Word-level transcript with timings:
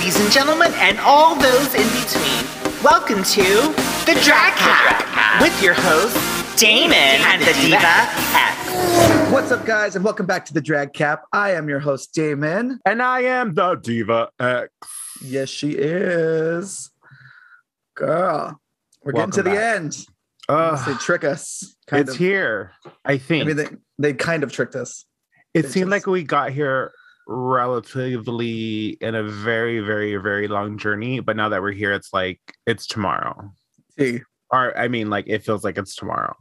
ladies 0.00 0.18
and 0.18 0.32
gentlemen, 0.32 0.72
and 0.76 0.98
all 1.00 1.34
those 1.34 1.74
in 1.74 1.86
between. 2.00 2.82
Welcome 2.82 3.22
to 3.22 3.44
the 4.06 4.18
Drag 4.24 4.54
Cat 4.54 5.38
with 5.42 5.62
your 5.62 5.74
host, 5.74 6.16
Damen 6.58 6.90
and 6.92 7.42
the 7.42 7.52
Diva 7.60 7.76
F. 7.76 9.30
What's 9.30 9.50
up, 9.50 9.66
guys, 9.66 9.96
and 9.96 10.02
welcome 10.04 10.24
back 10.24 10.46
to 10.46 10.54
the 10.54 10.62
Drag 10.62 10.94
Cap. 10.94 11.24
I 11.34 11.50
am 11.52 11.68
your 11.68 11.80
host, 11.80 12.14
Damen. 12.14 12.78
And 12.86 13.02
I 13.02 13.20
am 13.24 13.52
the 13.52 13.74
Diva 13.74 14.30
X. 14.40 14.70
Yes, 15.22 15.50
she 15.50 15.72
is. 15.72 16.90
Girl, 17.94 18.58
we're 19.04 19.12
Welcome 19.12 19.30
getting 19.32 19.44
to 19.44 19.50
the 19.50 19.62
end. 19.62 19.98
Ugh, 20.48 20.86
they 20.86 20.94
trick 20.94 21.24
us. 21.24 21.76
Kind 21.88 22.00
it's 22.02 22.12
of. 22.12 22.16
here. 22.16 22.72
I 23.04 23.18
think 23.18 23.42
I 23.44 23.46
mean, 23.48 23.56
they, 23.56 23.68
they 23.98 24.12
kind 24.14 24.44
of 24.44 24.50
tricked 24.50 24.76
us. 24.76 25.04
it 25.52 25.66
it's 25.66 25.74
seemed 25.74 25.90
just- 25.90 26.06
like 26.06 26.06
we 26.06 26.22
got 26.22 26.52
here 26.52 26.90
relatively 27.26 28.98
in 29.00 29.14
a 29.14 29.22
very, 29.22 29.80
very, 29.80 30.16
very 30.16 30.48
long 30.48 30.78
journey. 30.78 31.20
But 31.20 31.36
now 31.36 31.48
that 31.48 31.62
we're 31.62 31.72
here, 31.72 31.92
it's 31.92 32.12
like 32.12 32.40
it's 32.66 32.86
tomorrow. 32.86 33.50
See, 33.98 34.20
Or 34.50 34.76
I 34.76 34.88
mean, 34.88 35.10
like 35.10 35.26
it 35.28 35.44
feels 35.44 35.64
like 35.64 35.78
it's 35.78 35.94
tomorrow. 35.94 36.34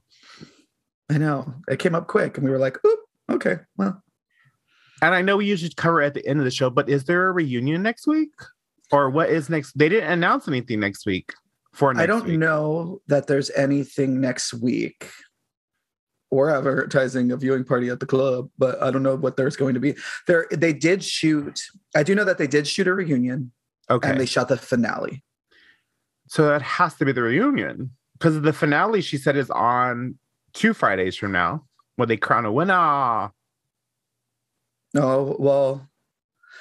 I 1.11 1.17
know 1.17 1.53
it 1.67 1.79
came 1.79 1.95
up 1.95 2.07
quick, 2.07 2.37
and 2.37 2.45
we 2.45 2.51
were 2.51 2.59
like, 2.59 2.77
"Oop, 2.85 2.99
okay, 3.31 3.57
well, 3.77 4.01
And 5.01 5.15
I 5.15 5.21
know 5.21 5.37
we 5.37 5.45
usually 5.45 5.71
cover 5.75 6.01
at 6.01 6.13
the 6.13 6.25
end 6.27 6.39
of 6.39 6.45
the 6.45 6.51
show, 6.51 6.69
but 6.69 6.89
is 6.89 7.05
there 7.05 7.27
a 7.27 7.31
reunion 7.31 7.81
next 7.81 8.05
week? 8.05 8.31
Or 8.91 9.09
what 9.09 9.29
is 9.29 9.49
next? 9.49 9.77
They 9.77 9.89
didn't 9.89 10.11
announce 10.11 10.47
anything 10.47 10.79
next 10.79 11.05
week 11.05 11.33
for 11.73 11.93
next 11.93 12.03
I 12.03 12.05
don't 12.07 12.25
week. 12.27 12.39
know 12.39 13.01
that 13.07 13.27
there's 13.27 13.49
anything 13.51 14.19
next 14.21 14.53
week." 14.53 15.09
Or 16.31 16.51
advertising 16.55 17.31
a 17.31 17.37
viewing 17.37 17.63
party 17.63 17.89
at 17.89 17.99
the 17.99 18.05
club, 18.05 18.49
but 18.57 18.79
I 18.83 18.91
don't 18.91 19.01
know 19.01 19.15
what 19.15 19.35
there's 19.35 19.55
going 19.55 19.73
to 19.73 19.79
be. 19.79 19.95
There, 20.27 20.45
they 20.51 20.73
did 20.73 21.03
shoot. 21.03 21.59
I 21.95 22.03
do 22.03 22.13
know 22.13 22.23
that 22.23 22.37
they 22.37 22.45
did 22.45 22.67
shoot 22.67 22.87
a 22.87 22.93
reunion, 22.93 23.51
Okay. 23.89 24.11
and 24.11 24.19
they 24.19 24.27
shot 24.27 24.47
the 24.47 24.57
finale. 24.57 25.23
So 26.27 26.45
that 26.47 26.61
has 26.61 26.93
to 26.95 27.05
be 27.05 27.11
the 27.11 27.23
reunion 27.23 27.91
because 28.13 28.39
the 28.41 28.53
finale 28.53 29.01
she 29.01 29.17
said 29.17 29.35
is 29.37 29.49
on 29.49 30.19
two 30.53 30.75
Fridays 30.75 31.15
from 31.15 31.31
now 31.31 31.65
when 31.95 32.07
they 32.07 32.17
crown 32.17 32.45
a 32.45 32.51
winner. 32.51 33.31
Oh 34.95 35.35
well, 35.39 35.87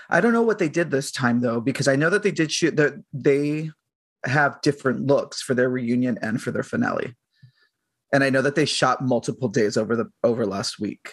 I 0.08 0.22
don't 0.22 0.32
know 0.32 0.42
what 0.42 0.58
they 0.58 0.68
did 0.70 0.90
this 0.90 1.10
time 1.12 1.40
though, 1.40 1.60
because 1.60 1.88
I 1.88 1.96
know 1.96 2.08
that 2.08 2.22
they 2.22 2.30
did 2.30 2.50
shoot 2.50 2.76
that 2.76 2.94
they 3.12 3.70
have 4.24 4.60
different 4.62 5.06
looks 5.06 5.42
for 5.42 5.54
their 5.54 5.68
reunion 5.68 6.18
and 6.22 6.40
for 6.40 6.50
their 6.50 6.62
finale. 6.62 7.14
And 8.12 8.24
I 8.24 8.30
know 8.30 8.42
that 8.42 8.54
they 8.54 8.64
shot 8.64 9.04
multiple 9.04 9.48
days 9.48 9.76
over 9.76 9.94
the 9.96 10.06
over 10.24 10.46
last 10.46 10.80
week. 10.80 11.10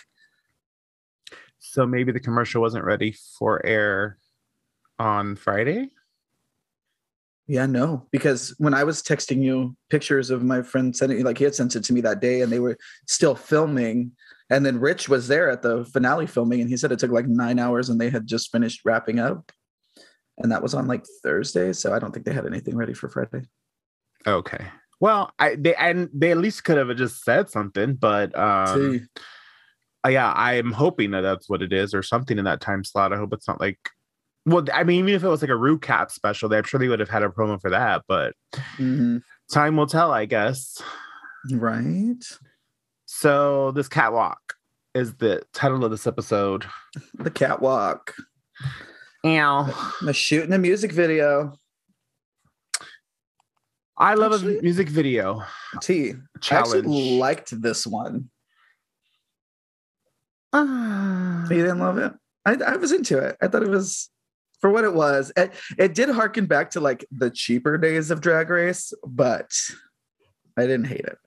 So 1.59 1.85
maybe 1.85 2.11
the 2.11 2.19
commercial 2.19 2.61
wasn't 2.61 2.85
ready 2.85 3.15
for 3.37 3.65
air 3.65 4.17
on 4.99 5.35
Friday. 5.35 5.89
Yeah, 7.47 7.67
no, 7.67 8.07
because 8.11 8.55
when 8.57 8.73
I 8.73 8.83
was 8.83 9.03
texting 9.03 9.43
you 9.43 9.75
pictures 9.89 10.31
of 10.31 10.43
my 10.43 10.63
friend 10.63 10.95
sending 10.95 11.23
like 11.23 11.37
he 11.37 11.43
had 11.43 11.53
sent 11.53 11.75
it 11.75 11.83
to 11.85 11.93
me 11.93 12.01
that 12.01 12.19
day 12.19 12.41
and 12.41 12.51
they 12.51 12.59
were 12.59 12.77
still 13.07 13.35
filming. 13.35 14.11
And 14.49 14.65
then 14.65 14.79
Rich 14.79 15.09
was 15.09 15.27
there 15.27 15.49
at 15.49 15.61
the 15.61 15.85
finale 15.85 16.27
filming 16.27 16.61
and 16.61 16.69
he 16.69 16.77
said 16.77 16.91
it 16.91 16.99
took 16.99 17.11
like 17.11 17.27
nine 17.27 17.59
hours 17.59 17.89
and 17.89 17.99
they 17.99 18.09
had 18.09 18.25
just 18.25 18.51
finished 18.51 18.81
wrapping 18.83 19.19
up. 19.19 19.51
And 20.37 20.51
that 20.51 20.63
was 20.63 20.73
on 20.73 20.87
like 20.87 21.05
Thursday. 21.23 21.71
So 21.73 21.93
I 21.93 21.99
don't 21.99 22.11
think 22.11 22.25
they 22.25 22.33
had 22.33 22.45
anything 22.45 22.75
ready 22.75 22.93
for 22.93 23.09
Friday. 23.09 23.47
Okay. 24.25 24.65
Well, 24.99 25.31
I 25.39 25.55
they 25.55 25.75
and 25.75 26.09
they 26.13 26.31
at 26.31 26.37
least 26.37 26.63
could 26.63 26.77
have 26.77 26.95
just 26.97 27.23
said 27.23 27.49
something, 27.49 27.95
but 27.95 28.37
um 28.37 29.07
uh, 30.05 30.09
yeah, 30.09 30.31
I'm 30.35 30.71
hoping 30.71 31.11
that 31.11 31.21
that's 31.21 31.49
what 31.49 31.61
it 31.63 31.73
is 31.73 31.93
or 31.93 32.03
something 32.03 32.37
in 32.37 32.45
that 32.45 32.61
time 32.61 32.83
slot. 32.83 33.11
I 33.11 33.17
hope 33.17 33.33
it's 33.33 33.47
not 33.47 33.59
like 33.59 33.79
well, 34.45 34.63
I 34.71 34.83
mean, 34.83 34.99
even 34.99 35.15
if 35.15 35.23
it 35.23 35.27
was 35.27 35.41
like 35.41 35.49
a 35.49 35.53
recap 35.53 36.11
special, 36.11 36.53
I'm 36.53 36.63
sure 36.63 36.79
they 36.79 36.87
would 36.87 36.99
have 36.99 37.09
had 37.09 37.23
a 37.23 37.29
promo 37.29 37.59
for 37.59 37.71
that, 37.71 38.03
but 38.07 38.33
Mhm. 38.77 39.21
time 39.51 39.75
will 39.75 39.87
tell, 39.87 40.11
I 40.11 40.25
guess. 40.25 40.81
Right. 41.51 42.23
So 43.07 43.71
this 43.71 43.87
catwalk 43.87 44.39
is 44.93 45.15
the 45.15 45.41
title 45.53 45.83
of 45.83 45.89
this 45.91 46.05
episode. 46.07 46.65
The 47.15 47.31
catwalk. 47.31 48.13
Ow. 49.25 49.93
The 50.01 50.13
shooting 50.13 50.53
a 50.53 50.57
music 50.59 50.91
video. 50.91 51.53
I 53.97 54.13
love 54.15 54.33
Actually- 54.33 54.59
a 54.59 54.61
music 54.61 54.89
video 54.89 55.43
T. 55.81 56.13
challenge. 56.41 56.75
actually 56.75 57.17
liked 57.17 57.61
this 57.61 57.87
one. 57.87 58.29
Ah. 60.53 61.43
You 61.49 61.61
didn't 61.61 61.79
love 61.79 61.97
it? 61.97 62.13
I, 62.45 62.53
I 62.65 62.75
was 62.77 62.91
into 62.91 63.17
it. 63.17 63.37
I 63.41 63.47
thought 63.47 63.63
it 63.63 63.69
was 63.69 64.09
for 64.61 64.69
what 64.69 64.83
it 64.83 64.93
was. 64.93 65.31
It, 65.35 65.51
it 65.77 65.93
did 65.95 66.09
harken 66.09 66.45
back 66.45 66.71
to 66.71 66.79
like 66.79 67.05
the 67.11 67.29
cheaper 67.29 67.77
days 67.77 68.11
of 68.11 68.21
Drag 68.21 68.49
Race, 68.49 68.93
but 69.05 69.51
I 70.57 70.61
didn't 70.61 70.85
hate 70.85 71.01
it. 71.01 71.17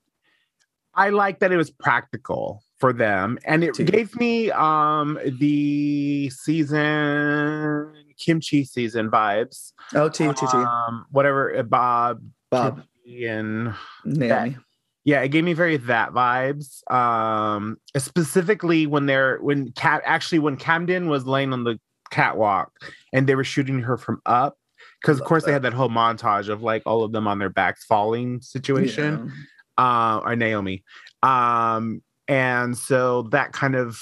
I 0.95 1.11
like 1.11 1.41
that 1.41 1.53
it 1.53 1.57
was 1.57 1.71
practical 1.71 2.63
for 2.79 2.93
them, 2.93 3.39
and 3.45 3.63
it 3.63 3.75
Too. 3.75 3.85
gave 3.85 4.15
me 4.17 4.51
um 4.51 5.19
the 5.39 6.31
season 6.31 7.93
Kim 8.19 8.41
Chi 8.41 8.63
season 8.63 9.11
vibes. 9.11 9.73
Oh, 9.95 10.09
T, 10.09 10.27
T, 10.27 10.33
T. 10.35 10.47
Um, 10.57 11.07
whatever 11.11 11.57
uh, 11.57 11.63
Bob 11.63 12.21
Bob, 12.51 12.83
and 13.07 13.75
Naomi. 14.05 14.57
yeah, 15.05 15.21
it 15.21 15.29
gave 15.29 15.45
me 15.45 15.53
very 15.53 15.77
that 15.77 16.13
vibes. 16.13 16.89
Um, 16.93 17.79
specifically 17.97 18.87
when 18.87 19.07
they're 19.07 19.39
when 19.39 19.73
Cat 19.73 20.03
actually 20.05 20.39
when 20.39 20.57
Camden 20.57 21.09
was 21.09 21.27
laying 21.27 21.53
on 21.53 21.65
the 21.65 21.79
catwalk 22.11 22.73
and 23.13 23.27
they 23.27 23.35
were 23.35 23.45
shooting 23.45 23.81
her 23.81 23.97
from 23.99 24.21
up 24.25 24.57
because 25.01 25.21
of 25.21 25.27
course 25.27 25.45
they 25.45 25.53
had 25.53 25.63
that 25.63 25.75
whole 25.75 25.91
montage 25.91 26.49
of 26.49 26.63
like 26.63 26.83
all 26.87 27.05
of 27.05 27.13
them 27.13 27.27
on 27.29 27.39
their 27.39 27.51
backs 27.51 27.85
falling 27.85 28.41
situation. 28.41 29.33
uh, 29.79 30.21
or 30.25 30.37
Naomi. 30.37 30.85
Um, 31.23 32.03
and 32.27 32.77
so 32.77 33.23
that 33.31 33.53
kind 33.53 33.75
of 33.75 33.99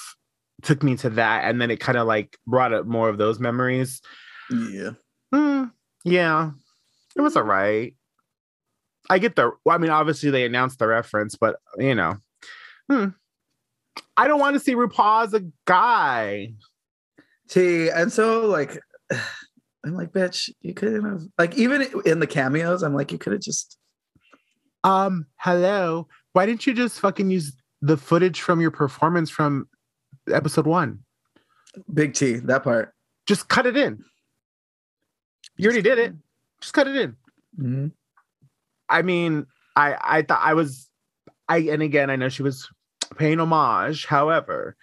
took 0.62 0.82
me 0.82 0.96
to 0.96 1.10
that, 1.10 1.44
and 1.44 1.60
then 1.60 1.70
it 1.70 1.78
kind 1.78 1.98
of 1.98 2.06
like 2.06 2.36
brought 2.46 2.72
up 2.72 2.86
more 2.86 3.08
of 3.08 3.18
those 3.18 3.38
memories. 3.38 4.00
Yeah. 4.50 4.68
yeah. 4.70 4.90
Hmm, 5.32 5.64
yeah, 6.04 6.50
it 7.14 7.20
was 7.20 7.36
alright. 7.36 7.94
I 9.10 9.18
get 9.18 9.36
the. 9.36 9.52
Well, 9.64 9.74
I 9.74 9.78
mean, 9.78 9.90
obviously 9.90 10.30
they 10.30 10.44
announced 10.44 10.78
the 10.78 10.86
reference, 10.86 11.36
but 11.36 11.56
you 11.78 11.94
know, 11.94 12.16
hmm. 12.90 13.08
I 14.16 14.28
don't 14.28 14.40
want 14.40 14.54
to 14.54 14.60
see 14.60 14.74
RuPaul 14.74 15.24
as 15.24 15.34
a 15.34 15.44
guy. 15.66 16.54
T, 17.48 17.88
and 17.88 18.12
so 18.12 18.46
like, 18.46 18.80
I'm 19.84 19.94
like, 19.94 20.12
bitch, 20.12 20.50
you 20.62 20.74
couldn't 20.74 21.04
have 21.04 21.22
like 21.38 21.56
even 21.56 21.86
in 22.04 22.18
the 22.20 22.26
cameos. 22.26 22.82
I'm 22.82 22.94
like, 22.94 23.12
you 23.12 23.18
could 23.18 23.32
have 23.32 23.42
just 23.42 23.78
Um, 24.84 25.26
hello. 25.36 26.08
Why 26.32 26.46
didn't 26.46 26.66
you 26.66 26.74
just 26.74 27.00
fucking 27.00 27.30
use 27.30 27.52
the 27.82 27.96
footage 27.96 28.40
from 28.40 28.60
your 28.60 28.70
performance 28.70 29.30
from 29.30 29.68
episode 30.30 30.66
one? 30.66 31.00
big 31.92 32.14
T 32.14 32.36
that 32.36 32.64
part. 32.64 32.94
Just 33.26 33.48
cut 33.48 33.66
it 33.66 33.76
in. 33.76 34.02
You 35.56 35.66
already 35.66 35.82
did 35.82 35.98
it. 35.98 36.14
Just 36.60 36.74
cut 36.74 36.86
it 36.88 36.96
in. 36.96 37.16
Mhm. 37.58 37.92
I 38.88 39.02
mean, 39.02 39.46
I 39.74 39.96
I 40.00 40.22
thought 40.22 40.40
I 40.42 40.54
was 40.54 40.88
I 41.48 41.58
and 41.58 41.82
again 41.82 42.10
I 42.10 42.16
know 42.16 42.28
she 42.28 42.42
was 42.42 42.68
paying 43.16 43.40
homage. 43.40 44.06
However, 44.06 44.76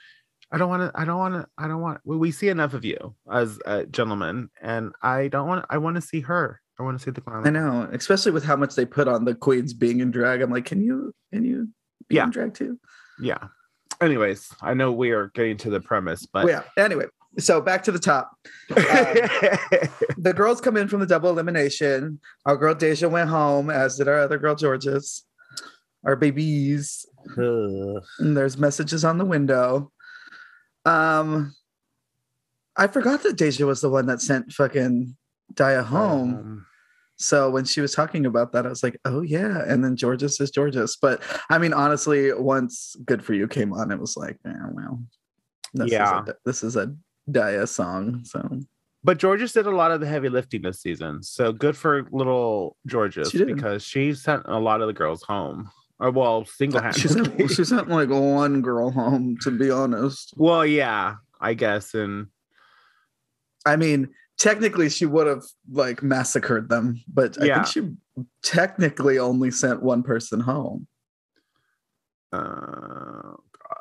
I 0.51 0.57
don't 0.57 0.69
want 0.69 0.93
to. 0.93 0.99
I 0.99 1.03
don't 1.05 1.17
want 1.17 1.33
to. 1.35 1.47
I 1.57 1.67
don't 1.67 1.81
want. 1.81 2.01
We, 2.05 2.15
we 2.17 2.31
see 2.31 2.49
enough 2.49 2.73
of 2.73 2.85
you 2.85 3.15
as 3.31 3.59
a 3.65 3.85
gentleman, 3.85 4.49
and 4.61 4.93
I 5.01 5.27
don't 5.27 5.47
want. 5.47 5.65
I 5.69 5.77
want 5.79 5.95
to 5.95 6.01
see 6.01 6.21
her. 6.21 6.61
I 6.79 6.83
want 6.83 6.97
to 6.97 7.03
see 7.03 7.11
the 7.11 7.21
clown. 7.21 7.45
I 7.47 7.49
know, 7.49 7.87
especially 7.91 8.31
with 8.31 8.43
how 8.43 8.55
much 8.55 8.75
they 8.75 8.85
put 8.85 9.07
on 9.07 9.25
the 9.25 9.35
queens 9.35 9.73
being 9.73 9.99
in 9.99 10.11
drag. 10.11 10.41
I'm 10.41 10.51
like, 10.51 10.65
can 10.65 10.81
you 10.81 11.13
can 11.31 11.43
you 11.43 11.69
be 12.07 12.15
Yeah. 12.15 12.25
in 12.25 12.29
drag 12.31 12.53
too? 12.53 12.79
Yeah. 13.19 13.47
Anyways, 14.01 14.49
I 14.61 14.73
know 14.73 14.91
we 14.91 15.11
are 15.11 15.27
getting 15.35 15.57
to 15.57 15.69
the 15.69 15.79
premise, 15.79 16.25
but 16.25 16.45
Well, 16.45 16.63
yeah. 16.77 16.83
Anyway, 16.83 17.05
so 17.39 17.61
back 17.61 17.83
to 17.83 17.91
the 17.91 17.99
top. 17.99 18.31
The 20.17 20.33
girls 20.33 20.61
come 20.61 20.77
in 20.77 20.87
from 20.87 21.01
the 21.01 21.05
double 21.05 21.29
elimination. 21.29 22.19
Our 22.45 22.55
girl 22.55 22.73
Deja 22.73 23.09
went 23.09 23.29
home, 23.29 23.69
as 23.69 23.97
did 23.97 24.07
our 24.07 24.19
other 24.19 24.37
girl 24.37 24.55
Jorgeous. 24.55 25.25
Our 26.05 26.15
babies. 26.15 27.05
Ugh. 27.37 28.01
And 28.19 28.37
there's 28.37 28.57
messages 28.57 29.03
on 29.03 29.17
the 29.17 29.25
window. 29.25 29.91
Um, 30.85 31.53
I 32.77 32.87
forgot 32.87 33.23
that 33.23 33.35
Deja 33.35 33.65
was 33.65 33.81
the 33.81 33.89
one 33.89 34.05
that 34.05 34.21
sent 34.21 34.53
fucking 34.53 35.15
Dia 35.53 35.83
home. 35.83 36.33
Um, 36.35 36.65
So 37.17 37.49
when 37.49 37.63
she 37.65 37.79
was 37.81 37.93
talking 37.93 38.25
about 38.25 38.51
that, 38.53 38.65
I 38.65 38.69
was 38.69 38.83
like, 38.83 38.99
oh 39.05 39.21
yeah. 39.21 39.63
And 39.67 39.83
then 39.83 39.95
Jorgeous 39.97 40.39
is 40.41 40.51
Jorgeous. 40.51 40.95
But 40.95 41.21
I 41.49 41.57
mean, 41.57 41.73
honestly, 41.73 42.33
once 42.33 42.95
Good 43.05 43.23
For 43.23 43.33
You 43.33 43.47
came 43.47 43.71
on, 43.73 43.91
it 43.91 43.99
was 43.99 44.15
like, 44.17 44.37
oh 44.45 44.69
well. 44.71 45.03
This 45.73 45.91
Yeah. 45.91 46.23
Is 46.23 46.29
a, 46.29 46.35
this 46.45 46.63
is 46.63 46.75
a 46.75 46.95
Dia 47.29 47.65
song. 47.67 48.21
So 48.25 48.59
But 49.03 49.19
Jorgeous 49.21 49.53
did 49.53 49.65
a 49.65 49.71
lot 49.71 49.91
of 49.91 49.99
the 50.01 50.07
heavy 50.07 50.29
lifting 50.29 50.61
this 50.63 50.81
season. 50.81 51.23
So 51.23 51.51
good 51.51 51.75
for 51.77 52.07
little 52.11 52.77
Jorgeous 52.89 53.31
She 53.31 53.43
because 53.45 53.83
she 53.83 54.13
sent 54.13 54.43
a 54.45 54.59
lot 54.59 54.81
of 54.81 54.87
the 54.87 54.93
girls 54.93 55.23
home. 55.23 55.69
Or 55.99 56.11
well, 56.11 56.43
single 56.45 56.81
she 56.91 57.07
sent, 57.07 57.27
handedly. 57.27 57.47
she 57.55 57.63
sent 57.63 57.87
like 57.87 58.09
one 58.09 58.61
girl 58.61 58.91
home, 58.91 59.37
to 59.41 59.51
be 59.51 59.69
honest. 59.71 60.33
well, 60.35 60.65
yeah, 60.65 61.15
I 61.39 61.53
guess. 61.53 61.93
And 61.93 62.27
I 63.65 63.77
mean, 63.77 64.09
technically 64.37 64.89
she 64.89 65.05
would 65.05 65.27
have 65.27 65.43
like 65.71 66.03
massacred 66.03 66.67
them, 66.69 67.01
but 67.07 67.37
I 67.41 67.45
Yeah. 67.45 67.63
think 67.63 67.67
she 67.67 68.25
technically 68.41 69.17
only 69.19 69.51
sent 69.51 69.81
one 69.83 70.03
person 70.03 70.39
home. 70.41 70.87
Oh 72.33 72.37
God, 73.59 73.77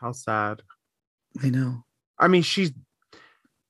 how 0.00 0.12
sad. 0.12 0.62
I 1.42 1.50
know. 1.50 1.84
I 2.22 2.28
mean, 2.28 2.42
she's 2.42 2.72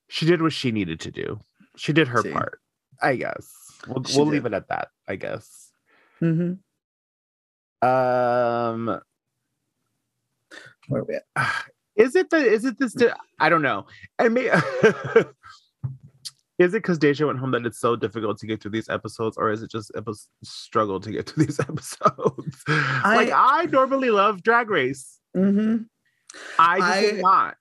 she 0.08 0.26
did 0.26 0.42
what 0.42 0.52
she 0.52 0.70
needed 0.72 1.00
to 1.00 1.10
do. 1.10 1.40
She 1.76 1.92
did 1.92 2.08
her 2.08 2.22
See. 2.22 2.30
part. 2.30 2.60
I 3.00 3.16
guess 3.16 3.50
we'll 3.88 4.04
we'll 4.14 4.26
leave 4.26 4.46
it 4.46 4.52
at 4.52 4.68
that. 4.68 4.88
I 5.08 5.16
guess. 5.16 5.72
Mm-hmm. 6.20 6.52
Um, 7.88 9.00
Where 10.88 11.00
are 11.00 11.04
we 11.04 11.14
at? 11.14 11.24
is 11.96 12.14
it 12.14 12.30
the 12.30 12.36
is 12.36 12.64
it 12.64 12.78
this? 12.78 12.94
I 13.40 13.48
don't 13.48 13.62
know. 13.62 13.86
I 14.18 14.28
may. 14.28 14.50
Is 16.58 16.74
it 16.74 16.78
because 16.82 16.98
Deja 16.98 17.26
went 17.26 17.40
home 17.40 17.50
that 17.52 17.66
it's 17.66 17.80
so 17.80 17.96
difficult 17.96 18.38
to 18.38 18.46
get 18.46 18.62
through 18.62 18.70
these 18.70 18.88
episodes, 18.88 19.36
or 19.36 19.50
is 19.50 19.62
it 19.62 19.70
just 19.70 19.90
a 19.96 20.02
struggle 20.44 21.00
to 21.00 21.10
get 21.10 21.28
through 21.28 21.44
these 21.46 21.58
episodes? 21.58 22.62
like 22.68 23.32
I 23.34 23.66
normally 23.72 24.10
love 24.10 24.42
Drag 24.44 24.70
Race. 24.70 25.18
Mm-hmm. 25.36 25.78
I 26.60 26.78
just 26.78 27.14
I- 27.14 27.20
not. 27.20 27.56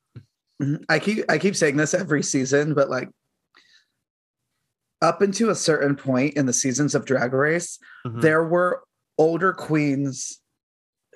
I 0.90 1.00
keep 1.00 1.26
I 1.30 1.38
keep 1.38 1.56
saying 1.56 1.78
this 1.78 1.94
every 1.94 2.24
season, 2.24 2.74
but 2.74 2.90
like 2.90 3.10
up 5.02 5.22
into 5.22 5.50
a 5.50 5.56
certain 5.56 5.96
point 5.96 6.36
in 6.36 6.46
the 6.46 6.54
seasons 6.54 6.94
of 6.94 7.06
Drag 7.06 7.34
Race, 7.34 7.80
Mhm. 8.06 8.22
there 8.22 8.44
were 8.44 8.84
older 9.18 9.54
queens 9.54 10.40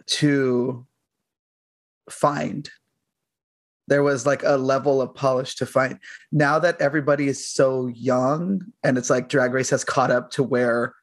to 0.07 0.86
find. 2.09 2.69
There 3.88 4.01
was 4.03 4.25
like 4.25 4.42
a 4.44 4.57
level 4.57 5.01
of 5.01 5.13
polish 5.13 5.56
to 5.57 5.65
find. 5.65 6.00
Now 6.31 6.57
that 6.59 6.81
everybody 6.81 7.27
is 7.27 7.48
so 7.48 7.88
young 7.88 8.62
and 8.83 8.98
it's 8.98 9.09
like 9.12 9.30
drag 9.30 9.53
race 9.53 9.69
has 9.69 9.83
caught 9.83 10.09
up 10.12 10.31
to 10.31 10.44
where 10.44 10.94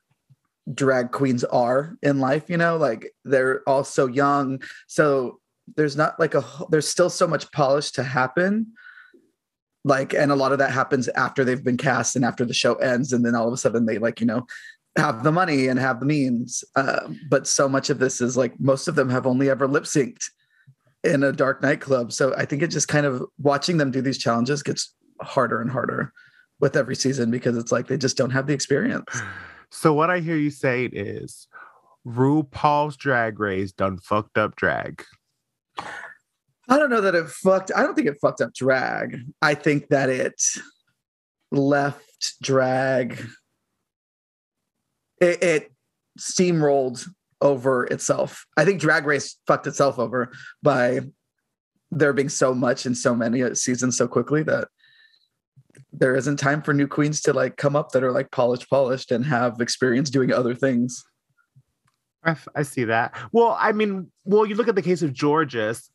drag 0.75 1.13
queens 1.13 1.45
are 1.45 1.97
in 2.03 2.19
life, 2.19 2.49
you 2.49 2.57
know, 2.57 2.77
like 2.77 3.13
they're 3.25 3.63
all 3.69 3.85
so 3.85 4.07
young. 4.07 4.61
So 4.89 5.41
there's 5.77 5.97
not 5.97 6.19
like 6.19 6.35
a 6.35 6.45
there's 6.71 6.89
still 6.89 7.11
so 7.11 7.27
much 7.27 7.51
polish 7.53 7.91
to 7.93 8.03
happen. 8.03 8.73
Like, 9.85 10.15
and 10.15 10.31
a 10.31 10.37
lot 10.37 10.53
of 10.53 10.59
that 10.59 10.71
happens 10.71 11.09
after 11.09 11.45
they've 11.45 11.63
been 11.63 11.77
cast 11.77 12.15
and 12.15 12.25
after 12.25 12.45
the 12.45 12.55
show 12.55 12.75
ends, 12.77 13.13
and 13.13 13.25
then 13.25 13.35
all 13.35 13.49
of 13.49 13.53
a 13.53 13.57
sudden 13.57 13.87
they 13.87 13.99
like, 13.99 14.21
you 14.21 14.27
know, 14.27 14.47
have 14.97 15.25
the 15.25 15.33
money 15.33 15.67
and 15.67 15.79
have 15.79 15.99
the 15.99 16.07
means. 16.07 16.63
Uh, 16.77 17.09
but 17.29 17.47
so 17.47 17.69
much 17.69 17.91
of 17.91 17.99
this 17.99 18.21
is 18.21 18.37
like 18.37 18.59
most 18.61 18.87
of 18.87 18.95
them 18.95 19.11
have 19.11 19.27
only 19.27 19.51
ever 19.51 19.67
lip 19.67 19.85
synced 19.85 20.31
in 21.03 21.23
a 21.23 21.33
dark 21.33 21.63
nightclub. 21.63 22.13
So 22.13 22.35
I 22.37 22.45
think 22.45 22.63
it 22.63 22.69
just 22.69 22.89
kind 22.89 23.07
of 23.07 23.25
watching 23.39 23.79
them 23.79 23.91
do 23.91 24.01
these 24.01 24.19
challenges 24.19 24.63
gets 24.63 24.95
harder 25.21 25.61
and 25.61 25.71
harder 25.71 26.13
with 26.61 26.77
every 26.77 26.95
season 26.95 27.31
because 27.31 27.57
it's 27.57 27.73
like 27.73 27.89
they 27.89 27.97
just 27.97 28.17
don't 28.17 28.31
have 28.31 28.47
the 28.47 28.55
experience. 28.55 29.05
So 29.75 29.95
what 29.95 30.11
I 30.11 30.19
hear 30.19 30.37
you 30.37 30.51
saying 30.51 30.91
is 30.93 31.49
RuPaul's 32.07 32.95
Drag 32.95 33.41
Race 33.41 33.73
done 33.73 33.97
fucked 33.97 34.37
up 34.37 34.55
drag. 34.55 35.03
I 35.79 36.79
don't 36.79 36.91
know 36.91 37.01
that 37.01 37.15
it 37.15 37.29
fucked. 37.29 37.71
I 37.75 37.83
don't 37.83 37.95
think 37.95 38.09
it 38.09 38.19
fucked 38.21 38.41
up 38.41 38.55
drag. 38.55 39.21
I 39.41 39.55
think 39.55 39.89
that 39.89 40.09
it 40.09 40.41
left 41.51 42.41
drag. 42.41 43.25
It, 45.21 45.43
it 45.43 45.73
steamrolled 46.19 47.07
over 47.41 47.85
itself. 47.87 48.47
I 48.57 48.65
think 48.65 48.81
Drag 48.81 49.05
Race 49.05 49.37
fucked 49.47 49.67
itself 49.67 49.99
over 49.99 50.33
by 50.63 51.01
there 51.91 52.13
being 52.13 52.29
so 52.29 52.55
much 52.55 52.87
and 52.87 52.97
so 52.97 53.15
many 53.15 53.55
seasons 53.55 53.97
so 53.97 54.09
quickly 54.09 54.43
that 54.45 54.69
there 55.93 56.17
isn't 56.17 56.39
time 56.39 56.63
for 56.63 56.73
new 56.73 56.87
queens 56.87 57.21
to 57.23 57.33
like 57.33 57.57
come 57.57 57.77
up 57.77 57.91
that 57.91 58.03
are 58.03 58.13
like 58.13 58.31
polished, 58.31 58.71
polished, 58.71 59.11
and 59.11 59.27
have 59.27 59.61
experience 59.61 60.09
doing 60.09 60.33
other 60.33 60.55
things. 60.55 61.05
I, 62.25 62.63
see 62.63 62.85
that. 62.85 63.15
Well, 63.33 63.57
I 63.59 63.73
mean, 63.73 64.11
well, 64.25 64.47
you 64.47 64.55
look 64.55 64.69
at 64.69 64.75
the 64.75 64.83
case 64.83 65.03
of 65.03 65.13
Jorgeous. 65.19 65.91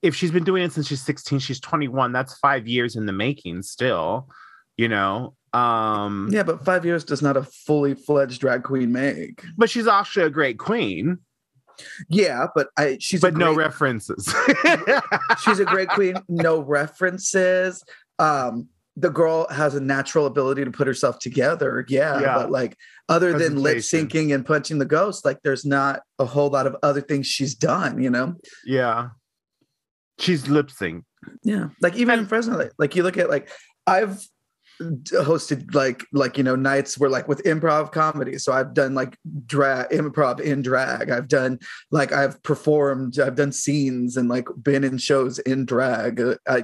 If 0.00 0.14
she's 0.14 0.30
been 0.30 0.44
doing 0.44 0.62
it 0.62 0.72
since 0.72 0.86
she's 0.86 1.02
16, 1.04 1.40
she's 1.40 1.58
21. 1.60 2.12
That's 2.12 2.38
five 2.38 2.68
years 2.68 2.94
in 2.94 3.06
the 3.06 3.12
making 3.12 3.62
still, 3.62 4.28
you 4.76 4.88
know. 4.88 5.34
Um, 5.52 6.28
Yeah, 6.30 6.44
but 6.44 6.64
five 6.64 6.84
years 6.84 7.02
does 7.04 7.20
not 7.22 7.36
a 7.36 7.42
fully 7.42 7.94
fledged 7.94 8.40
drag 8.40 8.62
queen 8.62 8.92
make. 8.92 9.42
but 9.56 9.68
she's 9.68 9.88
actually 9.88 10.26
a 10.26 10.30
great 10.30 10.58
queen, 10.58 11.18
Yeah, 12.08 12.46
but 12.54 12.68
I 12.76 12.98
she's 13.00 13.24
a 13.24 13.26
but 13.32 13.36
no 13.36 13.54
references. 13.54 14.32
she's 15.42 15.58
a 15.58 15.64
great 15.64 15.88
queen. 15.88 16.14
No 16.28 16.60
references. 16.62 17.82
Um, 18.20 18.68
the 18.98 19.10
girl 19.10 19.46
has 19.50 19.74
a 19.74 19.80
natural 19.80 20.26
ability 20.26 20.64
to 20.64 20.70
put 20.70 20.86
herself 20.86 21.18
together. 21.18 21.84
Yeah, 21.88 22.20
Yeah. 22.20 22.34
but 22.34 22.50
like 22.50 22.76
other 23.08 23.38
than 23.38 23.62
lip 23.62 23.78
syncing 23.78 24.34
and 24.34 24.44
punching 24.44 24.78
the 24.78 24.84
ghost, 24.84 25.24
like 25.24 25.38
there's 25.42 25.64
not 25.64 26.02
a 26.18 26.24
whole 26.24 26.50
lot 26.50 26.66
of 26.66 26.76
other 26.82 27.00
things 27.00 27.26
she's 27.26 27.54
done. 27.54 28.02
You 28.02 28.10
know? 28.10 28.34
yeah. 28.64 29.10
She's 30.18 30.48
lip 30.48 30.70
sync. 30.70 31.04
Yeah, 31.44 31.68
like 31.80 31.94
even 31.96 32.18
in 32.20 32.26
Fresno, 32.26 32.56
like, 32.58 32.72
like 32.78 32.96
you 32.96 33.04
look 33.04 33.16
at 33.16 33.30
like 33.30 33.48
I've 33.86 34.20
hosted 34.80 35.74
like 35.74 36.04
like 36.12 36.38
you 36.38 36.44
know 36.44 36.54
nights 36.56 36.98
where 36.98 37.10
like 37.10 37.26
with 37.26 37.42
improv 37.42 37.90
comedy 37.90 38.38
so 38.38 38.52
i've 38.52 38.74
done 38.74 38.94
like 38.94 39.16
drag 39.44 39.88
improv 39.90 40.38
in 40.38 40.62
drag 40.62 41.10
i've 41.10 41.26
done 41.26 41.58
like 41.90 42.12
i've 42.12 42.40
performed 42.44 43.18
i've 43.18 43.34
done 43.34 43.50
scenes 43.50 44.16
and 44.16 44.28
like 44.28 44.46
been 44.62 44.84
in 44.84 44.96
shows 44.96 45.40
in 45.40 45.64
drag 45.64 46.22
i 46.46 46.62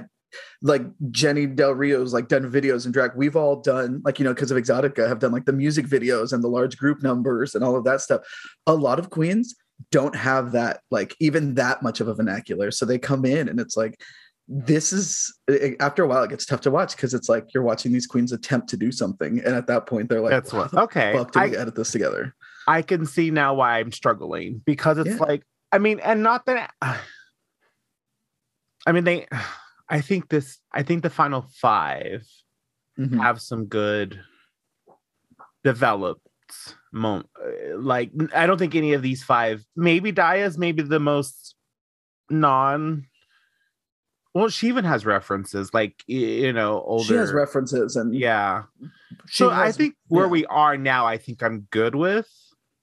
like 0.61 0.81
jenny 1.11 1.45
del 1.45 1.73
rio's 1.73 2.13
like 2.13 2.27
done 2.27 2.49
videos 2.49 2.85
in 2.85 2.91
drag 2.91 3.11
we've 3.15 3.35
all 3.35 3.57
done 3.61 4.01
like 4.05 4.19
you 4.19 4.23
know 4.25 4.33
because 4.33 4.51
of 4.51 4.57
exotica 4.57 5.07
have 5.07 5.19
done 5.19 5.31
like 5.31 5.45
the 5.45 5.53
music 5.53 5.85
videos 5.85 6.33
and 6.33 6.43
the 6.43 6.47
large 6.47 6.77
group 6.77 7.01
numbers 7.03 7.55
and 7.55 7.63
all 7.63 7.75
of 7.75 7.83
that 7.83 8.01
stuff 8.01 8.21
a 8.67 8.73
lot 8.73 8.99
of 8.99 9.09
queens 9.09 9.55
don't 9.91 10.15
have 10.15 10.53
that 10.53 10.79
like 10.91 11.15
even 11.19 11.53
that 11.55 11.83
much 11.83 11.99
of 11.99 12.07
a 12.07 12.13
vernacular 12.13 12.71
so 12.71 12.85
they 12.85 12.97
come 12.97 13.25
in 13.25 13.49
and 13.49 13.59
it's 13.59 13.75
like 13.75 13.99
this 14.47 14.93
is 14.93 15.35
it- 15.47 15.75
after 15.79 16.03
a 16.03 16.07
while 16.07 16.23
it 16.23 16.29
gets 16.29 16.45
tough 16.45 16.61
to 16.61 16.71
watch 16.71 16.95
because 16.95 17.13
it's 17.13 17.27
like 17.27 17.53
you're 17.53 17.63
watching 17.63 17.91
these 17.91 18.07
queens 18.07 18.31
attempt 18.31 18.69
to 18.69 18.77
do 18.77 18.91
something 18.91 19.39
and 19.39 19.55
at 19.55 19.67
that 19.67 19.85
point 19.87 20.07
they're 20.07 20.21
like 20.21 20.29
That's 20.31 20.53
what. 20.53 20.71
"How 20.71 20.83
Okay. 20.83 21.13
fuck 21.13 21.31
do 21.31 21.39
I, 21.39 21.47
we 21.47 21.57
edit 21.57 21.75
this 21.75 21.91
together 21.91 22.35
I 22.67 22.81
can 22.81 23.05
see 23.05 23.31
now 23.31 23.53
why 23.55 23.79
I'm 23.79 23.91
struggling 23.91 24.61
because 24.65 24.97
it's 24.97 25.09
Yeah. 25.09 25.17
like, 25.17 25.43
I 25.71 25.77
mean, 25.77 25.99
and 25.99 26.23
not 26.23 26.45
that, 26.47 26.71
I 28.87 28.91
mean, 28.91 29.03
they, 29.03 29.27
I 29.89 30.01
think 30.01 30.29
this, 30.29 30.59
I 30.73 30.83
think 30.83 31.03
the 31.03 31.09
final 31.09 31.41
five 31.61 32.25
Mhm. 32.99 33.21
have 33.21 33.41
some 33.41 33.65
good 33.65 34.19
developed 35.63 36.21
moment. 36.91 37.27
Like, 37.77 38.11
I 38.33 38.45
don't 38.47 38.57
think 38.57 38.75
any 38.75 38.93
of 38.93 39.01
these 39.01 39.23
five, 39.23 39.63
maybe 39.75 40.11
Daya's 40.11 40.57
maybe 40.57 40.81
the 40.83 40.99
most 40.99 41.55
non. 42.29 43.07
Well, 44.33 44.49
she 44.49 44.67
even 44.67 44.83
has 44.85 45.05
references, 45.05 45.73
like 45.73 46.03
you 46.07 46.51
know, 46.53 46.81
older. 46.81 47.05
she 47.05 47.13
has 47.15 47.31
references 47.31 47.95
and 47.95 48.13
Yeah. 48.13 48.63
So 49.27 49.49
I 49.49 49.71
think 49.71 49.95
where 50.07 50.25
yeah. 50.25 50.29
we 50.31 50.45
are 50.47 50.77
now, 50.77 51.05
I 51.05 51.17
think 51.17 51.41
I'm 51.41 51.67
good 51.71 51.95
with. 51.95 52.27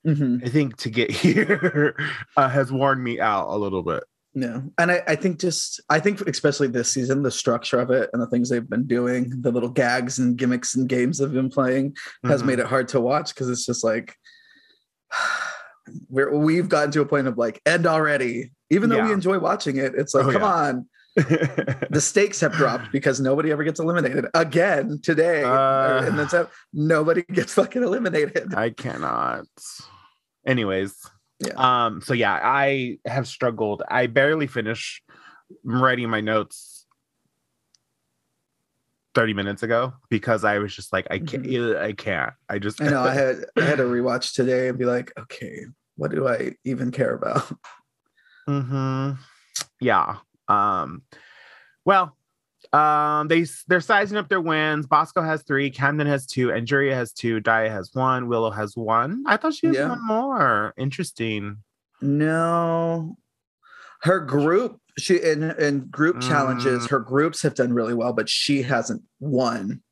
Mhm. 0.06 0.44
I 0.44 0.49
think 0.49 0.76
to 0.78 0.90
get 0.90 1.11
here 1.25 1.94
uh, 2.37 2.49
has 2.49 2.73
worn 2.73 3.02
me 3.02 3.21
out 3.21 3.49
a 3.49 3.56
little 3.56 3.82
bit. 3.82 4.02
Yeah. 4.35 4.61
And 4.79 4.91
I, 4.91 5.03
I 5.07 5.17
think 5.17 5.39
just, 5.41 5.81
I 5.91 6.01
think 6.01 6.21
especially 6.23 6.69
this 6.69 6.91
season, 6.91 7.23
the 7.23 7.31
structure 7.31 7.79
of 7.79 7.91
it 7.91 8.09
and 8.12 8.23
the 8.23 8.27
things 8.27 8.49
they've 8.49 8.69
been 8.69 8.87
doing, 8.87 9.31
the 9.43 9.51
little 9.53 9.69
gags 9.69 10.19
and 10.19 10.37
gimmicks 10.39 10.75
and 10.75 10.89
games 10.89 11.19
they've 11.19 11.31
been 11.33 11.51
playing 11.51 11.97
has 12.25 12.43
Mhm. 12.43 12.47
made 12.47 12.59
it 12.59 12.67
hard 12.67 12.89
to 12.89 13.01
watch 13.01 13.35
because 13.35 13.51
it's 13.51 13.67
just 13.67 13.85
like, 13.85 14.15
we're, 16.09 16.35
we've 16.37 16.69
gotten 16.69 16.91
to 16.93 17.01
a 17.03 17.07
point 17.07 17.27
of 17.27 17.37
like, 17.37 17.61
end 17.67 17.87
already. 17.87 18.53
Even 18.71 18.89
though 18.89 19.05
we 19.05 19.12
enjoy 19.12 19.39
watching 19.39 19.77
it, 19.77 19.93
it's 19.95 20.15
like, 20.15 20.25
Oh, 20.27 20.33
come 20.33 20.43
yeah. 20.43 20.49
on. 20.49 20.89
the 21.91 22.01
stakes 22.01 22.41
have 22.41 22.53
dropped 22.55 22.91
because 22.91 23.21
nobody 23.21 23.53
ever 23.53 23.65
gets 23.65 23.79
eliminated 23.79 24.25
again 24.33 24.99
today. 25.03 25.43
Uh. 25.45 26.05
and 26.07 26.19
that's 26.19 26.33
how 26.33 26.49
nobody 26.73 27.23
gets 27.31 27.53
fucking 27.53 27.83
eliminated. 27.83 28.55
I 28.55 28.71
cannot. 28.71 29.45
Anyways, 30.47 30.95
Yeah. 31.44 31.54
um, 31.87 32.00
so 32.00 32.14
yeah, 32.14 32.38
I 32.42 32.99
have 33.04 33.26
struggled. 33.26 33.82
I 33.88 34.06
barely 34.06 34.46
finished 34.46 35.02
writing 35.64 36.08
my 36.08 36.20
notes 36.20 36.87
30 39.14 39.34
minutes 39.34 39.62
ago 39.62 39.92
because 40.08 40.44
I 40.44 40.58
was 40.58 40.75
just 40.75 40.92
like, 40.92 41.06
I 41.11 41.18
can't, 41.18 41.46
I 41.76 41.92
can't. 41.92 42.32
I 42.49 42.58
just 42.58 42.78
Mm-hmm. 42.78 42.88
I 42.88 42.90
know 42.90 43.02
I 43.02 43.14
had 43.14 43.44
I 43.56 43.62
had 43.62 43.78
to 43.78 43.84
rewatch 43.84 44.34
today 44.34 44.68
and 44.68 44.78
be 44.78 44.84
like, 44.84 45.12
okay, 45.18 45.66
what 45.96 46.11
do 46.11 46.28
I 46.28 46.52
even 46.64 46.90
care 46.90 47.14
about? 47.14 47.52
Mm-hmm. 48.49 49.12
Yeah. 49.80 50.16
Um. 50.49 51.02
Well, 51.84 52.16
um, 52.73 53.29
they 53.29 53.45
they're 53.69 53.81
sizing 53.81 54.17
up 54.17 54.29
their 54.29 54.41
wins. 54.41 54.87
Bosco 54.87 55.23
has 55.23 55.43
three, 55.43 55.71
Camden 55.71 56.07
has 56.07 56.26
two, 56.26 56.50
and 56.50 56.67
Angeria 56.67 56.95
has 56.95 57.12
two. 57.12 57.41
Daya 57.41 57.71
has 57.71 57.91
one. 57.93 58.29
Willow 58.29 58.50
has 58.50 58.76
one. 58.76 59.25
I 59.26 59.37
thought 59.37 59.55
she 59.55 59.67
has 59.69 59.76
Yeah. 59.76 59.88
one 59.91 60.07
more. 60.07 60.75
Interesting. 60.76 61.59
No. 62.00 63.17
Her 64.02 64.21
group 64.21 64.79
she 64.99 65.17
in 65.23 65.43
in 65.59 65.87
group 65.88 66.21
challenges, 66.21 66.85
Mm. 66.87 66.91
her 66.91 67.00
groups 67.00 67.43
have 67.43 67.55
done 67.55 67.73
really 67.73 67.95
well, 67.95 68.12
but 68.12 68.29
she 68.29 68.62
hasn't 68.62 69.02
won. 69.21 69.83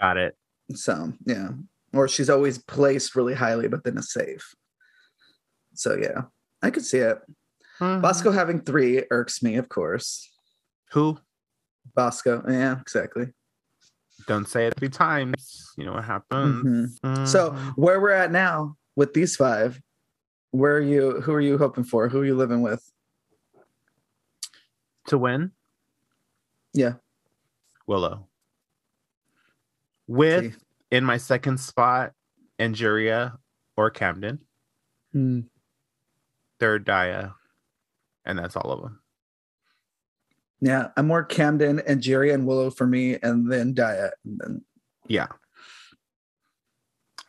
Got 0.00 0.16
it. 0.16 0.36
So 0.74 1.12
yeah, 1.26 1.50
or 1.92 2.08
she's 2.08 2.30
always 2.30 2.58
placed 2.58 3.14
really 3.14 3.34
highly, 3.34 3.68
but 3.68 3.84
then 3.84 3.98
a 3.98 4.02
safe. 4.02 4.54
So 5.74 5.94
yeah, 5.96 6.22
I 6.62 6.70
could 6.70 6.84
see 6.84 6.98
it. 6.98 7.18
Mhm. 7.80 8.00
Bosco 8.02 8.30
having 8.30 8.60
three 8.60 9.04
irks 9.10 9.42
me, 9.42 9.56
of 9.56 9.68
course. 9.68 10.30
Who? 10.94 11.18
Bosco, 11.94 12.42
yeah, 12.48 12.80
exactly. 12.80 13.32
Don't 14.26 14.48
say 14.48 14.66
it 14.68 14.74
three 14.78 14.88
times. 14.88 15.72
You 15.76 15.84
know 15.86 15.92
what 15.94 16.04
happens. 16.04 16.98
So 17.30 17.50
Mhm. 17.50 17.72
where 17.76 18.00
we're 18.00 18.10
at 18.12 18.30
now 18.32 18.76
with 18.96 19.12
these 19.12 19.36
five, 19.36 19.80
where 20.52 20.76
are 20.76 20.80
you? 20.80 21.20
Who 21.20 21.32
are 21.32 21.40
you 21.40 21.58
hoping 21.58 21.84
for? 21.84 22.08
Who 22.08 22.20
are 22.20 22.24
you 22.24 22.36
living 22.36 22.62
with? 22.62 22.90
to 25.08 25.18
win, 25.18 25.52
Yeah, 26.72 26.94
Willow. 27.86 28.26
With 30.06 30.56
in 30.90 31.04
my 31.04 31.18
second 31.18 31.58
spot, 31.60 32.14
Angeria 32.58 33.36
or 33.76 33.90
Camden. 33.90 34.38
Hmm. 35.12 35.40
Third, 36.58 36.86
Daya. 36.86 37.34
And 38.24 38.38
that's 38.38 38.56
all 38.56 38.72
of 38.72 38.80
them. 38.80 39.02
Yeah. 40.64 40.88
I'm 40.96 41.06
more 41.06 41.22
Camden 41.22 41.80
Angeria 41.80 42.32
and 42.32 42.46
Willow 42.46 42.70
for 42.70 42.86
me, 42.86 43.18
and 43.22 43.52
then 43.52 43.74
Diet, 43.74 44.14
and 44.24 44.40
then 44.42 44.64
Yeah. 45.06 45.26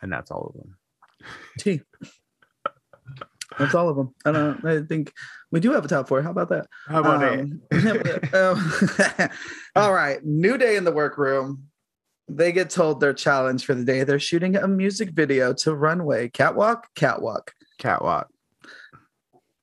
And 0.02 0.12
that's 0.12 0.32
all 0.32 0.48
of 0.48 0.54
them. 0.54 0.78
T. 1.60 1.82
That's 3.60 3.76
all 3.76 3.90
of 3.90 3.98
them. 3.98 4.14
I 4.26 4.32
don't. 4.32 4.64
know. 4.64 4.78
I 4.78 4.86
think 4.86 5.12
we 5.52 5.60
do 5.60 5.72
have 5.72 5.84
a 5.84 5.88
top 5.88 6.08
four. 6.08 6.22
How 6.22 6.32
about 6.32 6.50
that? 6.50 6.68
How 6.88 7.00
about 7.02 7.24
Um, 7.24 7.62
um, 8.34 9.30
all 9.76 9.94
right. 9.94 10.24
New 10.24 10.58
day 10.58 10.78
in 10.78 10.86
the 10.86 10.92
workroom. 10.92 11.64
They 12.28 12.52
get 12.52 12.70
told 12.70 13.02
their 13.02 13.14
challenge 13.14 13.66
for 13.66 13.76
the 13.76 13.84
day. 13.84 14.04
They're 14.04 14.20
shooting 14.20 14.56
a 14.56 14.68
music 14.68 15.12
video 15.12 15.54
to 15.56 15.76
Runway 15.76 16.30
Catwalk, 16.30 16.88
Catwalk. 16.96 17.54
Catwalk? 17.80 18.30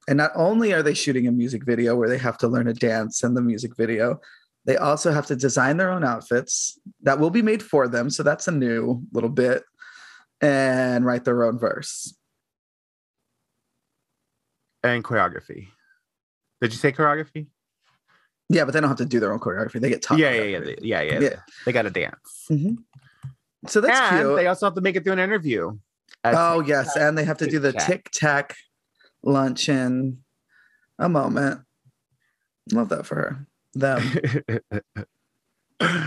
And 0.08 0.16
not 0.16 0.32
only 0.34 0.72
are 0.72 0.82
they 0.82 0.94
shooting 0.94 1.26
a 1.28 1.32
music 1.32 1.64
video 1.64 1.94
where 1.96 2.08
they 2.08 2.18
have 2.18 2.36
to 2.38 2.48
learn 2.48 2.66
a 2.68 2.74
dance 2.74 3.22
in 3.22 3.34
the 3.34 3.42
music 3.42 3.76
video, 3.76 4.20
they 4.64 4.76
also 4.76 5.12
have 5.12 5.26
to 5.26 5.36
design 5.36 5.76
their 5.76 5.90
own 5.90 6.04
outfits 6.04 6.78
that 7.02 7.18
will 7.20 7.30
be 7.30 7.42
made 7.42 7.62
for 7.62 7.88
them. 7.88 8.10
So 8.10 8.22
that's 8.22 8.48
a 8.48 8.52
new 8.52 9.02
little 9.12 9.28
bit 9.30 9.62
and 10.40 11.04
write 11.06 11.24
their 11.24 11.44
own 11.44 11.58
verse. 11.58 12.14
And 14.82 15.04
choreography. 15.04 15.68
Did 16.60 16.72
you 16.72 16.78
say 16.78 16.92
choreography? 16.92 17.46
Yeah, 18.48 18.64
but 18.64 18.74
they 18.74 18.80
don't 18.80 18.88
have 18.88 18.98
to 18.98 19.04
do 19.04 19.20
their 19.20 19.32
own 19.32 19.38
choreography. 19.38 19.80
They 19.80 19.88
get 19.88 20.02
taught. 20.02 20.18
yeah, 20.18 20.32
yeah, 20.32 20.42
yeah, 20.42 20.58
they- 20.60 20.78
yeah, 20.82 21.00
yeah, 21.02 21.20
Yeah. 21.20 21.36
They 21.64 21.72
got 21.72 21.82
to 21.82 21.90
dance. 21.90 22.46
Mhm. 22.50 22.78
So 23.68 23.80
that's 23.80 23.98
and 24.12 24.26
cute. 24.26 24.36
they 24.36 24.46
also 24.48 24.66
have 24.66 24.74
to 24.74 24.80
make 24.80 24.96
it 24.96 25.04
through 25.04 25.12
an 25.14 25.18
interview. 25.20 25.78
oh 26.24 26.60
yes, 26.60 26.96
and 26.96 27.16
they 27.16 27.24
have 27.24 27.38
to 27.38 27.46
do 27.46 27.60
the 27.60 27.72
tic 27.72 28.10
tac 28.12 28.56
lunch 29.22 29.68
in 29.68 30.18
a 30.98 31.08
moment. 31.08 31.60
Love 32.72 32.88
that 32.90 33.06
for 33.06 33.14
her. 33.16 33.46
Them. 33.74 34.02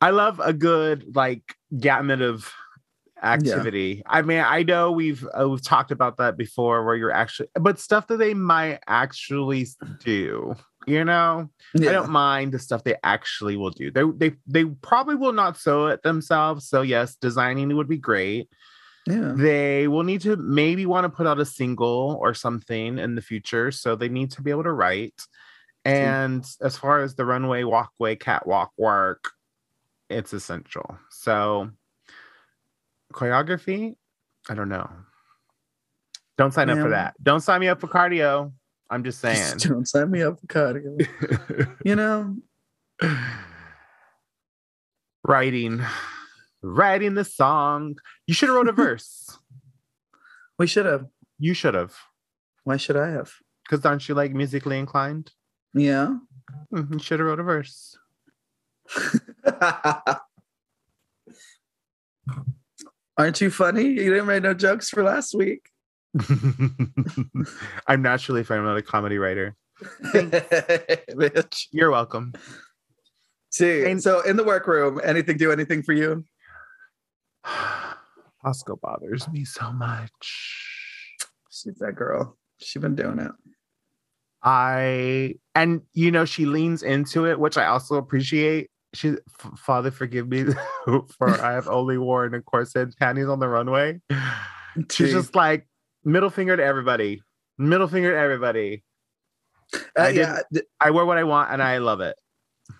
I 0.00 0.10
love 0.10 0.40
a 0.40 0.52
good 0.52 1.14
like 1.14 1.42
gamut 1.78 2.20
of 2.20 2.52
activity. 3.22 4.02
I 4.06 4.22
mean, 4.22 4.44
I 4.46 4.62
know 4.62 4.92
we've 4.92 5.26
uh, 5.38 5.48
we've 5.48 5.62
talked 5.62 5.90
about 5.90 6.18
that 6.18 6.36
before, 6.36 6.84
where 6.84 6.94
you're 6.96 7.12
actually, 7.12 7.48
but 7.54 7.78
stuff 7.78 8.06
that 8.08 8.18
they 8.18 8.34
might 8.34 8.80
actually 8.86 9.66
do. 10.04 10.54
You 10.86 11.04
know, 11.04 11.50
Yeah. 11.74 11.90
I 11.90 11.92
don't 11.92 12.10
mind 12.10 12.52
the 12.52 12.60
stuff 12.60 12.84
they 12.84 12.94
actually 13.02 13.56
will 13.56 13.70
do. 13.70 13.90
They 13.90 14.02
they 14.16 14.36
they 14.46 14.64
probably 14.66 15.16
will 15.16 15.32
not 15.32 15.58
sew 15.58 15.86
it 15.88 16.02
themselves. 16.02 16.68
So 16.68 16.82
yes, 16.82 17.16
designing 17.16 17.70
it 17.70 17.74
would 17.74 17.88
be 17.88 17.98
great. 17.98 18.48
Yeah. 19.06 19.32
They 19.36 19.86
will 19.86 20.02
need 20.02 20.22
to 20.22 20.36
maybe 20.36 20.84
want 20.84 21.04
to 21.04 21.08
put 21.08 21.26
out 21.26 21.38
a 21.38 21.44
single 21.44 22.18
or 22.20 22.34
something 22.34 22.98
in 22.98 23.14
the 23.14 23.22
future. 23.22 23.70
So 23.70 23.94
they 23.94 24.08
need 24.08 24.32
to 24.32 24.42
be 24.42 24.50
able 24.50 24.64
to 24.64 24.72
write. 24.72 25.22
And 25.84 26.44
as 26.60 26.76
far 26.76 27.00
as 27.02 27.14
the 27.14 27.24
runway, 27.24 27.62
walkway, 27.62 28.16
catwalk 28.16 28.72
work, 28.76 29.30
it's 30.10 30.32
essential. 30.32 30.98
So 31.10 31.70
choreography, 33.12 33.94
I 34.48 34.54
don't 34.54 34.68
know. 34.68 34.90
Don't 36.36 36.52
sign 36.52 36.68
up 36.68 36.78
for 36.78 36.90
that. 36.90 37.14
Don't 37.22 37.40
sign 37.40 37.60
me 37.60 37.68
up 37.68 37.80
for 37.80 37.86
cardio. 37.86 38.52
I'm 38.90 39.04
just 39.04 39.20
saying. 39.20 39.36
Just 39.36 39.68
don't 39.68 39.86
sign 39.86 40.10
me 40.10 40.22
up 40.22 40.40
for 40.40 40.46
cardio. 40.46 41.76
you 41.84 41.94
know, 41.94 42.36
writing, 45.24 45.80
writing 46.66 47.14
the 47.14 47.24
song. 47.24 47.96
You 48.26 48.34
should 48.34 48.48
have 48.48 48.56
wrote 48.56 48.68
a 48.68 48.72
verse. 48.86 49.38
we 50.58 50.66
should 50.66 50.86
have. 50.86 51.06
You 51.38 51.54
should 51.54 51.74
have. 51.74 51.94
Why 52.64 52.76
should 52.76 52.96
I 52.96 53.10
have? 53.10 53.30
Because 53.68 53.84
aren't 53.84 54.08
you 54.08 54.14
like 54.14 54.32
musically 54.32 54.78
inclined? 54.78 55.30
Yeah. 55.74 56.16
Mhm, 56.72 56.92
You 56.94 56.98
should 56.98 57.20
have 57.20 57.26
wrote 57.26 57.40
a 57.40 57.42
verse. 57.42 57.96
Aren't 63.18 63.40
you 63.40 63.50
funny? 63.50 63.84
You 63.84 64.10
didn't 64.10 64.26
write 64.26 64.42
no 64.42 64.52
jokes 64.54 64.90
for 64.90 65.02
last 65.02 65.34
week. 65.34 65.70
I'm 67.86 68.02
naturally 68.02 68.44
fine. 68.44 68.58
I'm 68.58 68.64
not 68.64 68.76
a 68.76 68.82
comedy 68.82 69.16
writer. 69.18 69.56
Bitch. 70.12 71.66
You're 71.72 71.90
welcome. 71.90 72.34
See, 73.50 73.84
And- 73.84 74.02
so 74.02 74.20
in 74.20 74.36
the 74.36 74.44
workroom, 74.44 75.00
anything 75.02 75.38
do 75.38 75.50
anything 75.50 75.82
for 75.82 75.92
you? 75.94 76.24
Bosco 78.42 78.76
bothers 78.76 79.28
me 79.28 79.44
so 79.44 79.72
much. 79.72 80.10
She's 81.50 81.74
that 81.78 81.94
girl. 81.96 82.36
She's 82.58 82.80
been 82.80 82.94
doing 82.94 83.18
it. 83.18 83.32
I 84.42 85.34
and 85.54 85.82
you 85.92 86.10
know 86.10 86.24
she 86.24 86.46
leans 86.46 86.82
into 86.82 87.26
it, 87.26 87.40
which 87.40 87.56
I 87.56 87.66
also 87.66 87.96
appreciate. 87.96 88.70
She, 88.94 89.16
Father, 89.58 89.90
forgive 89.90 90.28
me 90.28 90.44
for 90.84 91.28
I 91.28 91.52
have 91.52 91.68
only 91.68 91.98
worn 91.98 92.34
a 92.34 92.40
corset 92.40 92.82
and 92.82 92.96
panties 92.96 93.28
on 93.28 93.40
the 93.40 93.48
runway. 93.48 94.00
She's 94.90 95.12
just 95.12 95.34
like 95.34 95.66
middle 96.04 96.30
finger 96.30 96.56
to 96.56 96.64
everybody, 96.64 97.22
middle 97.58 97.88
finger 97.88 98.12
to 98.12 98.18
everybody. 98.18 98.84
Uh, 99.74 99.78
I 99.98 100.08
yeah, 100.10 100.40
I 100.80 100.90
wear 100.90 101.04
what 101.04 101.18
I 101.18 101.24
want 101.24 101.50
and 101.50 101.62
I 101.62 101.78
love 101.78 102.00
it. 102.00 102.16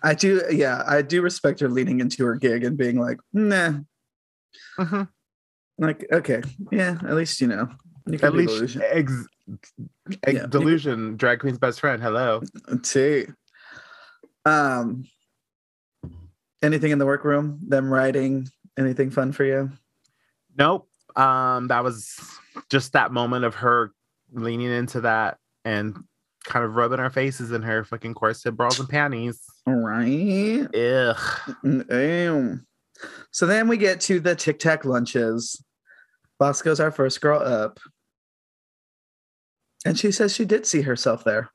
I 0.03 0.13
do. 0.13 0.41
Yeah, 0.49 0.83
I 0.87 1.01
do 1.01 1.21
respect 1.21 1.59
her 1.59 1.69
leaning 1.69 1.99
into 1.99 2.25
her 2.25 2.35
gig 2.35 2.63
and 2.63 2.77
being 2.77 2.99
like, 2.99 3.17
nah, 3.33 3.79
Mhm. 4.79 5.07
like 5.77 6.05
okay, 6.11 6.41
yeah. 6.71 6.97
At 7.05 7.13
least 7.15 7.39
you 7.41 7.47
know 7.47 7.69
you 8.07 8.17
can 8.19 8.27
At 8.27 8.33
least 8.35 8.53
delusion. 8.53 8.81
ex- 8.85 9.27
ex- 10.23 10.35
Yeah. 10.35 10.45
delusion, 10.47 11.17
drag 11.17 11.39
queen's 11.39 11.57
best 11.57 11.79
friend. 11.79 12.01
Hello. 12.01 12.41
See, 12.83 13.25
um, 14.45 15.03
anything 16.61 16.91
in 16.91 16.99
the 16.99 17.05
workroom? 17.05 17.59
Them 17.67 17.91
writing? 17.91 18.47
Anything 18.77 19.09
fun 19.11 19.31
for 19.31 19.43
you? 19.43 19.71
Nope. 20.57 20.87
Um, 21.15 21.67
that 21.69 21.83
was 21.83 22.15
just 22.69 22.93
that 22.93 23.11
moment 23.11 23.43
of 23.45 23.55
her 23.55 23.91
leaning 24.31 24.69
into 24.71 25.01
that 25.01 25.37
and 25.65 25.97
kind 26.45 26.63
of 26.63 26.75
rubbing 26.75 26.99
our 26.99 27.09
faces 27.09 27.51
in 27.51 27.61
her 27.63 27.83
fucking 27.83 28.13
corset, 28.13 28.55
bras, 28.55 28.79
and 28.79 28.87
panties. 28.87 29.41
All 29.65 29.73
right. 29.75 30.61
Ugh. 30.73 31.17
Mm, 31.65 32.65
So 33.31 33.45
then 33.45 33.67
we 33.67 33.77
get 33.77 34.01
to 34.01 34.19
the 34.19 34.35
Tic 34.35 34.59
Tac 34.59 34.85
lunches. 34.85 35.63
Bosco's 36.39 36.79
our 36.79 36.91
first 36.91 37.21
girl 37.21 37.39
up. 37.39 37.79
And 39.85 39.97
she 39.97 40.11
says 40.11 40.35
she 40.35 40.45
did 40.45 40.65
see 40.65 40.81
herself 40.81 41.23
there. 41.23 41.49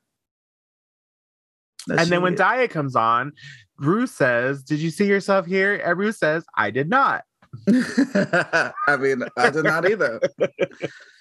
That 1.87 2.01
And 2.01 2.11
then 2.11 2.23
when 2.23 2.37
Daya 2.37 2.71
comes 2.71 2.95
on, 2.95 3.33
Ru 3.79 4.07
says, 4.07 4.63
Did 4.63 4.79
you 4.79 4.91
see 4.91 5.07
yourself 5.07 5.47
here? 5.47 5.75
And 5.75 5.99
Ru 5.99 6.13
says, 6.13 6.45
I 6.57 6.71
did 6.71 6.89
not. 6.89 7.25
I 7.69 8.97
mean, 8.99 9.25
I 9.37 9.51
did 9.51 9.65
not 9.65 9.91
either. 9.91 10.21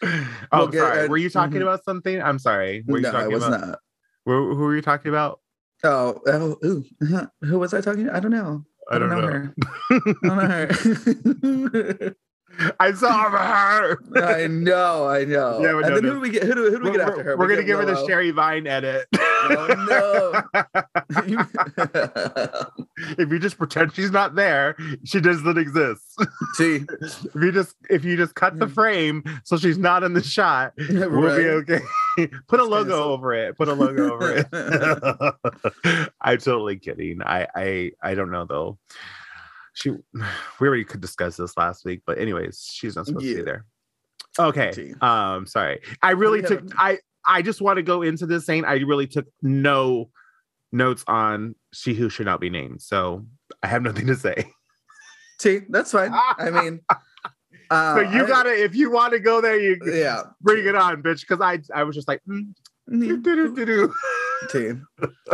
oh, 0.03 0.27
We'll 0.53 0.67
get- 0.67 0.79
sorry. 0.79 0.99
uh, 1.05 1.07
Were 1.07 1.17
you 1.17 1.29
talking 1.29 1.57
mhm. 1.57 1.63
about 1.63 1.83
something? 1.83 2.21
I'm 2.21 2.39
sorry. 2.39 2.83
Were 2.87 2.97
you 2.97 3.03
no, 3.03 3.09
I 3.09 3.11
talking 3.11 3.33
was 3.33 3.43
about 3.45 3.61
not. 3.61 3.79
Who, 4.25 4.55
who 4.55 4.63
were 4.63 4.75
you 4.75 4.81
talking 4.81 5.09
about? 5.09 5.39
Oh, 5.83 6.19
oh, 6.27 6.57
ooh. 6.63 6.85
who 7.41 7.57
was 7.59 7.73
I 7.73 7.81
talking 7.81 8.05
to? 8.05 8.15
I 8.15 8.19
don't 8.19 8.31
know. 8.31 8.63
I 8.89 8.97
don't 9.00 9.09
know. 9.09 9.21
her. 9.21 9.53
I 9.89 10.00
don't 10.23 10.23
know 10.23 11.69
her. 11.69 12.15
I 12.81 12.91
saw 12.91 13.29
her. 13.29 13.97
I 14.21 14.45
know, 14.47 15.07
I 15.07 15.23
know. 15.23 15.61
Yeah, 15.61 15.77
and 15.77 15.83
then 15.95 16.03
know 16.03 16.09
who 16.09 16.15
do 16.15 16.19
we 16.19 16.29
get? 16.31 16.43
Who 16.43 16.53
do, 16.53 16.69
who 16.69 16.77
do 16.79 16.83
we 16.83 16.91
get 16.91 17.00
after 17.07 17.23
her? 17.23 17.38
we're 17.38 17.47
We 17.47 17.53
gonna 17.55 17.65
give 17.65 17.79
her 17.79 17.85
the. 17.85 18.05
Sherry 18.05 18.31
Vine 18.31 18.67
edit. 18.67 19.07
Oh 19.13 20.43
no! 20.53 21.41
if 23.17 23.29
you 23.31 23.39
just 23.39 23.57
pretend 23.57 23.93
she's 23.95 24.11
not 24.11 24.35
there, 24.35 24.75
she 25.05 25.21
doesn't 25.21 25.57
exist. 25.57 26.01
See, 26.55 26.81
if 27.01 27.35
you 27.35 27.51
just 27.53 27.75
if 27.89 28.03
you 28.03 28.17
just 28.17 28.35
cut 28.35 28.59
the 28.59 28.67
Mm. 28.67 28.73
frame 28.73 29.23
so 29.45 29.55
she's 29.57 29.77
not 29.77 30.03
in 30.03 30.13
the 30.13 30.21
shot, 30.23 30.73
we'll 30.77 31.38
be 31.38 31.47
okay. 31.47 31.79
Put 32.48 32.60
a 32.60 32.63
logo 32.63 32.91
so- 32.91 33.12
over 33.12 33.34
it. 33.34 33.58
Put 33.58 33.68
a 33.68 33.74
logo 33.74 34.13
over 34.13 34.34
it. 34.38 36.12
I'm 36.22 36.38
totally 36.38 36.77
kidding. 36.77 37.22
I 37.22 37.48
I 37.56 37.91
I 38.01 38.15
don't 38.15 38.32
know 38.32 38.46
though. 38.46 38.77
She 39.74 39.89
we 40.60 40.68
already 40.68 40.86
could 40.86 41.01
discuss 41.01 41.38
this 41.38 41.58
last 41.58 41.86
week, 41.86 42.01
but 42.06 42.18
anyways, 42.18 42.70
she's 42.72 42.96
not 42.96 43.06
supposed 43.06 43.25
to 43.25 43.36
be 43.36 43.41
there. 43.41 43.65
Okay. 44.39 44.94
Um, 45.01 45.46
sorry. 45.46 45.82
I 46.01 46.12
really 46.12 46.41
took 46.41 46.63
I 46.77 47.00
I 47.25 47.41
just 47.41 47.62
want 47.62 47.77
to 47.77 47.84
go 47.84 48.01
into 48.01 48.25
this 48.25 48.46
saying 48.46 48.65
I 48.65 48.75
really 48.75 49.08
took 49.08 49.27
no 49.41 50.10
notes 50.72 51.03
on 51.08 51.56
she 51.74 51.94
who 51.94 52.10
should 52.10 52.25
not 52.25 52.39
be 52.39 52.50
named. 52.50 52.82
So 52.82 53.25
I 53.62 53.68
have 53.68 53.84
nothing 53.84 54.08
to 54.08 54.15
say. 54.15 54.46
See, 55.39 55.62
that's 55.70 55.91
fine. 55.91 56.12
I 56.13 56.51
mean, 56.51 56.82
uh, 57.71 57.95
so 57.95 58.01
you 58.01 58.23
I- 58.25 58.27
gotta 58.27 58.63
if 58.63 58.75
you 58.75 58.91
want 58.91 59.13
to 59.13 59.19
go 59.19 59.41
there, 59.41 59.59
you 59.59 59.77
yeah. 59.85 60.21
bring 60.41 60.65
it 60.67 60.75
on, 60.75 61.01
bitch. 61.01 61.21
Because 61.21 61.41
I 61.41 61.59
I 61.73 61.83
was 61.83 61.95
just 61.95 62.07
like, 62.07 62.21
mm, 62.29 62.53
do, 62.89 63.17
do, 63.21 63.55
do, 63.55 63.65
do. 63.65 63.93
Team. 64.49 64.87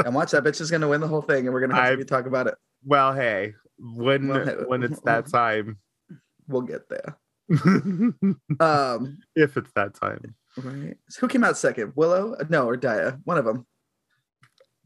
And 0.06 0.14
watch 0.16 0.32
that 0.32 0.44
bitch 0.44 0.60
is 0.62 0.70
gonna 0.72 0.88
win 0.88 1.02
the 1.02 1.08
whole 1.08 1.22
thing, 1.22 1.46
and 1.46 1.54
we're 1.54 1.62
gonna 1.62 1.76
have 1.76 1.94
I- 1.94 1.96
to 1.96 2.06
talk 2.06 2.26
about 2.26 2.48
it. 2.48 2.56
well, 2.86 3.14
hey, 3.14 3.54
when 3.80 4.28
Well, 4.28 4.46
hey, 4.46 4.56
when 4.68 4.84
it's 4.84 5.00
that 5.02 5.28
time, 5.32 5.78
We'll 6.50 6.62
get 6.62 6.88
there. 6.90 7.18
Um, 8.60 9.18
if 9.36 9.58
it's 9.58 9.72
that 9.76 9.94
time, 9.96 10.36
right. 10.58 10.96
So 11.10 11.22
who 11.22 11.28
came 11.28 11.44
out 11.44 11.58
second? 11.58 11.94
Willow? 11.96 12.36
No, 12.50 12.68
or 12.68 12.78
Daya? 12.78 13.20
One 13.26 13.38
of 13.38 13.46
them. 13.46 13.66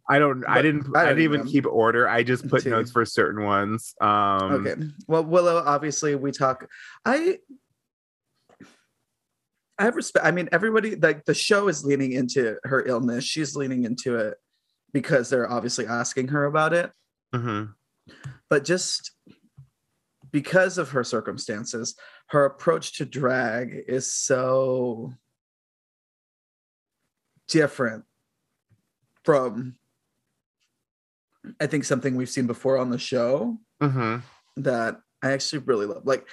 I 0.09 0.19
don't. 0.19 0.43
I 0.47 0.61
didn't. 0.61 0.95
I 0.95 1.01
I, 1.03 1.05
didn't 1.09 1.23
even 1.23 1.45
know. 1.45 1.51
keep 1.51 1.65
order. 1.65 2.07
I 2.07 2.23
just 2.23 2.47
put 2.49 2.63
Too. 2.63 2.69
notes 2.71 2.91
for 2.91 3.05
certain 3.05 3.43
ones. 3.43 3.93
Um, 4.01 4.65
Okay. 4.67 4.75
Well, 5.07 5.23
Willow, 5.23 5.63
obviously, 5.65 6.15
we 6.15 6.31
talk. 6.31 6.67
I. 7.05 7.37
I 9.79 9.85
have 9.85 9.95
respect. 9.95 10.25
I 10.25 10.31
mean, 10.31 10.49
everybody 10.51 10.95
like 10.95 11.25
the 11.25 11.33
show 11.33 11.67
is 11.67 11.83
leaning 11.83 12.11
into 12.11 12.57
her 12.65 12.85
illness. 12.85 13.23
She's 13.23 13.55
leaning 13.55 13.83
into 13.83 14.15
it 14.17 14.37
because 14.93 15.29
they're 15.29 15.49
obviously 15.49 15.87
asking 15.87 16.27
her 16.29 16.45
about 16.45 16.73
it. 16.73 16.91
mhm. 17.33 17.73
but 18.49 18.63
just 18.65 19.11
because 20.31 20.77
of 20.77 20.89
her 20.91 21.03
circumstances, 21.03 21.95
her 22.27 22.45
approach 22.45 22.97
to 22.97 23.05
drag 23.05 23.83
is 23.87 24.13
so 24.13 25.13
different 27.47 28.05
from 29.23 29.75
I 31.59 31.67
think 31.67 31.83
something 31.85 32.15
we've 32.15 32.29
seen 32.29 32.47
before 32.47 32.77
on 32.77 32.89
the 32.89 32.97
show 32.99 33.57
Mhm. 33.81 34.21
that 34.57 35.01
I 35.23 35.31
actually 35.31 35.59
really 35.59 35.85
love. 35.85 36.05
Like 36.05 36.27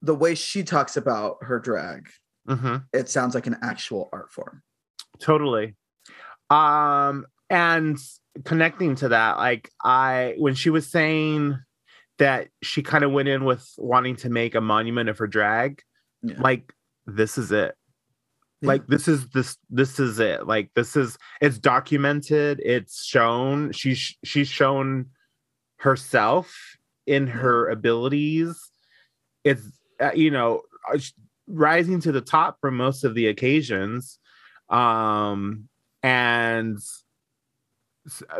the 0.00 0.14
way 0.14 0.34
she 0.34 0.64
talks 0.64 0.96
about 0.96 1.38
her 1.42 1.58
drag, 1.60 2.10
Mhm. 2.48 2.86
it 2.92 3.08
sounds 3.08 3.34
like 3.34 3.46
an 3.46 3.58
actual 3.62 4.08
art 4.12 4.32
form. 4.32 4.62
Totally. 5.20 5.76
Um, 6.50 7.26
and 7.50 7.98
connecting 8.44 8.94
to 8.96 9.08
that, 9.10 9.36
like 9.36 9.70
I 9.82 10.34
when 10.38 10.54
she 10.54 10.70
was 10.70 10.90
saying 10.90 11.56
that 12.18 12.48
she 12.62 12.82
kind 12.82 13.04
of 13.04 13.12
went 13.12 13.28
in 13.28 13.44
with 13.44 13.68
wanting 13.78 14.16
to 14.16 14.28
make 14.30 14.54
a 14.54 14.60
monument 14.60 15.08
of 15.08 15.18
her 15.18 15.26
drag, 15.26 15.82
Yeah. 16.22 16.40
like 16.40 16.72
this 17.06 17.38
is 17.38 17.52
it. 17.52 17.76
Yeah. 18.62 18.68
Like 18.68 18.86
this 18.86 19.08
is 19.08 19.28
this 19.30 19.58
this 19.70 19.98
is 20.00 20.18
it. 20.18 20.46
Like 20.46 20.70
this 20.74 20.96
is 20.96 21.18
it's 21.40 21.58
documented, 21.58 22.60
it's 22.64 23.04
shown. 23.04 23.72
She's 23.72 24.16
she's 24.24 24.48
shown 24.48 25.06
herself 25.76 26.76
in 27.06 27.26
her 27.26 27.68
abilities. 27.68 28.70
It's 29.44 29.66
uh, 30.00 30.12
you 30.14 30.30
know, 30.30 30.62
uh, 30.92 30.98
rising 31.48 32.00
to 32.00 32.12
the 32.12 32.20
top 32.20 32.58
for 32.60 32.70
most 32.70 33.04
of 33.04 33.14
the 33.14 33.26
occasions 33.26 34.18
um 34.70 35.68
and 36.02 36.78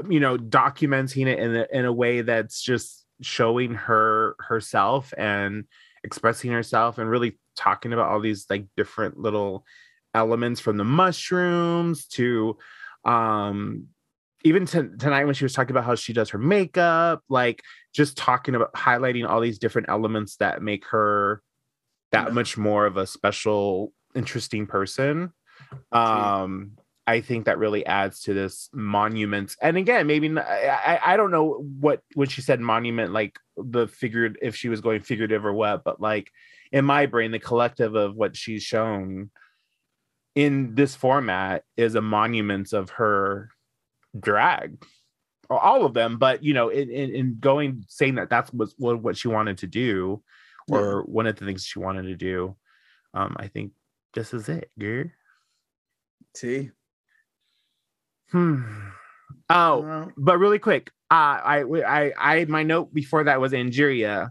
you 0.09 0.19
know 0.19 0.37
documenting 0.37 1.27
it 1.27 1.39
in 1.39 1.55
a, 1.57 1.67
in 1.73 1.85
a 1.85 1.93
way 1.93 2.23
that's 2.23 2.63
just 2.63 3.05
showing 3.21 3.75
her 3.75 4.35
herself 4.41 5.13
and 5.17 5.65
expressing 6.03 6.51
herself 6.51 6.99
and 6.99 7.09
really 7.09 7.39
talking 7.57 7.93
about 7.93 8.11
all 8.11 8.21
these 8.21 8.47
like 8.51 8.65
different 8.77 9.19
little 9.19 9.65
elements 10.15 10.61
from 10.61 10.77
the 10.77 10.85
mushrooms 10.85 12.07
to 12.07 12.57
um 13.05 13.87
even 14.45 14.67
to, 14.67 14.91
tonight 14.99 15.25
when 15.25 15.35
she 15.35 15.45
was 15.45 15.53
talking 15.53 15.71
about 15.71 15.85
how 15.85 15.95
she 15.95 16.13
does 16.13 16.31
her 16.31 16.39
makeup 16.39 17.23
like 17.29 17.63
just 17.95 18.17
talking 18.17 18.55
about 18.55 18.73
highlighting 18.75 19.29
all 19.29 19.41
these 19.41 19.59
different 19.59 19.89
elements 19.89 20.37
that 20.37 20.63
make 20.63 20.85
her 20.87 21.43
that 22.13 22.29
Yeah. 22.29 22.35
much 22.35 22.57
more 22.59 22.87
of 22.87 22.97
a 22.97 23.07
special 23.07 23.93
interesting 24.15 24.67
person 24.67 25.33
um 25.93 26.73
i 27.07 27.21
think 27.21 27.47
that 27.47 27.59
really 27.59 27.85
adds 27.87 28.21
to 28.23 28.35
this 28.35 28.69
monument 28.73 29.57
and 29.63 29.77
again 29.77 30.07
maybe 30.07 30.29
I 30.39 31.17
don't 31.17 31.31
know 31.31 31.65
what 31.81 32.03
when 32.15 32.29
she 32.29 32.43
said 32.43 32.61
monument 32.61 33.13
like 33.13 33.39
the 33.57 33.89
figured 33.89 34.39
if 34.43 34.55
she 34.55 34.69
was 34.69 34.81
going 34.81 35.01
figurative 35.03 35.45
or 35.45 35.53
what 35.53 35.83
but 35.85 36.01
like 36.01 36.31
in 36.71 36.85
my 36.85 37.07
brain 37.07 37.31
the 37.31 37.39
collective 37.39 37.95
of 37.95 38.15
what 38.15 38.37
she's 38.37 38.63
shown 38.63 39.31
in 40.35 40.75
this 40.75 40.95
format 40.95 41.65
is 41.77 41.95
a 41.95 42.01
monument 42.01 42.73
of 42.73 42.91
her 42.91 43.51
drag. 44.19 44.83
Or 45.49 45.61
all 45.61 45.85
of 45.85 45.93
them 45.93 46.17
but 46.17 46.43
you 46.43 46.55
know 46.55 46.71
in, 46.71 46.89
in, 46.89 47.15
in 47.15 47.37
going 47.39 47.85
saying 47.87 48.15
that 48.15 48.31
that's 48.31 48.51
was 48.55 48.75
what, 48.79 49.03
what 49.03 49.19
she 49.19 49.29
wanted 49.29 49.59
to 49.59 49.67
do 49.67 50.23
or 50.71 51.03
one 51.03 51.27
of 51.27 51.37
the 51.37 51.45
things 51.45 51.67
she 51.67 51.79
wanted 51.79 52.05
to 52.05 52.15
do 52.15 52.57
um 53.13 53.37
i 53.39 53.49
think 53.49 53.73
this 54.15 54.33
is 54.33 54.49
it 54.49 54.71
girl. 54.79 55.05
See, 56.35 56.71
hmm. 58.31 58.63
oh 59.51 60.11
but 60.17 60.39
really 60.39 60.59
quick 60.59 60.91
uh 61.11 61.41
i 61.45 61.65
i 61.87 62.13
i 62.17 62.45
my 62.47 62.63
note 62.63 62.95
before 62.95 63.25
that 63.25 63.41
was 63.41 63.53
angeria 63.53 64.31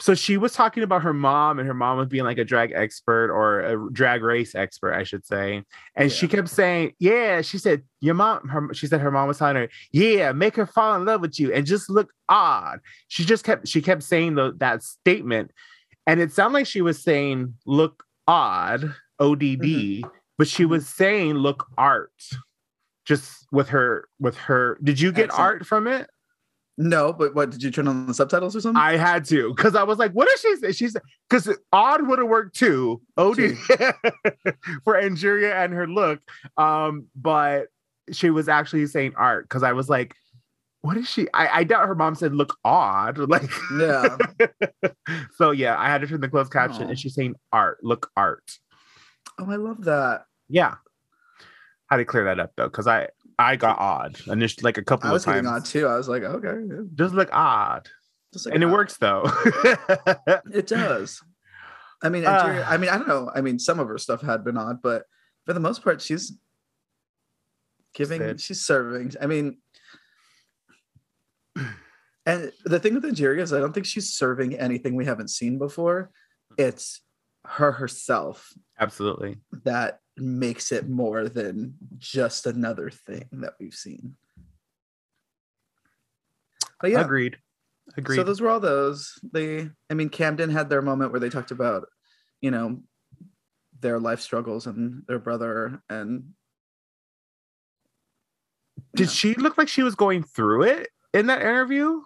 so 0.00 0.14
she 0.14 0.36
was 0.36 0.52
talking 0.52 0.82
about 0.84 1.02
her 1.02 1.12
mom 1.12 1.58
and 1.58 1.66
her 1.66 1.74
mom 1.74 1.98
was 1.98 2.06
being 2.06 2.24
like 2.24 2.38
a 2.38 2.44
drag 2.44 2.72
expert 2.72 3.30
or 3.32 3.60
a 3.60 3.92
drag 3.92 4.22
race 4.22 4.54
expert 4.54 4.94
i 4.94 5.02
should 5.02 5.26
say. 5.26 5.62
And 5.96 6.10
she 6.12 6.28
kept 6.28 6.48
saying 6.48 6.92
yeah 6.98 7.42
she 7.42 7.58
said 7.58 7.82
your 8.00 8.14
mom 8.14 8.46
her, 8.48 8.72
she 8.74 8.86
said 8.86 9.00
her 9.00 9.10
mom 9.10 9.26
was 9.28 9.38
telling 9.38 9.56
her 9.56 9.68
yeah 9.92 10.32
make 10.32 10.54
her 10.56 10.66
fall 10.66 10.94
in 10.94 11.04
love 11.04 11.20
with 11.20 11.40
you 11.40 11.52
and 11.52 11.66
just 11.66 11.90
look 11.90 12.12
odd. 12.28 12.78
She 13.08 13.24
just 13.24 13.44
kept 13.44 13.66
she 13.66 13.82
kept 13.82 14.02
saying 14.02 14.34
the, 14.36 14.52
that 14.58 14.82
statement. 14.82 15.50
And 16.06 16.20
it 16.20 16.32
sounded 16.32 16.54
like 16.54 16.66
she 16.66 16.80
was 16.82 17.02
saying 17.02 17.54
look 17.66 18.04
odd 18.26 18.94
odd 19.18 19.40
but 19.40 20.46
she 20.46 20.64
Mhm. 20.64 20.68
was 20.68 20.86
saying 20.88 21.34
look 21.34 21.66
art 21.76 22.12
just 23.04 23.46
with 23.50 23.70
her 23.70 24.06
with 24.20 24.36
her 24.36 24.78
did 24.82 25.00
you 25.00 25.10
get 25.10 25.26
Accent. 25.30 25.40
art 25.40 25.66
from 25.66 25.86
it 25.86 26.08
no, 26.80 27.12
but 27.12 27.34
what 27.34 27.50
did 27.50 27.60
you 27.62 27.72
turn 27.72 27.88
on 27.88 28.06
the 28.06 28.14
subtitles 28.14 28.54
or 28.54 28.60
something? 28.60 28.80
i 28.80 28.96
had 28.96 29.24
to 29.24 29.52
because 29.54 29.74
i 29.74 29.82
was 29.82 29.98
like 29.98 30.12
what 30.12 30.28
is 30.32 30.40
she 30.40 30.56
say 30.56 30.72
she's 30.72 30.96
because 31.28 31.54
odd 31.72 32.06
would 32.06 32.18
have 32.20 32.28
worked 32.28 32.56
too 32.56 33.02
od 33.16 33.36
for 34.84 34.94
angeria 34.96 35.54
and 35.56 35.72
her 35.72 35.86
look 35.88 36.20
um 36.56 37.06
but 37.16 37.66
she 38.12 38.30
was 38.30 38.48
actually 38.48 38.86
saying 38.86 39.12
art 39.16 39.44
because 39.48 39.62
i 39.62 39.72
was 39.72 39.88
like 39.88 40.14
what 40.82 40.96
is 40.96 41.08
she 41.10 41.26
I, 41.34 41.48
I 41.58 41.64
doubt 41.64 41.88
her 41.88 41.96
mom 41.96 42.14
said 42.14 42.32
look 42.34 42.56
odd 42.64 43.18
like 43.28 43.50
yeah. 43.78 44.16
so 45.36 45.50
yeah 45.50 45.76
i 45.78 45.88
had 45.88 46.00
to 46.02 46.06
turn 46.06 46.20
the 46.20 46.28
closed 46.28 46.52
caption 46.52 46.84
Aw. 46.84 46.88
and 46.90 46.98
she's 46.98 47.14
saying 47.14 47.34
art 47.52 47.78
look 47.82 48.10
art 48.16 48.44
Oh, 49.40 49.50
I 49.50 49.56
love 49.56 49.82
that. 49.84 50.22
yeah 50.48 50.76
had 51.90 51.96
to 51.98 52.04
clear 52.04 52.24
that 52.24 52.38
up 52.40 52.52
though 52.56 52.68
because 52.68 52.86
i 52.86 53.08
i 53.38 53.56
got 53.56 53.78
odd 53.78 54.18
initially 54.26 54.62
like 54.64 54.78
a 54.78 54.84
couple 54.84 55.08
I 55.10 55.12
was 55.12 55.26
of 55.26 55.32
times 55.34 55.46
on 55.46 55.62
too. 55.62 55.86
I 55.86 55.96
was 55.96 56.08
like, 56.08 56.22
okay, 56.22 56.54
yeah. 56.68 56.82
just 56.94 57.14
look 57.14 57.28
odd 57.32 57.88
Just 58.32 58.46
like 58.46 58.54
and 58.54 58.62
it 58.64 58.66
works 58.66 58.96
though 58.98 59.24
It 60.52 60.66
does. 60.66 61.20
I 62.02 62.08
mean. 62.08 62.24
Ah. 62.26 62.44
Angeria- 62.44 62.66
I 62.68 62.76
mean, 62.76 62.90
I 62.90 62.98
don't 62.98 63.08
know. 63.08 63.30
I 63.34 63.40
mean, 63.40 63.58
some 63.58 63.78
of 63.80 63.88
her 63.88 63.98
stuff 63.98 64.22
had 64.22 64.44
been 64.44 64.56
odd, 64.56 64.80
but 64.82 65.04
for 65.46 65.52
the 65.52 65.60
most 65.60 65.82
part, 65.82 66.00
she's 66.00 66.32
giving, 67.94 68.36
she's 68.36 68.64
serving. 68.64 69.14
I 69.20 69.26
mean, 69.26 69.58
and 72.26 72.52
the 72.64 72.78
thing 72.78 72.94
with 72.94 73.04
Angeria 73.04 73.42
is, 73.42 73.52
I 73.52 73.58
don't 73.58 73.72
think 73.72 73.86
she's 73.86 74.14
serving 74.14 74.54
anything 74.54 74.94
we 74.94 75.06
haven't 75.06 75.28
seen 75.28 75.58
before. 75.58 76.10
It's 76.56 77.00
her 77.44 77.72
herself 77.72 78.52
absolutely 78.78 79.38
that 79.64 80.00
makes 80.20 80.72
it 80.72 80.88
more 80.88 81.28
than 81.28 81.74
just 81.98 82.46
another 82.46 82.90
thing 82.90 83.28
that 83.32 83.54
we've 83.60 83.74
seen. 83.74 84.16
But 86.80 86.90
yeah, 86.92 87.00
agreed 87.00 87.38
agreed 87.96 88.16
so 88.16 88.22
those 88.22 88.40
were 88.40 88.50
all 88.50 88.60
those. 88.60 89.18
They, 89.32 89.70
I 89.90 89.94
mean, 89.94 90.08
Camden 90.10 90.50
had 90.50 90.68
their 90.68 90.82
moment 90.82 91.10
where 91.10 91.20
they 91.20 91.30
talked 91.30 91.50
about, 91.50 91.88
you 92.40 92.50
know, 92.50 92.80
their 93.80 93.98
life 93.98 94.20
struggles 94.20 94.66
and 94.66 95.02
their 95.06 95.18
brother 95.18 95.82
and. 95.88 96.34
did 98.94 99.10
she 99.10 99.34
look 99.34 99.58
like 99.58 99.68
she 99.68 99.82
was 99.82 99.94
going 99.94 100.22
through 100.22 100.62
it 100.62 100.88
in 101.12 101.26
that 101.26 101.40
interview 101.40 102.00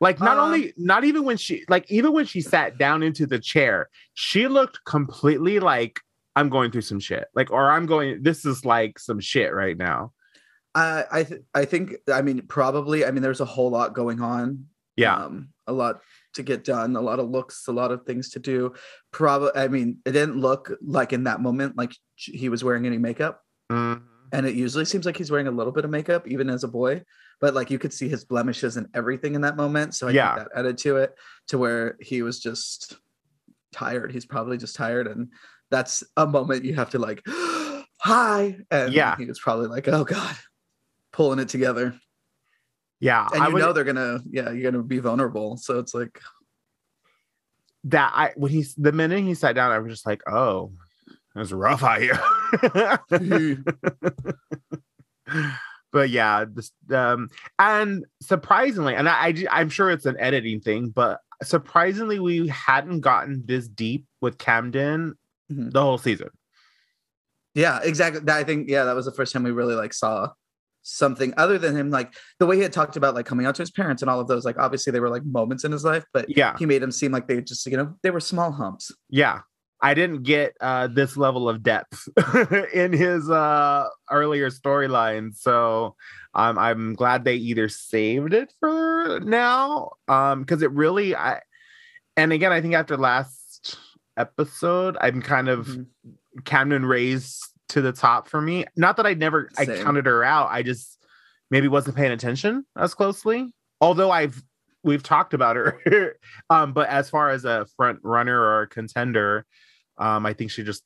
like 0.00 0.20
not 0.20 0.38
Um, 0.38 0.44
only 0.44 0.72
not 0.76 1.04
even 1.04 1.24
when 1.24 1.36
she 1.36 1.64
like 1.68 1.90
even 1.90 2.12
when 2.12 2.26
she 2.26 2.40
sat 2.40 2.78
down 2.78 3.02
into 3.02 3.26
the 3.26 3.38
chair 3.38 3.88
she 4.12 4.46
looked 4.48 4.78
completely 4.84 5.60
like 5.60 6.00
I'm 6.36 6.48
going 6.48 6.70
through 6.70 6.82
some 6.82 7.00
shit. 7.00 7.26
Like, 7.34 7.50
or 7.50 7.70
I'm 7.70 7.86
going, 7.86 8.22
this 8.22 8.44
is 8.44 8.64
like 8.64 8.98
some 8.98 9.20
shit 9.20 9.54
right 9.54 9.76
now. 9.76 10.12
I 10.74 11.04
I 11.12 11.22
th- 11.24 11.42
I 11.54 11.64
think 11.64 11.94
I 12.12 12.20
mean 12.22 12.42
probably 12.48 13.04
I 13.04 13.12
mean 13.12 13.22
there's 13.22 13.40
a 13.40 13.44
whole 13.44 13.70
lot 13.70 13.94
going 13.94 14.20
on. 14.20 14.66
Yeah. 14.96 15.14
Um, 15.16 15.50
a 15.66 15.72
lot 15.72 16.00
to 16.34 16.42
get 16.42 16.64
done, 16.64 16.96
a 16.96 17.00
lot 17.00 17.20
of 17.20 17.28
looks, 17.30 17.68
a 17.68 17.72
lot 17.72 17.92
of 17.92 18.04
things 18.04 18.30
to 18.30 18.40
do. 18.40 18.74
Probably 19.12 19.50
I 19.54 19.68
mean 19.68 19.98
it 20.04 20.10
didn't 20.12 20.40
look 20.40 20.72
like 20.82 21.12
in 21.12 21.24
that 21.24 21.40
moment 21.40 21.76
like 21.76 21.92
he 22.16 22.48
was 22.48 22.64
wearing 22.64 22.86
any 22.86 22.98
makeup. 22.98 23.40
Mhm. 23.70 24.02
And 24.32 24.46
it 24.46 24.56
usually 24.56 24.84
seems 24.84 25.06
like 25.06 25.16
he's 25.16 25.30
wearing 25.30 25.46
a 25.46 25.52
little 25.52 25.72
bit 25.72 25.84
of 25.84 25.92
makeup 25.92 26.26
even 26.26 26.50
as 26.50 26.64
a 26.64 26.68
boy, 26.68 27.04
but 27.40 27.54
like 27.54 27.70
you 27.70 27.78
could 27.78 27.92
see 27.92 28.08
his 28.08 28.24
blemishes 28.24 28.76
and 28.76 28.88
everything 28.94 29.36
in 29.36 29.42
that 29.42 29.56
moment. 29.56 29.94
So 29.94 30.08
I 30.08 30.10
Yeah. 30.10 30.34
think 30.34 30.48
that 30.48 30.58
added 30.58 30.78
to 30.78 30.96
it 30.96 31.14
to 31.48 31.58
where 31.58 31.96
he 32.00 32.22
was 32.22 32.40
just 32.40 32.96
tired. 33.72 34.10
He's 34.10 34.26
probably 34.26 34.56
just 34.58 34.74
tired 34.74 35.06
and 35.06 35.28
that's 35.74 36.02
a 36.16 36.26
moment 36.26 36.64
you 36.64 36.74
have 36.74 36.90
to 36.90 36.98
like 36.98 37.22
hi 38.00 38.56
and 38.70 38.92
Yeah. 38.92 39.16
he 39.16 39.26
was 39.26 39.40
probably 39.40 39.66
like 39.66 39.88
oh 39.88 40.04
god 40.04 40.36
pulling 41.12 41.38
it 41.38 41.48
together 41.48 41.94
Yeah. 43.00 43.26
and 43.32 43.42
I 43.42 43.48
you 43.48 43.54
would, 43.54 43.60
know 43.60 43.72
they're 43.72 43.84
gonna 43.84 44.20
yeah 44.30 44.50
you're 44.50 44.70
gonna 44.70 44.84
be 44.84 44.98
vulnerable 44.98 45.56
so 45.56 45.78
it's 45.78 45.94
like 45.94 46.20
that 47.84 48.12
I 48.14 48.32
when 48.36 48.50
he's 48.50 48.74
the 48.74 48.92
minute 48.92 49.22
he 49.24 49.34
sat 49.34 49.54
down, 49.54 49.70
I 49.70 49.78
was 49.78 49.92
just 49.92 50.06
like, 50.06 50.22
oh, 50.28 50.72
it's 51.36 51.52
rough 51.52 51.82
out 51.82 52.00
here. 52.00 52.18
but 55.92 56.10
yeah, 56.10 56.44
this 56.50 56.72
um 56.92 57.28
and 57.58 58.04
surprisingly, 58.22 58.94
and 58.94 59.08
I, 59.08 59.28
I 59.28 59.34
I'm 59.50 59.68
sure 59.68 59.90
it's 59.90 60.06
an 60.06 60.16
editing 60.18 60.60
thing, 60.60 60.88
but 60.88 61.20
surprisingly, 61.42 62.20
we 62.20 62.48
hadn't 62.48 63.00
gotten 63.00 63.42
this 63.44 63.68
deep 63.68 64.06
with 64.20 64.38
Camden 64.38 65.14
Mhm. 65.52 65.72
the 65.72 65.80
whole 65.82 65.98
season. 65.98 66.28
yeah 67.54 67.80
exactly 67.82 68.20
i 68.32 68.42
think 68.44 68.68
yeah 68.68 68.84
that 68.84 68.96
was 68.96 69.04
the 69.04 69.12
first 69.12 69.32
time 69.32 69.42
we 69.42 69.50
really 69.50 69.74
like 69.74 69.92
saw 69.92 70.28
something 70.82 71.32
other 71.36 71.58
than 71.58 71.76
him 71.76 71.90
like 71.90 72.12
the 72.38 72.46
way 72.46 72.56
he 72.56 72.62
had 72.62 72.72
talked 72.72 72.96
about 72.96 73.14
like 73.14 73.24
coming 73.26 73.46
out 73.46 73.54
to 73.54 73.62
his 73.62 73.70
parents 73.70 74.02
and 74.02 74.10
all 74.10 74.20
of 74.20 74.28
those 74.28 74.44
like 74.44 74.58
obviously 74.58 74.90
they 74.90 75.00
were 75.00 75.08
like 75.08 75.24
moments 75.24 75.64
in 75.64 75.72
his 75.72 75.84
life 75.84 76.04
but 76.12 76.26
Yeah, 76.28 76.56
he 76.58 76.66
made 76.66 76.82
him 76.82 76.90
seem 76.90 77.12
like 77.12 77.26
they 77.28 77.40
just 77.40 77.64
you 77.66 77.76
know 77.76 77.94
they 78.02 78.10
were 78.10 78.20
small 78.20 78.52
humps 78.52 78.90
yeah. 79.08 79.40
I 79.82 79.92
didn't 79.92 80.22
get 80.22 80.54
uh 80.62 80.86
this 80.86 81.14
level 81.16 81.46
of 81.48 81.62
depth 81.62 82.08
in 82.72 82.92
his 82.94 83.28
uh 83.28 83.86
earlier 84.10 84.48
storyline. 84.48 85.36
So 85.36 85.94
um 86.34 86.58
I'm 86.58 86.58
I'm 86.58 86.94
glad 86.94 87.24
they 87.24 87.36
either 87.36 87.68
saved 87.68 88.32
it 88.32 88.52
for 88.60 89.20
now. 89.22 89.90
Um 90.08 90.40
because 90.40 90.62
it 90.62 90.70
really 90.72 91.14
I 91.14 91.40
and 92.16 92.32
again 92.32 92.50
I 92.52 92.62
think 92.62 92.72
after 92.74 92.96
last 92.96 93.43
episode, 94.16 94.96
I'm 95.00 95.22
kind 95.22 95.48
of 95.48 95.66
Mhm. 95.66 95.86
Camden 96.44 96.84
raised 96.86 97.42
to 97.68 97.80
the 97.80 97.92
top 97.92 98.28
for 98.28 98.40
me. 98.40 98.64
Not 98.76 98.96
that 98.96 99.06
I 99.06 99.14
never 99.14 99.50
I 99.58 99.66
counted 99.66 100.06
her 100.06 100.24
out. 100.24 100.48
I 100.50 100.62
just 100.62 100.98
maybe 101.50 101.68
wasn't 101.68 101.96
paying 101.96 102.12
attention 102.12 102.64
as 102.76 102.94
closely. 102.94 103.52
Although 103.80 104.10
I've 104.10 104.42
we've 104.82 105.02
talked 105.02 105.32
about 105.34 105.56
her. 105.56 106.16
um, 106.50 106.72
but 106.72 106.88
as 106.88 107.08
far 107.08 107.30
as 107.30 107.44
a 107.44 107.66
front 107.76 108.00
runner 108.02 108.38
or 108.38 108.62
a 108.62 108.68
contender, 108.68 109.46
um, 109.98 110.26
I 110.26 110.32
think 110.34 110.50
she 110.50 110.62
just 110.62 110.84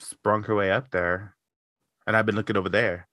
sprung 0.00 0.42
her 0.44 0.54
way 0.54 0.70
up 0.70 0.90
there. 0.90 1.34
And 2.06 2.16
I've 2.16 2.26
been 2.26 2.36
looking 2.36 2.56
over 2.56 2.68
there. 2.68 3.08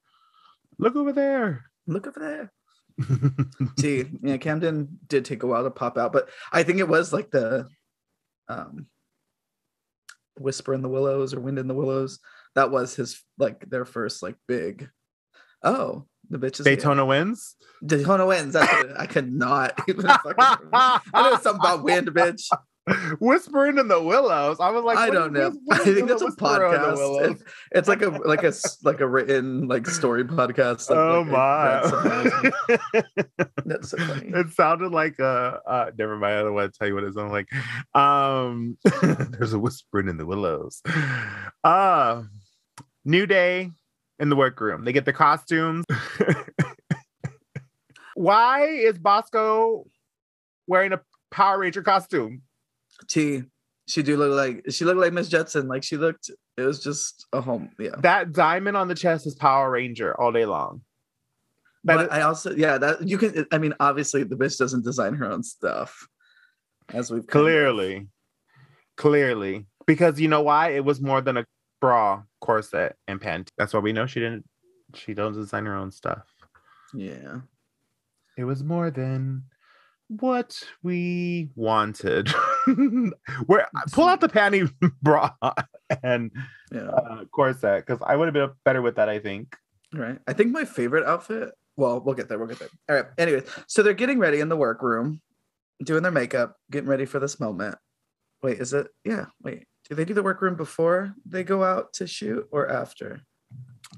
Look 0.77 0.95
over 0.95 1.13
there. 1.13 1.65
look 1.87 2.05
over 2.07 2.19
there 2.19 2.51
see 3.79 4.05
yeah 4.21 4.37
camden 4.37 4.99
did 5.07 5.25
take 5.25 5.41
a 5.43 5.47
while 5.47 5.63
to 5.63 5.71
pop 5.71 5.97
out 5.97 6.13
but 6.13 6.29
i 6.53 6.61
think 6.61 6.77
it 6.79 6.87
was 6.87 7.11
like 7.11 7.31
the 7.31 7.67
um 8.49 8.87
whisper 10.39 10.73
in 10.73 10.81
the 10.81 10.89
willows 10.89 11.33
or 11.33 11.39
wind 11.39 11.59
in 11.59 11.67
the 11.67 11.73
willows. 11.73 12.19
That 12.55 12.71
was 12.71 12.95
his 12.95 13.21
like 13.37 13.69
their 13.69 13.85
first 13.85 14.21
like 14.23 14.35
big 14.47 14.89
oh 15.63 16.05
the 16.29 16.37
bitches 16.37 16.63
Daytona 16.63 17.05
Wind. 17.05 17.37
daytona 17.85 18.25
wind 18.25 18.53
that's 18.53 18.71
what 18.71 18.99
i 18.99 19.05
could 19.05 19.31
not 19.31 19.73
even 19.87 20.05
fucking 20.05 20.23
remember. 20.37 20.69
i 20.73 21.01
know 21.29 21.37
something 21.37 21.59
about 21.59 21.83
wind 21.83 22.07
bitch 22.07 22.47
Whispering 23.19 23.77
in 23.77 23.87
the 23.87 24.01
willows. 24.01 24.57
I 24.59 24.69
was 24.71 24.83
like, 24.83 24.97
i 24.97 25.09
don't 25.09 25.33
know 25.33 25.53
i 25.71 25.77
think 25.79 26.07
that's 26.07 26.21
a 26.21 26.25
whisper 26.25 26.55
in 26.65 26.71
the 26.71 26.77
podcast? 26.97 27.31
It- 27.31 27.43
it's 27.73 27.87
like 27.87 28.01
a 28.01 28.09
like 28.09 28.43
a 28.43 28.53
like 28.83 28.99
a 28.99 29.07
written 29.07 29.67
like 29.67 29.87
story 29.87 30.23
podcast 30.23 30.89
like- 30.89 30.97
Oh 30.99 31.21
like 31.21 31.31
my! 31.31 31.89
something. 31.89 32.51
that's 33.65 33.89
so 33.89 33.97
funny 33.97 34.31
it 34.33 34.49
sounded 34.53 34.91
like 34.91 35.19
a. 35.19 35.59
Uh, 35.67 35.91
never 35.97 36.17
mind. 36.17 36.33
I 36.35 36.41
don't 36.43 36.53
want 36.53 36.73
to 36.73 36.77
tell 36.77 36.87
you 36.87 36.95
what 36.95 37.03
it 37.03 37.13
sounded 37.13 37.31
like. 37.33 37.47
Um, 37.95 38.77
there's 39.37 39.53
a 39.53 39.59
whispering 39.59 40.07
in 40.09 40.17
the 40.17 40.25
willows. 40.25 40.81
Uh 41.63 42.23
new 43.05 43.25
day 43.25 43.71
in 44.19 44.29
the 44.29 44.35
workroom. 44.35 44.83
They 44.85 44.91
get 44.93 45.05
their 45.05 45.13
costumes. 45.13 45.85
Why 48.15 48.65
is 48.65 48.97
Bosco 48.97 49.85
wearing 50.67 50.93
a 50.93 51.01
Power 51.31 51.59
Ranger 51.59 51.81
costume? 51.81 52.41
T. 53.09 53.43
She 53.87 54.03
do 54.03 54.15
look 54.15 54.31
like 54.33 54.63
she 54.71 54.85
looked 54.85 54.99
like 54.99 55.11
Miss 55.13 55.27
Jetson. 55.27 55.67
Like 55.67 55.83
she 55.83 55.97
looked. 55.97 56.29
It 56.57 56.61
was 56.61 56.81
just 56.83 57.25
a 57.33 57.41
home. 57.41 57.71
Yeah. 57.79 57.95
That 57.99 58.31
diamond 58.31 58.77
on 58.77 58.87
the 58.87 58.95
chest 58.95 59.25
is 59.27 59.35
Power 59.35 59.69
Ranger 59.71 60.19
all 60.19 60.31
day 60.31 60.45
long. 60.45 60.81
That 61.83 61.95
But 61.97 62.05
is- 62.05 62.11
I 62.11 62.21
also 62.21 62.55
yeah 62.55 62.77
that 62.77 63.07
you 63.07 63.17
can. 63.17 63.45
I 63.51 63.57
mean, 63.57 63.73
obviously 63.79 64.23
the 64.23 64.35
bitch 64.35 64.57
doesn't 64.57 64.83
design 64.85 65.15
her 65.15 65.25
own 65.31 65.43
stuff, 65.43 66.07
as 66.93 67.11
we've 67.11 67.21
of- 67.21 67.27
Clearly. 67.27 68.07
Clearly. 68.97 69.65
Because 69.87 70.19
you 70.19 70.27
know 70.27 70.41
why? 70.43 70.69
It 70.69 70.85
was 70.85 71.01
more 71.01 71.21
than 71.21 71.37
a 71.37 71.45
bra, 71.81 72.21
corset, 72.39 72.95
and 73.07 73.19
panty. 73.19 73.49
That's 73.57 73.73
why 73.73 73.79
we 73.79 73.93
know 73.93 74.05
she 74.05 74.19
didn't 74.19 74.45
she 74.93 75.13
don't 75.13 75.33
design 75.33 75.65
her 75.65 75.75
own 75.75 75.91
stuff. 75.91 76.27
Yeah. 76.93 77.39
It 78.37 78.43
was 78.43 78.63
more 78.63 78.91
than 78.91 79.45
what 80.07 80.61
we 80.83 81.49
wanted. 81.55 82.29
Where 83.45 83.67
pull 83.91 84.07
out 84.07 84.21
the 84.21 84.29
panty 84.29 84.71
bra 85.01 85.31
and 86.03 86.31
Yeah. 86.71 86.81
uh, 86.89 87.25
corset 87.25 87.85
because 87.85 88.01
I 88.05 88.15
would 88.15 88.25
have 88.25 88.33
been 88.33 88.49
better 88.65 88.81
with 88.81 88.95
that. 88.95 89.09
I 89.09 89.19
think. 89.19 89.55
Right. 89.93 90.19
I 90.27 90.33
think 90.33 90.51
my 90.51 90.65
favorite 90.65 91.05
outfit. 91.05 91.51
Well, 91.77 91.99
we'll 92.01 92.15
get 92.15 92.29
there. 92.29 92.37
We'll 92.37 92.47
get 92.47 92.59
there. 92.59 92.69
All 92.89 92.95
right. 92.95 93.05
Anyways, 93.17 93.43
so 93.67 93.81
they're 93.83 93.93
getting 93.93 94.19
ready 94.19 94.39
in 94.39 94.49
the 94.49 94.55
workroom, 94.57 95.21
doing 95.83 96.03
their 96.03 96.11
makeup, 96.11 96.55
getting 96.69 96.89
ready 96.89 97.05
for 97.05 97.19
this 97.19 97.39
moment. 97.39 97.75
Wait, 98.43 98.59
is 98.59 98.73
it? 98.73 98.87
Yeah. 99.03 99.25
Wait. 99.43 99.65
Do 99.89 99.95
they 99.95 100.05
do 100.05 100.13
the 100.13 100.23
workroom 100.23 100.55
before 100.55 101.13
they 101.25 101.43
go 101.43 101.63
out 101.63 101.93
to 101.93 102.07
shoot 102.07 102.47
or 102.51 102.69
after? 102.69 103.21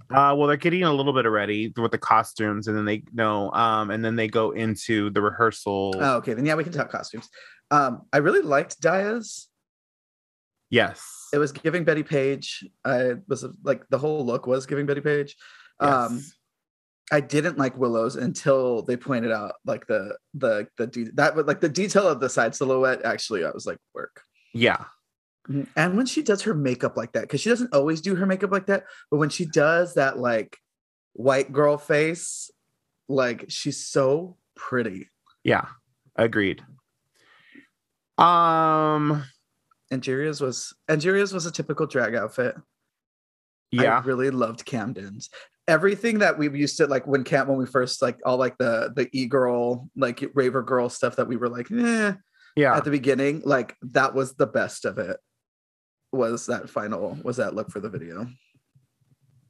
Uh, 0.09 0.33
well, 0.35 0.47
they're 0.47 0.57
getting 0.57 0.83
a 0.83 0.91
little 0.93 1.13
bit 1.13 1.25
ready 1.29 1.71
with 1.77 1.91
the 1.91 1.97
costumes, 1.97 2.67
and 2.67 2.75
then 2.75 2.85
they 2.85 3.03
no, 3.13 3.51
um, 3.51 3.91
and 3.91 4.03
then 4.03 4.15
they 4.15 4.27
go 4.27 4.51
into 4.51 5.09
the 5.11 5.21
rehearsal. 5.21 5.93
Oh, 5.99 6.15
okay. 6.17 6.33
Then 6.33 6.45
yeah, 6.45 6.55
we 6.55 6.63
can 6.63 6.73
talk 6.73 6.89
costumes. 6.91 7.29
Um, 7.73 8.03
I 8.13 8.17
really 8.17 8.41
liked 8.41 8.79
Daya's. 8.81 9.47
yes, 10.69 10.99
It 11.33 11.39
was 11.39 11.51
giving 11.51 11.83
Bettie 11.83 12.03
Page. 12.03 12.63
I 12.85 13.15
was 13.27 13.45
like 13.63 13.81
the 13.89 13.97
whole 13.97 14.25
look 14.25 14.45
was 14.47 14.65
giving 14.65 14.85
Bettie 14.85 15.01
Page. 15.01 15.35
Um, 15.79 16.15
Yes. 16.17 16.33
I 17.11 17.19
didn't 17.19 17.57
like 17.57 17.77
Willow's 17.77 18.15
until 18.15 18.81
they 18.83 18.95
pointed 18.95 19.31
out 19.31 19.55
like 19.65 19.85
the 19.87 20.17
the 20.33 20.67
the 20.77 20.87
de- 20.87 21.11
that 21.15 21.35
like 21.45 21.59
the 21.61 21.69
detail 21.69 22.07
of 22.07 22.19
the 22.19 22.29
side 22.29 22.55
silhouette. 22.55 23.03
Actually, 23.05 23.43
I 23.45 23.51
was 23.51 23.65
like 23.65 23.77
work. 23.93 24.21
yeah, 24.53 24.85
And 25.75 25.97
when 25.97 26.05
she 26.05 26.21
does 26.23 26.43
her 26.43 26.53
makeup 26.53 26.95
like 26.95 27.11
that, 27.13 27.23
because 27.23 27.41
she 27.41 27.49
doesn't 27.49 27.73
always 27.73 27.99
do 28.01 28.15
her 28.15 28.25
makeup 28.25 28.51
like 28.51 28.67
that, 28.67 28.85
but 29.11 29.17
when 29.17 29.29
she 29.29 29.45
does 29.45 29.95
that 29.95 30.17
like 30.17 30.57
white 31.13 31.51
girl 31.51 31.77
face, 31.77 32.49
like 33.09 33.45
she's 33.49 33.85
so 33.85 34.37
pretty. 34.55 35.09
yeah, 35.43 35.67
agreed. 36.15 36.63
Um, 38.17 39.23
Angeria's 39.91 40.41
was 40.41 40.73
Angeria's 40.89 41.33
was 41.33 41.45
a 41.45 41.51
typical 41.51 41.85
drag 41.85 42.15
outfit. 42.15 42.55
yeah, 43.71 43.97
I 43.97 44.01
really 44.01 44.29
loved 44.29 44.65
Camden's. 44.65 45.29
Everything 45.67 46.19
that 46.19 46.37
we 46.37 46.49
used 46.49 46.77
to 46.77 46.87
like 46.87 47.07
when 47.07 47.23
Cam 47.23 47.47
when 47.47 47.57
we 47.57 47.65
first 47.65 48.01
like 48.01 48.19
all 48.25 48.37
like 48.37 48.57
the 48.57 48.91
the 48.95 49.07
e 49.13 49.27
girl 49.27 49.89
like 49.95 50.23
raver 50.33 50.61
girl 50.61 50.89
stuff 50.89 51.15
that 51.15 51.27
we 51.27 51.37
were 51.37 51.49
like 51.49 51.71
eh, 51.71 52.13
yeah, 52.55 52.75
at 52.75 52.83
the 52.83 52.91
beginning 52.91 53.41
like 53.45 53.75
that 53.81 54.13
was 54.13 54.33
the 54.35 54.47
best 54.47 54.85
of 54.85 54.97
it 54.97 55.17
was 56.11 56.45
that 56.45 56.69
final 56.69 57.17
was 57.23 57.37
that 57.37 57.55
look 57.55 57.71
for 57.71 57.79
the 57.79 57.89
video. 57.89 58.27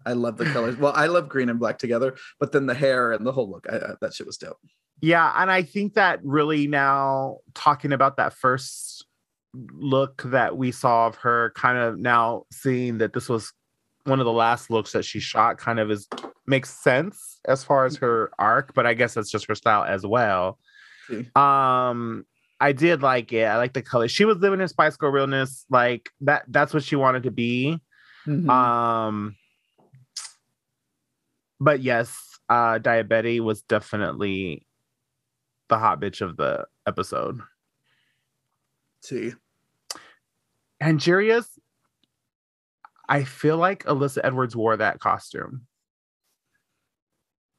I 0.05 0.13
love 0.13 0.37
the 0.37 0.45
colors. 0.45 0.77
Well, 0.77 0.93
I 0.95 1.07
love 1.07 1.29
green 1.29 1.49
and 1.49 1.59
black 1.59 1.77
together, 1.79 2.15
but 2.39 2.51
then 2.51 2.65
the 2.65 2.73
hair 2.73 3.11
and 3.11 3.25
the 3.25 3.31
whole 3.31 3.49
look, 3.49 3.65
I, 3.71 3.75
I, 3.77 3.93
that 4.01 4.13
shit 4.13 4.27
was 4.27 4.37
dope. 4.37 4.57
yeah, 5.01 5.33
and 5.37 5.49
I 5.51 5.63
think 5.63 5.93
that 5.95 6.19
really 6.23 6.67
now 6.67 7.37
talking 7.53 7.91
about 7.93 8.17
that 8.17 8.33
first 8.33 9.05
look 9.73 10.23
that 10.25 10.57
we 10.57 10.71
saw 10.71 11.07
of 11.07 11.15
her, 11.17 11.51
kind 11.55 11.77
of 11.77 11.99
now 11.99 12.43
seeing 12.51 12.97
that 12.99 13.13
this 13.13 13.29
was 13.29 13.53
one 14.05 14.19
of 14.19 14.25
the 14.25 14.31
last 14.31 14.69
looks 14.69 14.91
that 14.93 15.05
she 15.05 15.19
shot, 15.19 15.57
kind 15.57 15.79
of 15.79 15.89
is 15.91 16.07
makes 16.45 16.69
sense 16.69 17.39
as 17.47 17.63
far 17.63 17.85
as 17.85 17.95
her 17.97 18.31
arc, 18.39 18.73
but 18.73 18.85
I 18.85 18.93
guess 18.93 19.13
that's 19.13 19.29
just 19.31 19.45
her 19.47 19.55
style 19.55 19.83
as 19.85 20.05
well. 20.05 20.57
Um, 21.35 22.25
I 22.59 22.71
did 22.71 23.01
like 23.01 23.31
it. 23.33 23.43
I 23.45 23.57
like 23.57 23.73
the 23.73 23.81
color. 23.81 24.07
She 24.07 24.25
was 24.25 24.37
living 24.37 24.61
in 24.61 24.67
Spice 24.67 24.95
Girl 24.97 25.11
realness. 25.11 25.65
Like 25.69 26.09
that. 26.21 26.43
That's 26.47 26.73
what 26.73 26.83
she 26.83 26.95
wanted 26.95 27.23
to 27.23 27.31
be. 27.31 27.79
Mhm. 28.27 28.49
Um, 28.49 29.35
but 31.63 31.81
yes, 31.81 32.17
uh, 32.49 32.79
Daya 32.79 33.07
Betty's 33.07 33.41
was 33.41 33.61
definitely 33.63 34.65
the 35.69 35.77
hot 35.77 36.01
bitch 36.01 36.21
of 36.21 36.37
the 36.37 36.65
episode. 36.85 37.39
See, 39.01 39.33
And 40.79 40.89
Angeria's, 40.95 41.47
I 43.09 43.23
feel 43.23 43.57
like 43.57 43.83
Alyssa 43.85 44.19
Edwards 44.23 44.55
wore 44.55 44.77
that 44.77 44.99
costume. 44.99 45.67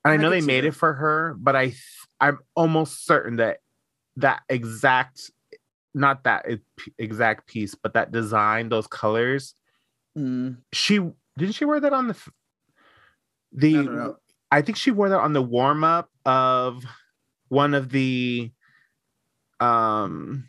And 0.04 0.12
I 0.12 0.14
I 0.14 0.16
know 0.16 0.30
they 0.30 0.40
made 0.40 0.64
that. 0.64 0.68
it 0.68 0.74
for 0.74 0.92
her, 0.94 1.34
but 1.38 1.56
I, 1.56 1.74
I'm 2.20 2.38
almost 2.54 3.06
certain 3.06 3.36
that 3.36 3.58
that 4.16 4.42
exact, 4.48 5.30
not 5.94 6.24
that 6.24 6.46
exact 6.98 7.46
piece, 7.46 7.74
but 7.74 7.94
that 7.94 8.12
design, 8.12 8.68
those 8.68 8.86
colors, 8.86 9.54
Mm, 10.16 10.58
she 10.72 11.00
didn't 11.36 11.56
she 11.56 11.64
wear 11.64 11.80
that 11.80 11.92
on 11.92 12.06
the 12.06 12.16
the 13.54 13.72
don't 13.72 13.96
know. 13.96 14.16
I 14.50 14.62
think 14.62 14.76
she 14.76 14.90
wore 14.90 15.08
that 15.08 15.18
on 15.20 15.32
the 15.32 15.42
warm 15.42 15.82
up 15.84 16.10
of 16.24 16.84
one 17.48 17.74
of 17.74 17.90
the 17.90 18.50
um 19.60 20.44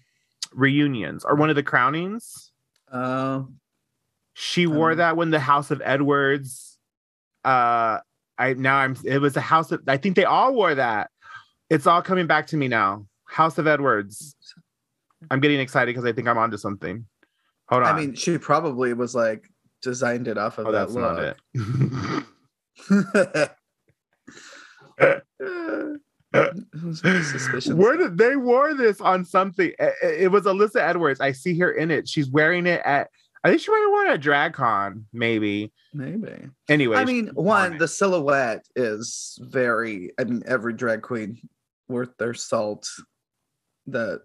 reunions 0.54 1.24
or 1.26 1.36
one 1.36 1.50
of 1.50 1.56
the 1.56 1.64
crownings. 1.64 2.52
Uh, 2.92 3.44
She 4.34 4.68
wore 4.68 4.90
don't- 4.92 4.98
that 4.98 5.18
when 5.18 5.30
the 5.32 5.40
House 5.40 5.72
of 5.72 5.82
Edwards 5.84 6.78
uh 7.44 8.00
I 8.38 8.54
now 8.54 8.78
I'm 8.78 8.98
it 9.06 9.20
was 9.20 9.34
the 9.34 9.42
house 9.42 9.72
of 9.72 9.82
I 9.88 9.98
think 9.98 10.16
they 10.16 10.26
all 10.26 10.54
wore 10.54 10.76
that. 10.76 11.10
It's 11.70 11.88
all 11.88 12.02
coming 12.02 12.28
back 12.28 12.48
to 12.48 12.58
me 12.58 12.68
now. 12.68 13.06
House 13.26 13.58
of 13.58 13.66
Edwards. 13.68 14.36
I'm 15.32 15.40
getting 15.40 15.60
excited 15.60 15.94
because 15.96 16.06
I 16.08 16.12
think 16.14 16.28
I'm 16.28 16.38
onto 16.38 16.58
something. 16.58 17.06
Hold 17.70 17.84
on. 17.84 17.96
I 17.96 17.98
mean, 18.00 18.14
she 18.14 18.38
probably 18.38 18.94
was 18.94 19.16
like 19.16 19.50
designed 19.82 20.28
it 20.28 20.38
off 20.38 20.58
of 20.58 20.68
oh, 20.68 20.72
that 20.72 20.90
that's 20.90 20.96
not 20.96 21.20
it. 21.20 21.38
Suspicion. 26.94 27.78
Where 27.78 27.96
did 27.98 28.18
they 28.18 28.36
wore 28.36 28.74
this 28.74 29.00
on 29.02 29.24
something? 29.26 29.72
I- 29.80 29.94
I- 30.04 30.08
It 30.08 30.32
was 30.32 30.44
Alyssa 30.44 30.78
Edwards. 30.78 31.22
I 31.22 31.32
see 31.32 31.58
her 31.60 31.72
in 31.72 31.92
it. 31.92 32.08
She's 32.10 32.30
wearing 32.30 32.68
it 32.68 32.82
at. 32.86 33.10
I 33.44 33.50
think 33.50 33.62
she 33.62 33.70
might 33.72 33.80
have 33.84 33.92
worn 33.92 34.08
it 34.08 34.14
at 34.14 34.22
DragCon, 34.54 35.04
maybe. 35.14 35.72
Maybe. 35.94 36.50
Anyway, 36.68 36.98
I 36.98 37.06
mean, 37.06 37.28
one, 37.36 37.78
the 37.78 37.88
silhouette 37.88 38.66
is 38.76 39.38
very. 39.42 40.12
I 40.20 40.24
mean, 40.24 40.42
every 40.48 40.74
drag 40.74 41.04
queen 41.04 41.38
worth 41.88 42.10
their 42.18 42.34
salt 42.34 42.88
that 43.88 44.22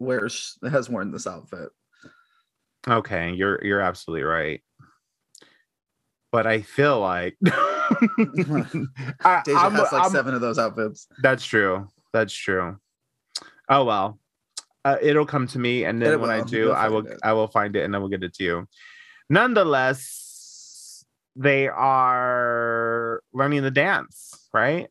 wears 0.00 0.58
has 0.68 0.90
worn 0.90 1.12
this 1.12 1.26
outfit. 1.28 1.68
okay, 2.88 3.32
you're 3.32 3.64
you're 3.64 3.80
absolutely 3.80 4.24
right. 4.24 4.60
But 6.30 6.46
I 6.46 6.60
feel 6.62 7.00
like 7.00 7.36
I, 7.46 9.42
Deja 9.44 9.58
I'm- 9.58 9.72
has 9.74 9.92
like 9.92 10.02
I'm- 10.02 10.10
seven 10.10 10.34
of 10.34 10.40
those 10.40 10.58
outfits. 10.58 11.06
That's 11.22 11.44
true. 11.44 11.88
That's 12.12 12.34
true. 12.34 12.76
Oh 13.68 13.84
well, 13.84 14.18
uh, 14.84 14.96
it'll 15.02 15.26
come 15.26 15.46
to 15.48 15.58
me, 15.58 15.84
and 15.84 16.00
then 16.00 16.12
It 16.12 16.20
when 16.20 16.30
I 16.30 16.42
do, 16.42 16.72
I 16.72 16.88
will 16.88 17.06
it. 17.06 17.18
I 17.22 17.32
will 17.32 17.48
find 17.48 17.76
it, 17.76 17.84
and 17.84 17.94
I 17.94 17.98
will 17.98 18.08
get 18.08 18.22
it 18.22 18.34
to 18.34 18.44
you. 18.44 18.66
Nonetheless, 19.30 21.04
they 21.36 21.68
are 21.68 23.22
learning 23.32 23.62
the 23.62 23.70
dance, 23.70 24.48
right? 24.52 24.88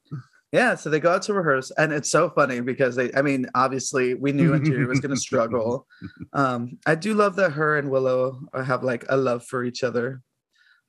Yeah, 0.52 0.76
so 0.76 0.89
they 0.89 1.00
go 1.00 1.12
out 1.12 1.23
to 1.23 1.34
rehearse, 1.34 1.71
and 1.78 1.91
it's 1.91 2.10
so 2.10 2.30
funny 2.30 2.62
because 2.62 2.95
they. 2.95 3.12
I 3.13 3.21
mean, 3.21 3.47
obviously, 3.56 4.13
we 4.13 4.32
knew 4.32 4.52
Angeria 4.54 4.88
was 4.88 5.00
going 5.00 5.13
to 5.15 5.19
struggle. 5.19 5.86
Um, 6.34 6.78
I 6.86 6.95
do 6.95 7.13
love 7.15 7.36
that 7.36 7.52
her 7.54 7.78
and 7.78 7.89
Willow 7.91 8.39
have 8.54 8.84
like 8.84 9.06
a 9.10 9.17
love 9.17 9.43
for 9.45 9.63
each 9.63 9.84
other. 9.84 10.21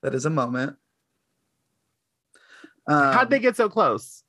That 0.02 0.14
is 0.14 0.26
a 0.26 0.30
moment. 0.30 0.76
Um, 2.86 3.12
How'd 3.12 3.30
they 3.30 3.38
get 3.38 3.56
so 3.56 3.68
close? 3.68 4.22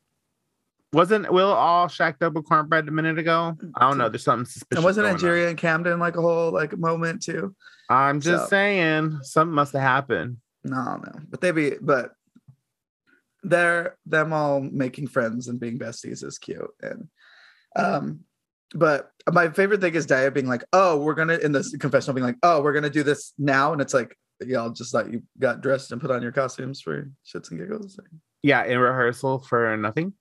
Wasn't 0.91 1.31
Willow 1.31 1.87
shacked 1.87 2.23
up 2.23 2.33
with 2.33 2.45
Kornbread 2.45 2.87
a 2.87 2.91
minute 2.91 3.19
ago? 3.19 3.55
I 3.75 3.87
don't 3.87 3.99
know. 3.99 4.09
There's 4.09 4.23
something 4.23 4.45
suspicious. 4.45 4.77
And 4.77 4.83
wasn't 4.83 5.05
going 5.05 5.15
on. 5.15 5.19
Angeria 5.21 5.49
and 5.49 5.57
Camden 5.57 5.99
like 5.99 6.15
a 6.15 6.21
whole 6.21 6.51
like 6.51 6.75
moment 6.77 7.21
too? 7.21 7.55
I'm 7.89 8.19
just 8.19 8.45
So- 8.45 8.49
saying, 8.49 9.19
something 9.21 9.53
must 9.53 9.73
have 9.73 9.81
happened. 9.83 10.37
No, 10.63 10.97
no, 10.97 11.11
but 11.29 11.39
they 11.41 11.51
be 11.51 11.75
but 11.79 12.11
they're 13.43 13.95
them 14.05 14.33
all 14.33 14.59
making 14.59 15.07
friends 15.07 15.47
and 15.47 15.59
being 15.59 15.79
besties 15.79 16.21
is 16.25 16.37
cute 16.37 16.69
and 16.81 17.07
um 17.77 18.19
but 18.75 19.11
my 19.31 19.47
favorite 19.49 19.79
thing 19.79 19.95
is 19.95 20.05
Daya 20.05 20.33
being 20.33 20.47
like 20.47 20.65
oh 20.73 20.97
we're 20.97 21.13
gonna 21.13 21.37
in 21.37 21.53
this 21.53 21.73
confessional 21.77 22.13
being 22.13 22.25
like 22.25 22.35
oh 22.43 22.61
we're 22.61 22.73
gonna 22.73 22.89
do 22.89 23.03
this 23.03 23.33
now 23.37 23.71
and 23.71 23.81
it's 23.81 23.93
like 23.93 24.17
y'all 24.47 24.69
just 24.69 24.93
like 24.93 25.07
you 25.11 25.21
got 25.39 25.61
dressed 25.61 25.91
and 25.91 25.99
put 26.01 26.11
on 26.11 26.21
your 26.21 26.31
costumes 26.31 26.81
for 26.81 27.09
shits 27.25 27.51
and 27.51 27.59
giggles 27.59 27.99
Yeah, 28.43 28.63
in 28.65 28.77
rehearsal 28.79 29.39
for 29.39 29.75
nothing. 29.77 30.13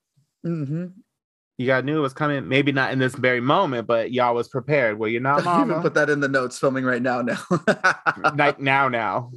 mm-hmm. 0.46 0.86
You 1.58 1.66
got 1.66 1.84
knew 1.84 1.98
it 1.98 2.00
was 2.00 2.12
coming. 2.12 2.46
Maybe 2.48 2.70
not 2.70 2.92
in 2.92 3.00
this 3.00 3.16
very 3.16 3.40
moment, 3.40 3.88
but 3.88 4.12
y'all 4.12 4.32
was 4.34 4.46
prepared. 4.48 4.96
Well, 4.98 5.08
you're 5.10 5.20
not, 5.20 5.38
I 5.46 5.56
even 5.56 5.68
mama. 5.68 5.82
put 5.82 5.94
that 5.94 6.08
in 6.08 6.20
the 6.20 6.28
notes 6.28 6.56
filming 6.58 6.84
right 6.84 7.02
now 7.02 7.20
now 7.22 7.38
like 8.36 8.60
now, 8.60 8.88
now, 8.88 9.32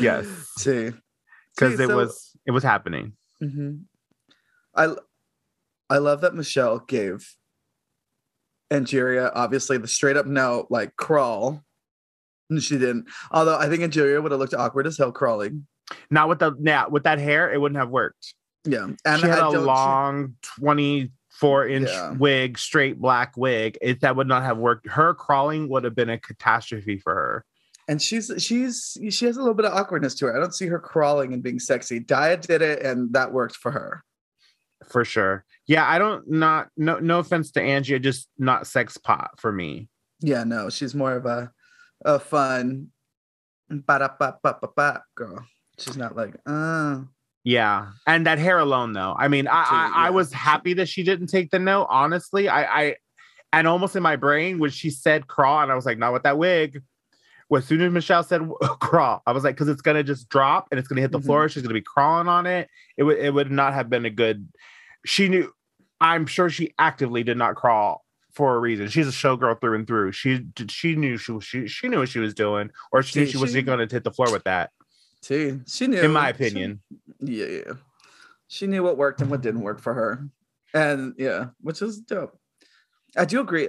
Yes. 0.00 0.26
see 0.58 0.90
because 1.56 1.78
it 1.78 1.88
so- 1.88 1.96
was 1.96 2.36
it 2.46 2.50
was 2.50 2.62
happening. 2.64 3.12
hmm 3.40 3.76
I 4.74 4.94
I 5.88 5.98
love 5.98 6.20
that 6.22 6.34
Michelle 6.34 6.78
gave 6.80 7.34
Angeria 8.72 9.30
obviously 9.34 9.78
the 9.78 9.88
straight 9.88 10.16
up 10.16 10.26
no, 10.26 10.66
like 10.70 10.96
crawl. 10.96 11.62
She 12.60 12.78
didn't. 12.78 13.06
Although 13.30 13.58
I 13.58 13.68
think 13.68 13.82
Angeria 13.82 14.22
would 14.22 14.32
have 14.32 14.40
looked 14.40 14.54
awkward 14.54 14.86
as 14.86 14.98
hell 14.98 15.12
crawling. 15.12 15.66
Not 16.10 16.28
with 16.28 16.38
the 16.40 16.52
yeah 16.60 16.86
with 16.86 17.04
that 17.04 17.18
hair, 17.18 17.52
it 17.52 17.60
wouldn't 17.60 17.78
have 17.78 17.90
worked. 17.90 18.34
Yeah. 18.64 18.88
And 19.04 19.20
she 19.20 19.26
had 19.26 19.38
I 19.38 19.46
a 19.48 19.60
long 19.60 20.36
24 20.58 21.66
inch 21.68 21.88
Yeah. 21.88 22.12
wig, 22.12 22.58
straight 22.58 22.98
black 23.00 23.36
wig. 23.36 23.78
It 23.80 24.00
that 24.02 24.16
would 24.16 24.28
not 24.28 24.42
have 24.42 24.58
worked. 24.58 24.88
Her 24.88 25.14
crawling 25.14 25.68
would 25.68 25.84
have 25.84 25.94
been 25.94 26.10
a 26.10 26.18
catastrophe 26.18 26.98
for 26.98 27.14
her. 27.14 27.44
and 27.88 28.00
she's 28.00 28.30
she's 28.38 28.96
she 29.10 29.24
has 29.26 29.36
a 29.36 29.40
little 29.40 29.54
bit 29.54 29.64
of 29.66 29.72
awkwardness 29.72 30.14
to 30.16 30.26
her. 30.26 30.36
I 30.36 30.40
don't 30.40 30.54
see 30.54 30.66
her 30.66 30.78
crawling 30.78 31.32
and 31.32 31.42
being 31.42 31.58
sexy. 31.58 31.98
Daya 32.00 32.40
did 32.40 32.62
it 32.62 32.82
and 32.82 33.12
that 33.14 33.32
worked 33.32 33.56
for 33.56 33.70
her. 33.72 34.02
For 34.88 35.04
sure. 35.04 35.44
Yeah, 35.66 35.86
I 35.88 35.98
don't 35.98 36.28
not 36.30 36.68
no 36.76 36.98
no 36.98 37.18
offense 37.18 37.50
to 37.52 37.62
Angie, 37.62 37.98
just 37.98 38.28
not 38.38 38.66
sex 38.66 38.96
pot 38.96 39.30
for 39.38 39.50
me. 39.52 39.88
Yeah, 40.20 40.44
no, 40.44 40.68
she's 40.70 40.94
more 40.94 41.14
of 41.14 41.26
a 41.26 41.50
a 42.04 42.18
fun 42.18 42.88
ba-da-ba-ba-ba-ba 43.70 45.02
girl. 45.14 45.44
She's 45.78 45.96
not 45.96 46.16
like, 46.16 46.34
uh 46.46 47.00
Yeah, 47.44 47.90
and 48.06 48.26
that 48.26 48.38
hair 48.38 48.58
alone, 48.58 48.92
though. 48.92 49.14
I 49.18 49.28
mean, 49.28 49.46
I 49.48 49.62
I, 49.62 50.06
I 50.06 50.10
was 50.10 50.32
happy 50.32 50.74
that 50.74 50.88
she 50.88 51.02
didn't 51.02 51.28
take 51.28 51.50
the 51.50 51.58
note. 51.58 51.86
Honestly, 51.90 52.48
I 52.48 52.62
I 52.82 52.96
and 53.52 53.66
almost 53.66 53.96
in 53.96 54.02
my 54.02 54.16
brain 54.16 54.58
when 54.58 54.70
she 54.70 54.90
said 54.90 55.26
crawl, 55.26 55.60
and 55.62 55.72
I 55.72 55.74
was 55.74 55.86
like, 55.86 55.98
not 55.98 56.12
with 56.12 56.22
that 56.24 56.38
wig. 56.38 56.82
As 57.52 57.64
soon 57.64 57.80
as 57.80 57.92
Michelle 57.92 58.22
said 58.22 58.48
crawl, 58.80 59.22
I 59.26 59.32
was 59.32 59.42
like, 59.42 59.56
because 59.56 59.68
it's 59.68 59.82
gonna 59.82 60.04
just 60.04 60.28
drop 60.28 60.68
and 60.70 60.78
it's 60.78 60.86
gonna 60.88 61.00
hit 61.00 61.10
the 61.12 61.18
Mhm. 61.18 61.24
floor. 61.26 61.48
She's 61.48 61.62
gonna 61.62 61.74
be 61.74 61.80
crawling 61.80 62.28
on 62.28 62.46
it. 62.46 62.68
It 62.96 63.02
would 63.04 63.18
it 63.18 63.32
would 63.34 63.50
not 63.50 63.74
have 63.74 63.88
been 63.90 64.04
a 64.04 64.10
good. 64.10 64.46
She 65.06 65.28
knew. 65.28 65.52
I'm 66.02 66.26
sure 66.26 66.48
she 66.48 66.72
actively 66.78 67.22
did 67.24 67.36
not 67.36 67.56
crawl 67.56 68.04
for 68.32 68.54
a 68.54 68.58
reason. 68.58 68.88
She's 68.88 69.08
a 69.08 69.10
showgirl 69.12 69.60
through 69.60 69.74
and 69.76 69.86
through. 69.86 70.12
She 70.12 70.44
she 70.68 70.94
knew 70.96 71.16
she 71.16 71.32
was 71.32 71.44
she, 71.44 71.66
she 71.68 71.88
knew 71.88 71.98
what 71.98 72.08
she 72.08 72.18
was 72.20 72.34
doing, 72.34 72.70
or 72.92 73.02
she 73.02 73.18
knew 73.20 73.26
See, 73.26 73.32
she 73.32 73.38
wasn't 73.38 73.66
going 73.66 73.86
to 73.86 73.92
hit 73.94 74.04
the 74.04 74.12
floor 74.12 74.30
with 74.32 74.44
that. 74.44 74.70
see, 75.22 75.58
she 75.66 75.86
knew 75.86 76.00
In 76.00 76.12
my 76.12 76.26
She- 76.26 76.30
opinion, 76.30 76.80
yeah, 77.18 77.46
yeah. 77.46 77.72
She 78.48 78.66
knew 78.66 78.82
what 78.82 78.96
worked 78.96 79.20
and 79.20 79.30
what 79.30 79.42
didn't 79.42 79.60
work 79.62 79.80
for 79.80 79.94
her. 79.94 80.26
And 80.74 81.14
yeah, 81.18 81.46
which 81.60 81.82
is 81.82 82.00
dope. 82.00 82.36
I 83.16 83.24
do 83.24 83.40
agree. 83.40 83.68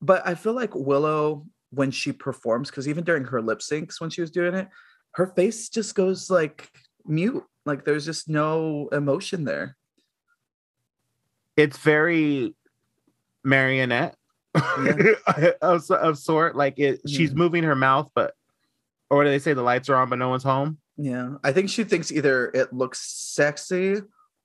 But 0.00 0.26
I 0.26 0.34
feel 0.34 0.52
like 0.52 0.74
Willow, 0.74 1.46
when 1.70 1.90
she 1.90 2.12
performs, 2.12 2.70
because 2.70 2.88
even 2.88 3.04
during 3.04 3.24
her 3.24 3.40
lip 3.42 3.60
syncs 3.60 4.00
when 4.00 4.10
she 4.10 4.20
was 4.20 4.30
doing 4.30 4.54
it, 4.54 4.68
her 5.12 5.26
face 5.28 5.68
just 5.68 5.94
goes 5.94 6.30
like 6.30 6.70
mute. 7.06 7.44
Like 7.66 7.84
there's 7.84 8.04
just 8.04 8.28
no 8.28 8.88
emotion 8.92 9.44
there. 9.44 9.76
it's 11.56 11.78
very 11.78 12.54
marionette 13.44 14.16
of, 15.62 15.90
of 15.90 16.18
sort. 16.18 16.56
Like 16.56 16.78
it, 16.78 17.00
she's 17.06 17.34
moving 17.34 17.64
her 17.64 17.76
mouth, 17.76 18.10
but 18.14 18.34
or 19.10 19.24
do 19.24 19.30
they 19.30 19.38
say 19.38 19.54
the 19.54 19.62
lights 19.62 19.88
are 19.88 19.96
on, 19.96 20.10
but 20.10 20.18
no 20.18 20.28
one's 20.28 20.42
home? 20.42 20.78
Yeah. 20.96 21.34
I 21.44 21.52
think 21.52 21.70
she 21.70 21.84
thinks 21.84 22.12
either 22.12 22.46
it 22.48 22.72
looks 22.72 23.00
sexy 23.00 24.02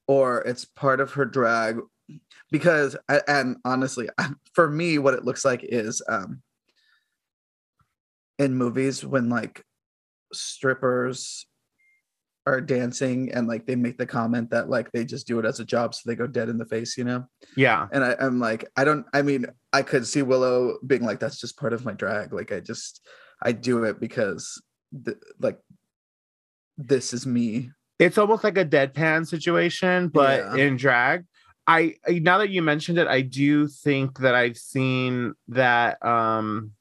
or 0.08 0.42
it's 0.42 0.66
part 0.66 1.00
of 1.00 1.14
her 1.14 1.26
drag. 1.26 1.80
Because 2.52 2.96
and 3.28 3.58
honestly, 3.66 4.10
for 4.54 4.70
me, 4.70 5.00
what 5.00 5.16
it 5.16 5.26
looks 5.26 5.44
like 5.44 5.62
is 5.64 6.02
um 6.08 6.42
in 8.38 8.56
movies 8.56 9.06
when 9.06 9.30
like 9.30 9.64
strippers 10.34 11.46
are 12.46 12.60
dancing 12.60 13.32
and 13.32 13.48
like 13.48 13.66
they 13.66 13.76
make 13.76 13.98
the 13.98 14.06
comment 14.06 14.50
that 14.50 14.70
like 14.70 14.92
they 14.92 15.06
just 15.06 15.26
do 15.28 15.40
it 15.40 15.46
as 15.46 15.60
a 15.62 15.66
job 15.66 15.96
so 15.96 16.02
they 16.06 16.16
go 16.16 16.28
dead 16.28 16.50
in 16.50 16.58
the 16.58 16.66
face 16.66 16.98
you 16.98 17.04
know 17.06 17.26
Yeah. 17.56 17.88
and 17.94 18.04
I, 18.04 18.16
i'm 18.20 18.40
like 18.40 18.66
i 18.76 18.84
don't 18.84 19.06
i 19.14 19.22
mean 19.22 19.46
i 19.72 19.82
could 19.82 20.06
see 20.06 20.22
willow 20.24 20.78
being 20.86 21.04
like 21.04 21.20
that's 21.22 21.40
just 21.40 21.58
part 21.58 21.72
of 21.72 21.86
my 21.86 21.94
drag 21.94 22.34
like 22.34 22.52
i 22.52 22.60
just 22.60 23.02
i 23.42 23.54
do 23.54 23.86
it 23.86 24.00
because 24.00 24.62
th- 25.06 25.18
like 25.40 25.58
this 26.78 27.14
is 27.14 27.26
me 27.26 27.70
It's 28.00 28.18
almost 28.18 28.44
like 28.44 28.58
a 28.58 28.66
deadpan 28.66 29.26
situation, 29.28 30.10
but 30.10 30.40
Yeah. 30.40 30.56
in 30.66 30.76
drag. 30.78 31.26
I 31.66 31.96
now 32.10 32.40
that 32.40 32.50
you 32.50 32.62
mentioned 32.62 32.98
it, 32.98 33.08
I 33.08 33.22
do 33.22 33.68
think 33.68 34.20
that 34.20 34.36
I've 34.36 34.58
seen 34.58 35.34
that 35.50 36.04
um 36.06 36.72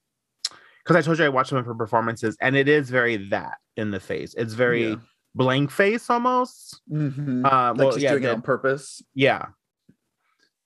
because 0.82 0.96
I 0.96 1.02
told 1.02 1.18
you 1.20 1.24
I 1.24 1.28
watched 1.28 1.50
some 1.50 1.62
for 1.62 1.74
performances, 1.76 2.36
and 2.40 2.56
it 2.56 2.66
is 2.68 2.90
very 2.90 3.28
that 3.28 3.58
in 3.76 3.92
the 3.92 4.00
face. 4.00 4.34
It's 4.36 4.54
very 4.54 4.88
Yeah. 4.90 4.96
Blank 5.34 5.70
face 5.70 6.10
almost. 6.10 6.80
Mhm. 6.90 7.44
Uh, 7.44 7.70
like 7.72 7.78
well, 7.78 7.92
she's 7.92 8.02
yeah, 8.02 8.10
doing 8.12 8.24
it 8.24 8.30
on 8.30 8.42
purpose 8.42 9.02
yeah. 9.14 9.46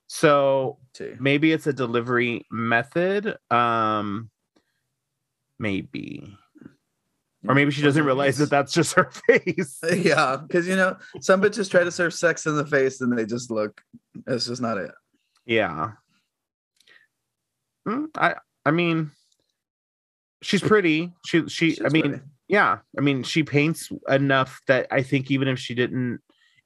So 0.08 0.78
maybe 1.18 1.52
it's 1.52 1.66
a 1.66 1.72
delivery 1.72 2.46
method. 2.50 3.36
Um, 3.50 4.30
maybe, 5.58 6.36
or 7.48 7.54
maybe 7.54 7.70
she 7.72 7.82
doesn't 7.82 8.04
realize 8.04 8.38
that 8.38 8.50
that's 8.50 8.72
just 8.72 8.94
her 8.94 9.10
face. 9.28 9.80
yeah 9.92 10.36
because 10.36 10.68
you 10.68 10.76
know 10.76 10.96
some 11.20 11.40
bitches 11.42 11.70
try 11.70 11.82
to 11.82 11.90
serve 11.90 12.14
sex 12.14 12.46
in 12.46 12.56
the 12.56 12.66
face 12.66 13.00
and 13.00 13.16
they 13.16 13.26
just 13.26 13.50
look 13.50 13.80
it's 14.26 14.46
just 14.46 14.62
not 14.62 14.78
it 14.78 14.92
Yeah. 15.44 15.92
Mm, 17.86 18.08
I 18.16 18.34
I 18.64 18.70
mean, 18.72 19.12
she's 20.46 20.62
pretty. 20.62 21.12
She 21.26 21.48
she. 21.48 21.78
I 21.84 21.88
mean, 21.88 22.02
pretty. 22.02 22.20
yeah. 22.48 22.78
I 22.96 23.00
mean, 23.00 23.22
she 23.22 23.42
paints 23.42 23.90
enough 24.08 24.60
that 24.66 24.86
I 24.90 25.02
think 25.02 25.30
even 25.30 25.48
if 25.48 25.58
she 25.58 25.74
didn't 25.74 26.20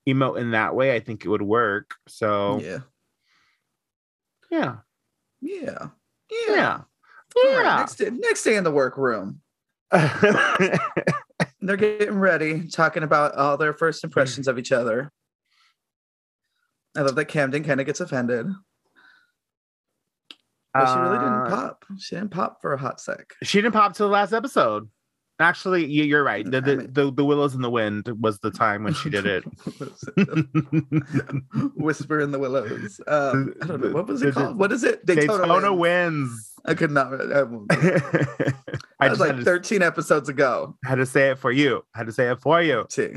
emote 0.08 0.38
in 0.38 0.52
that 0.52 0.74
way, 0.74 0.94
I 0.94 1.00
think 1.00 1.24
it 1.24 1.28
would 1.28 1.42
work. 1.42 1.94
So 2.08 2.60
yeah 2.60 2.78
yeah, 4.50 4.76
yeah 5.40 5.88
yeah, 6.30 6.80
All 7.36 7.42
right, 7.44 7.64
yeah. 7.64 7.76
next 7.76 7.94
day, 7.96 8.10
next 8.10 8.42
day 8.42 8.56
in 8.56 8.64
the 8.64 8.70
workroom 8.70 9.40
they're 9.92 11.76
getting 11.76 12.18
ready 12.18 12.68
talking 12.68 13.02
about 13.02 13.34
all 13.34 13.56
their 13.56 13.72
first 13.72 14.04
impressions 14.04 14.46
of 14.46 14.58
each 14.58 14.70
other 14.70 15.10
i 16.96 17.00
love 17.00 17.16
that 17.16 17.24
camden 17.26 17.64
kind 17.64 17.80
of 17.80 17.86
gets 17.86 18.00
offended 18.00 18.46
but 20.74 20.86
she 20.92 20.98
really 21.00 21.18
didn't 21.18 21.32
Uh, 21.32 21.48
pop 21.50 21.84
she 21.98 22.14
didn't 22.16 22.30
pop 22.30 22.60
for 22.60 22.72
a 22.72 22.78
hot 22.78 23.00
sec 23.00 23.32
She 23.42 23.60
didn't 23.60 23.74
pop 23.74 23.94
till 23.94 24.06
the 24.06 24.12
last 24.12 24.32
episode. 24.32 24.88
Actually, 25.38 25.86
you- 25.86 26.04
you're 26.04 26.22
right. 26.22 26.44
The, 26.44 26.60
the, 26.60 26.76
the, 26.92 27.10
the 27.10 27.24
Willows 27.24 27.54
in 27.54 27.62
the 27.62 27.70
Wind 27.70 28.10
was 28.20 28.38
the 28.40 28.50
time 28.50 28.84
when 28.84 28.92
she 28.92 29.08
did 29.08 29.24
it. 29.24 29.42
whisper 31.76 32.20
in 32.20 32.30
the 32.30 32.38
willows 32.38 33.00
um, 33.06 33.54
i 33.62 33.66
don't 33.66 33.80
know 33.80 33.90
what 33.90 34.06
was 34.06 34.22
it 34.22 34.34
called 34.34 34.58
what 34.58 34.70
is 34.72 34.84
it 34.84 35.04
Daytona, 35.06 35.72
wins. 35.72 35.80
wins. 35.80 36.52
i 36.66 36.74
could 36.74 36.90
not 36.90 37.12
i, 37.14 37.40
I 39.00 39.08
was 39.08 39.18
like 39.20 39.30
had, 39.30 39.38
to, 39.38 39.44
13 39.44 39.82
episodes 39.82 40.28
ago 40.28 40.76
had 40.84 40.96
to 40.96 41.06
say 41.06 41.30
it 41.30 41.38
for 41.38 41.50
you. 41.50 41.82
Had 41.94 42.06
to 42.06 42.12
say 42.12 42.30
it 42.30 42.38
for 42.40 42.60
you. 42.60 42.86
T. 42.90 43.14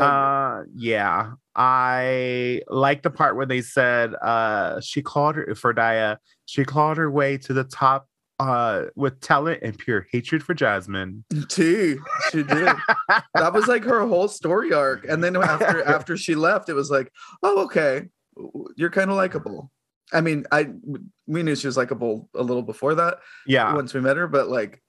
Full- 0.00 0.08
Uh, 0.08 0.62
yeah. 0.74 1.32
I 1.56 2.62
like 2.68 3.02
the 3.02 3.10
part 3.10 3.36
where 3.36 3.46
they 3.46 3.60
said 3.62 4.14
uh 4.22 4.80
she 4.80 5.02
clawed 5.02 5.36
her 5.36 5.54
for 5.54 5.74
Daya, 5.74 6.18
she 6.46 6.64
clawed 6.64 6.96
her 6.98 7.10
way 7.10 7.36
to 7.38 7.52
the 7.52 7.64
top 7.64 8.06
uh 8.38 8.84
with 8.94 9.20
talent 9.20 9.60
and 9.62 9.76
pure 9.76 10.06
hatred 10.12 10.42
for 10.44 10.54
Jasmine. 10.54 11.24
T. 11.48 11.96
She 12.30 12.42
did. 12.44 12.68
that 13.34 13.52
was 13.52 13.66
like 13.66 13.82
her 13.84 14.06
whole 14.06 14.28
story 14.28 14.72
arc. 14.72 15.04
And 15.08 15.22
then 15.24 15.34
after 15.36 15.82
after 15.96 16.16
she 16.16 16.34
left, 16.36 16.68
it 16.68 16.74
was 16.74 16.90
like, 16.90 17.10
oh, 17.42 17.64
okay, 17.64 18.02
you're 18.76 18.90
kind 18.90 19.10
of 19.10 19.16
likable. 19.16 19.70
I 20.12 20.20
mean, 20.20 20.46
I 20.52 20.68
we 21.26 21.42
knew 21.42 21.56
she 21.56 21.66
was 21.66 21.76
likable 21.76 22.30
a 22.36 22.42
little 22.42 22.62
before 22.62 22.94
that 22.94 23.18
Yeah. 23.46 23.74
once 23.74 23.92
we 23.92 24.00
met 24.00 24.16
her, 24.16 24.28
but 24.28 24.48
like, 24.48 24.80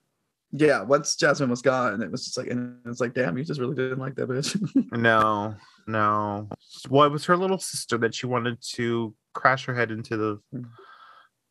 yeah, 0.51 0.81
once 0.81 1.15
Jasmine 1.15 1.49
was 1.49 1.62
gone, 1.62 2.01
it 2.01 2.12
was 2.12 2.25
just 2.25 2.38
like, 2.38 2.47
and 2.47 2.79
it's 2.85 2.99
like, 2.99 3.13
damn, 3.13 3.38
you 3.38 3.43
just 3.43 3.59
really 3.59 3.75
didn't 3.75 3.99
like 3.99 4.15
that 4.15 4.29
bitch. 4.29 4.57
No, 4.97 5.55
no. 5.88 6.49
Well, 6.89 7.05
it 7.05 7.12
was 7.12 7.25
her 7.25 7.38
little 7.38 7.59
sister 7.59 7.97
that 7.99 8.15
she 8.15 8.25
wanted 8.25 8.57
to 8.73 9.13
crash 9.33 9.65
her 9.65 9.75
head 9.75 9.91
into 9.91 10.17
the 10.17 10.65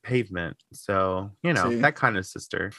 pavement. 0.03 0.57
So, 0.73 1.31
you 1.43 1.53
know, 1.53 1.71
See? 1.71 1.77
that 1.77 1.95
kind 1.95 2.17
of 2.17 2.27
sister. 2.27 2.73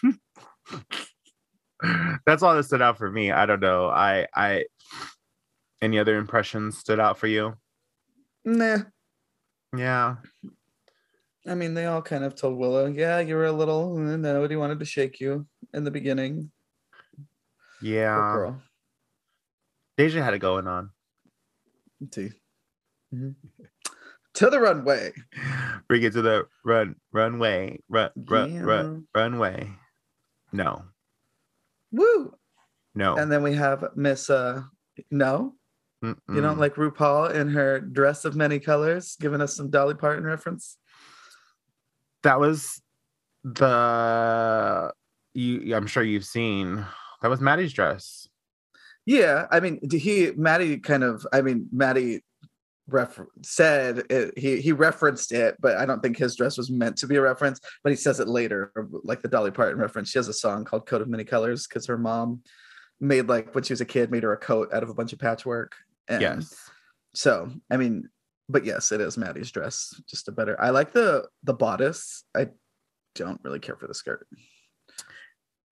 That's 2.26 2.44
all 2.44 2.56
that 2.56 2.64
stood 2.64 2.82
out 2.82 2.98
for 2.98 3.10
me. 3.10 3.32
I 3.32 3.46
don't 3.46 3.62
know. 3.62 3.88
I 3.88 4.28
I 4.36 4.66
any 5.82 5.98
other 5.98 6.18
impressions 6.18 6.78
stood 6.78 7.00
out 7.00 7.18
for 7.18 7.28
you? 7.28 7.56
nah. 8.44 8.80
Yeah. 9.76 10.16
I 11.48 11.56
mean, 11.56 11.74
they 11.74 11.86
all 11.86 12.02
kind 12.02 12.24
of 12.24 12.36
told 12.36 12.58
Willow, 12.58 12.86
yeah, 12.88 13.20
you 13.20 13.36
were 13.36 13.46
a 13.46 13.52
little, 13.52 13.98
nobody 13.98 14.56
wanted 14.56 14.80
to 14.80 14.86
shake 14.86 15.20
you 15.20 15.48
in 15.74 15.84
the 15.84 15.92
beginning. 15.92 16.52
Yeah. 17.82 18.16
girl. 18.16 18.62
Deja 19.98 20.22
had 20.22 20.34
it 20.34 20.40
going 20.40 20.68
on. 20.68 20.92
T. 22.12 22.30
To 23.12 24.50
the 24.50 24.60
runway. 24.60 25.12
Bring 25.88 26.04
it 26.04 26.14
to 26.14 26.22
the 26.22 26.46
run 26.64 26.96
runway. 27.12 27.80
Run 27.90 28.12
run 28.16 28.54
Yeah. 28.54 28.62
run 28.62 29.08
runway. 29.14 29.70
No. 30.54 30.84
Woo. 31.92 32.34
No. 32.96 33.16
And 33.18 33.32
then 33.32 33.44
we 33.44 33.54
have 33.56 33.84
Miss 33.96 34.30
uh 34.30 34.64
No. 35.12 35.56
You 36.02 36.16
Mm-mm. 36.30 36.42
don't 36.42 36.60
like 36.60 36.76
RuPaul 36.76 37.34
in 37.34 37.50
her 37.50 37.82
dress 37.82 38.24
of 38.24 38.36
many 38.36 38.60
colors, 38.60 39.18
giving 39.20 39.42
us 39.42 39.56
some 39.56 39.70
Dolly 39.70 39.96
Parton 39.96 40.24
reference. 40.24 40.78
That 42.24 42.40
was 42.40 42.82
the 43.44 44.92
you 45.34 45.76
I'm 45.76 45.88
sure 45.88 46.04
you've 46.04 46.26
seen 46.26 46.86
that 47.22 47.30
was 47.30 47.42
Maddy's 47.42 47.74
dress. 47.74 48.28
Yeah, 49.06 49.48
I 49.52 49.60
mean, 49.60 49.80
he 49.90 50.32
Maddy 50.36 50.78
kind 50.78 51.04
of, 51.04 51.26
I 51.34 51.42
mean, 51.42 51.68
Maddy 51.72 52.22
ref- 52.88 53.20
said 53.42 54.04
it, 54.10 54.38
he 54.38 54.62
he 54.62 54.72
referenced 54.72 55.32
it, 55.32 55.56
but 55.60 55.78
I 55.78 55.86
don't 55.86 56.02
think 56.02 56.18
his 56.18 56.36
dress 56.36 56.58
was 56.58 56.70
meant 56.70 56.98
to 56.98 57.08
be 57.08 57.16
a 57.16 57.22
reference. 57.22 57.60
But 57.84 57.92
he 57.92 57.96
says 57.96 58.20
it 58.20 58.28
later, 58.28 58.72
like 59.04 59.22
the 59.22 59.28
Dolly 59.28 59.52
Parton 59.52 59.80
reference. 59.80 60.10
She 60.10 60.20
has 60.20 60.28
a 60.28 60.34
song 60.34 60.64
called 60.64 60.86
"Coat 60.86 61.02
of 61.02 61.08
Many 61.08 61.24
Colors" 61.24 61.68
because 61.68 61.88
her 61.88 61.98
mom 61.98 62.42
made 63.00 63.28
like 63.28 63.54
when 63.56 63.64
she 63.64 63.74
was 63.74 63.82
a 63.82 63.86
kid 63.86 64.12
made 64.12 64.24
her 64.24 64.34
a 64.34 64.38
coat 64.38 64.70
out 64.74 64.84
of 64.84 64.90
a 64.90 64.94
bunch 64.94 65.14
of 65.14 65.20
patchwork. 65.20 65.76
And 66.08 66.22
Yes. 66.22 66.56
So 67.14 67.52
I 67.72 67.78
mean, 67.78 68.10
but 68.50 68.66
yes, 68.66 68.92
it 68.92 69.00
is 69.00 69.18
Maddy's 69.18 69.52
dress. 69.52 69.94
Just 70.10 70.28
a 70.28 70.32
better. 70.32 70.60
I 70.60 70.72
like 70.72 70.92
the 70.92 71.28
the 71.44 71.54
bodice. 71.54 72.24
I 72.36 72.48
don't 73.16 73.40
really 73.44 73.60
care 73.60 73.76
for 73.76 73.88
the 73.88 73.94
skirt. 73.94 74.28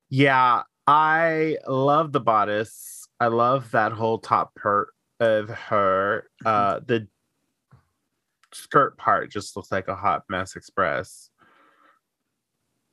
Yeah, 0.09 0.61
I 0.85 1.57
love 1.67 2.11
the 2.11 2.19
bodice. 2.19 3.07
I 3.19 3.27
love 3.27 3.71
that 3.71 3.91
whole 3.91 4.19
top 4.19 4.53
part 4.55 4.89
of 5.19 5.49
her. 5.49 6.29
Uh 6.45 6.79
the 6.85 7.07
skirt 8.53 8.97
part 8.97 9.31
just 9.31 9.55
looks 9.55 9.71
like 9.71 9.87
a 9.87 9.95
hot 9.95 10.23
mess 10.29 10.55
express. 10.55 11.31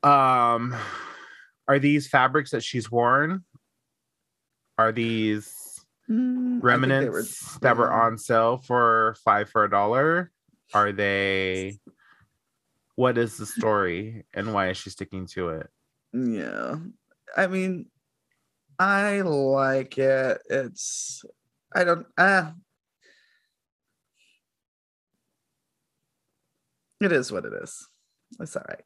Um 0.03 0.75
are 1.69 1.79
these 1.79 2.09
fabrics 2.09 2.51
that 2.51 2.63
she's 2.63 2.91
worn? 2.91 3.45
Are 4.79 4.93
these 4.93 5.64
Mm, 6.11 6.59
I 6.59 6.73
think 6.73 6.83
they 6.83 7.09
remnants 7.09 7.59
that 7.59 7.77
were 7.77 7.93
on 7.93 8.19
sale 8.19 8.59
for 8.59 9.17
five 9.25 9.49
for 9.49 9.65
a 9.65 9.71
dollar? 9.71 10.31
Are 10.73 10.93
they? 10.93 11.79
What 12.97 13.19
is 13.19 13.37
the 13.39 13.47
story 13.47 14.25
and 14.35 14.53
why 14.53 14.71
is 14.71 14.77
she 14.77 14.91
sticking 14.91 15.27
to 15.29 15.49
it? 15.51 15.69
Yeah. 16.13 16.77
I 17.37 17.49
mean, 17.49 17.87
I 18.79 19.23
like 19.23 19.99
it. 19.99 20.39
It's 20.49 21.25
I 21.75 21.85
don't 21.85 22.07
ah 22.19 22.55
it 27.01 27.13
is 27.13 27.31
what 27.31 27.45
it 27.45 27.53
is. 27.63 27.89
It's 28.41 28.57
all 28.57 28.65
right. 28.69 28.83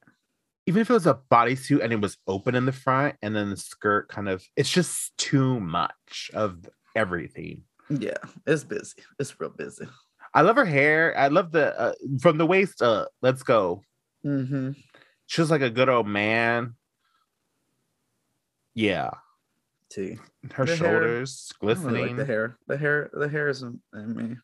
Even 0.67 0.83
if 0.83 0.91
it 0.91 0.95
was 0.95 1.07
a 1.07 1.19
bodysuit 1.31 1.83
and 1.83 1.93
it 1.93 2.01
was 2.01 2.19
open 2.27 2.55
in 2.55 2.67
the 2.67 2.73
front 2.73 3.17
and 3.23 3.35
then 3.35 3.51
the 3.51 3.57
skirt 3.57 4.09
kind 4.09 4.29
of, 4.29 4.45
it's 4.57 4.71
just 4.71 5.17
too 5.17 5.59
much 5.61 6.31
of 6.35 6.69
everything. 6.99 7.63
Yeah, 7.89 8.19
it's 8.47 8.65
busy. 8.65 9.03
It's 9.19 9.39
real 9.41 9.51
busy. 9.51 9.87
I 10.35 10.43
love 10.43 10.57
her 10.57 10.65
hair. 10.67 11.17
I 11.17 11.29
love 11.29 11.53
the 11.53 11.79
uh, 11.81 11.93
from 12.21 12.37
the 12.39 12.47
waist 12.47 12.83
up. 12.83 13.09
Let's 13.23 13.43
go. 13.43 13.83
Mm-hmm. 14.27 14.73
She 15.27 15.41
was 15.41 15.51
like 15.51 15.63
a 15.63 15.71
good 15.71 15.89
old 15.89 16.07
man. 16.07 16.75
Yeah, 18.75 19.11
T. 19.91 20.19
her 20.53 20.65
The 20.65 20.77
shoulders 20.77 21.51
I 21.63 21.67
don't 21.67 21.69
really 21.69 21.81
glistening. 21.81 22.07
like 22.09 22.17
the 22.17 22.25
hair. 22.33 22.57
The 22.67 22.77
hair. 22.77 23.11
The 23.13 23.29
hair 23.29 23.49
isn't 23.49 23.81
in 23.95 24.15
me. 24.17 24.37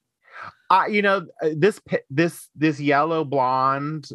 uh, 0.70 0.84
you 0.88 1.02
know 1.02 1.26
uh, 1.42 1.50
this 1.56 1.80
this 2.10 2.48
this 2.56 2.80
yellow 2.80 3.24
blonde 3.24 4.08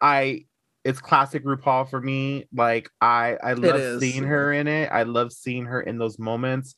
i 0.00 0.44
it's 0.84 1.00
classic 1.00 1.44
rupaul 1.44 1.88
for 1.90 2.00
me 2.00 2.46
like 2.54 2.88
i 3.00 3.36
i 3.42 3.52
love 3.54 4.00
seeing 4.00 4.22
her 4.22 4.52
in 4.52 4.68
it 4.68 4.86
i 4.92 5.02
love 5.02 5.32
seeing 5.32 5.64
her 5.66 5.80
in 5.80 5.98
those 5.98 6.18
moments 6.20 6.76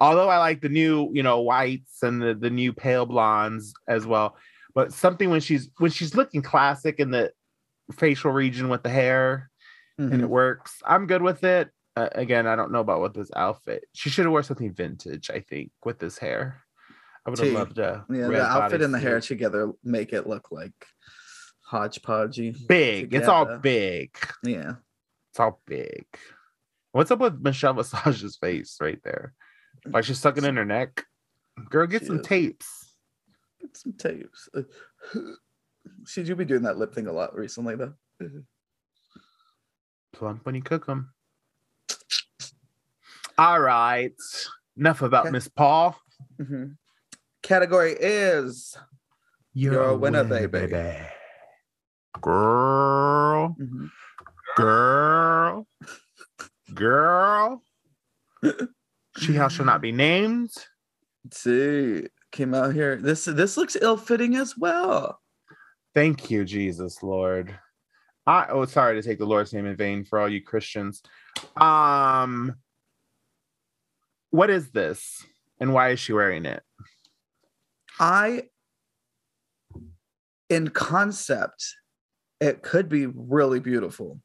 Although 0.00 0.28
I 0.28 0.38
like 0.38 0.60
the 0.62 0.68
new, 0.68 1.10
you 1.12 1.22
know, 1.22 1.40
whites 1.40 2.02
and 2.02 2.22
the, 2.22 2.34
the 2.34 2.50
new 2.50 2.72
pale 2.72 3.04
blondes 3.06 3.74
as 3.86 4.06
well. 4.06 4.36
But 4.74 4.92
something 4.92 5.30
when 5.30 5.40
she's 5.40 5.68
when 5.78 5.90
she's 5.90 6.14
looking 6.14 6.42
classic 6.42 7.00
in 7.00 7.10
the 7.10 7.32
facial 7.92 8.30
region 8.30 8.68
with 8.68 8.82
the 8.82 8.88
hair 8.88 9.50
and 9.98 10.12
Mhm. 10.12 10.20
it 10.22 10.30
works. 10.30 10.80
I'm 10.86 11.06
good 11.06 11.22
with 11.22 11.44
it. 11.44 11.70
Uh, 11.96 12.08
again, 12.12 12.46
I 12.46 12.54
don't 12.56 12.70
know 12.72 12.80
about 12.80 13.00
what 13.00 13.12
this 13.14 13.30
outfit. 13.36 13.84
She 13.92 14.08
should 14.10 14.24
have 14.24 14.32
worn 14.32 14.44
something 14.44 14.72
vintage, 14.72 15.28
I 15.28 15.40
think, 15.40 15.72
with 15.84 15.98
this 15.98 16.16
hair. 16.16 16.62
I 17.26 17.30
would 17.30 17.38
have 17.40 17.52
loved 17.52 17.78
a 17.78 18.06
Yeah, 18.08 18.28
the 18.28 18.42
outfit 18.42 18.80
and 18.80 18.94
the 18.94 18.98
hair 18.98 19.20
together 19.20 19.72
make 19.84 20.12
it 20.14 20.26
look 20.26 20.50
like 20.52 20.72
hodgepodgey. 21.70 22.66
big. 22.66 23.12
It's 23.14 23.28
all 23.28 23.58
big. 23.58 24.16
Yeah. 24.42 24.74
It's 25.30 25.40
all 25.40 25.60
big. 25.66 26.06
What's 26.92 27.10
up 27.10 27.18
with 27.20 27.40
Michelle 27.40 27.74
Visage's 27.74 28.36
face 28.36 28.76
right 28.80 29.00
there? 29.04 29.34
Like 29.86 30.04
she's 30.04 30.18
sucking 30.18 30.44
in 30.44 30.56
her 30.56 30.64
neck. 30.64 31.04
Girl, 31.68 31.86
get 31.86 32.02
She 32.02 32.06
some 32.06 32.20
is. 32.20 32.26
tapes. 32.26 32.94
Get 33.60 33.76
some 33.76 33.92
tapes. 33.94 34.48
Uh, 34.54 34.62
Should 36.06 36.28
you 36.28 36.36
be 36.36 36.44
doing 36.44 36.62
that 36.62 36.76
lip 36.78 36.94
thing 36.94 37.06
a 37.06 37.12
lot 37.12 37.34
recently 37.34 37.74
though? 37.76 37.94
Plump 40.12 40.44
when 40.44 40.54
you 40.54 40.62
cook 40.62 40.86
them. 40.86 41.12
All 43.38 43.60
right. 43.60 44.12
Enough 44.76 45.02
about 45.02 45.24
Okay. 45.26 45.32
Miss 45.32 45.48
Paul. 45.48 45.98
Mhm. 46.38 46.76
Category 47.42 47.96
is 47.98 48.76
You're 49.54 49.82
a 49.82 49.96
winner, 49.96 50.24
baby. 50.24 50.68
Girl, 52.20 53.56
Mhm. 53.58 53.90
girl, 54.56 55.66
girl. 56.74 57.62
she 59.18 59.34
how 59.34 59.48
shall 59.48 59.66
not 59.66 59.82
be 59.82 59.92
named. 59.92 60.50
Let's 61.24 61.40
see 61.40 62.06
came 62.32 62.54
out 62.54 62.74
here. 62.74 62.96
This 62.96 63.24
this 63.24 63.56
looks 63.56 63.76
ill-fitting 63.80 64.36
as 64.36 64.56
well. 64.56 65.20
Thank 65.94 66.30
you, 66.30 66.44
Jesus 66.44 67.02
Lord. 67.02 67.56
I 68.26 68.46
oh 68.50 68.64
sorry 68.64 69.00
to 69.00 69.06
take 69.06 69.18
the 69.18 69.26
Lord's 69.26 69.52
name 69.52 69.66
in 69.66 69.76
vain 69.76 70.04
for 70.04 70.18
all 70.18 70.28
you 70.28 70.42
Christians. 70.42 71.02
Um 71.56 72.54
what 74.30 74.50
is 74.50 74.70
this 74.70 75.24
and 75.58 75.74
why 75.74 75.90
is 75.90 76.00
she 76.00 76.12
wearing 76.12 76.44
it? 76.44 76.62
I 77.98 78.44
in 80.48 80.68
concept, 80.68 81.64
it 82.40 82.62
could 82.62 82.88
be 82.88 83.06
really 83.06 83.60
beautiful. 83.60 84.20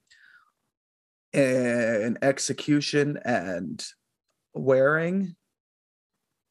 In 1.34 2.18
execution 2.22 3.20
and 3.26 3.84
wearing, 4.56 5.36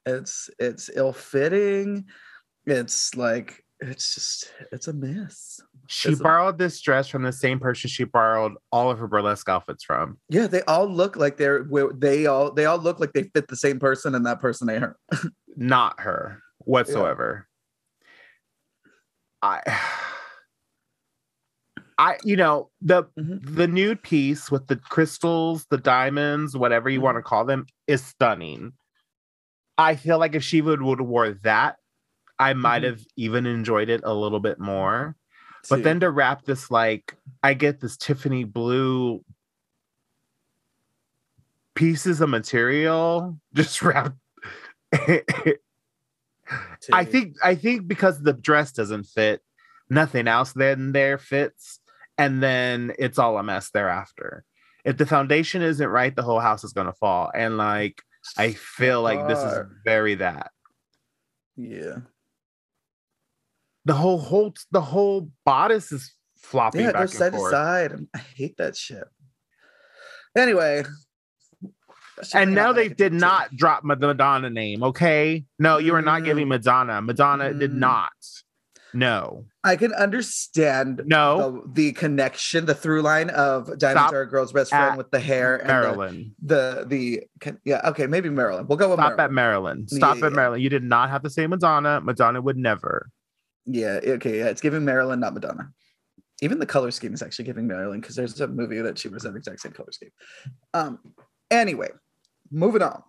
it's 0.06 0.50
it's 0.58 0.90
ill-fitting. 0.94 2.04
It's 2.66 3.14
like 3.14 3.64
it's 3.80 4.14
just 4.14 4.52
it's 4.72 4.88
a 4.88 4.92
mess. 4.92 5.60
She 5.88 6.10
Is 6.10 6.20
it- 6.20 6.22
borrowed 6.22 6.58
this 6.58 6.80
dress 6.80 7.08
from 7.08 7.22
the 7.22 7.32
same 7.32 7.58
person 7.60 7.88
she 7.90 8.04
borrowed 8.04 8.52
all 8.72 8.90
of 8.90 8.98
her 8.98 9.06
burlesque 9.08 9.48
outfits 9.48 9.84
from. 9.84 10.18
Yeah, 10.28 10.46
they 10.46 10.62
all 10.62 10.86
look 10.86 11.16
like 11.16 11.36
they're 11.36 11.66
they 11.94 12.26
all 12.26 12.52
they 12.52 12.64
all 12.66 12.78
look 12.78 13.00
like 13.00 13.12
they 13.12 13.24
fit 13.34 13.48
the 13.48 13.56
same 13.56 13.78
person, 13.78 14.14
and 14.14 14.24
that 14.26 14.40
person 14.40 14.70
ain't 14.70 14.82
her. 14.82 14.96
Not 15.56 16.00
her 16.00 16.40
whatsoever. 16.58 17.46
I 19.42 19.60
I 21.98 22.16
you 22.24 22.36
know 22.36 22.70
the 22.80 23.04
Mhm. 23.18 23.56
the 23.56 23.68
nude 23.68 24.02
piece 24.02 24.50
with 24.50 24.66
the 24.66 24.76
crystals, 24.76 25.66
the 25.70 25.78
diamonds, 25.78 26.56
whatever 26.56 26.88
you 26.90 27.00
want 27.00 27.16
to 27.16 27.22
call 27.22 27.44
them, 27.44 27.66
is 27.86 28.04
stunning. 28.04 28.72
I 29.78 29.96
feel 29.96 30.18
like 30.18 30.34
if 30.34 30.42
she 30.42 30.60
would 30.60 30.82
would 30.82 30.98
have 31.00 31.08
wore 31.08 31.30
that, 31.44 31.76
I 32.38 32.54
might 32.54 32.82
Mhm. 32.82 32.86
have 32.86 33.00
even 33.16 33.46
enjoyed 33.46 33.88
it 33.88 34.00
a 34.04 34.14
little 34.14 34.40
bit 34.40 34.58
more. 34.58 35.16
But 35.70 35.82
then 35.82 36.00
to 36.00 36.10
wrap 36.10 36.44
this 36.44 36.70
like 36.70 37.14
I 37.42 37.54
get 37.54 37.80
this 37.80 37.96
Tiffany 37.96 38.44
blue 38.44 39.24
pieces 41.74 42.20
of 42.20 42.28
material 42.28 43.38
just 43.54 43.82
wrapped. 43.82 44.16
I 46.92 47.04
think 47.04 47.36
I 47.42 47.54
think 47.54 47.88
because 47.88 48.22
the 48.22 48.32
dress 48.34 48.72
doesn't 48.72 49.04
fit, 49.04 49.42
nothing 49.90 50.28
else 50.28 50.52
then 50.52 50.92
there 50.92 51.18
fits, 51.18 51.80
and 52.18 52.42
then 52.42 52.92
it's 52.98 53.18
all 53.18 53.38
a 53.38 53.42
mess 53.42 53.70
thereafter. 53.70 54.44
If 54.84 54.96
the 54.98 55.06
foundation 55.06 55.62
isn't 55.62 55.86
right, 55.88 56.14
the 56.14 56.22
whole 56.22 56.40
house 56.40 56.64
is 56.64 56.72
gonna 56.72 56.92
fall. 56.92 57.30
And 57.34 57.56
like 57.56 58.02
I 58.38 58.52
feel 58.52 59.02
like 59.02 59.26
this 59.28 59.38
is 59.42 59.58
very 59.84 60.14
that. 60.16 60.50
yeah, 61.56 61.96
The 63.84 63.94
whole 63.94 64.18
whole 64.18 64.54
the 64.70 64.80
whole 64.80 65.30
bodice 65.44 65.92
is 65.92 66.12
flopping 66.38 66.82
yeah, 66.82 66.92
back 66.92 67.02
goes 67.06 67.14
and 67.14 67.18
side 67.18 67.32
to 67.32 67.50
side. 67.50 68.06
I 68.14 68.18
hate 68.18 68.56
that 68.58 68.76
shit. 68.76 69.04
Anyway, 70.36 70.84
And 72.34 72.54
now 72.54 72.72
they 72.72 72.88
did 72.88 73.12
too. 73.12 73.18
not 73.18 73.54
drop 73.56 73.82
the 73.82 73.96
Madonna 73.96 74.50
name. 74.50 74.82
Okay, 74.82 75.44
no, 75.58 75.78
you 75.78 75.94
are 75.94 76.02
not 76.02 76.24
giving 76.24 76.48
Madonna. 76.48 77.00
Madonna 77.02 77.52
did 77.54 77.70
Mm. 77.72 77.78
not. 77.78 78.12
No, 78.94 79.44
I 79.64 79.76
can 79.76 79.92
understand 79.92 81.02
no, 81.04 81.62
the, 81.66 81.72
the 81.72 81.92
connection, 81.92 82.64
the 82.66 82.74
through 82.74 83.02
line 83.02 83.28
of 83.30 83.66
Diamonds 83.78 84.02
Stop 84.08 84.12
Are 84.12 84.20
a 84.22 84.28
Girl's 84.28 84.52
Best 84.52 84.70
Friend 84.70 84.96
with 84.96 85.10
the 85.10 85.18
hair 85.20 85.56
and 85.56 86.32
the, 86.42 86.84
the 86.84 86.84
the 86.86 87.22
can- 87.40 87.60
yeah 87.64 87.80
okay 87.88 88.06
maybe 88.06 88.28
Marilyn. 88.30 88.66
We'll 88.66 88.78
go 88.78 88.88
with 88.90 88.98
Stop 88.98 89.16
Marilyn. 89.16 89.24
at 89.24 89.32
Marilyn. 89.32 89.88
Stop 89.88 90.18
Yeah. 90.18 90.26
at 90.26 90.32
Marilyn. 90.32 90.60
You 90.60 90.68
did 90.70 90.84
not 90.84 91.10
have 91.10 91.22
to 91.22 91.30
say 91.30 91.46
Madonna. 91.46 92.00
Madonna 92.00 92.40
would 92.40 92.56
never. 92.56 93.10
Yeah, 93.66 93.98
okay, 94.04 94.38
yeah, 94.38 94.46
it's 94.46 94.60
giving 94.60 94.84
Marilyn, 94.84 95.20
not 95.20 95.34
Madonna. 95.34 95.70
Even 96.42 96.58
the 96.58 96.66
color 96.66 96.90
scheme 96.90 97.14
is 97.14 97.22
actually 97.22 97.46
giving 97.46 97.66
Marilyn 97.66 98.00
because 98.00 98.14
there's 98.16 98.40
a 98.40 98.46
movie 98.46 98.80
that 98.80 98.98
she 98.98 99.08
wears 99.08 99.22
that 99.22 99.34
exact 99.36 99.60
same 99.60 99.72
color 99.72 99.90
scheme. 99.92 100.10
Um, 100.74 100.98
anyway, 101.50 101.88
moving 102.50 102.82
on 102.82 103.02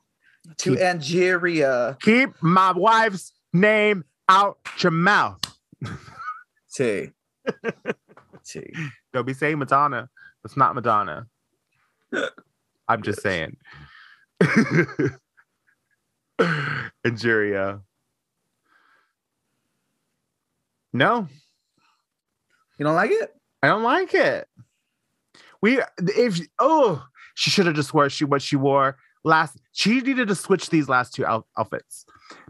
to 0.59 0.71
Keep- 0.71 0.79
Angeria. 0.79 1.97
Keep 2.01 2.41
my 2.41 2.71
wife's 2.71 3.33
name 3.51 4.03
out 4.29 4.57
your 4.79 4.91
mouth. 4.91 5.39
T. 6.73 7.11
T. 8.45 8.73
Don't 9.13 9.25
be 9.25 9.33
saying 9.33 9.59
Madonna. 9.59 10.09
It's 10.43 10.57
not 10.57 10.75
Madonna. 10.75 11.27
I'm 12.87 13.01
just 13.01 13.21
saying. 13.21 13.57
Angeria. 17.05 17.81
No, 20.93 21.27
You 22.77 22.85
don't 22.85 22.95
like 22.95 23.11
it? 23.11 23.35
I 23.61 23.67
don't 23.67 23.83
like 23.83 24.13
it. 24.13 24.47
We 25.61 25.81
if 25.99 26.39
oh 26.59 27.03
she 27.33 27.49
should 27.49 27.65
have 27.65 27.75
just 27.75 27.93
wore 27.93 28.09
she 28.09 28.23
what 28.23 28.41
she 28.41 28.55
wore 28.55 28.97
last. 29.25 29.57
She 29.73 29.99
needed 29.99 30.29
to 30.29 30.35
switch 30.35 30.69
these 30.69 30.87
last 30.87 31.13
two 31.13 31.25
out, 31.25 31.47
outfits. 31.57 32.05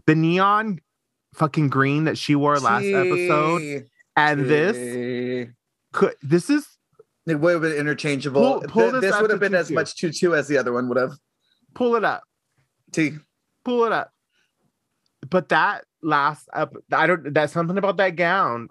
The 0.05 0.13
neon 0.13 0.79
fucking 1.35 1.69
green 1.69 2.05
that 2.05 2.17
she 2.17 2.35
wore 2.35 2.57
last 2.59 2.85
episode 2.85 3.59
T. 3.59 3.81
and 4.15 4.45
this 4.49 5.49
could 5.93 6.15
this 6.21 6.49
is 6.49 6.65
It 7.27 7.39
would 7.39 7.53
have 7.53 7.61
been 7.61 7.73
interchangeable. 7.73 8.41
Pull- 8.41 8.61
pull 8.69 8.91
Th- 8.91 9.01
this 9.01 9.11
this 9.11 9.21
would 9.21 9.29
have 9.31 9.39
been 9.39 9.55
as 9.55 9.67
tutu. 9.67 9.75
much 9.75 9.95
tutu 9.95 10.33
as 10.33 10.47
the 10.47 10.57
other 10.57 10.71
one 10.73 10.87
would 10.89 10.97
have. 10.97 11.13
pull 11.73 11.95
it 11.95 12.03
up. 12.03 12.23
T. 12.91 13.13
Pull 13.63 13.85
it 13.85 13.91
up. 13.91 14.11
But 15.29 15.49
that 15.49 15.83
last 16.01 16.47
up 16.53 16.73
I 16.91 17.07
don't 17.07 17.33
that's 17.33 17.51
something 17.53 17.77
about 17.77 17.97
that 17.97 18.15
gown. 18.15 18.69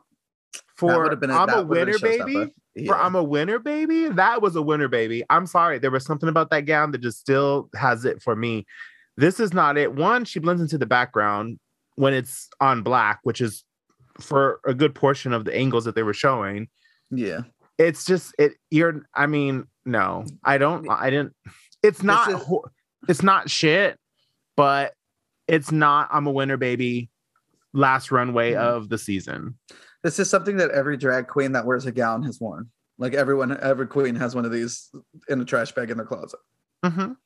For 0.77 1.09
have 1.11 1.21
been 1.21 1.31
I'm 1.31 1.49
a 1.49 1.53
that 1.53 1.67
would 1.69 1.89
have 1.89 2.01
winner, 2.03 2.17
baby. 2.25 2.35
showstopper. 2.77 2.87
For 2.87 2.97
I'm 2.97 3.15
a 3.15 3.23
winner, 3.23 3.59
baby. 3.59 4.09
That 4.09 4.43
was 4.43 4.57
a 4.57 4.63
winner, 4.63 4.89
baby. 4.89 5.23
I'm 5.31 5.47
sorry. 5.47 5.79
There 5.79 5.91
was 5.91 6.05
something 6.05 6.29
about 6.29 6.51
that 6.51 6.63
gown 6.67 6.91
that 6.93 7.01
just 7.03 7.19
still 7.21 7.69
has 7.77 8.05
it 8.05 8.21
for 8.23 8.35
me. 8.35 8.67
This 9.17 9.39
is 9.39 9.53
not 9.53 9.77
it. 9.79 9.93
One, 9.95 10.25
she 10.25 10.41
blends 10.41 10.61
into 10.63 10.77
the 10.79 10.87
background 10.87 11.59
when 11.97 12.15
it's 12.15 12.49
on 12.61 12.83
black, 12.83 13.21
which 13.23 13.41
is 13.41 13.65
for 14.21 14.61
a 14.67 14.75
good 14.75 14.95
portion 14.95 15.33
of 15.33 15.45
the 15.45 15.55
angles 15.57 15.85
that 15.85 15.95
they 15.95 16.03
were 16.03 16.15
showing. 16.15 16.69
yeah. 17.11 17.43
It's 17.77 18.05
just 18.05 18.33
it. 18.39 18.53
You're. 18.71 19.03
I 19.15 19.27
mean, 19.27 19.67
no, 19.85 20.25
I 20.45 20.59
don't. 20.59 20.89
I 20.89 21.11
didn't. 21.11 21.35
It's 21.83 22.05
not. 22.05 22.29
is- 22.31 22.37
ho- 22.37 22.65
it's 23.09 23.25
not 23.25 23.51
shit, 23.51 23.99
but 24.57 24.95
it's 25.49 25.73
not. 25.73 26.09
I'm 26.13 26.29
a 26.29 26.31
winner, 26.31 26.57
baby. 26.57 27.11
Last 27.73 28.13
runway 28.13 28.53
Mhm. 28.53 28.59
of 28.59 28.89
the 28.91 28.97
season. 28.97 29.59
This 30.05 30.21
is 30.21 30.31
something 30.31 30.57
that 30.59 30.71
every 30.71 30.97
drag 30.97 31.27
queen 31.27 31.51
that 31.53 31.67
wears 31.67 31.85
a 31.87 31.91
gown 31.91 32.23
has 32.23 32.41
worn. 32.41 32.71
Like 32.97 33.13
everyone, 33.15 33.59
every 33.61 33.89
queen 33.89 34.15
has 34.15 34.37
one 34.37 34.45
of 34.45 34.53
these 34.53 34.89
in 35.29 35.41
a 35.41 35.45
trash 35.45 35.73
bag 35.73 35.91
in 35.91 35.97
their 35.97 36.07
closet. 36.07 36.39
Mhm. 36.85 37.17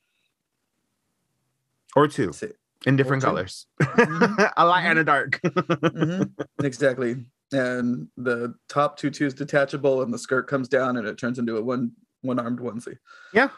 Or 1.94 2.08
two 2.08 2.32
See. 2.32 2.52
In 2.86 2.96
different 2.96 3.22
colors, 3.22 3.66
Mhm. 3.80 4.52
a 4.56 4.66
light 4.66 4.84
and 4.84 4.98
a 4.98 5.04
dark. 5.04 5.40
Mhm. 5.42 6.32
Exactly. 6.62 7.24
And 7.52 8.08
the 8.16 8.54
top 8.68 8.98
tutu 8.98 9.26
is 9.26 9.34
detachable, 9.34 10.02
and 10.02 10.12
the 10.12 10.18
skirt 10.18 10.48
comes 10.48 10.68
down, 10.68 10.96
and 10.96 11.06
it 11.06 11.16
turns 11.18 11.38
into 11.38 11.56
a 11.56 11.62
one 11.62 11.92
one 12.22 12.38
armed 12.38 12.60
onesie. 12.60 12.98
Yeah. 13.32 13.48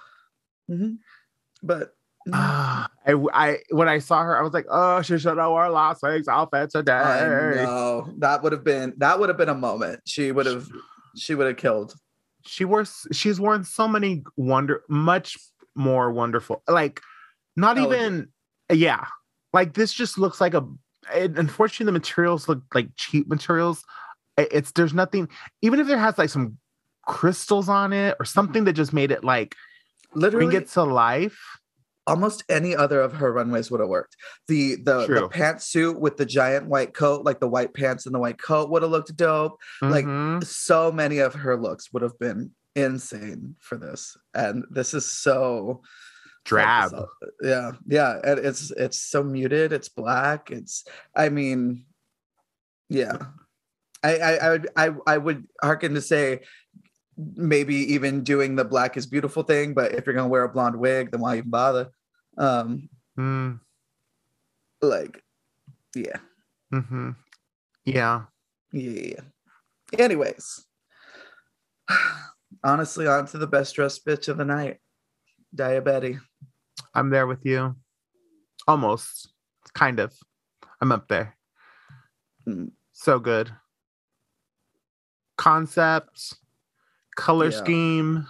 Mhm. 0.71 0.99
But 1.63 1.95
Ah, 2.35 2.87
I, 3.07 3.15
I 3.33 3.59
when 3.71 3.89
I 3.89 3.99
saw 3.99 4.23
her, 4.23 4.39
I 4.39 4.43
was 4.43 4.53
like, 4.53 4.67
oh, 4.71 5.01
she 5.01 5.19
should 5.19 5.39
have 5.39 5.49
wore 5.51 5.71
Las 5.71 6.01
Vegas 6.03 6.29
outfit 6.29 6.69
today. 6.71 6.93
I 6.93 7.65
know 7.65 8.13
that 8.19 8.43
would 8.43 8.53
have 8.53 8.63
been 8.63 8.93
that 8.99 9.19
would 9.19 9.31
have 9.31 9.39
been 9.39 9.49
a 9.49 9.55
moment. 9.55 10.01
She 10.05 10.31
would 10.31 10.45
have 10.47 10.69
she 11.17 11.35
would 11.35 11.47
have 11.47 11.57
killed. 11.57 11.95
She 12.47 12.65
wears 12.67 13.07
she's 13.11 13.41
worn 13.41 13.65
so 13.65 13.89
many 13.89 14.23
wonder 14.37 14.83
much 14.89 15.39
more 15.75 16.13
wonderful. 16.13 16.63
Like 16.69 17.01
not 17.57 17.79
Elegant. 17.79 18.03
even 18.03 18.29
yeah. 18.71 19.05
Like 19.53 19.75
this 19.75 19.93
just 19.93 20.19
looks 20.19 20.41
like 20.41 20.55
a 20.55 20.65
it, 21.15 21.37
unfortunately 21.39 21.87
the 21.87 21.93
materials 21.99 22.49
look 22.49 22.63
like 22.75 22.89
cheap 22.97 23.29
materials. 23.29 23.85
It- 24.37 24.49
It's 24.53 24.73
there's 24.73 24.95
nothing 24.95 25.29
even 25.63 25.81
if 25.81 25.87
there 25.87 25.99
has 25.99 26.19
like 26.19 26.31
some 26.31 26.57
crystals 27.07 27.69
on 27.69 27.93
it 27.93 28.17
or 28.21 28.25
something 28.25 28.65
that 28.65 28.75
just 28.75 28.93
made 28.93 29.11
it 29.11 29.25
like 29.25 29.57
Literally, 30.15 30.47
bring 30.47 30.63
it 30.63 30.69
to 30.71 30.83
life. 30.85 31.39
almost 32.07 32.43
any 32.49 32.75
other 32.75 33.01
of 33.01 33.13
her 33.15 33.33
runways 33.33 33.71
would 33.71 33.81
have 33.81 33.89
worked. 33.89 34.17
The 34.49 34.77
the, 34.77 35.07
the 35.07 35.29
pantsuit 35.29 35.99
with 35.99 36.17
the 36.17 36.27
giant 36.27 36.67
white 36.67 36.95
coat, 36.95 37.25
like 37.25 37.41
the 37.41 37.49
white 37.49 37.73
pants 37.75 38.07
and 38.07 38.15
the 38.15 38.19
white 38.19 38.41
coat, 38.41 38.71
would 38.71 38.83
have 38.83 38.91
looked 38.91 39.15
dope. 39.17 39.57
Like, 39.83 40.05
Mhm. 40.07 40.45
So 40.45 40.91
many 40.93 41.19
of 41.19 41.35
her 41.35 41.57
looks 41.57 41.93
would 41.93 42.03
have 42.03 42.19
been 42.19 42.51
insane 42.77 43.57
for 43.61 43.77
this, 43.79 44.17
and 44.35 44.65
this 44.71 44.95
is 44.95 45.11
so 45.11 45.83
drab. 46.45 46.93
Yeah, 47.43 47.73
yeah, 47.87 48.19
and 48.25 48.39
it's 48.39 48.71
it's 48.71 48.99
so 48.99 49.23
muted. 49.23 49.73
It's 49.73 49.89
black. 49.89 50.51
It's 50.51 50.85
I 51.15 51.29
mean, 51.29 51.87
yeah. 52.89 53.17
I 54.03 54.17
I 54.17 54.33
I 54.37 54.51
would 54.51 54.69
I, 54.77 54.91
I 55.07 55.19
would 55.19 55.47
hearken 55.63 55.95
to 55.95 56.01
say 56.01 56.41
maybe 57.17 57.75
even 57.95 58.25
doing 58.25 58.57
the 58.57 58.65
black 58.65 58.97
is 58.97 59.07
beautiful 59.07 59.43
thing, 59.43 59.75
but 59.75 59.93
if 59.93 60.07
you're 60.07 60.15
gonna 60.15 60.29
wear 60.29 60.45
a 60.45 60.49
blonde 60.49 60.77
wig, 60.77 61.11
then 61.11 61.21
why 61.21 61.35
even 61.35 61.51
bother? 61.51 61.89
Um, 62.39 62.89
Mm, 63.19 63.61
like, 64.81 65.23
yeah, 65.95 66.17
Mm-hmm. 66.73 67.11
Yeah. 67.85 68.23
yeah. 68.73 69.21
Anyways, 69.99 70.65
honestly, 72.65 73.07
on 73.07 73.27
to 73.27 73.39
the 73.39 73.47
best 73.47 73.75
dressed 73.75 74.07
bitch 74.07 74.29
of 74.29 74.39
the 74.39 74.45
night, 74.45 74.79
Diabetes. 75.55 76.19
I'm 76.95 77.11
there 77.11 77.27
with 77.27 77.45
you. 77.45 77.77
Almost. 78.67 79.33
Kind 79.75 80.01
of. 80.01 80.13
I'm 80.81 80.93
up 80.93 81.09
there. 81.09 81.37
Mm. 82.47 82.73
So 82.93 83.19
good. 83.19 83.53
Concept, 85.37 86.35
color 87.17 87.51
Yeah. 87.51 87.57
scheme. 87.59 88.27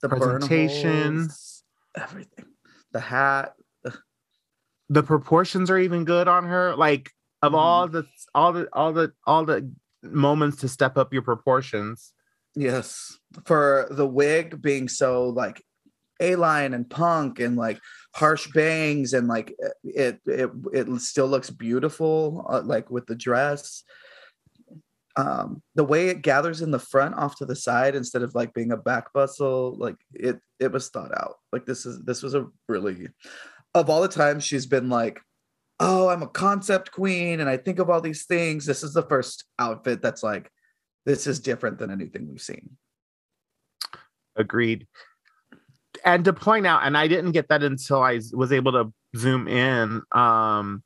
The 0.00 0.08
Presentation. 0.08 1.28
everything. 1.94 2.46
The 2.92 3.00
hat. 3.00 3.54
The 4.90 5.02
proportions 5.02 5.70
are 5.70 5.78
even 5.78 6.04
good 6.04 6.28
on 6.28 6.44
her. 6.44 6.76
Like 6.76 7.10
of 7.42 7.52
Mhm. 7.52 7.56
all 7.58 7.88
the 7.88 8.06
all 8.34 8.52
the 8.52 8.68
all 8.72 8.92
the 8.92 9.12
all 9.26 9.44
the 9.44 9.70
moments 10.02 10.58
to 10.58 10.68
step 10.68 10.96
up 10.98 11.12
your 11.12 11.22
proportions. 11.22 12.12
Yes, 12.54 13.18
for 13.46 13.88
the 13.90 14.06
wig 14.06 14.60
being 14.62 14.88
so 14.88 15.28
like 15.30 15.64
A-line 16.20 16.74
and 16.74 16.88
punk 16.88 17.40
and 17.40 17.56
like 17.56 17.80
harsh 18.14 18.50
bangs 18.52 19.14
and 19.14 19.26
like 19.26 19.54
it 19.82 20.20
it 20.26 20.50
it 20.72 21.00
still 21.00 21.26
looks 21.26 21.50
beautiful 21.50 22.46
uh, 22.48 22.62
like 22.62 22.90
with 22.90 23.06
the 23.06 23.16
dress. 23.16 23.82
Um, 25.16 25.62
the 25.76 25.84
way 25.84 26.08
it 26.08 26.22
gathers 26.22 26.60
in 26.60 26.72
the 26.72 26.78
front 26.78 27.14
off 27.14 27.36
to 27.36 27.46
the 27.46 27.54
side 27.54 27.94
instead 27.94 28.22
of 28.22 28.34
like 28.34 28.52
being 28.52 28.72
a 28.72 28.76
back 28.76 29.12
bustle, 29.12 29.76
like 29.78 29.96
it 30.12 30.40
it 30.58 30.72
was 30.72 30.88
thought 30.88 31.16
out. 31.16 31.36
Like 31.52 31.66
this 31.66 31.86
is 31.86 32.02
this 32.04 32.22
was 32.22 32.34
a 32.34 32.46
really 32.68 33.08
of 33.74 33.90
all 33.90 34.02
the 34.02 34.08
times 34.08 34.44
she's 34.44 34.66
been 34.66 34.88
like, 34.88 35.20
oh, 35.80 36.08
I'm 36.08 36.22
a 36.22 36.28
concept 36.28 36.92
queen 36.92 37.40
and 37.40 37.48
I 37.48 37.56
think 37.56 37.78
of 37.78 37.90
all 37.90 38.00
these 38.00 38.24
things. 38.24 38.66
This 38.66 38.82
is 38.82 38.94
the 38.94 39.02
first 39.02 39.44
outfit 39.58 40.00
that's 40.00 40.22
like 40.22 40.50
this 41.06 41.26
is 41.26 41.40
different 41.40 41.78
than 41.78 41.90
anything 41.90 42.28
we've 42.28 42.40
seen. 42.40 42.76
Agreed. 44.36 44.86
And 46.04 46.24
to 46.26 46.32
point 46.32 46.66
out, 46.66 46.82
and 46.84 46.96
I 46.96 47.08
didn't 47.08 47.32
get 47.32 47.48
that 47.48 47.62
until 47.62 48.02
I 48.02 48.20
was 48.32 48.52
able 48.52 48.72
to 48.72 48.92
zoom 49.16 49.48
in. 49.48 50.02
Um, 50.12 50.82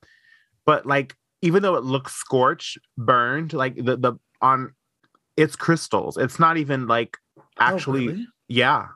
but 0.64 0.86
like, 0.86 1.16
even 1.42 1.62
though 1.62 1.74
it 1.74 1.84
looks 1.84 2.12
scorched, 2.14 2.78
burned, 2.96 3.52
like 3.52 3.74
the 3.76 3.96
the 3.96 4.14
on, 4.40 4.74
it's 5.36 5.56
crystals. 5.56 6.16
It's 6.16 6.38
not 6.38 6.56
even 6.56 6.86
like 6.86 7.16
actually, 7.58 8.04
Oh, 8.08 8.12
really? 8.12 8.26
yeah. 8.48 8.86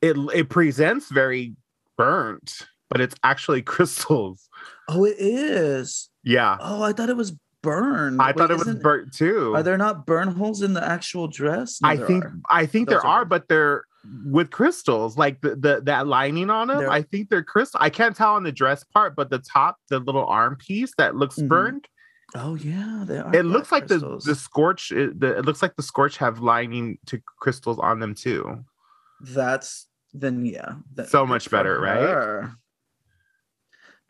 It 0.00 0.16
it 0.34 0.48
presents 0.48 1.10
very 1.10 1.54
burnt, 1.96 2.66
but 2.88 3.00
it's 3.00 3.16
actually 3.24 3.62
crystals. 3.74 4.48
Oh, 4.88 5.04
it 5.04 5.16
is. 5.18 6.10
Yeah, 6.22 6.56
Oh, 6.60 6.82
I 6.82 6.92
thought 6.92 7.08
it 7.08 7.16
was 7.16 7.32
burned. 7.62 8.20
I 8.22 8.32
thought 8.32 8.50
it 8.50 8.58
was 8.58 8.74
burnt 8.76 9.12
too. 9.14 9.54
Are 9.54 9.62
there 9.62 9.78
not 9.78 10.06
burn 10.06 10.28
holes 10.28 10.62
in 10.62 10.74
the 10.74 10.84
actual 10.84 11.26
dress? 11.26 11.80
No, 11.82 11.88
I 11.88 11.96
think 11.96 12.24
are. 12.24 12.34
I 12.50 12.66
think 12.66 12.88
Those 12.88 13.00
there 13.02 13.06
are 13.06 13.20
are, 13.22 13.24
but 13.24 13.48
they're 13.48 13.84
with 14.26 14.50
crystals, 14.50 15.16
like 15.18 15.40
the, 15.40 15.50
the 15.56 15.80
that 15.84 16.06
lining 16.06 16.50
on 16.50 16.68
them. 16.68 16.78
They're- 16.78 16.90
I 16.90 17.02
think 17.02 17.28
they're 17.30 17.42
crystal. 17.42 17.80
I 17.82 17.90
can't 17.90 18.14
tell 18.16 18.34
on 18.34 18.42
the 18.44 18.52
dress 18.52 18.84
part, 18.84 19.14
but 19.16 19.28
the 19.30 19.38
top, 19.40 19.76
the 19.88 19.98
little 19.98 20.24
arm 20.26 20.56
piece 20.56 20.92
that 20.98 21.16
looks 21.16 21.36
Mhm. 21.36 21.48
burned, 21.48 21.88
Oh 22.34 22.56
yeah, 22.56 23.06
it 23.32 23.44
looks 23.46 23.72
like 23.72 23.86
the 23.88 23.94
crystals. 23.98 24.24
the 24.24 24.34
scorch. 24.34 24.92
It, 24.92 25.18
the, 25.18 25.38
it 25.38 25.44
looks 25.46 25.62
like 25.62 25.76
the 25.76 25.82
scorch 25.82 26.18
have 26.18 26.40
lining 26.40 26.98
to 27.06 27.20
crystals 27.40 27.78
on 27.78 28.00
them 28.00 28.14
too. 28.14 28.64
That's 29.20 29.86
then 30.12 30.44
yeah. 30.44 30.74
that- 30.94 31.08
So 31.08 31.26
much 31.26 31.50
better, 31.50 31.80
right? 31.80 31.98
her. 32.00 32.52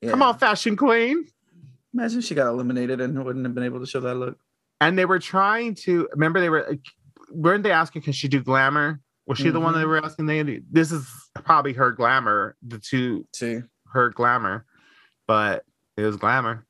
Come 0.05 0.21
Yeah. 0.21 0.27
on, 0.27 0.39
fashion 0.39 0.77
queen. 0.77 1.27
Imagine 1.95 2.21
she 2.21 2.35
got 2.35 2.49
eliminated 2.49 3.01
and 3.01 3.25
wouldn't 3.25 3.45
have 3.47 3.55
been 3.55 3.65
able 3.65 3.81
to 3.81 3.87
show 3.87 4.01
that 4.01 4.15
look. 4.15 4.39
And 4.81 4.97
they 4.99 5.05
were 5.07 5.19
trying 5.19 5.75
to 5.77 6.09
remember 6.13 6.41
they 6.41 6.51
were 6.51 6.77
weren't 7.31 7.63
they 7.63 7.73
asking 7.73 8.03
can 8.03 8.13
she 8.13 8.29
do 8.29 8.43
glamour? 8.43 9.01
Was 9.29 9.39
she 9.39 9.51
the 9.51 9.61
one 9.61 9.75
that 9.75 9.81
they 9.81 9.85
Mhm. 9.85 9.89
were 9.89 10.05
asking? 10.05 10.27
They 10.27 10.63
this 10.71 10.91
is 10.91 11.07
probably 11.45 11.75
her 11.75 11.93
glamour, 11.93 12.57
the 12.67 12.79
two 12.79 13.27
two, 13.33 13.65
her 13.93 14.09
glamour, 14.11 14.65
but 15.27 15.65
it 15.97 16.03
was 16.03 16.17
glamour, 16.17 16.67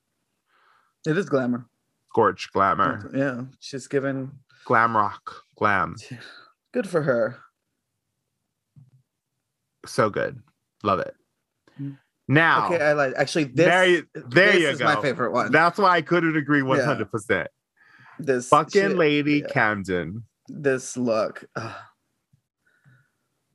it 1.07 1.17
is 1.17 1.29
glamour. 1.29 1.67
scorch 2.11 2.51
glamour. 2.53 3.11
Yeah, 3.15 3.43
she's 3.61 3.87
given. 3.87 4.33
glam 4.65 4.97
rock 4.97 5.45
glam 5.57 5.95
Good 6.73 6.89
for 6.89 7.03
her. 7.03 7.39
so 9.87 10.11
good 10.11 10.43
love 10.83 10.99
it 11.01 11.15
Mm. 11.81 11.97
now 12.27 12.67
Okay, 12.67 12.85
I 12.85 12.93
like 12.93 13.15
actually 13.17 13.45
this. 13.45 13.65
there 13.67 13.87
you, 13.87 14.07
there 14.15 14.25
this 14.53 14.61
you 14.63 14.69
is 14.69 14.79
go 14.81 14.85
my 14.87 15.01
favorite 15.01 15.31
one. 15.31 15.53
that's 15.53 15.79
why 15.79 15.91
i 15.97 16.03
couldn't 16.03 16.37
agree 16.37 16.61
100% 16.63 17.47
this 18.19 18.49
fucking 18.49 18.71
shit, 18.83 18.97
lady 18.97 19.39
yeah. 19.39 19.47
camden 19.47 20.25
This 20.49 20.97
look. 20.97 21.45
ugh. 21.57 21.75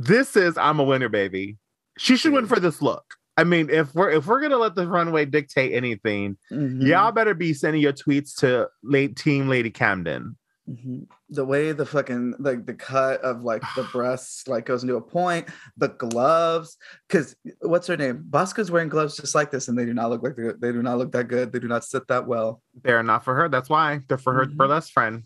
This 0.06 0.36
is 0.36 0.58
i'm 0.58 0.80
a 0.80 0.84
winner 0.84 1.10
baby 1.10 1.58
she 1.98 2.18
should 2.18 2.34
win 2.34 2.48
for 2.48 2.60
this 2.60 2.82
look 2.82 3.04
i 3.38 3.44
mean 3.44 3.70
if 3.70 3.94
we're 3.96 4.10
if 4.12 4.26
we're 4.28 4.42
gonna 4.42 4.58
let 4.58 4.76
the 4.76 4.88
runway 4.88 5.26
dictate 5.26 5.74
anything 5.74 6.38
Mhm. 6.52 6.86
y'all 6.86 7.12
better 7.12 7.34
be 7.34 7.54
sending 7.54 7.82
your 7.82 7.94
tweets 7.94 8.36
to 8.40 8.68
late 8.84 9.16
team 9.16 9.48
lady 9.48 9.70
camden 9.72 10.38
Mhm. 10.70 11.08
The 11.30 11.44
way 11.44 11.74
the 11.74 11.86
fucking 11.86 12.36
like 12.40 12.66
the 12.66 12.74
cut 12.74 13.20
of 13.20 13.44
like 13.44 13.62
the 13.76 13.84
breasts 13.92 14.48
like 14.48 14.66
goes 14.66 14.82
into 14.82 14.96
a 14.96 15.02
point, 15.02 15.50
the 15.76 15.90
gloves, 15.90 16.78
because 17.10 17.36
what's 17.60 17.86
her 17.88 17.98
name? 17.98 18.24
Bosco's 18.30 18.72
wearing 18.72 18.88
gloves 18.88 19.18
just 19.18 19.36
like 19.36 19.52
this, 19.52 19.68
and 19.68 19.78
they 19.78 19.84
do 19.86 19.94
not 19.94 20.10
look 20.10 20.24
like 20.24 20.38
they, 20.38 20.52
they 20.58 20.72
do 20.72 20.82
not 20.82 20.98
look 21.00 21.12
that 21.12 21.28
good. 21.28 21.52
They 21.52 21.60
do 21.60 21.68
not 21.68 21.84
sit 21.84 22.08
that 22.08 22.28
well. 22.28 22.62
they're 22.82 23.04
not 23.04 23.26
for 23.26 23.36
her 23.36 23.50
that's 23.50 23.70
why 23.70 24.00
they're 24.08 24.18
for 24.18 24.32
her 24.34 24.46
Mhm. 24.46 24.56
burlesque 24.56 24.94
friend 24.94 25.24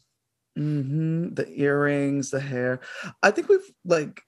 hmm 0.55 1.33
The 1.35 1.47
earrings, 1.53 2.31
the 2.31 2.39
hair. 2.39 2.79
I 3.21 3.29
think 3.29 3.47
we've 3.47 3.69
like 3.85 4.21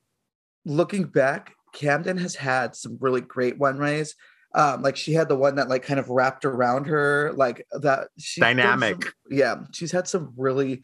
looking 0.65 1.03
back, 1.05 1.53
Camden 1.73 2.17
has 2.17 2.35
had 2.35 2.75
some 2.75 2.97
really 2.99 3.21
great 3.21 3.57
one 3.57 3.79
ways. 3.79 4.15
Um, 4.55 4.81
like 4.81 4.95
she 4.97 5.13
had 5.13 5.29
the 5.29 5.35
one 5.35 5.55
that 5.55 5.69
like 5.69 5.83
kind 5.83 5.99
of 5.99 6.09
wrapped 6.09 6.43
around 6.45 6.87
her, 6.87 7.31
like 7.35 7.65
that. 7.71 8.07
She's 8.17 8.41
done 8.41 8.57
some- 8.57 8.79
Dynamic. 8.79 9.13
yeah, 9.29 9.55
she's 9.73 9.91
had 9.91 10.07
some 10.07 10.33
really 10.37 10.81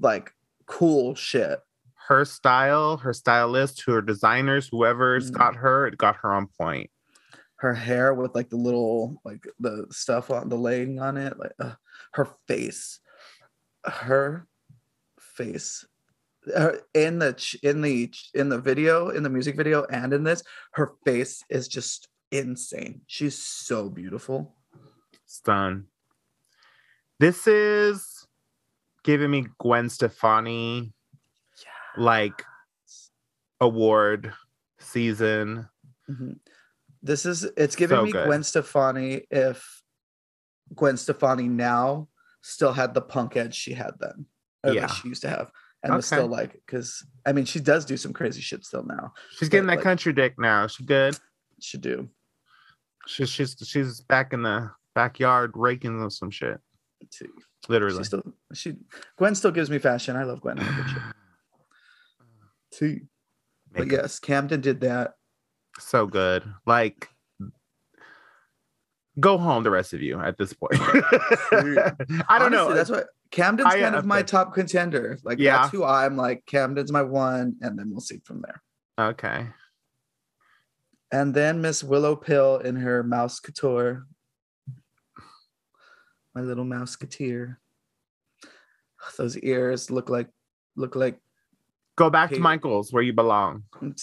like 0.00 0.32
cool 0.66 1.14
shit. 1.14 1.60
her 2.08 2.24
style 2.26 2.98
her 2.98 3.14
stylist 3.14 3.82
her 3.86 4.02
designers 4.02 4.68
whoever's 4.70 5.30
Mhm. 5.30 5.34
got 5.38 5.56
her 5.56 5.86
it 5.86 5.96
got 5.96 6.16
her 6.16 6.30
on 6.32 6.48
point 6.60 6.90
her 7.56 7.72
hair 7.72 8.12
with 8.12 8.34
like 8.34 8.50
the 8.50 8.56
little 8.58 9.22
like 9.24 9.46
the 9.58 9.86
stuff 9.90 10.30
on 10.30 10.50
the 10.50 10.56
laying 10.56 10.98
on 11.00 11.16
it 11.16 11.38
like 11.38 11.52
uh, 11.58 11.72
her 12.12 12.28
face 12.46 13.00
her 13.86 14.46
face 15.18 15.86
her, 16.54 16.80
in 16.94 17.18
the 17.18 17.58
in 17.62 17.80
the 17.80 18.12
in 18.34 18.48
the 18.48 18.58
video 18.58 19.08
in 19.08 19.22
the 19.22 19.30
music 19.30 19.56
video 19.56 19.84
and 19.84 20.12
in 20.12 20.24
this 20.24 20.42
her 20.72 20.92
face 21.04 21.42
is 21.48 21.68
just 21.68 22.08
insane 22.30 23.00
she's 23.06 23.38
so 23.38 23.88
beautiful 23.88 24.54
Stun. 25.26 25.86
This 27.18 27.46
is 27.46 28.26
giving 29.02 29.30
me 29.30 29.46
Gwen 29.58 29.88
Stefani 29.88 30.92
like 31.96 32.44
award 33.60 34.32
season. 34.78 35.68
Mhm. 36.08 36.38
This 37.02 37.26
is 37.26 37.44
it's 37.56 37.76
giving 37.76 37.96
So 37.96 38.04
me 38.04 38.12
good. 38.12 38.26
Gwen 38.26 38.42
Stefani 38.42 39.26
if 39.30 39.82
Gwen 40.74 40.96
Stefani 40.96 41.48
now 41.48 42.08
still 42.42 42.72
had 42.72 42.94
the 42.94 43.02
punk 43.02 43.36
edge 43.36 43.54
she 43.54 43.72
had 43.72 43.94
then. 43.98 44.26
Yeah. 44.64 44.86
she 44.86 45.08
used 45.08 45.22
to 45.22 45.28
have. 45.28 45.50
And 45.84 45.94
was 45.94 46.10
Okay. 46.10 46.20
still 46.20 46.28
like 46.28 46.52
because 46.54 47.06
I 47.26 47.32
mean 47.32 47.44
she 47.44 47.60
does 47.60 47.84
do 47.84 47.96
some 47.96 48.12
crazy 48.12 48.40
shit 48.40 48.64
still 48.64 48.82
now. 48.84 49.12
She's 49.36 49.48
getting 49.48 49.66
that 49.68 49.76
like- 49.76 49.84
country 49.84 50.12
dick 50.12 50.34
now. 50.38 50.66
She 50.66 50.84
good. 50.84 51.18
She 51.60 51.78
do. 51.78 52.08
She's 53.06 53.28
she's 53.28 53.54
she's 53.64 54.00
back 54.00 54.32
in 54.32 54.42
the 54.42 54.70
backyard 54.94 55.52
raking 55.54 56.02
with 56.02 56.12
some 56.14 56.30
shit. 56.30 56.58
She, 57.12 57.26
Literally. 57.68 57.98
she 57.98 58.04
still 58.04 58.22
she 58.54 58.76
Gwen 59.18 59.34
still 59.34 59.50
gives 59.50 59.68
me 59.70 59.78
fashion. 59.78 60.16
I 60.16 60.24
love 60.24 60.40
Gwen. 60.40 60.58
I 60.58 60.62
love 60.66 60.76
good 60.76 60.88
shit. 60.90 61.02
See. 62.72 63.00
But 63.72 63.90
yes, 63.90 64.18
Camden 64.20 64.60
did 64.60 64.80
that. 64.82 65.14
so 65.80 66.06
good. 66.06 66.44
Like, 66.64 67.08
go 69.18 69.36
home, 69.38 69.64
the 69.64 69.70
rest 69.70 69.92
of 69.94 70.00
you 70.00 70.20
at 70.20 70.38
this 70.38 70.52
point. 70.52 70.74
I 70.80 72.38
don't 72.38 72.52
know. 72.52 72.72
That's 72.72 72.88
what 72.90 73.08
Camden's 73.34 73.74
I, 73.74 73.80
kind 73.80 73.96
uh, 73.96 73.98
of 73.98 74.06
my 74.06 74.22
top 74.22 74.54
contender. 74.54 75.18
Like 75.24 75.38
Yeah. 75.40 75.56
that's 75.58 75.72
who 75.72 75.82
I'm 75.84 76.16
like. 76.16 76.46
Camden's 76.46 76.92
my 76.92 77.02
one, 77.02 77.56
and 77.60 77.76
then 77.78 77.90
we'll 77.90 78.00
see 78.00 78.20
from 78.24 78.40
there. 78.42 78.62
okay. 78.98 79.48
And 81.12 81.34
then 81.34 81.60
Miss 81.60 81.84
Willow 81.84 82.16
Pill 82.16 82.56
in 82.58 82.76
her 82.76 83.02
mouse 83.02 83.40
couture. 83.40 84.06
My 86.34 86.40
little 86.40 86.64
mouseketeer. 86.64 87.56
Those 89.18 89.36
ears 89.38 89.90
look 89.90 90.08
like 90.08 90.28
look 90.76 90.96
like 90.96 91.18
Go 91.96 92.10
back 92.10 92.30
Hey. 92.30 92.36
to 92.36 92.42
Michael's 92.42 92.92
where 92.92 93.02
you 93.02 93.12
belong. 93.12 93.64
it 93.82 94.00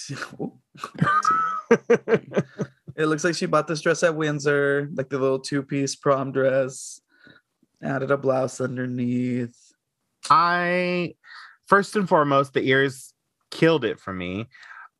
looks 3.07 3.23
like 3.23 3.35
she 3.35 3.45
bought 3.45 3.67
this 3.67 3.81
dress 3.81 4.03
at 4.03 4.15
Windsor, 4.15 4.89
like 4.93 5.09
the 5.09 5.19
little 5.19 5.39
two-piece 5.39 5.95
prom 5.95 6.31
dress. 6.31 7.01
Added 7.83 8.11
a 8.11 8.17
blouse 8.17 8.61
underneath. 8.61 9.55
I 10.29 11.15
first 11.67 11.95
and 11.95 12.07
foremost, 12.07 12.53
the 12.53 12.61
ears 12.67 13.13
killed 13.49 13.83
it 13.85 13.99
for 13.99 14.13
me. 14.13 14.47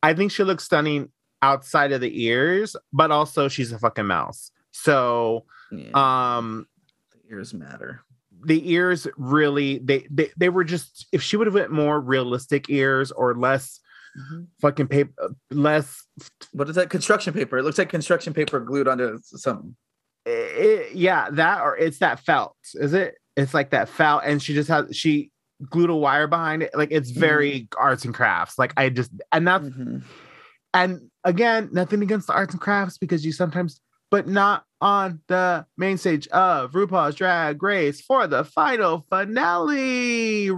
I 0.03 0.13
think 0.13 0.31
she 0.31 0.43
looks 0.43 0.63
stunning 0.63 1.09
outside 1.43 1.91
of 1.91 2.01
the 2.01 2.23
ears, 2.23 2.75
but 2.91 3.11
also 3.11 3.47
she's 3.47 3.71
a 3.71 3.79
fucking 3.79 4.07
mouse. 4.07 4.51
So 4.71 5.45
Yeah, 5.71 5.91
um 6.37 6.67
the 7.13 7.35
ears 7.35 7.53
matter. 7.53 8.01
the 8.43 8.71
ears 8.71 9.07
really 9.17 9.77
they 9.79 10.07
they, 10.09 10.31
they 10.37 10.49
were 10.49 10.63
just 10.63 11.05
if 11.11 11.21
she 11.21 11.37
would 11.37 11.47
have 11.47 11.53
went 11.53 11.71
more 11.71 11.99
realistic 11.99 12.69
ears 12.69 13.11
or 13.11 13.35
less 13.35 13.79
Mhm. 14.19 14.47
fucking 14.59 14.87
paper 14.87 15.13
less 15.51 16.05
What 16.51 16.67
is 16.67 16.75
that? 16.75 16.89
Construction 16.89 17.33
paper. 17.33 17.57
It 17.59 17.63
looks 17.63 17.77
like 17.77 17.87
construction 17.89 18.33
paper 18.33 18.59
glued 18.59 18.87
onto 18.89 19.19
something. 19.21 19.75
It, 20.25 20.93
yeah 20.95 21.29
that 21.31 21.61
or 21.61 21.77
it's 21.77 21.99
that 21.99 22.19
felt 22.19 22.55
is 22.75 22.93
it 22.93 23.15
it's 23.35 23.53
like 23.53 23.71
that 23.71 23.89
felt 23.89 24.23
and 24.25 24.41
she 24.41 24.53
just 24.53 24.69
has 24.69 24.95
she 24.95 25.31
glued 25.69 25.89
a 25.89 25.95
wire 25.95 26.27
behind 26.27 26.61
it 26.63 26.71
like 26.75 26.89
it's 26.91 27.11
very 27.11 27.67
arts 27.77 28.05
and 28.05 28.13
crafts 28.13 28.57
like 28.59 28.73
i 28.77 28.89
just 28.89 29.11
and 29.31 29.47
that's 29.47 29.63
Mhm. 29.65 30.03
and 30.73 31.01
again 31.23 31.69
nothing 31.71 32.01
against 32.03 32.27
the 32.27 32.33
arts 32.33 32.53
and 32.53 32.61
crafts 32.61 32.97
because 32.97 33.25
you 33.25 33.31
sometimes 33.31 33.79
but 34.11 34.27
not 34.27 34.65
on 34.81 35.21
the 35.27 35.65
main 35.77 35.97
stage 35.97 36.27
of 36.29 36.71
RuPaul's 36.73 37.15
Drag 37.15 37.63
Race 37.63 38.01
for 38.01 38.27
the 38.27 38.43
final 38.43 39.05
finale 39.09 40.49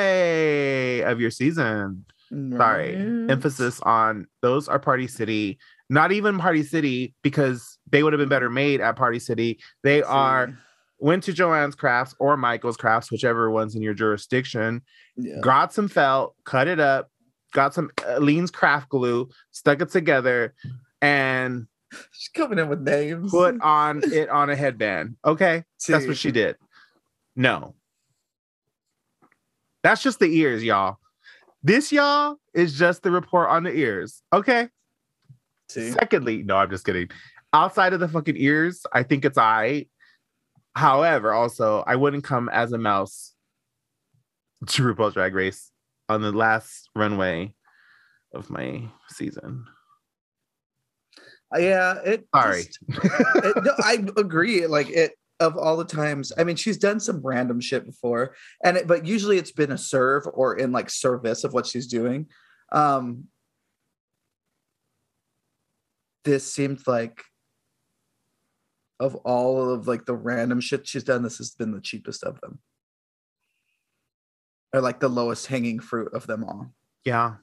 runway 0.00 1.00
of 1.00 1.20
your 1.20 1.30
season. 1.30 2.04
Sorry. 2.32 2.94
Emphasis 3.28 3.80
on 3.82 4.26
those 4.42 4.68
are 4.68 4.78
Party 4.78 5.06
City, 5.08 5.58
not 5.88 6.10
even 6.12 6.38
Party 6.38 6.62
City 6.62 7.14
because 7.22 7.78
they 7.90 8.02
would 8.02 8.12
have 8.12 8.18
been 8.20 8.28
better 8.28 8.50
made 8.50 8.80
at 8.80 8.96
Party 8.96 9.18
City. 9.18 9.58
They 9.82 10.02
are 10.02 10.54
went 10.98 11.22
to 11.24 11.32
Joanne's 11.32 11.74
Crafts 11.74 12.14
or 12.18 12.36
Michael's 12.36 12.76
Crafts, 12.76 13.10
whichever 13.10 13.50
one's 13.50 13.74
in 13.74 13.82
your 13.82 13.94
jurisdiction, 13.94 14.82
Yeah. 15.16 15.40
got 15.40 15.72
some 15.72 15.88
felt, 15.88 16.34
cut 16.44 16.68
it 16.68 16.78
up, 16.78 17.10
got 17.54 17.72
some 17.74 17.90
uh, 18.06 18.18
Lean's 18.18 18.50
craft 18.50 18.90
glue, 18.90 19.28
stuck 19.50 19.80
it 19.80 19.90
together, 19.90 20.54
and 21.00 21.66
She's 22.12 22.28
coming 22.28 22.58
in 22.58 22.68
with 22.68 22.80
names. 22.80 23.30
put 23.30 23.60
on 23.62 24.02
it 24.12 24.28
on 24.28 24.50
a 24.50 24.56
headband. 24.56 25.16
Okay, 25.24 25.64
that's 25.88 26.06
what 26.06 26.16
she 26.18 26.30
did. 26.30 26.56
No, 27.34 27.74
that's 29.82 30.02
just 30.02 30.18
the 30.18 30.26
ears, 30.26 30.62
y'all. 30.62 30.98
This, 31.62 31.92
y'all, 31.92 32.36
is 32.54 32.78
just 32.78 33.02
the 33.02 33.10
report 33.10 33.48
on 33.48 33.64
the 33.64 33.72
ears. 33.72 34.22
Okay. 34.32 34.68
See. 35.68 35.90
Secondly, 35.92 36.42
no, 36.42 36.56
I'm 36.56 36.70
just 36.70 36.84
kidding. 36.84 37.08
Outside 37.52 37.92
of 37.92 38.00
the 38.00 38.08
fucking 38.08 38.36
ears, 38.36 38.86
I 38.92 39.02
think 39.02 39.24
it's 39.24 39.38
I. 39.38 39.86
However, 40.76 41.32
also, 41.32 41.82
I 41.86 41.96
wouldn't 41.96 42.22
come 42.24 42.48
as 42.48 42.72
a 42.72 42.78
mouse 42.78 43.34
to 44.66 44.82
RuPaul's 44.82 45.14
Drag 45.14 45.34
Race 45.34 45.70
on 46.08 46.22
the 46.22 46.30
last 46.32 46.88
runway 46.94 47.54
of 48.32 48.50
my 48.50 48.84
season. 49.08 49.66
Yeah, 51.58 51.94
it. 52.04 52.28
Sorry. 52.34 52.62
just- 52.62 52.78
it- 52.88 53.64
no, 53.64 53.72
I 53.82 53.98
agree. 54.16 54.66
Like 54.68 54.88
it 54.90 55.12
of 55.40 55.56
all 55.56 55.76
the 55.76 55.84
times. 55.84 56.32
I 56.38 56.44
mean, 56.44 56.54
she's 56.54 56.76
done 56.76 57.00
some 57.00 57.20
random 57.24 57.60
shit 57.60 57.84
before, 57.86 58.36
and 58.62 58.76
it, 58.76 58.86
but 58.86 59.06
usually 59.06 59.38
it's 59.38 59.50
been 59.52 59.72
a 59.72 59.78
serve 59.78 60.24
or 60.32 60.56
in 60.56 60.70
like 60.70 60.90
service 60.90 61.42
of 61.42 61.52
what 61.52 61.66
she's 61.66 61.88
doing. 61.88 62.26
Um, 62.70 63.24
this 66.24 66.52
seemed 66.52 66.86
like 66.86 67.24
of 69.00 69.16
all 69.16 69.72
of 69.72 69.88
like 69.88 70.04
the 70.04 70.14
random 70.14 70.60
shit 70.60 70.86
she's 70.86 71.02
done, 71.02 71.22
this 71.22 71.38
has 71.38 71.50
been 71.50 71.72
the 71.72 71.80
cheapest 71.80 72.22
of 72.22 72.40
them, 72.42 72.60
or 74.72 74.80
like 74.80 75.00
the 75.00 75.08
lowest 75.08 75.46
hanging 75.46 75.80
fruit 75.80 76.12
of 76.14 76.26
them 76.26 76.44
all. 76.44 76.70
Yeah. 77.04 77.36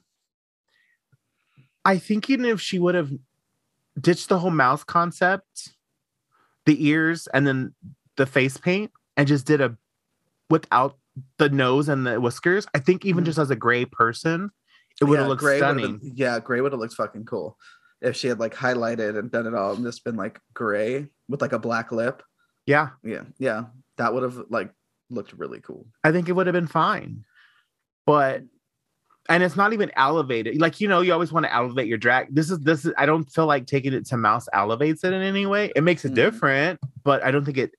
I 1.84 1.98
think 1.98 2.30
even 2.30 2.46
if 2.46 2.60
she 2.60 2.78
would 2.78 2.94
have 2.94 3.10
ditched 4.00 4.28
the 4.28 4.38
whole 4.38 4.50
mouth 4.50 4.86
concept, 4.86 5.74
the 6.64 6.86
ears, 6.86 7.26
and 7.34 7.46
then 7.46 7.74
the 8.16 8.26
face 8.26 8.56
paint, 8.56 8.92
and 9.16 9.26
just 9.26 9.46
did 9.46 9.60
a 9.60 9.76
without 10.50 10.96
the 11.38 11.48
nose 11.48 11.88
and 11.88 12.06
the 12.06 12.20
whiskers, 12.20 12.66
I 12.74 12.78
think 12.78 13.04
even 13.04 13.24
Mhm. 13.24 13.26
just 13.26 13.38
as 13.38 13.50
a 13.50 13.56
gray 13.56 13.84
person, 13.84 14.50
it 15.00 15.04
would 15.04 15.18
have 15.18 15.26
Yeah, 15.26 15.28
looked 15.28 15.42
stunning. 15.42 16.00
yeah, 16.02 16.38
gray 16.38 16.60
would 16.60 16.72
have 16.72 16.80
looked 16.80 16.94
fucking 16.94 17.24
cool 17.24 17.58
if 18.00 18.16
she 18.16 18.28
had 18.28 18.38
like 18.38 18.54
highlighted 18.54 19.18
and 19.18 19.30
done 19.30 19.46
it 19.46 19.54
all 19.54 19.74
and 19.74 19.84
just 19.84 20.04
been 20.04 20.16
like 20.16 20.40
gray 20.54 21.06
with 21.28 21.40
like 21.40 21.52
a 21.52 21.58
black 21.58 21.90
lip. 21.92 22.22
yeah, 22.66 22.90
Yeah, 23.02 23.24
yeah, 23.38 23.64
that 23.96 24.12
would 24.14 24.22
have 24.22 24.38
like 24.50 24.70
looked 25.10 25.32
really 25.32 25.60
cool. 25.60 25.86
I 26.04 26.12
think 26.12 26.28
it 26.28 26.32
would 26.32 26.46
have 26.46 26.54
been 26.54 26.66
fine. 26.66 27.24
But 28.06 28.42
and 29.30 29.42
it's 29.42 29.56
not 29.56 29.72
even 29.74 29.90
elevated. 29.96 30.58
Like 30.60 30.80
you 30.80 30.88
know, 30.88 31.00
you 31.02 31.12
always 31.12 31.32
want 31.32 31.44
to 31.44 31.54
elevate 31.54 31.86
your 31.86 31.98
drag. 31.98 32.34
This 32.34 32.50
is 32.50 32.60
this 32.60 32.84
is 32.84 32.92
I 32.96 33.04
don't 33.06 33.24
feel 33.30 33.46
like 33.46 33.66
taking 33.66 33.92
it 33.92 34.06
to 34.06 34.16
mouse 34.16 34.48
elevates 34.52 35.04
it 35.04 35.12
in 35.12 35.20
any 35.22 35.44
way. 35.46 35.70
It 35.76 35.82
makes 35.82 36.04
it 36.04 36.12
Mhm. 36.12 36.16
different, 36.16 36.80
but 37.04 37.22
I 37.22 37.30
don't 37.30 37.44
think 37.44 37.58
it 37.58 37.72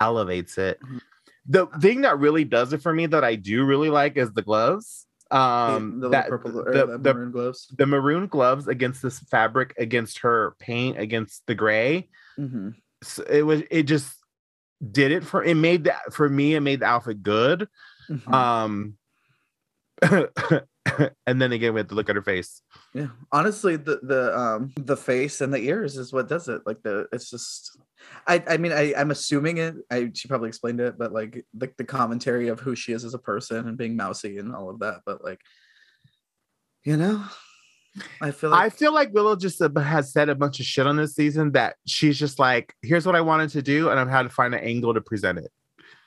elevates 0.00 0.58
it. 0.58 0.80
Mhm. 0.82 1.00
The 1.46 1.66
thing 1.80 2.00
that 2.02 2.18
really 2.18 2.44
does 2.44 2.72
it 2.72 2.82
for 2.82 2.92
me 2.92 3.06
that 3.06 3.22
I 3.24 3.34
do 3.36 3.64
really 3.64 3.90
like 3.90 4.16
is 4.16 4.32
the 4.32 4.42
gloves. 4.42 5.06
Um 5.32 6.00
the 6.00 6.10
that 6.10 6.28
purple 6.28 6.60
or 6.60 6.72
the, 6.72 6.98
the, 6.98 7.14
maroon 7.14 7.30
gloves. 7.32 7.66
the 7.76 7.86
maroon 7.86 8.26
gloves 8.26 8.68
against 8.68 9.00
this 9.02 9.18
fabric 9.18 9.74
against 9.78 10.18
her 10.20 10.54
paint 10.60 10.98
against 10.98 11.42
the 11.46 11.54
gray 11.54 12.08
Mhm. 12.38 12.74
so 13.02 13.22
it 13.28 13.42
was 13.42 13.62
it 13.70 13.84
just 13.84 14.14
did 14.90 15.10
it 15.12 15.24
for 15.24 15.42
it 15.42 15.54
made 15.54 15.84
that 15.84 16.12
for 16.12 16.28
me 16.28 16.54
it 16.54 16.60
made 16.60 16.80
the 16.80 16.86
outfit 16.86 17.22
good 17.22 17.68
Mhm. 18.10 18.32
um 18.34 18.96
and 21.26 21.40
then 21.40 21.52
again 21.52 21.72
we 21.74 21.80
had 21.80 21.88
to 21.88 21.94
look 21.94 22.10
at 22.10 22.16
her 22.16 22.22
face 22.22 22.62
yeah, 22.94 23.08
honestly, 23.30 23.76
the 23.76 24.00
the 24.02 24.38
um 24.38 24.72
the 24.76 24.96
face 24.96 25.40
and 25.40 25.52
the 25.52 25.58
ears 25.58 25.96
is 25.96 26.12
what 26.12 26.28
does 26.28 26.48
it. 26.48 26.62
Like 26.66 26.82
the 26.82 27.06
it's 27.12 27.30
just. 27.30 27.78
I, 28.26 28.42
I 28.46 28.56
mean 28.58 28.72
I, 28.72 28.92
I'm 28.94 29.10
assuming 29.10 29.58
it. 29.58 29.76
I 29.90 30.10
she 30.12 30.28
probably 30.28 30.48
explained 30.48 30.80
it, 30.80 30.98
but 30.98 31.12
like 31.12 31.44
like 31.58 31.76
the 31.78 31.84
commentary 31.84 32.48
of 32.48 32.60
who 32.60 32.74
she 32.74 32.92
is 32.92 33.04
as 33.04 33.14
a 33.14 33.18
person 33.18 33.66
and 33.66 33.78
being 33.78 33.96
mousy 33.96 34.38
and 34.38 34.54
all 34.54 34.68
of 34.68 34.80
that. 34.80 35.00
But 35.06 35.24
like, 35.24 35.40
you 36.84 36.98
know, 36.98 37.24
I 38.20 38.30
feel 38.30 38.50
like- 38.50 38.60
i 38.60 38.68
feel 38.70 38.92
like 38.92 39.12
willow 39.12 39.36
just 39.36 39.60
uh, 39.62 39.70
has 39.80 40.12
said 40.12 40.28
a 40.28 40.34
bunch 40.34 40.60
of 40.60 40.66
shit 40.66 40.86
on 40.86 40.96
this 40.96 41.14
season 41.14 41.52
that 41.52 41.76
she's 41.86 42.18
just 42.18 42.38
like 42.38 42.74
here's 42.80 43.04
what 43.04 43.14
i 43.14 43.20
wanted 43.20 43.50
to 43.50 43.60
do 43.60 43.90
and 43.90 44.00
i've 44.00 44.08
had 44.08 44.22
to 44.22 44.30
find 44.30 44.54
an 44.54 44.60
angle 44.64 44.94
to 44.94 45.02
present 45.02 45.38
it 45.38 45.52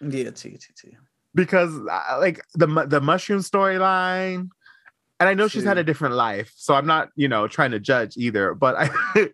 yeah, 0.01 0.31
T 0.31 0.49
T 0.49 0.65
T. 0.75 0.97
because 1.35 1.71
uh, 1.77 2.17
like 2.19 2.41
the 2.55 2.65
the 2.87 2.99
mushroom 2.99 3.41
storyline 3.41 4.49
and 5.19 5.29
i 5.29 5.33
know 5.33 5.47
she's 5.47 5.63
had 5.63 5.77
a 5.77 5.83
different 5.83 6.15
life 6.15 6.51
so 6.55 6.73
i'm 6.73 6.85
not 6.85 7.09
you 7.15 7.27
know 7.27 7.47
trying 7.47 7.71
to 7.71 7.79
judge 7.79 8.15
either 8.17 8.53
but 8.53 8.75
i 8.77 8.89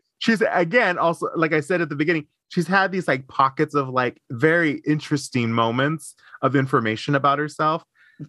she's 0.20 0.42
again 0.52 0.98
also 0.98 1.28
like 1.36 1.54
i 1.54 1.60
said 1.60 1.82
at 1.82 1.90
the 1.90 1.96
beginning 1.96 2.26
she's 2.50 2.68
had 2.68 2.92
these 2.92 3.08
like 3.08 3.28
pockets 3.28 3.74
of 3.74 3.90
like 3.90 4.22
very 4.32 4.82
interesting 4.86 5.52
moments 5.52 6.16
of 6.42 6.56
information 6.56 7.16
about 7.16 7.40
herself 7.40 7.84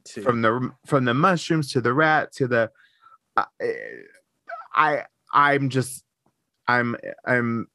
T. 0.04 0.20
from 0.22 0.42
the 0.42 0.70
from 0.86 1.04
the 1.04 1.14
mushrooms 1.14 1.70
to 1.72 1.80
the 1.80 1.92
rat 1.92 2.32
to 2.32 2.46
the 2.46 2.70
uh, 3.36 3.44
i 4.74 5.04
i'm 5.32 5.68
just 5.68 6.04
I'm 6.68 6.96
I'm 7.26 7.68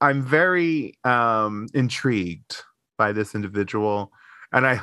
I'm 0.00 0.22
very 0.22 0.94
um 1.04 1.68
intrigued 1.74 2.56
by 2.96 3.12
this 3.12 3.34
individual 3.34 4.12
and 4.52 4.66
I 4.66 4.80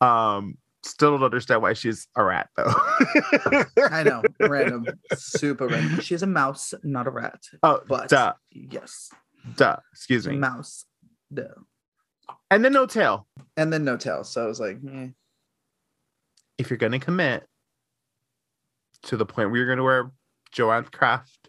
um 0.00 0.56
still 0.82 1.10
don't 1.12 1.22
understand 1.24 1.62
why 1.62 1.72
she's 1.74 2.06
a 2.16 2.24
rat 2.24 2.48
though. 2.56 2.72
I 3.90 4.02
know, 4.02 4.22
random, 4.40 4.86
super 5.14 5.66
random. 5.66 6.00
She's 6.00 6.22
a 6.22 6.26
mouse, 6.26 6.72
not 6.82 7.06
a 7.06 7.10
rat. 7.10 7.42
Oh, 7.62 7.80
But 7.88 8.08
duh, 8.08 8.34
yes, 8.50 9.10
duh. 9.56 9.76
Excuse 9.92 10.26
me. 10.26 10.36
mouse. 10.36 10.84
Duh. 11.32 11.44
And 12.50 12.64
then 12.64 12.72
no 12.72 12.86
tail. 12.86 13.26
And 13.56 13.72
then 13.72 13.84
no 13.84 13.96
tail. 13.96 14.24
So 14.24 14.44
I 14.44 14.46
was 14.46 14.60
like, 14.60 14.78
eh. 14.92 15.08
If 16.58 16.70
you're 16.70 16.76
gonna 16.78 16.98
commit 17.00 17.46
to 19.04 19.16
the 19.16 19.26
point 19.26 19.50
where 19.50 19.58
you're 19.60 19.68
gonna 19.68 19.82
wear 19.84 20.10
Joanne 20.52 20.84
Craft 20.84 21.48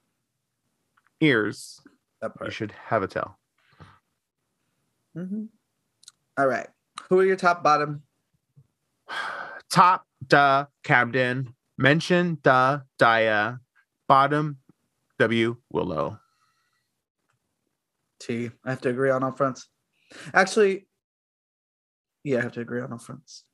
ears, 1.20 1.80
that 2.22 2.36
part. 2.36 2.48
you 2.50 2.52
should 2.54 2.72
have 2.86 3.04
a 3.04 3.08
tail. 3.08 3.38
Mhm. 5.18 5.50
All 6.38 6.48
right. 6.48 6.68
Who 7.10 7.20
are 7.20 7.26
your 7.26 7.36
top 7.36 7.64
bottom? 7.64 8.04
Top 9.70 10.06
duh 10.26 10.66
Camden. 10.84 11.54
Mention 11.78 12.38
duh 12.42 12.80
Daya. 13.00 13.60
Bottom 14.08 14.58
W 15.20 15.56
Willow. 15.72 16.20
T. 18.20 18.50
I 18.66 18.70
have 18.70 18.82
to 18.82 18.90
agree 18.90 19.10
on 19.10 19.24
all 19.24 19.32
fronts. 19.32 19.68
Actually, 20.34 20.88
yeah, 22.24 22.40
I 22.40 22.42
have 22.42 22.52
to 22.54 22.62
agree 22.62 22.82
on 22.82 22.92
all 22.92 23.00
fronts. 23.00 23.46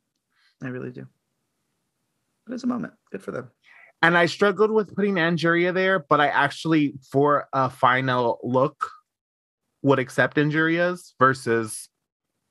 I 0.64 0.68
really 0.68 0.92
do. 0.92 1.06
But 2.46 2.56
it's 2.56 2.64
a 2.64 2.68
moment. 2.68 2.94
Good 3.12 3.22
for 3.22 3.32
them. 3.32 3.52
And 4.02 4.18
I 4.18 4.26
struggled 4.26 4.72
with 4.72 4.96
putting 4.96 5.16
Angeria 5.16 5.74
there, 5.74 6.00
but 6.00 6.22
I 6.22 6.28
actually, 6.28 6.96
for 7.12 7.48
a 7.54 7.70
final 7.70 8.40
look, 8.44 8.90
would 9.82 10.00
accept 10.00 10.38
Angeria's 10.38 11.14
versus 11.20 11.90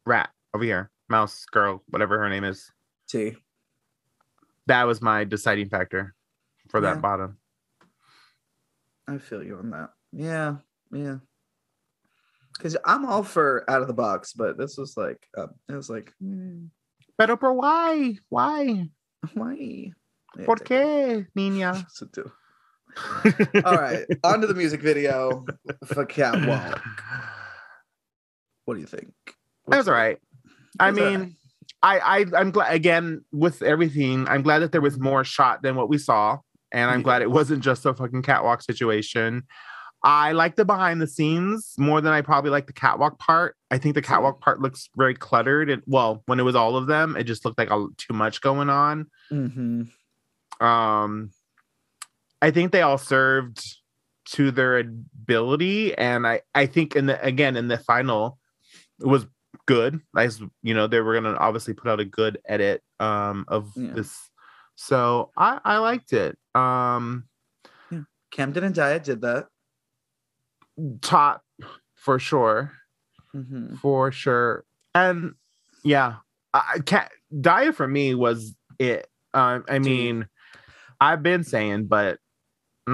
Rat 0.05 0.31
over 0.55 0.65
here, 0.65 0.91
Mouse 1.09 1.45
Girl, 1.51 1.83
whatever 1.89 2.19
her 2.19 2.29
name 2.29 2.45
is. 2.45 2.71
T. 3.09 3.37
That 4.67 4.85
was 4.85 5.01
my 5.01 5.25
deciding 5.25 5.69
factor 5.69 6.15
for 6.69 6.81
that 6.81 6.97
Yeah. 6.97 7.01
bottom. 7.01 7.39
I 9.09 9.19
feel 9.19 9.43
you 9.43 9.57
on 9.59 9.71
that. 9.71 9.91
Yeah, 10.13 10.57
yeah. 10.93 11.19
Because 12.57 12.77
I'm 12.85 13.05
all 13.07 13.23
for 13.23 13.69
out 13.71 13.83
of 13.83 13.87
the 13.89 13.95
box, 13.95 14.33
but 14.33 14.57
this 14.59 14.77
was 14.79 14.97
like, 14.97 15.29
uh, 15.37 15.47
it 15.69 15.75
was 15.75 15.89
like, 15.91 16.13
mm, 16.23 16.71
Pero 17.19 17.37
por 17.37 17.53
why? 17.55 18.19
Why? 18.29 18.91
why? 19.35 19.93
¿Por 20.45 20.57
qué, 20.57 21.27
niña? 21.37 21.87
All 23.65 23.77
right, 23.79 24.07
on 24.25 24.41
to 24.41 24.47
the 24.47 24.55
music 24.55 24.81
video 24.83 25.45
for 25.85 26.05
Catwalk. 26.07 26.83
What 28.65 28.75
do 28.75 28.81
you 28.81 28.87
think? 28.87 29.13
That 29.69 29.77
was 29.77 29.87
all 29.89 29.95
right. 29.95 30.19
I 30.81 30.89
It 30.89 30.91
was 30.95 30.99
all 31.01 31.05
mean. 31.19 31.37
I, 31.83 31.99
I 31.99 32.25
I'm 32.37 32.51
glad 32.51 32.75
again 32.75 33.25
with 33.33 33.63
everything. 33.63 34.27
I'm 34.29 34.43
glad 34.43 34.61
that 34.61 34.73
there 34.73 34.81
was 34.81 34.99
more 34.99 35.25
shot 35.25 35.63
than 35.63 35.77
what 35.77 35.89
we 35.89 35.99
saw, 35.99 36.39
and 36.73 36.91
I'm 36.91 37.03
glad 37.03 37.23
it 37.23 37.31
wasn't 37.31 37.63
just 37.63 37.87
a 37.87 37.95
fucking 37.95 38.23
catwalk 38.23 38.63
situation. 38.63 39.45
I 40.03 40.33
like 40.33 40.57
the 40.57 40.65
behind 40.65 41.01
the 41.01 41.07
scenes 41.07 41.75
more 41.79 42.01
than 42.01 42.13
I 42.13 42.21
probably 42.21 42.51
like 42.51 42.67
the 42.67 42.73
catwalk 42.73 43.19
part. 43.19 43.57
I 43.71 43.79
think 43.79 43.95
the 43.95 44.03
catwalk 44.03 44.41
part 44.41 44.61
looks 44.61 44.89
very 44.97 45.15
cluttered. 45.15 45.69
And 45.69 45.83
well, 45.87 46.23
when 46.27 46.39
it 46.39 46.45
was 46.45 46.55
all 46.55 46.77
of 46.77 46.87
them, 46.87 47.17
it 47.17 47.25
just 47.25 47.45
looked 47.45 47.59
like 47.59 47.71
a, 47.71 47.87
too 47.97 48.15
much 48.15 48.41
going 48.41 48.71
on. 48.71 49.07
Mhm. 49.33 49.91
Um, 50.61 51.31
I 52.41 52.51
think 52.51 52.73
they 52.73 52.83
all 52.83 52.99
served 52.99 53.63
to 54.33 54.51
their 54.51 54.79
ability, 54.79 55.97
and 55.97 56.27
I 56.27 56.43
I 56.55 56.67
think 56.67 56.97
in 56.97 57.07
the 57.07 57.23
again 57.25 57.57
in 57.57 57.69
the 57.69 57.79
final 57.79 58.39
it 59.01 59.07
was 59.07 59.27
good. 59.67 60.01
Nice, 60.15 60.41
you 60.63 60.75
know, 60.75 60.87
they 60.87 61.01
were 61.01 61.15
gonna 61.15 61.37
obviously 61.37 61.75
put 61.75 61.89
out 61.91 62.01
a 62.01 62.05
good 62.05 62.39
edit 62.47 62.83
um 63.01 63.45
of 63.49 63.71
Yeah. 63.77 63.93
this, 63.95 64.31
so 64.75 65.31
I 65.37 65.61
I 65.65 65.79
liked 65.79 66.13
it. 66.13 66.39
Um, 66.55 67.25
Camden 68.31 68.65
and 68.65 68.75
Diet 68.75 69.05
did 69.05 69.21
that. 69.23 69.47
top 71.01 71.43
for 71.95 72.19
sure, 72.19 72.73
Mhm. 73.35 73.79
for 73.79 74.13
sure, 74.13 74.65
and 74.95 75.35
yeah, 75.85 76.17
I. 76.53 76.81
Daya 77.35 77.75
for 77.75 77.89
me 77.89 78.15
was 78.15 78.55
it. 78.79 79.09
Um, 79.35 79.65
I 79.69 79.79
Dude. 79.79 79.85
mean, 79.87 80.29
I've 81.01 81.23
been 81.23 81.45
saying, 81.45 81.87
but. 81.87 82.19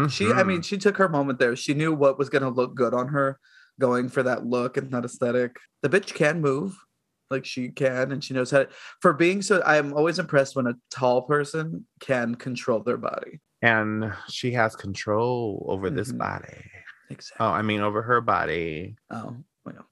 She, 0.09 0.27
I 0.33 0.43
mhm. 0.43 0.47
mean, 0.47 0.63
she 0.63 0.79
took 0.79 0.97
her 0.97 1.09
moment 1.09 1.39
there. 1.39 1.55
She 1.55 1.75
knew 1.75 1.93
what 1.93 2.19
was 2.19 2.31
going 2.31 2.43
to 2.43 2.49
look 2.49 2.75
good 2.75 2.95
on 2.95 3.09
her, 3.09 3.39
going 3.83 4.09
for 4.09 4.23
that 4.23 4.47
look 4.47 4.77
and 4.77 4.91
that 4.93 5.05
aesthetic. 5.05 5.57
The 5.83 5.89
bitch 5.91 6.15
can 6.15 6.41
move, 6.41 6.77
like 7.31 7.45
she 7.45 7.69
can, 7.71 8.13
and 8.13 8.23
she 8.23 8.33
knows 8.33 8.51
how. 8.53 8.61
To, 8.61 8.69
for 9.01 9.13
being 9.13 9.43
so, 9.43 9.61
I'm 9.67 9.93
always 9.93 10.19
impressed 10.21 10.55
when 10.55 10.69
a 10.69 10.75
tall 10.91 11.23
person 11.23 11.85
can 12.01 12.37
control 12.37 12.81
their 12.83 12.97
body. 12.97 13.41
and 13.65 14.13
she 14.29 14.51
has 14.51 14.75
control 14.75 15.65
over 15.69 15.89
this 15.89 16.11
Mhm. 16.11 16.19
body. 16.19 16.59
Exactly. 17.11 17.47
Oh, 17.47 17.51
I 17.51 17.63
mean 17.63 17.81
over 17.81 18.03
her 18.03 18.21
body. 18.21 18.97
Oh, 19.09 19.37
well. 19.65 19.87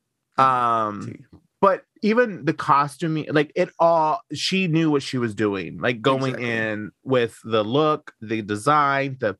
Um, 0.44 1.14
but 1.60 1.84
even 2.02 2.44
the 2.46 2.52
costuming, 2.54 3.26
like 3.30 3.52
it 3.54 3.70
all, 3.78 4.22
she 4.32 4.66
knew 4.66 4.90
what 4.90 5.04
she 5.04 5.18
was 5.18 5.34
doing. 5.36 5.78
Like 5.80 6.00
going 6.02 6.34
Exactly. 6.34 6.50
in 6.50 6.90
with 7.04 7.38
the 7.44 7.62
look, 7.62 8.12
the 8.20 8.42
design, 8.42 9.18
the. 9.20 9.36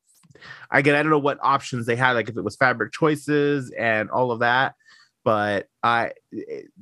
I 0.71 0.83
get. 0.83 0.95
I 0.95 1.03
don't 1.03 1.11
know 1.11 1.19
what 1.19 1.39
options 1.43 1.87
they 1.87 1.97
had, 1.97 2.13
like 2.13 2.29
if 2.29 2.37
it 2.37 2.43
was 2.45 2.57
fabric 2.57 2.93
choices 2.93 3.71
and 3.79 4.11
all 4.11 4.31
of 4.33 4.41
that, 4.41 4.75
but 5.25 5.67
I 5.83 6.13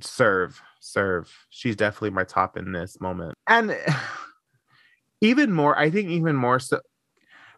serve, 0.01 0.61
serve. 0.81 1.33
She's 1.51 1.77
definitely 1.77 2.11
my 2.11 2.25
top 2.25 2.57
in 2.57 2.73
this 2.73 3.01
moment, 3.01 3.35
and 3.47 3.77
even 5.21 5.53
more. 5.53 5.79
I 5.79 5.91
think 5.91 6.09
even 6.11 6.37
more 6.37 6.59
so. 6.59 6.81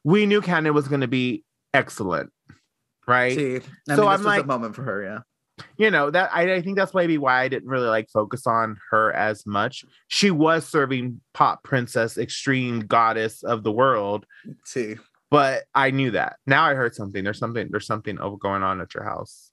We 0.04 0.24
knew 0.26 0.40
Cannon 0.40 0.72
was 0.74 0.88
going 0.88 1.02
to 1.02 1.08
be 1.08 1.44
excellent, 1.74 2.30
right? 3.06 3.36
T. 3.36 3.56
I 3.56 3.58
So 3.58 4.02
mean, 4.02 4.10
this 4.10 4.20
I'm 4.20 4.22
like- 4.22 4.44
a 4.44 4.46
moment 4.46 4.74
for 4.74 4.82
her. 4.82 5.02
Yeah. 5.02 5.18
you 5.76 5.90
know 5.90 6.10
that 6.10 6.30
I, 6.32 6.54
I 6.54 6.62
think 6.62 6.76
that's 6.78 6.94
maybe 6.94 7.18
why 7.18 7.42
I 7.42 7.48
didn't 7.48 7.68
really 7.68 7.88
like 7.88 8.08
focus 8.08 8.46
on 8.46 8.78
her 8.90 9.12
as 9.12 9.44
much. 9.46 9.84
She 10.08 10.30
was 10.30 10.66
serving 10.66 11.20
pop 11.34 11.62
princess, 11.62 12.16
extreme 12.16 12.80
goddess 12.80 13.42
of 13.42 13.62
the 13.62 13.70
world, 13.72 14.24
T. 14.66 14.96
but 15.30 15.64
I 15.74 15.90
knew 15.90 16.10
that. 16.12 16.36
Now 16.46 16.64
I 16.64 16.74
heard 16.74 16.94
something. 16.94 17.22
There's 17.24 17.38
something. 17.38 17.68
There's 17.70 17.86
something 17.86 18.18
over 18.18 18.36
going 18.36 18.62
on 18.62 18.80
at 18.80 18.94
your 18.94 19.04
house. 19.04 19.50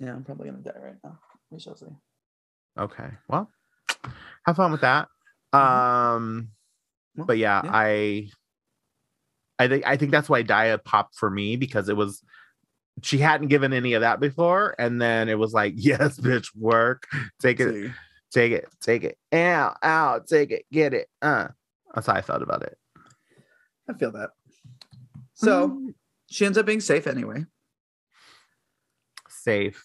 Yeah, 0.00 0.14
I'm 0.14 0.24
probably 0.24 0.50
gonna 0.50 0.62
die 0.62 0.72
right 0.82 0.94
now. 1.04 1.18
We 1.50 1.60
shall 1.60 1.76
see. 1.76 1.86
Okay. 2.78 3.08
Well, 3.28 3.50
have 4.46 4.56
fun 4.56 4.72
with 4.72 4.80
that. 4.80 5.08
Um, 5.52 6.48
Well, 7.14 7.26
but 7.26 7.38
yeah, 7.38 7.60
yeah. 7.64 7.70
I, 7.72 8.30
I 9.58 9.68
think 9.68 9.86
I 9.86 9.96
think 9.96 10.10
that's 10.10 10.28
why 10.28 10.42
Daya 10.42 10.82
popped 10.82 11.16
for 11.16 11.30
me 11.30 11.56
because 11.56 11.88
it 11.88 11.96
was. 11.96 12.22
She 13.02 13.18
hadn't 13.18 13.48
given 13.48 13.72
any 13.72 13.94
of 13.94 14.02
that 14.02 14.20
before, 14.20 14.74
and 14.78 15.00
then 15.00 15.28
it 15.28 15.38
was 15.38 15.52
like, 15.52 15.74
"Yes, 15.76 16.18
bitch, 16.20 16.48
work, 16.56 17.06
take 17.40 17.58
it, 17.58 17.72
T. 17.72 17.90
take 18.32 18.52
it, 18.52 18.68
take 18.80 19.02
it, 19.04 19.18
ow, 19.32 19.74
ow, 19.82 20.20
take 20.26 20.50
it, 20.50 20.66
get 20.70 20.92
it. 20.94 21.08
Uh, 21.20 21.48
that's 21.94 22.06
how 22.06 22.14
I 22.14 22.20
felt 22.22 22.42
about 22.42 22.62
it. 22.62 22.76
I 23.88 23.94
feel 23.94 24.12
that. 24.12 24.30
So 25.42 25.68
Mm, 25.70 25.94
she 26.30 26.46
ends 26.46 26.56
up 26.58 26.66
being 26.66 26.80
safe 26.80 27.06
anyway. 27.06 27.44
safe. 29.28 29.84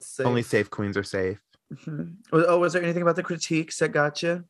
Safe. 0.00 0.26
Only 0.26 0.42
safe 0.42 0.68
queens 0.70 0.96
are 0.96 1.04
safe. 1.04 1.38
Mhm. 1.72 2.16
Oh, 2.32 2.58
was 2.58 2.72
there 2.72 2.82
anything 2.82 3.02
about 3.02 3.14
the 3.16 3.22
critiques 3.22 3.78
that 3.78 3.90
got 3.90 4.20
you? 4.22 4.44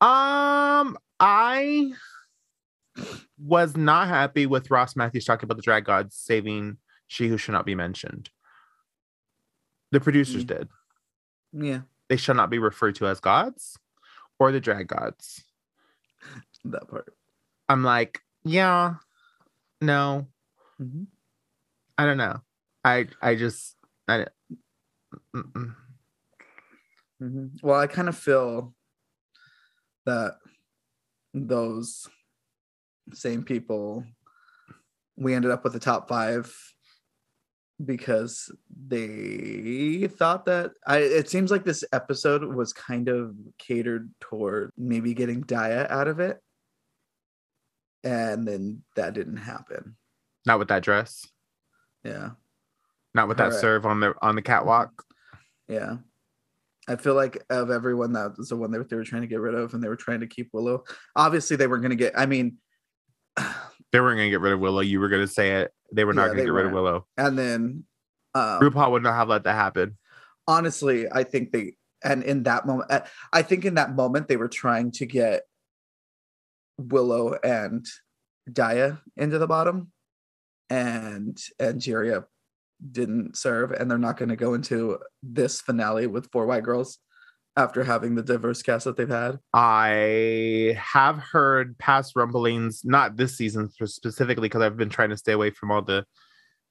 Um, 0.00 0.96
I 1.18 1.92
was 3.38 3.76
not 3.76 4.08
happy 4.08 4.46
with 4.46 4.70
Ross 4.70 4.96
Mathews 4.96 5.26
talking 5.26 5.44
about 5.44 5.56
the 5.58 5.62
drag 5.62 5.84
gods 5.84 6.16
saving 6.16 6.78
she 7.08 7.28
who 7.28 7.36
should 7.36 7.52
not 7.52 7.66
be 7.66 7.74
mentioned. 7.74 8.30
The 9.90 10.00
producers 10.00 10.44
Mm. 10.44 10.48
did. 10.48 10.68
Yeah, 11.52 11.82
They 12.08 12.16
shall 12.16 12.34
not 12.36 12.48
be 12.48 12.58
referred 12.58 12.94
to 12.96 13.06
as 13.08 13.20
gods 13.20 13.76
or 14.38 14.50
the 14.52 14.60
drag 14.60 14.88
gods. 14.88 15.44
that 16.64 16.88
part. 16.88 17.14
I'm 17.68 17.82
like, 17.84 18.22
yeah, 18.44 18.96
no, 19.80 20.26
Mhm. 20.80 21.06
I 21.98 22.06
don't 22.06 22.16
know. 22.18 22.40
I 22.84 23.08
I 23.20 23.34
just 23.34 23.76
I 24.08 24.26
mm-mm. 25.34 25.74
Mhm. 27.22 27.62
Well, 27.62 27.78
I 27.78 27.86
kind 27.86 28.08
of 28.08 28.16
feel 28.16 28.74
that 30.06 30.34
those 31.34 32.08
same 33.12 33.42
people, 33.44 34.04
we 35.16 35.34
ended 35.34 35.50
up 35.50 35.64
with 35.64 35.72
the 35.72 35.78
top 35.80 36.08
five 36.08 36.54
because 37.84 38.54
they 38.88 40.06
thought 40.18 40.44
that 40.44 40.72
I 40.86 40.98
it 40.98 41.30
seems 41.30 41.50
like 41.50 41.64
this 41.64 41.82
episode 41.92 42.44
was 42.44 42.72
kind 42.74 43.08
of 43.08 43.34
catered 43.58 44.10
toward 44.20 44.72
maybe 44.76 45.14
getting 45.14 45.42
Daya 45.44 45.90
out 45.90 46.08
of 46.08 46.20
it. 46.20 46.40
And 48.04 48.46
then 48.48 48.82
that 48.96 49.12
didn't 49.14 49.36
happen. 49.38 49.96
Not 50.46 50.58
with 50.58 50.68
that 50.68 50.82
dress. 50.82 51.26
Yeah. 52.04 52.30
Not 53.14 53.28
with 53.28 53.38
that 53.38 53.52
serve 53.52 53.84
on 53.84 54.00
the 54.00 54.14
on 54.22 54.36
the 54.36 54.42
catwalk. 54.42 55.04
Yeah. 55.68 55.96
I 56.88 56.96
feel 56.96 57.14
like 57.14 57.42
of 57.50 57.70
everyone 57.70 58.12
that 58.14 58.38
was 58.38 58.48
the 58.48 58.56
one 58.56 58.70
that 58.72 58.88
they 58.88 58.96
were 58.96 59.04
trying 59.04 59.22
to 59.22 59.28
get 59.28 59.40
rid 59.40 59.54
of 59.54 59.74
and 59.74 59.82
they 59.82 59.88
were 59.88 59.96
trying 59.96 60.20
to 60.20 60.26
keep 60.26 60.48
Willow. 60.52 60.84
Obviously 61.14 61.56
they 61.56 61.66
weren't 61.66 61.82
gonna 61.82 61.94
get 61.96 62.18
I 62.18 62.26
mean 62.26 62.56
They 63.92 64.00
weren't 64.00 64.18
gonna 64.18 64.30
get 64.30 64.40
rid 64.40 64.52
of 64.52 64.60
Willow. 64.60 64.80
You 64.80 65.00
were 65.00 65.08
gonna 65.08 65.26
say 65.26 65.60
it. 65.62 65.72
They 65.92 66.04
were 66.04 66.14
not 66.14 66.26
Yeah, 66.26 66.28
gonna 66.34 66.44
get 66.44 66.52
rid 66.52 66.66
of. 66.66 66.72
Willow. 66.72 67.06
and 67.16 67.38
then 67.38 67.84
um, 68.34 68.60
RuPaul 68.60 68.92
would 68.92 69.02
not 69.02 69.14
have 69.14 69.28
let 69.28 69.42
that 69.44 69.54
happen. 69.54 69.98
honestly, 70.46 71.06
I 71.10 71.24
think 71.24 71.50
they 71.52 71.74
and 72.04 72.22
in 72.22 72.44
that 72.44 72.64
moment, 72.66 72.90
I 73.32 73.42
think 73.42 73.64
in 73.64 73.74
that 73.74 73.94
moment 73.94 74.28
they 74.28 74.36
were 74.36 74.48
trying 74.48 74.92
to 74.92 75.06
get 75.06 75.42
Willow 76.88 77.34
and 77.44 77.86
Daya 78.50 79.00
into 79.16 79.38
the 79.38 79.46
bottom, 79.46 79.92
and 80.68 81.38
and 81.58 81.80
Jiria 81.80 82.24
didn't 82.92 83.36
serve, 83.36 83.72
and 83.72 83.90
they're 83.90 83.98
not 83.98 84.16
going 84.16 84.30
to 84.30 84.36
go 84.36 84.54
into 84.54 84.98
this 85.22 85.60
finale 85.60 86.06
with 86.06 86.30
four 86.32 86.46
white 86.46 86.62
girls 86.64 86.98
after 87.56 87.84
having 87.84 88.14
the 88.14 88.22
diverse 88.22 88.62
cast 88.62 88.84
that 88.84 88.96
they've 88.96 89.08
had. 89.08 89.38
I 89.52 90.76
have 90.78 91.18
heard 91.18 91.76
past 91.78 92.14
rumblings, 92.16 92.82
not 92.84 93.16
this 93.16 93.36
season 93.36 93.68
specifically, 93.84 94.48
because 94.48 94.62
I've 94.62 94.76
been 94.76 94.88
trying 94.88 95.10
to 95.10 95.16
stay 95.16 95.32
away 95.32 95.50
from 95.50 95.70
all 95.70 95.82
the 95.82 96.06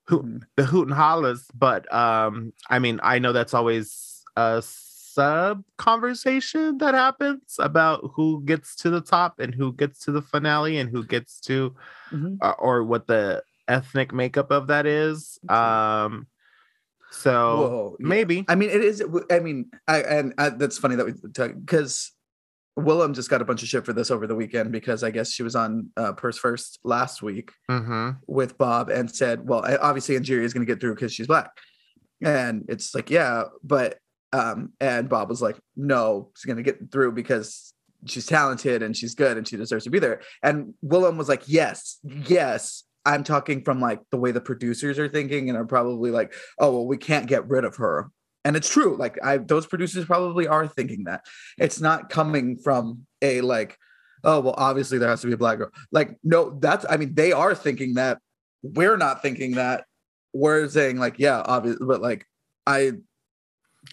hoot, 0.08 0.26
Mhm. 0.26 0.42
the 0.56 0.66
hoot 0.66 0.88
and 0.88 0.96
hollers. 0.98 1.46
But 1.54 1.92
um, 1.94 2.54
I 2.70 2.80
mean, 2.80 3.00
I 3.04 3.20
know 3.20 3.34
that's 3.34 3.54
always 3.54 4.24
a 4.36 4.64
sub 5.20 5.64
conversation 5.78 6.78
that 6.78 6.94
happens 6.94 7.56
about 7.60 8.00
who 8.16 8.42
gets 8.46 8.76
to 8.78 8.90
the 8.90 9.02
top 9.02 9.40
and 9.40 9.54
who 9.54 9.74
gets 9.74 10.00
to 10.06 10.12
the 10.12 10.22
finale 10.22 10.78
and 10.78 10.90
who 10.90 11.04
gets 11.06 11.42
to 11.42 11.76
Mhm. 12.14 12.38
uh, 12.42 12.54
or 12.58 12.84
what 12.86 13.08
the 13.08 13.44
ethnic 13.68 14.14
makeup 14.14 14.50
of 14.52 14.68
that 14.68 14.86
is. 14.86 15.38
Um, 15.50 16.28
so 17.12 17.58
Whoa, 17.58 17.98
yeah. 18.00 18.08
maybe 18.08 18.46
I 18.48 18.56
mean, 18.56 18.70
it 18.70 18.82
is. 18.82 19.04
I 19.30 19.40
mean, 19.40 19.72
I 19.88 19.98
and 20.04 20.34
I, 20.38 20.50
that's 20.50 20.78
funny 20.78 20.96
that 20.96 21.06
we 21.06 21.14
because 21.66 22.12
Willam 22.78 23.14
just 23.14 23.30
got 23.30 23.42
a 23.42 23.46
bunch 23.46 23.62
of 23.62 23.68
shit 23.68 23.84
for 23.86 23.92
this 23.94 24.10
over 24.12 24.26
the 24.26 24.36
weekend 24.36 24.72
because 24.72 25.04
I 25.04 25.12
guess 25.12 25.32
she 25.32 25.44
was 25.44 25.56
on 25.56 25.90
uh, 25.98 26.14
Purse 26.14 26.38
First 26.38 26.80
last 26.84 27.22
week 27.22 27.52
hmm 27.68 28.12
with 28.28 28.58
Bob 28.58 28.90
and 28.90 29.10
said, 29.14 29.48
"Well, 29.50 29.66
obviously 29.82 30.16
Angeria 30.16 30.44
is 30.46 30.54
going 30.54 30.66
to 30.66 30.72
get 30.72 30.80
through 30.80 30.96
because 30.96 31.12
she's 31.14 31.28
black," 31.28 31.50
and 32.22 32.64
it's 32.70 32.96
like, 32.96 33.10
yeah, 33.10 33.46
but 33.64 33.98
um, 34.34 34.74
and 34.80 35.10
Bob 35.10 35.30
was 35.30 35.42
like, 35.42 35.60
"No, 35.76 36.30
she's 36.36 36.46
going 36.46 36.58
to 36.58 36.64
get 36.64 36.92
through 36.92 37.14
because." 37.14 37.74
She's 38.06 38.26
talented 38.26 38.82
and 38.82 38.96
she's 38.96 39.14
good 39.14 39.36
and 39.36 39.46
she 39.46 39.58
deserves 39.58 39.84
to 39.84 39.90
be 39.90 40.00
there. 40.00 40.22
And 40.42 40.74
Willam 40.82 41.18
was 41.18 41.28
like, 41.28 41.44
Yes, 41.48 42.00
yes. 42.06 42.86
I'm 43.04 43.26
talking 43.26 43.62
from 43.62 43.82
like 43.82 44.00
the 44.10 44.16
way 44.16 44.32
the 44.32 44.40
producers 44.40 44.98
are 45.00 45.10
thinking 45.10 45.50
and 45.50 45.58
are 45.58 45.66
probably 45.66 46.10
like, 46.10 46.34
oh 46.60 46.72
well 46.72 46.88
we 46.88 46.96
can't 46.96 47.28
get 47.28 47.46
rid 47.50 47.66
of 47.66 47.76
her 47.76 48.10
and 48.46 48.56
it's 48.56 48.70
true 48.70 48.96
like 48.98 49.18
i 49.24 49.38
those 49.38 49.66
producers 49.66 50.06
probably 50.06 50.48
are 50.48 50.68
thinking 50.68 51.06
that 51.06 51.26
it's 51.58 51.80
not 51.80 52.10
coming 52.10 52.58
from 52.58 53.06
a 53.22 53.42
like 53.42 53.78
oh 54.24 54.40
well 54.40 54.56
obviously 54.58 54.98
there 54.98 55.10
has 55.10 55.22
to 55.22 55.28
be 55.28 55.34
a 55.34 55.38
black 55.38 55.58
girl 55.58 55.72
like 55.92 56.18
no 56.24 56.58
that's 56.60 56.86
i 56.90 56.98
mean 56.98 57.14
they 57.14 57.32
are 57.32 57.56
thinking 57.56 57.96
that 57.96 58.20
we're 58.62 58.98
not 58.98 59.22
thinking 59.22 59.52
that 59.52 59.86
we're 60.34 60.68
saying 60.68 60.98
like 60.98 61.16
yeah 61.18 61.42
obviously 61.46 61.86
but 61.86 62.02
like 62.02 62.26
i 62.66 62.92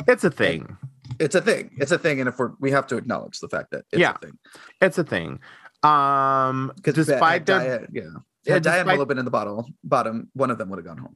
it's 0.06 0.24
a 0.24 0.30
thing. 0.30 0.76
it's 1.18 1.34
a 1.34 1.40
thing 1.40 1.70
it's 1.78 1.92
a 1.92 1.98
thing 1.98 2.20
and 2.20 2.28
if 2.28 2.38
we're 2.38 2.52
we 2.60 2.70
have 2.70 2.86
to 2.86 2.96
acknowledge 2.96 3.40
the 3.40 3.48
fact 3.48 3.70
that 3.70 3.84
it's 3.92 4.00
Yeah. 4.00 4.12
a 4.14 4.18
thing 4.18 4.38
It's 4.80 4.98
a 4.98 5.04
thing. 5.04 5.40
Um, 5.82 6.72
because 6.76 6.94
despite 6.94 7.46
their 7.46 7.58
Diane, 7.60 7.88
yeah 7.92 8.02
Yeah, 8.02 8.08
yeah 8.44 8.58
Diane 8.58 8.84
despite- 8.86 8.98
have 8.98 9.08
been 9.08 9.18
in 9.18 9.24
the 9.24 9.30
bottom 9.30 9.64
bottom 9.84 10.28
one 10.34 10.50
of 10.50 10.58
them 10.58 10.68
would 10.70 10.78
have 10.78 10.86
gone 10.86 10.98
home 10.98 11.14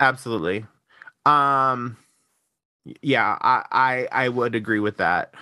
absolutely, 0.00 0.66
um, 1.26 1.96
yeah, 3.02 3.36
I, 3.40 3.64
I 3.70 4.08
I 4.24 4.28
would 4.28 4.54
agree 4.56 4.80
with 4.80 4.96
that. 4.96 5.34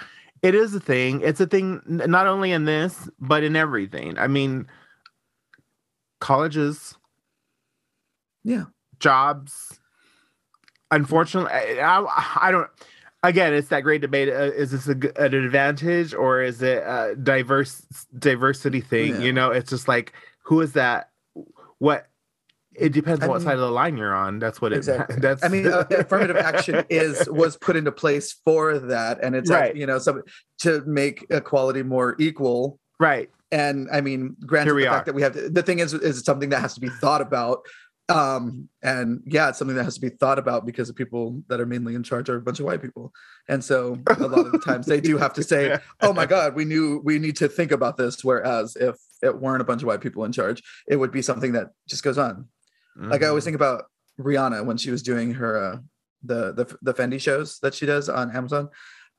It 0.43 0.55
is 0.55 0.74
a 0.74 0.80
thing. 0.80 1.20
It's 1.22 1.41
a 1.41 1.47
thing 1.47 1.80
not 1.86 2.26
only 2.26 2.53
in 2.53 2.64
this, 2.66 3.09
but 3.18 3.43
in 3.43 3.57
everything. 3.57 4.18
I 4.18 4.26
mean, 4.26 4.66
colleges, 6.20 6.97
yeah 8.45 8.64
jobs. 8.99 9.80
Unfortunately, 10.91 11.80
I, 11.80 12.05
I, 12.41 12.51
don't. 12.51 12.68
Again, 13.22 13.53
it's 13.55 13.68
that 13.68 13.80
great 13.82 14.01
debate. 14.01 14.28
Uh, 14.28 14.51
is 14.53 14.70
this 14.72 14.88
a, 14.88 14.93
an 15.22 15.34
advantage 15.34 16.14
or 16.14 16.43
is 16.43 16.62
it 16.62 16.78
a 16.78 17.14
diverse 17.22 17.86
diversity 18.18 18.80
thing? 18.80 19.14
Yeah. 19.16 19.20
You 19.20 19.32
know, 19.32 19.51
it's 19.51 19.70
just 19.70 19.88
like 19.88 20.12
who 20.43 20.61
is 20.61 20.72
that? 20.72 21.11
What? 21.78 22.07
It 22.74 22.93
depends 22.93 23.20
I 23.20 23.24
on 23.24 23.30
what 23.30 23.38
mean- 23.41 23.45
side 23.47 23.55
of 23.55 23.61
the 23.61 23.70
line 23.70 23.97
you're 23.97 24.14
on. 24.14 24.38
That's 24.38 24.61
what 24.61 24.72
it. 24.72 24.76
Exactly. 24.76 25.16
That's. 25.20 25.45
I 25.45 25.49
mean, 25.49 25.66
uh, 25.66 25.84
affirmative 25.91 26.36
action 26.36 26.84
is 26.88 27.28
was 27.30 27.57
put 27.57 27.76
into 27.76 27.93
place 27.93 28.32
for 28.45 28.78
that, 28.78 29.22
and 29.22 29.36
it's 29.36 29.51
Right. 29.51 29.76
you 29.76 29.86
know 29.86 29.99
some 29.99 30.22
to 30.62 30.82
make 30.86 31.26
equality 31.30 31.82
more 31.82 32.16
equal. 32.18 32.78
right. 32.99 33.30
And 33.53 33.88
I 33.93 34.01
mean, 34.01 34.36
granted, 34.47 34.74
the 34.74 34.86
are. 34.86 34.93
fact 34.93 35.07
that 35.07 35.14
we 35.16 35.22
have 35.22 35.32
to, 35.32 35.51
the 35.51 35.62
thing 35.64 35.80
is 35.80 35.93
is 35.93 36.20
something 36.24 36.51
that 36.51 36.61
has 36.61 36.74
to 36.74 36.80
be 36.80 36.88
thought 36.88 37.20
about. 37.20 37.59
Um, 38.11 38.69
and 38.83 39.23
yeah, 39.27 39.49
it's 39.49 39.59
something 39.59 39.77
that 39.77 39.85
has 39.85 39.95
to 39.95 40.01
be 40.01 40.09
thought 40.11 40.39
about 40.39 40.67
because 40.67 40.89
the 40.89 40.95
people 40.95 41.43
that 41.49 41.61
are 41.61 41.67
mainly 41.67 41.95
in 41.95 42.03
charge 42.03 42.29
are 42.29 42.37
a 42.37 42.41
bunch 42.41 42.59
of 42.61 42.67
white 42.67 42.83
people, 42.83 43.13
and 43.49 43.65
so 43.65 43.97
a 44.19 44.27
lot 44.27 44.47
of 44.47 44.53
the 44.53 44.59
times 44.59 44.87
they 44.87 45.01
do 45.01 45.17
have 45.17 45.33
to 45.35 45.43
say, 45.43 45.79
"Oh 46.01 46.13
my 46.13 46.27
God, 46.27 46.55
we 46.55 46.65
knew 46.65 47.01
we 47.05 47.19
need 47.19 47.37
to 47.37 47.49
think 47.49 47.73
about 47.73 47.97
this." 47.97 48.25
Whereas 48.25 48.77
if 48.77 48.97
it 49.23 49.39
weren't 49.41 49.63
a 49.63 49.65
bunch 49.65 49.83
of 49.83 49.87
white 49.87 50.01
people 50.01 50.25
in 50.25 50.33
charge, 50.33 50.63
it 50.89 50.97
would 50.97 51.13
be 51.13 51.23
something 51.23 51.53
that 51.53 51.69
just 51.89 52.03
goes 52.03 52.19
on. 52.19 52.49
Like 52.97 53.23
I 53.23 53.27
always 53.29 53.43
Mhm. 53.43 53.47
think 53.47 53.57
about 53.57 53.85
Rihanna 54.19 54.65
when 54.67 54.77
she 54.77 54.91
was 54.91 55.03
doing 55.03 55.35
her 55.35 55.57
uh, 55.57 55.79
the 56.23 56.53
the 56.53 56.77
the 56.83 56.95
Fenty 56.95 57.21
shows 57.21 57.59
that 57.61 57.75
she 57.75 57.87
does 57.87 58.09
on 58.09 58.35
Amazon. 58.35 58.69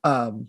Um, 0.04 0.48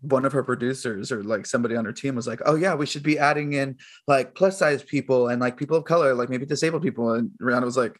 one 0.00 0.24
of 0.24 0.32
her 0.32 0.42
producers 0.42 1.10
or 1.10 1.22
like 1.24 1.46
somebody 1.46 1.74
on 1.76 1.84
her 1.84 1.92
team 1.92 2.14
was 2.14 2.26
like, 2.26 2.40
"Oh 2.44 2.54
yeah, 2.54 2.74
we 2.74 2.86
should 2.86 3.02
be 3.02 3.18
adding 3.18 3.54
in 3.54 3.76
like 4.06 4.34
plus 4.34 4.58
size 4.58 4.82
people 4.82 5.28
and 5.28 5.40
like 5.40 5.56
people 5.56 5.76
of 5.76 5.84
color, 5.84 6.14
like 6.14 6.28
maybe 6.28 6.46
disabled 6.46 6.82
people." 6.82 7.12
And 7.12 7.30
Rihanna 7.40 7.64
was 7.64 7.76
like, 7.76 7.98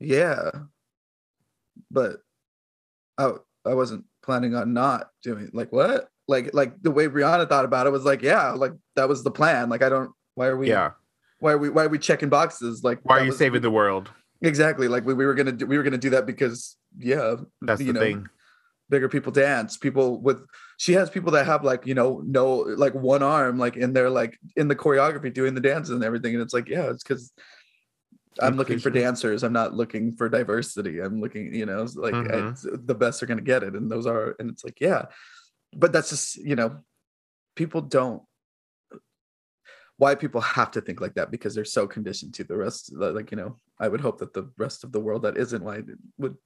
"Yeah, 0.00 0.50
but 1.90 2.16
I 3.16 3.32
I 3.64 3.74
wasn't 3.74 4.04
planning 4.22 4.54
on 4.54 4.72
not 4.72 5.08
doing 5.22 5.50
like 5.52 5.72
what." 5.72 6.08
Like, 6.30 6.52
like 6.52 6.82
the 6.82 6.90
way 6.90 7.08
Rihanna 7.08 7.48
thought 7.48 7.64
about 7.64 7.86
it 7.86 7.90
was 7.90 8.04
like, 8.04 8.20
yeah, 8.20 8.50
like 8.50 8.72
that 8.96 9.08
was 9.08 9.24
the 9.24 9.30
plan. 9.30 9.70
Like, 9.70 9.82
I 9.82 9.88
don't. 9.88 10.10
Why 10.34 10.48
are 10.48 10.58
we? 10.58 10.68
yeah. 10.68 10.90
why 11.40 11.52
are 11.52 11.58
we 11.58 11.70
why 11.70 11.84
are 11.84 11.88
we 11.88 11.98
checking 11.98 12.28
boxes 12.28 12.84
like 12.84 12.98
Why 13.04 13.18
are 13.18 13.20
you 13.22 13.28
was- 13.30 13.38
saving 13.38 13.62
the 13.62 13.70
world? 13.70 14.10
exactly 14.42 14.86
like 14.88 15.04
we, 15.04 15.14
we 15.14 15.24
were 15.26 15.34
gonna 15.34 15.50
do 15.50 15.66
we 15.66 15.76
were 15.76 15.82
gonna 15.82 15.98
do 15.98 16.10
that 16.10 16.24
because 16.26 16.76
yeah 16.98 17.34
That's 17.62 17.80
you 17.80 17.88
the 17.88 17.92
know 17.94 18.00
thing. 18.00 18.26
Bigger 18.90 19.08
people 19.08 19.30
dance 19.32 19.76
people 19.76 20.20
with 20.20 20.44
she 20.78 20.92
has 20.94 21.10
people 21.10 21.32
that 21.32 21.44
have 21.46 21.62
like 21.64 21.86
you 21.86 21.94
know 21.94 22.22
no 22.24 22.56
like 22.56 22.94
one 22.94 23.22
arm 23.22 23.58
like 23.58 23.76
in 23.76 23.92
their 23.92 24.08
like 24.08 24.38
in 24.56 24.68
the 24.68 24.76
choreography 24.76 25.32
doing 25.32 25.54
the 25.54 25.60
dances 25.60 25.94
and 25.94 26.04
everything. 26.04 26.34
And 26.34 26.42
it's 26.42 26.54
like 26.54 26.68
yeah 26.68 26.90
it's 26.90 27.02
because 27.02 27.32
i'm 28.40 28.56
looking 28.56 28.78
for 28.78 28.90
dancers. 28.90 29.42
I'm 29.42 29.52
not 29.52 29.74
looking 29.74 30.12
for 30.12 30.28
diversity. 30.28 31.00
I'm 31.00 31.20
looking 31.20 31.54
you 31.54 31.66
know 31.66 31.86
like 31.96 32.14
Mhm. 32.14 32.50
it's, 32.52 32.62
the 32.62 32.94
best 32.94 33.22
are 33.22 33.26
gonna 33.26 33.42
get 33.42 33.62
it. 33.62 33.74
And 33.74 33.90
those 33.90 34.06
are 34.06 34.36
and 34.38 34.48
it's 34.50 34.64
like 34.64 34.80
yeah. 34.80 35.06
But 35.76 35.92
that's 35.92 36.10
just 36.10 36.36
you 36.36 36.56
know 36.56 36.80
people 37.56 37.80
don't 37.80 38.22
why 39.98 40.14
people 40.14 40.40
have 40.40 40.70
to 40.70 40.80
think 40.80 41.00
like 41.00 41.14
that 41.14 41.30
because 41.30 41.54
they're 41.54 41.64
so 41.64 41.86
conditioned 41.86 42.32
to 42.34 42.44
the 42.44 42.56
rest 42.56 42.92
like 42.94 43.30
you 43.32 43.36
know 43.36 43.56
i 43.80 43.88
would 43.88 44.00
hope 44.00 44.18
that 44.18 44.32
the 44.32 44.48
rest 44.56 44.84
of 44.84 44.92
the 44.92 45.00
world 45.00 45.22
that 45.22 45.36
isn't 45.36 45.64
white 45.64 45.84
would 46.18 46.36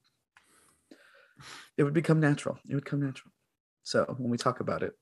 it 1.77 1.83
would 1.85 1.95
become 1.95 2.21
natural. 2.21 2.59
It 2.69 2.75
would 2.75 2.85
come 2.85 3.01
natural. 3.01 3.33
So 3.83 4.05
when 4.19 4.31
we 4.31 4.39
talk 4.39 4.61
about 4.61 4.83
it 4.83 4.93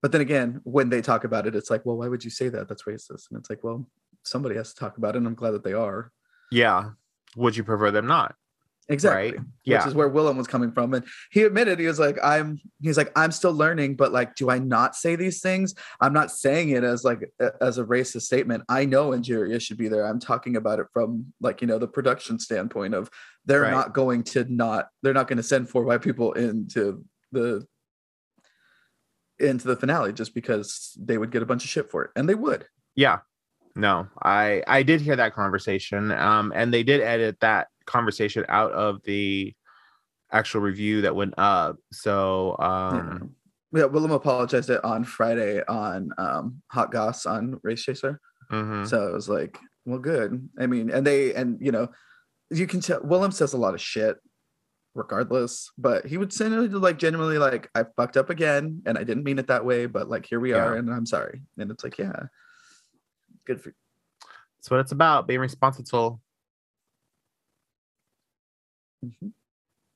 but 0.00 0.12
then 0.12 0.20
again 0.20 0.60
when 0.64 0.88
they 0.88 1.02
talk 1.02 1.24
about 1.24 1.46
it 1.46 1.54
it's 1.54 1.70
like 1.70 1.84
well 1.84 1.96
why 1.96 2.08
would 2.08 2.24
you 2.24 2.30
say 2.30 2.48
that? 2.48 2.68
That's 2.68 2.84
racist. 2.84 3.30
And 3.30 3.38
it's 3.38 3.50
like 3.50 3.64
well 3.64 3.86
somebody 4.22 4.56
has 4.56 4.72
to 4.72 4.80
talk 4.80 4.98
about 4.98 5.14
it 5.14 5.18
and 5.18 5.26
i'm 5.26 5.34
glad 5.34 5.52
that 5.52 5.64
they 5.64 5.72
are. 5.72 6.12
Yeah. 6.50 6.90
Would 7.36 7.56
you 7.56 7.64
prefer 7.64 7.90
them 7.90 8.06
not? 8.06 8.34
Exactly 8.90 9.32
Right. 9.32 9.40
which 9.66 9.86
is 9.86 9.94
where 9.94 10.08
Willam 10.08 10.36
was 10.36 10.46
coming 10.46 10.72
from. 10.72 10.94
And 10.94 11.04
he 11.30 11.42
admitted 11.42 11.78
he 11.78 11.86
was 11.86 11.98
like, 11.98 12.16
I'm 12.22 12.58
he's 12.80 12.96
like, 12.96 13.12
I'm 13.14 13.32
still 13.32 13.52
learning, 13.52 13.96
but 13.96 14.12
like, 14.12 14.34
do 14.34 14.48
I 14.48 14.58
not 14.58 14.96
say 14.96 15.14
these 15.14 15.40
things? 15.42 15.74
I'm 16.00 16.14
not 16.14 16.30
saying 16.30 16.70
it 16.70 16.84
as 16.84 17.04
like 17.04 17.30
as 17.60 17.76
a 17.76 17.84
racist 17.84 18.22
statement. 18.22 18.64
I 18.68 18.86
know 18.86 19.10
Angeria 19.10 19.60
should 19.60 19.76
be 19.76 19.88
there. 19.88 20.06
I'm 20.06 20.18
talking 20.18 20.56
about 20.56 20.78
it 20.80 20.86
from 20.92 21.32
like, 21.40 21.60
you 21.60 21.66
know, 21.66 21.78
the 21.78 21.86
production 21.86 22.38
standpoint 22.38 22.94
of 22.94 23.10
they're 23.44 23.62
Right. 23.62 23.72
not 23.72 23.92
going 23.92 24.22
to 24.24 24.46
not, 24.48 24.88
they're 25.02 25.12
not 25.12 25.28
going 25.28 25.36
to 25.36 25.42
send 25.42 25.68
four 25.68 25.84
white 25.84 26.00
people 26.02 26.32
into 26.32 27.04
the 27.32 27.66
into 29.38 29.68
the 29.68 29.76
finale 29.76 30.12
just 30.12 30.34
because 30.34 30.96
they 30.98 31.18
would 31.18 31.30
get 31.30 31.42
a 31.42 31.46
bunch 31.46 31.62
of 31.64 31.70
shit 31.70 31.90
for 31.90 32.04
it. 32.04 32.10
And 32.16 32.28
they 32.28 32.34
would. 32.34 32.66
Yeah. 32.96 33.18
No, 33.78 34.08
I 34.22 34.62
I 34.66 34.82
did 34.82 35.00
hear 35.00 35.14
that 35.14 35.34
conversation. 35.34 36.10
Um, 36.10 36.52
and 36.54 36.74
they 36.74 36.82
did 36.82 37.00
edit 37.00 37.38
that 37.40 37.68
conversation 37.86 38.44
out 38.48 38.72
of 38.72 39.00
the 39.04 39.54
actual 40.32 40.60
review 40.60 41.02
that 41.02 41.14
went 41.14 41.34
up. 41.38 41.76
So 41.92 42.56
um 42.58 43.34
yeah. 43.72 43.84
Willam 43.84 44.12
apologized 44.12 44.68
it 44.68 44.82
on 44.84 45.04
Friday 45.04 45.62
on 45.68 46.10
um 46.18 46.60
Hot 46.68 46.90
Goss 46.90 47.24
on 47.24 47.60
Race 47.62 47.82
Chaser. 47.84 48.20
Mhm. 48.50 48.86
So 48.88 49.06
it 49.06 49.14
was 49.14 49.28
like, 49.28 49.58
well, 49.84 50.00
good. 50.00 50.48
I 50.58 50.66
mean, 50.66 50.90
and 50.90 51.06
they 51.06 51.34
and 51.34 51.58
you 51.60 51.70
know, 51.70 51.88
you 52.50 52.66
can 52.66 52.80
tell 52.80 53.00
Willam 53.00 53.32
says 53.32 53.52
a 53.52 53.58
lot 53.58 53.74
of 53.74 53.80
shit, 53.80 54.16
regardless. 54.94 55.70
But 55.78 56.04
he 56.04 56.18
would 56.18 56.32
say 56.32 56.46
it 56.46 56.72
like 56.72 56.98
genuinely 56.98 57.38
like 57.38 57.70
I 57.76 57.84
fucked 57.96 58.16
up 58.16 58.28
again, 58.28 58.82
and 58.86 58.98
I 58.98 59.04
didn't 59.04 59.24
mean 59.24 59.38
it 59.38 59.46
that 59.46 59.64
way, 59.64 59.86
but 59.86 60.08
like 60.08 60.26
here 60.26 60.40
we 60.40 60.52
are, 60.52 60.74
and 60.74 60.92
I'm 60.92 61.06
sorry. 61.06 61.42
And 61.58 61.70
it's 61.70 61.84
like, 61.84 61.96
yeah, 61.96 62.24
good 63.48 63.62
for 63.62 63.72
That's 64.58 64.70
what 64.70 64.80
it's 64.80 64.92
about, 64.92 65.26
being 65.26 65.40
responsible. 65.40 66.20
Mhm. 69.04 69.32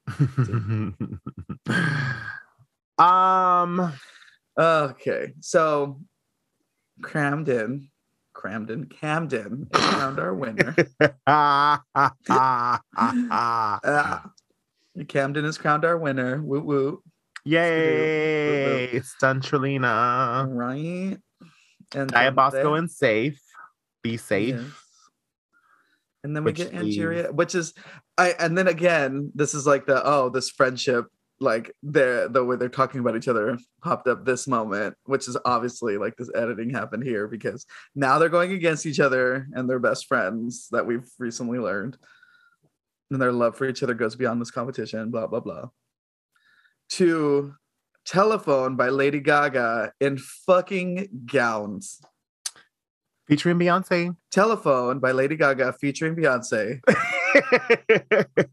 um 2.98 3.92
Okay, 4.59 5.34
so 5.40 6.00
crammed 7.03 7.48
in, 7.48 7.88
crammed 8.32 8.70
in, 8.70 8.86
Camden 8.86 9.68
is 9.72 9.80
crowned 9.80 10.18
our 10.18 10.34
winner. 10.34 10.74
Ah, 11.26 11.82
Camden 15.09 15.44
is 15.44 15.59
crowned 15.59 15.84
our 15.84 15.98
winner. 15.98 16.40
Woo 16.42 16.61
woo. 16.61 17.03
Yay! 17.44 19.00
Stun 19.00 19.40
Trelina. 19.40 20.46
Right. 20.48 21.18
And 21.95 22.11
Diet 22.11 22.28
from 22.28 22.34
Bosco 22.34 22.62
there- 22.62 22.76
and 22.76 22.90
safe. 22.90 23.40
Be 24.03 24.16
safe. 24.16 24.57
Yes. 24.57 24.70
And 26.24 26.36
then 26.36 26.45
we 26.45 26.51
Which 26.51 26.59
get 26.59 26.72
Angeria, 26.72 27.32
which 27.32 27.55
is 27.55 27.74
I 28.16 28.30
and 28.38 28.57
then 28.57 28.68
again, 28.68 29.32
this 29.34 29.55
is 29.55 29.66
like 29.66 29.86
the 29.86 30.05
oh, 30.05 30.28
this 30.28 30.51
friendship, 30.51 31.07
like 31.40 31.72
the 31.82 32.28
the 32.30 32.45
way 32.45 32.57
they're 32.57 32.68
talking 32.68 33.01
about 33.01 33.16
each 33.16 33.26
other 33.26 33.59
popped 33.82 34.07
up 34.07 34.24
this 34.24 34.47
moment, 34.47 34.95
which 35.05 35.26
is 35.26 35.36
obviously 35.45 35.99
like 35.99 36.16
this 36.16 36.30
editing 36.34 36.70
happened 36.70 37.03
here 37.03 37.26
because 37.26 37.66
now 37.97 38.18
they're 38.18 38.28
going 38.28 38.53
against 38.53 38.86
each 38.86 39.01
other 39.01 39.49
and 39.53 39.68
they're 39.68 39.80
best 39.80 40.07
friends 40.07 40.68
that 40.70 40.86
we've 40.86 41.09
recently 41.18 41.59
learned. 41.59 41.97
And 43.11 43.20
their 43.20 43.32
love 43.32 43.57
for 43.57 43.68
each 43.68 43.82
other 43.82 43.95
goes 43.95 44.14
beyond 44.14 44.40
this 44.40 44.53
competition, 44.53 45.11
blah 45.11 45.26
blah 45.26 45.40
blah. 45.40 45.70
To 46.90 47.55
Telephone 48.05 48.76
by 48.76 48.88
Lady 48.88 49.20
Gaga 49.20 49.92
in 50.00 50.18
fucking 50.18 51.09
gowns. 51.26 52.00
Featuring 53.28 53.59
Beyonce. 53.59 54.16
Telephone 54.30 54.98
by 54.98 55.12
Lady 55.12 55.36
Gaga 55.36 55.72
featuring 55.74 56.16
Beyonce 56.16 56.80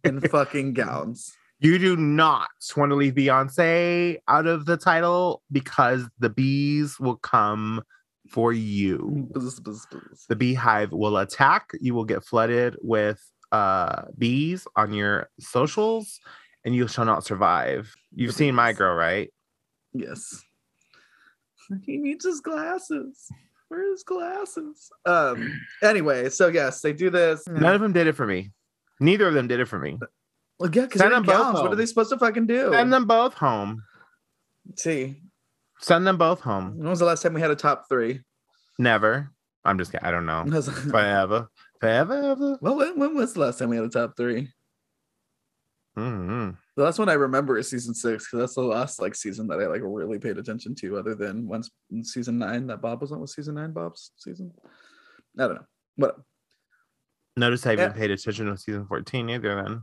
in 0.04 0.22
fucking 0.30 0.74
gowns. 0.74 1.36
you 1.60 1.80
do 1.80 1.98
not 1.98 2.50
want 2.78 2.92
to 2.92 2.96
leave 2.96 3.16
Beyonce 3.16 4.18
out 4.28 4.46
of 4.46 4.66
the 4.66 4.78
title 4.78 5.42
because 5.52 6.08
the 6.20 6.30
bees 6.30 7.00
will 7.00 7.18
come 7.18 7.82
for 8.30 8.54
you. 8.54 9.28
Buzz, 9.34 9.60
buzz, 9.60 9.88
buzz. 9.92 10.26
The 10.30 10.36
beehive 10.36 10.92
will 10.92 11.18
attack. 11.18 11.72
You 11.82 11.96
will 11.96 12.06
get 12.06 12.24
flooded 12.24 12.78
with 12.82 13.20
uh 13.52 14.04
bees 14.16 14.68
on 14.76 14.94
your 14.94 15.28
socials 15.40 16.20
and 16.64 16.76
you 16.76 16.88
shall 16.88 17.06
not 17.06 17.26
survive. 17.26 17.96
You've 18.14 18.34
The 18.34 18.38
seen 18.38 18.56
my 18.56 18.74
girl, 18.74 18.94
right? 18.96 19.34
Yes. 19.94 20.42
He 21.86 21.98
needs 21.98 22.26
his 22.26 22.42
glasses. 22.42 23.28
Where 23.68 23.92
his 23.92 24.04
glasses? 24.04 24.90
Um. 25.06 25.60
Anyway, 25.84 26.30
so 26.30 26.48
yes, 26.48 26.82
they 26.82 26.94
do 26.94 27.10
this. 27.10 27.48
None 27.48 27.76
of 27.76 27.82
them 27.82 27.94
did 27.94 28.08
it 28.08 28.14
for 28.14 28.26
me. 28.26 28.52
Neither 29.00 29.28
of 29.28 29.34
them 29.36 29.48
did 29.48 29.60
it 29.60 29.66
for 29.68 29.78
me. 29.80 29.98
Well, 30.60 30.70
yeah, 30.74 30.84
because 30.84 31.00
Send 31.00 31.12
they're 31.12 31.20
in 31.20 31.26
them 31.26 31.36
both 31.38 31.46
gowns. 31.54 31.62
What 31.62 31.72
are 31.72 31.76
they 31.76 31.86
supposed 31.86 32.10
to 32.10 32.18
fucking 32.18 32.48
do? 32.48 32.72
Send 32.72 32.92
them 32.92 33.06
both 33.06 33.36
home. 33.36 33.84
See, 34.76 35.22
Send 35.80 36.06
them 36.06 36.18
both 36.18 36.42
home. 36.42 36.78
when 36.78 36.90
was 36.90 37.00
the 37.00 37.06
last 37.06 37.22
time 37.22 37.34
we 37.34 37.42
had 37.42 37.52
a 37.52 37.56
top 37.56 37.88
three? 37.88 38.22
Never. 38.78 39.32
I'm 39.64 39.78
just 39.78 39.92
kidding. 39.92 40.06
I 40.06 40.12
don't 40.12 40.26
know. 40.26 40.44
Forever. 40.90 41.50
Forever. 41.80 42.14
ever. 42.32 42.58
when, 42.60 43.00
when 43.00 43.16
was 43.16 43.34
the 43.34 43.40
last 43.42 43.60
time 43.60 43.70
we 43.70 43.76
had 43.78 43.86
a 43.86 43.90
top 43.90 44.18
three? 44.18 44.50
Mhm. 45.98 46.58
The 46.80 46.86
last 46.86 46.98
one 46.98 47.10
I 47.10 47.14
remember 47.16 47.58
is 47.58 47.70
season 47.70 47.94
six 47.94 48.24
because 48.24 48.40
that's 48.40 48.56
the 48.56 48.62
last 48.62 49.02
like 49.02 49.14
season 49.14 49.48
that 49.48 49.60
I 49.60 49.66
like 49.68 49.82
really 49.84 50.18
paid 50.18 50.38
attention 50.38 50.76
to, 50.76 50.98
other 50.98 51.14
than 51.14 51.46
once 51.46 51.70
in 51.92 52.06
season 52.06 52.38
nine 52.40 52.68
that 52.68 52.82
Bob 52.82 53.02
was 53.02 53.12
on. 53.12 53.20
with 53.20 53.32
season 53.32 53.56
nine 53.56 53.74
Bob's 53.74 54.12
season? 54.16 54.54
I 55.38 55.48
don't 55.48 55.56
know. 55.56 55.66
What? 55.98 56.16
Notice 57.36 57.66
I 57.66 57.74
even 57.74 57.88
Yeah. 57.88 57.92
paid 57.92 58.12
attention 58.12 58.46
to 58.46 58.58
season 58.58 58.88
14 58.88 59.30
either 59.30 59.62
then. 59.62 59.82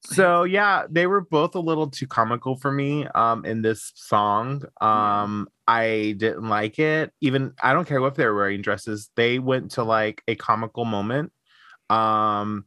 So 0.00 0.42
yeah, 0.42 0.86
they 0.90 1.06
were 1.06 1.20
both 1.20 1.54
a 1.54 1.60
little 1.60 1.88
too 1.88 2.08
comical 2.08 2.56
for 2.56 2.72
me 2.72 3.06
um 3.14 3.44
in 3.44 3.62
this 3.62 3.92
song. 3.94 4.64
Um 4.80 5.46
I 5.68 6.16
didn't 6.18 6.48
like 6.48 6.80
it. 6.80 7.12
Even 7.20 7.52
I 7.62 7.72
don't 7.72 7.86
care 7.86 8.00
what 8.00 8.16
they're 8.16 8.34
wearing 8.34 8.60
dresses. 8.60 9.08
They 9.14 9.38
went 9.38 9.70
to 9.72 9.84
like 9.84 10.20
a 10.26 10.34
comical 10.34 10.84
moment. 10.84 11.32
Um 11.90 12.64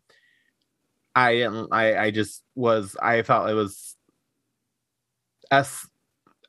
I 1.15 1.35
didn't 1.35 1.69
I 1.71 1.97
I 1.97 2.11
just 2.11 2.43
was 2.55 2.95
I 3.01 3.21
felt 3.23 3.49
it 3.49 3.53
was 3.53 3.95
as 5.51 5.85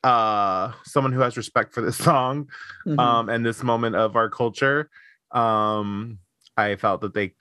uh 0.02 0.72
someone 0.84 1.12
who 1.12 1.20
has 1.20 1.36
respect 1.36 1.72
for 1.74 1.80
this 1.80 1.96
song 2.08 2.48
Mhm. 2.86 2.98
um 2.98 3.28
and 3.28 3.44
this 3.44 3.62
moment 3.62 3.96
of 3.96 4.16
our 4.16 4.28
culture. 4.28 4.90
Um 5.32 6.18
i 6.56 6.76
felt 6.76 7.00
that 7.02 7.12
they 7.14 7.34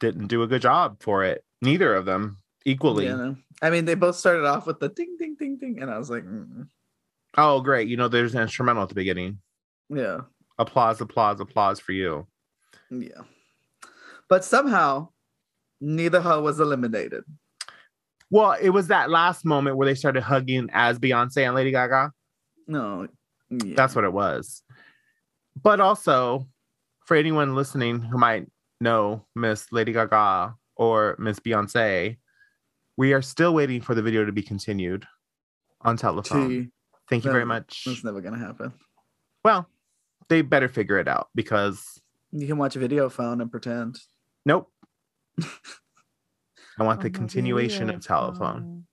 didn't 0.00 0.26
do 0.28 0.42
a 0.42 0.46
good 0.46 0.62
job 0.62 0.96
for 1.00 1.24
it 1.24 1.44
neither 1.62 1.94
of 1.94 2.04
them 2.04 2.38
equally. 2.64 3.06
Yeah, 3.06 3.16
no. 3.16 3.36
I 3.62 3.70
mean, 3.70 3.84
they 3.84 3.94
both 3.94 4.14
started 4.16 4.44
off 4.44 4.66
with 4.66 4.78
the 4.78 4.88
ding, 4.88 5.16
ding, 5.18 5.34
ding, 5.38 5.56
ding, 5.58 5.80
and 5.82 5.90
I 5.90 5.98
was 5.98 6.10
like, 6.10 6.22
mm, 6.24 6.68
oh 7.36 7.60
great. 7.60 7.88
You 7.88 7.96
know 7.96 8.08
there's 8.08 8.34
an 8.34 8.42
instrumental 8.42 8.82
at 8.82 8.88
the 8.90 8.94
beginning. 8.94 9.38
Yeah, 9.88 10.20
applause 10.58 11.00
applause 11.00 11.40
applause 11.40 11.80
for 11.80 11.92
you. 11.92 12.26
Yeah. 12.90 13.22
But 14.28 14.44
somehow, 14.44 15.08
neither 15.80 16.20
her 16.20 16.40
was 16.40 16.60
eliminated. 16.60 17.24
well 18.30 18.52
it 18.60 18.70
was 18.70 18.88
that 18.88 19.10
last 19.10 19.44
moment 19.44 19.76
where 19.76 19.86
they 19.86 19.94
started 19.94 20.22
hugging 20.22 20.68
as 20.72 20.98
beyonce 20.98 21.46
and 21.46 21.54
lady 21.54 21.70
gaga 21.70 22.12
No, 22.66 23.08
yeah. 23.50 23.74
that's 23.76 23.94
what 23.94 24.04
it 24.04 24.12
was 24.12 24.62
but 25.62 25.80
also 25.80 26.46
for 27.06 27.16
anyone 27.16 27.54
listening 27.54 28.00
who 28.00 28.18
might 28.18 28.46
know 28.80 29.24
miss 29.34 29.70
lady 29.72 29.92
gaga 29.92 30.54
or 30.76 31.16
miss 31.18 31.38
beyonce 31.40 32.16
we 32.96 33.12
are 33.12 33.22
still 33.22 33.54
waiting 33.54 33.80
for 33.80 33.94
the 33.94 34.02
video 34.02 34.24
to 34.24 34.32
be 34.32 34.42
continued 34.42 35.06
on 35.82 35.96
telephone. 35.96 36.72
Thank 37.08 37.24
you 37.24 37.30
very 37.30 37.44
much. 37.44 37.84
That's 37.86 38.02
never 38.02 38.20
gonna 38.20 38.36
happen. 38.38 38.72
Well, 39.44 39.68
they 40.28 40.42
better 40.42 40.68
figure 40.68 40.98
it 40.98 41.06
out 41.06 41.28
because 41.36 42.00
You 42.32 42.48
can 42.48 42.58
watch 42.58 42.74
a 42.74 42.80
video 42.80 43.08
phone 43.08 43.40
and 43.40 43.50
pretend. 43.52 44.00
nope. 44.44 44.68
I 46.78 46.84
want 46.84 47.00
the 47.00 47.08
the 47.08 47.18
continuation 47.18 47.86
video 47.86 47.96
of 47.96 48.06
telephone. 48.06 48.86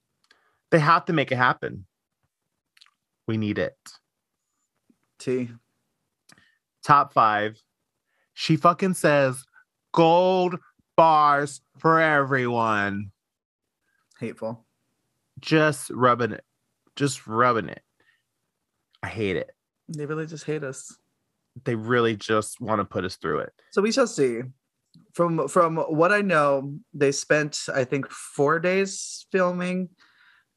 They 0.71 0.79
have 0.79 1.05
to 1.05 1.13
make 1.13 1.31
it 1.31 1.37
happen. 1.37 1.85
We 3.27 3.37
need 3.37 3.57
it. 3.57 3.77
T. 5.19 5.49
Top 6.83 7.13
five. 7.13 7.61
She 8.33 8.57
fucking 8.57 8.95
says 8.95 9.43
gold 9.93 10.57
bars 10.95 11.61
for 11.77 11.99
everyone. 11.99 13.11
Hateful. 14.19 14.65
Just 15.39 15.89
rubbing 15.91 16.31
it. 16.31 16.43
Just 16.95 17.27
rubbing 17.27 17.69
it. 17.69 17.81
I 19.03 19.07
hate 19.07 19.35
it. 19.35 19.51
They 19.89 20.05
really 20.05 20.25
just 20.25 20.45
hate 20.45 20.63
us. 20.63 20.97
They 21.63 21.75
really 21.75 22.15
just 22.15 22.59
want 22.59 22.79
to 22.79 22.85
put 22.85 23.05
us 23.05 23.15
through 23.15 23.39
it. 23.39 23.53
So 23.71 23.81
we 23.81 23.91
shall 23.91 24.07
see. 24.07 24.41
From 25.13 25.47
from 25.47 25.77
what 25.77 26.11
I 26.11 26.21
know, 26.21 26.75
they 26.93 27.11
spent 27.11 27.65
I 27.73 27.83
think 27.83 28.09
four 28.09 28.59
days 28.59 29.25
filming. 29.31 29.89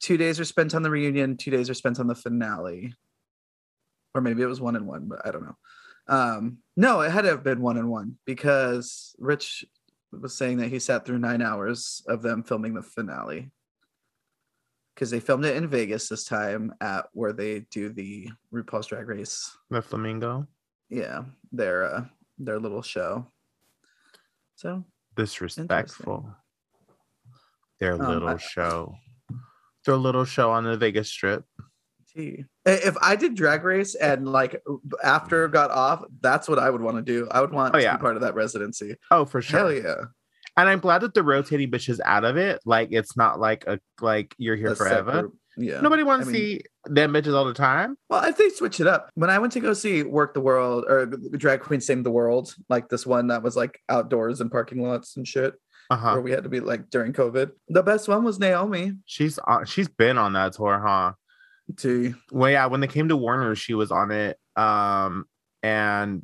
Two 0.00 0.16
days 0.16 0.38
are 0.38 0.44
spent 0.44 0.74
on 0.74 0.82
the 0.82 0.90
reunion. 0.90 1.36
Two 1.36 1.50
days 1.50 1.68
are 1.70 1.74
spent 1.74 1.98
on 2.00 2.06
the 2.06 2.14
finale. 2.14 2.94
Or 4.14 4.20
maybe 4.20 4.42
it 4.42 4.46
was 4.46 4.60
one 4.60 4.76
and 4.76 4.86
one, 4.86 5.06
but 5.08 5.24
I 5.26 5.30
don't 5.30 5.44
know. 5.44 5.56
Um, 6.08 6.58
no, 6.76 7.00
it 7.02 7.10
had 7.10 7.22
to 7.22 7.28
have 7.28 7.42
been 7.44 7.60
one 7.60 7.76
and 7.76 7.88
one 7.90 8.16
because 8.24 9.14
Rich 9.18 9.64
was 10.10 10.34
saying 10.34 10.56
that 10.58 10.68
he 10.68 10.78
sat 10.78 11.04
through 11.04 11.18
nine 11.18 11.42
hours 11.42 12.02
of 12.08 12.22
them 12.22 12.42
filming 12.42 12.74
the 12.74 12.82
finale. 12.82 13.50
Because 14.94 15.10
they 15.10 15.20
filmed 15.20 15.44
it 15.44 15.56
in 15.56 15.68
Vegas 15.68 16.08
this 16.08 16.24
time 16.24 16.72
at 16.80 17.06
where 17.12 17.32
they 17.32 17.60
do 17.70 17.90
the 17.90 18.30
RuPaul's 18.52 18.86
Drag 18.88 19.06
Race 19.06 19.56
The 19.70 19.80
flamingo. 19.82 20.48
yeah 20.88 21.22
their 21.52 21.84
uh 21.84 22.04
their 22.38 22.58
little 22.58 22.82
show 22.82 23.26
so 24.58 24.84
disrespectful. 25.16 26.28
Their 27.80 27.94
Um, 27.94 28.00
little 28.08 28.28
I- 28.28 28.36
show. 28.38 28.94
Their 29.86 29.96
little 29.96 30.24
show 30.24 30.50
on 30.50 30.64
the 30.64 30.76
Vegas 30.76 31.08
Strip. 31.08 31.44
gee. 32.14 32.44
If 32.64 32.96
i 33.00 33.14
did 33.16 33.34
drag 33.34 33.62
race 33.64 33.94
and 33.94 34.26
like 34.26 34.60
after 35.04 35.46
got 35.46 35.70
off 35.70 36.02
that's 36.20 36.48
what 36.48 36.58
i 36.58 36.68
would 36.70 36.80
want 36.80 36.96
to 36.96 37.02
do 37.02 37.28
i 37.30 37.40
would 37.40 37.52
want 37.52 37.74
Oh, 37.74 37.78
to 37.78 37.84
yeah. 37.84 37.96
be 37.96 38.00
part 38.00 38.16
of 38.16 38.22
that 38.22 38.34
residency 38.34 38.96
Oh, 39.10 39.24
for 39.26 39.40
sure. 39.42 39.58
hell 39.60 39.72
yeah 39.72 40.04
And 40.56 40.68
I'm 40.68 40.80
glad 40.80 41.02
that 41.02 41.14
the 41.14 41.22
rotating 41.22 41.70
bitch 41.70 41.88
is 41.88 42.00
out 42.04 42.24
of 42.24 42.36
it. 42.36 42.60
Like 42.66 42.88
it's 42.90 43.16
not 43.16 43.38
like 43.38 43.64
a 43.68 43.78
like 44.00 44.34
you're 44.38 44.56
here 44.56 44.72
A 44.72 44.76
forever. 44.76 45.30
Yeah. 45.60 45.80
Nobody 45.80 46.02
wants 46.04 46.28
I 46.28 46.32
to 46.32 46.38
mean- 46.38 46.58
see 46.58 46.60
them 46.86 47.12
bitches 47.12 47.34
all 47.34 47.44
the 47.44 47.52
time. 47.54 47.96
Well, 48.08 48.24
if 48.24 48.36
they 48.36 48.48
switch 48.50 48.80
it 48.80 48.86
up, 48.86 49.10
when 49.14 49.28
I 49.30 49.38
went 49.38 49.52
to 49.54 49.60
go 49.60 49.72
see 49.74 50.04
Werq 50.04 50.32
the 50.34 50.40
World 50.40 50.84
or 50.88 51.06
Drag 51.06 51.60
Queen 51.60 51.80
Save 51.80 52.04
the 52.04 52.10
World, 52.10 52.54
like 52.68 52.88
this 52.88 53.04
one 53.06 53.26
that 53.28 53.42
was 53.42 53.56
like 53.56 53.80
outdoors 53.88 54.40
and 54.40 54.50
parking 54.50 54.80
lots 54.82 55.16
and 55.16 55.26
shit, 55.26 55.54
Uh-huh. 55.90 56.12
where 56.12 56.20
we 56.22 56.30
had 56.30 56.44
to 56.44 56.48
be 56.48 56.60
like 56.60 56.90
during 56.90 57.12
COVID. 57.12 57.50
The 57.68 57.82
best 57.82 58.08
one 58.08 58.24
was 58.24 58.38
Naomi. 58.38 58.92
She's 59.04 59.38
on 59.38 59.66
she's 59.66 59.88
been 59.88 60.16
on 60.16 60.32
that 60.34 60.52
tour, 60.54 60.78
huh? 60.84 61.12
To 61.78 62.14
Well, 62.30 62.50
yeah, 62.50 62.66
when 62.66 62.80
they 62.80 62.86
came 62.86 63.08
to 63.08 63.16
Warner, 63.16 63.54
she 63.54 63.74
was 63.74 63.90
on 63.90 64.10
it. 64.10 64.38
Um, 64.56 65.26
and 65.62 66.22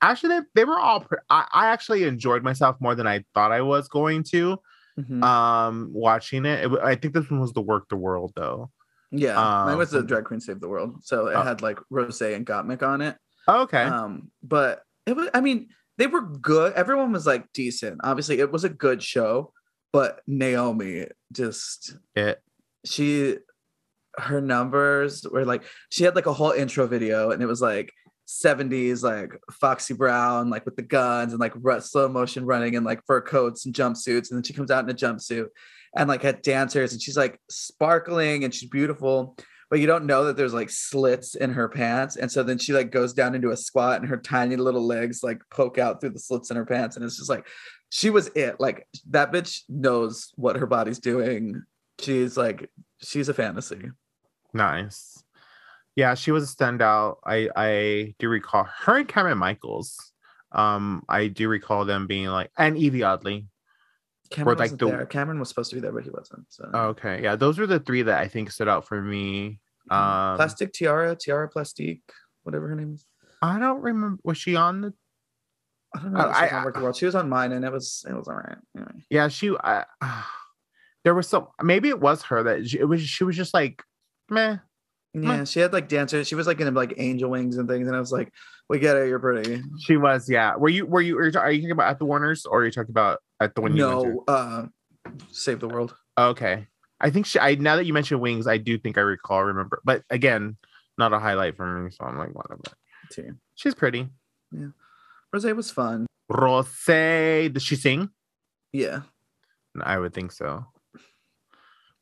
actually, 0.00 0.38
they, 0.38 0.44
they 0.54 0.64
were 0.64 0.78
all. 0.78 1.00
Pre- 1.00 1.18
I, 1.28 1.46
I 1.52 1.66
actually 1.68 2.04
enjoyed 2.04 2.42
myself 2.44 2.76
more 2.80 2.94
than 2.94 3.06
I 3.06 3.24
thought 3.34 3.52
I 3.52 3.62
was 3.62 3.88
going 3.88 4.22
to. 4.30 4.58
Mhm. 4.98 5.22
Um, 5.22 5.90
watching 5.92 6.44
it, 6.46 6.64
it 6.72 6.78
I 6.82 6.94
think 6.94 7.14
this 7.14 7.30
one 7.30 7.40
was 7.40 7.52
the 7.52 7.62
Werq 7.62 7.82
the 7.88 7.96
World 7.96 8.32
though. 8.36 8.70
yeah, 9.12 9.34
mine 9.34 9.78
was 9.78 9.90
the 9.90 10.00
um, 10.00 10.06
Drag 10.06 10.24
Queen 10.24 10.40
Save 10.40 10.60
the 10.60 10.68
World, 10.68 11.04
so 11.04 11.26
it 11.28 11.34
Oh. 11.34 11.42
had 11.42 11.62
like 11.62 11.78
Rose 11.90 12.20
and 12.22 12.44
Gottmik 12.46 12.82
on 12.82 13.00
it. 13.00 13.16
Okay, 13.48 13.82
Um, 13.84 14.30
but 14.42 14.82
it 15.06 15.16
was. 15.16 15.28
I 15.34 15.40
mean, 15.40 15.68
they 15.98 16.06
were 16.06 16.20
good. 16.22 16.72
Everyone 16.74 17.12
was 17.12 17.26
like 17.26 17.50
decent. 17.52 18.00
Obviously, 18.04 18.38
it 18.40 18.52
was 18.52 18.64
a 18.64 18.68
good 18.68 19.02
show, 19.02 19.52
but 19.92 20.20
Naomi 20.26 21.06
just 21.32 21.96
it. 22.14 22.40
she 22.84 23.38
her 24.18 24.40
numbers 24.40 25.24
were 25.30 25.44
like 25.44 25.62
she 25.88 26.02
had 26.04 26.16
like 26.16 26.26
a 26.26 26.32
whole 26.32 26.50
intro 26.50 26.86
video 26.86 27.30
and 27.30 27.40
it 27.42 27.46
was 27.46 27.60
like 27.62 27.92
70s 28.30 29.02
like 29.02 29.38
Foxy 29.52 29.94
Brown 29.94 30.50
like 30.50 30.64
with 30.64 30.76
the 30.76 30.82
guns 30.82 31.32
and 31.32 31.40
like 31.40 31.54
slow 31.82 32.08
motion 32.08 32.44
running 32.44 32.76
and 32.76 32.86
like 32.86 33.04
fur 33.06 33.20
coats 33.20 33.66
and 33.66 33.74
jumpsuits 33.74 34.30
and 34.30 34.38
then 34.38 34.42
she 34.42 34.52
comes 34.52 34.70
out 34.70 34.84
in 34.84 34.90
a 34.90 34.94
jumpsuit 34.94 35.48
and 35.96 36.08
like 36.08 36.22
had 36.22 36.42
dancers 36.42 36.92
and 36.92 37.02
she's 37.02 37.16
like 37.16 37.40
sparkling 37.50 38.44
and 38.44 38.54
she's 38.54 38.68
beautiful 38.68 39.36
but 39.68 39.78
you 39.78 39.86
don't 39.86 40.06
know 40.06 40.24
that 40.24 40.36
there's 40.36 40.54
like 40.54 40.70
slits 40.70 41.34
in 41.34 41.52
her 41.52 41.68
pants 41.68 42.16
and 42.16 42.30
so 42.30 42.42
then 42.42 42.58
she 42.58 42.72
like 42.72 42.90
goes 42.90 43.12
down 43.12 43.34
into 43.34 43.50
a 43.50 43.56
squat 43.56 44.00
and 44.00 44.08
her 44.08 44.16
tiny 44.16 44.56
little 44.56 44.86
legs 44.86 45.22
like 45.22 45.40
poke 45.50 45.78
out 45.78 46.00
through 46.00 46.10
the 46.10 46.18
slits 46.18 46.50
in 46.50 46.56
her 46.56 46.66
pants 46.66 46.96
and 46.96 47.04
it's 47.04 47.16
just 47.16 47.30
like 47.30 47.46
she 47.90 48.10
was 48.10 48.28
it 48.36 48.60
like 48.60 48.86
that 49.08 49.32
bitch 49.32 49.62
knows 49.68 50.32
what 50.36 50.56
her 50.56 50.66
body's 50.66 51.00
doing 51.00 51.62
she's 51.98 52.36
like 52.36 52.70
she's 53.02 53.28
a 53.28 53.34
fantasy 53.34 53.90
Nice. 54.52 55.19
Yeah, 56.00 56.14
she 56.14 56.30
was 56.30 56.50
a 56.50 56.56
standout. 56.56 57.16
I 57.26 57.50
I 57.54 58.14
do 58.18 58.30
recall 58.30 58.64
her 58.64 58.96
and 58.96 59.06
Cameron 59.06 59.36
Michaels. 59.36 60.12
Um, 60.50 61.02
I 61.10 61.26
do 61.26 61.46
recall 61.46 61.84
them 61.84 62.06
being 62.06 62.28
like, 62.28 62.50
and 62.56 62.78
Evie 62.78 63.02
Oddly. 63.02 63.48
Cameron 64.30 64.56
like, 64.58 64.78
the- 64.78 64.86
there. 64.86 65.04
Cameron 65.04 65.38
was 65.38 65.50
supposed 65.50 65.68
to 65.70 65.76
be 65.76 65.82
there, 65.82 65.92
but 65.92 66.04
he 66.04 66.10
wasn't. 66.10 66.46
So 66.48 66.64
Okay, 66.92 67.22
yeah, 67.22 67.36
those 67.36 67.58
were 67.58 67.66
the 67.66 67.80
three 67.80 68.00
that 68.00 68.18
I 68.18 68.28
think 68.28 68.50
stood 68.50 68.66
out 68.66 68.88
for 68.88 69.02
me. 69.02 69.60
Um, 69.90 70.36
Plastic 70.36 70.72
Tiara, 70.72 71.14
Tiara 71.16 71.50
Plastique, 71.50 72.02
whatever 72.44 72.68
her 72.68 72.76
name 72.76 72.94
is. 72.94 73.04
I 73.42 73.58
don't 73.58 73.82
remember. 73.82 74.18
Was 74.24 74.38
she 74.38 74.56
on 74.56 74.80
the? 74.80 74.94
I 75.94 76.00
don't 76.00 76.12
know. 76.14 76.20
Oh, 76.24 76.30
if 76.30 76.36
she 76.36 76.42
was 76.42 76.52
I- 76.52 76.56
on 76.56 76.64
Werq 76.64 76.74
the 76.74 76.80
World. 76.80 76.96
She 76.96 77.06
was 77.06 77.14
on 77.14 77.28
mine, 77.28 77.52
and 77.52 77.62
it 77.62 77.72
was 77.72 78.06
it 78.08 78.14
was 78.14 78.26
all 78.26 78.36
right. 78.36 78.56
Anyway. 78.74 79.04
Yeah, 79.10 79.28
she. 79.28 79.54
I, 79.62 79.84
there 81.04 81.14
was 81.14 81.28
some. 81.28 81.48
Maybe 81.62 81.90
it 81.90 82.00
was 82.00 82.22
her 82.22 82.42
that 82.44 82.68
she, 82.68 82.78
it 82.78 82.88
was. 82.88 83.02
She 83.02 83.24
was 83.24 83.36
just 83.36 83.52
like, 83.52 83.82
meh. 84.30 84.56
Yeah, 85.12 85.44
she 85.44 85.60
had 85.60 85.72
like 85.72 85.88
dancers. 85.88 86.28
She 86.28 86.34
was 86.34 86.46
like 86.46 86.60
in 86.60 86.72
like 86.74 86.94
angel 86.96 87.30
wings 87.30 87.56
and 87.56 87.68
things, 87.68 87.88
and 87.88 87.96
I 87.96 88.00
was 88.00 88.12
like, 88.12 88.32
"We 88.68 88.78
get 88.78 88.96
it. 88.96 89.08
You're 89.08 89.18
pretty." 89.18 89.60
She 89.80 89.96
was. 89.96 90.30
Yeah. 90.30 90.54
Were 90.56 90.68
you? 90.68 90.86
Were 90.86 91.00
you? 91.00 91.18
Are 91.18 91.26
you, 91.26 91.38
are 91.38 91.50
you 91.50 91.62
talking 91.62 91.70
about 91.72 91.90
at 91.90 91.98
the 91.98 92.04
Warnors 92.04 92.46
or 92.46 92.60
are 92.60 92.64
you 92.64 92.70
talking 92.70 92.90
about 92.90 93.18
at 93.40 93.54
the 93.54 93.60
one 93.60 93.76
you 93.76 93.86
went 93.86 94.02
to? 94.02 94.08
no, 94.08 94.24
uh, 94.28 94.66
save 95.32 95.58
the 95.60 95.68
world. 95.68 95.96
Okay. 96.16 96.68
I 97.00 97.10
think 97.10 97.26
she 97.26 97.38
I 97.38 97.54
now 97.54 97.76
that 97.76 97.86
you 97.86 97.92
mentioned 97.92 98.20
wings, 98.20 98.46
I 98.46 98.58
do 98.58 98.78
think 98.78 98.98
I 98.98 99.00
recall 99.00 99.42
remember. 99.42 99.80
But 99.84 100.04
again, 100.10 100.56
not 100.98 101.12
a 101.12 101.18
highlight 101.18 101.56
for 101.56 101.66
me. 101.66 101.90
So 101.90 102.04
I'm 102.04 102.18
like, 102.18 102.34
whatever. 102.34 102.60
Too. 103.10 103.36
She's 103.54 103.74
pretty. 103.74 104.08
Yeah, 104.52 104.68
Rose 105.32 105.44
was 105.44 105.70
fun. 105.70 106.06
Rose, 106.28 106.84
did 106.86 107.62
she 107.62 107.76
sing? 107.76 108.10
Yeah, 108.72 109.02
I 109.80 109.98
would 109.98 110.12
think 110.12 110.32
so. 110.32 110.66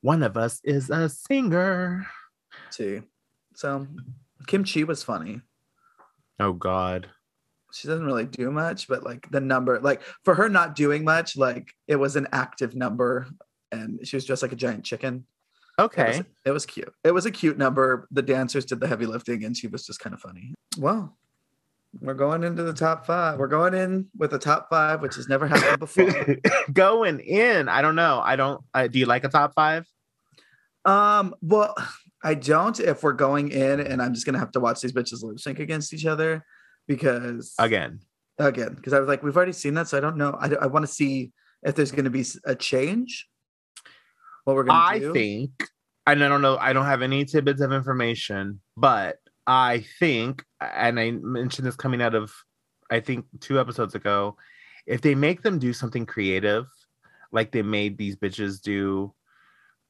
One 0.01 0.23
of 0.23 0.37
us 0.37 0.61
is 0.65 0.91
a 0.91 1.09
singer. 1.09 2.07
Too. 2.73 3.03
So 3.55 3.87
Kim 4.47 4.65
Chi 4.65 4.85
was 4.85 5.03
funny. 5.03 5.41
Oh 6.41 6.53
God. 6.53 7.09
She 7.73 7.87
doesn't 7.87 8.07
really 8.07 8.25
do 8.25 8.51
much, 8.51 8.89
but 8.89 9.03
like 9.03 9.31
the 9.31 9.41
number, 9.41 9.79
like 9.81 10.01
for 10.25 10.35
her 10.35 10.49
not 10.49 10.75
doing 10.75 11.05
much, 11.05 11.37
like 11.37 11.75
it 11.87 11.97
was 11.97 12.17
an 12.17 12.27
active 12.33 12.75
number, 12.75 13.27
and 13.73 14.01
she 14.07 14.17
was 14.17 14.25
just 14.25 14.41
like 14.43 14.53
a 14.53 14.57
giant 14.57 14.85
chicken. 14.85 15.27
It 15.79 15.83
Okay. 15.83 16.07
was, 16.09 16.23
it 16.47 16.51
was 16.51 16.67
cute. 16.67 16.93
It 17.05 17.13
was 17.13 17.27
a 17.27 17.31
cute 17.31 17.59
number. 17.59 18.09
The 18.11 18.23
dancers 18.23 18.65
did 18.65 18.81
the 18.81 18.89
heavy 18.89 19.05
lifting, 19.07 19.45
and 19.45 19.55
she 19.57 19.67
was 19.69 19.85
just 19.87 20.01
kind 20.01 20.15
of 20.15 20.21
funny. 20.21 20.55
Well, 20.79 21.17
we're 22.01 22.15
going 22.15 22.43
into 22.43 22.63
the 22.63 22.73
top 22.73 23.07
five. 23.07 23.39
We're 23.39 23.47
going 23.49 23.75
in 23.75 24.09
with 24.17 24.31
the 24.31 24.39
top 24.39 24.69
five, 24.71 25.03
which 25.03 25.17
has 25.17 25.29
never 25.29 25.47
happened 25.47 25.79
before. 25.79 26.37
Going 26.73 27.21
in. 27.21 27.69
I 27.69 27.81
don't 27.83 27.95
know. 27.97 28.21
I 28.25 28.37
don't. 28.37 28.63
Uh, 28.75 28.89
do 28.89 28.99
you 28.99 29.07
like 29.07 29.25
a 29.25 29.29
top 29.29 29.53
five? 29.55 29.87
um, 30.85 31.35
well, 31.43 31.75
I 32.23 32.35
don't. 32.35 32.79
If 32.81 33.03
we're 33.03 33.13
going 33.13 33.51
in, 33.51 33.81
and 33.81 34.03
I'm 34.03 34.15
just 34.15 34.27
gonna 34.27 34.39
have 34.39 34.53
to 34.53 34.61
watch 34.61 34.81
these 34.81 34.93
bitches 34.93 35.23
lip 35.23 35.39
sync 35.39 35.59
against 35.59 35.93
each 35.95 36.07
other, 36.07 36.45
because 36.87 37.55
Again. 37.59 38.01
again, 38.39 38.75
because 38.75 38.93
I 38.93 39.01
was 39.01 39.09
like, 39.09 39.23
we've 39.23 39.37
already 39.37 39.53
seen 39.53 39.75
that, 39.75 39.89
so 39.89 39.99
I 39.99 40.01
don't 40.01 40.17
know. 40.17 40.37
I, 40.39 40.51
I 40.63 40.67
want 40.67 40.85
to 40.85 40.93
see 40.93 41.33
if 41.63 41.75
there's 41.75 41.93
gonna 41.93 42.11
be 42.11 42.25
a 42.45 42.55
change. 42.55 43.29
What 44.45 44.57
we're 44.57 44.65
gonna 44.65 44.79
do. 44.79 44.97
I 44.97 44.99
do. 44.99 45.13
think, 45.13 45.51
and 46.07 46.25
I 46.25 46.29
don't 46.29 46.43
know, 46.43 46.57
I 46.57 46.73
don't 46.73 46.87
have 46.87 47.03
any 47.03 47.25
tidbits 47.25 47.61
of 47.61 47.73
information, 47.73 48.61
but 48.77 49.19
I 49.47 49.85
think, 49.99 50.45
and 50.61 50.99
I 50.99 51.13
mentioned 51.13 51.67
this 51.67 51.77
coming 51.77 52.03
out 52.03 52.15
of, 52.15 52.33
I 52.91 53.01
think, 53.01 53.27
two 53.41 53.61
episodes 53.61 53.95
ago, 53.95 54.37
if 54.87 55.03
they 55.03 55.15
make 55.15 55.43
them 55.43 55.59
do 55.59 55.73
something 55.73 56.07
creative, 56.07 56.67
like 57.31 57.53
they 57.53 57.63
made 57.63 57.99
these 57.99 58.17
bitches 58.17 58.61
do. 58.61 59.15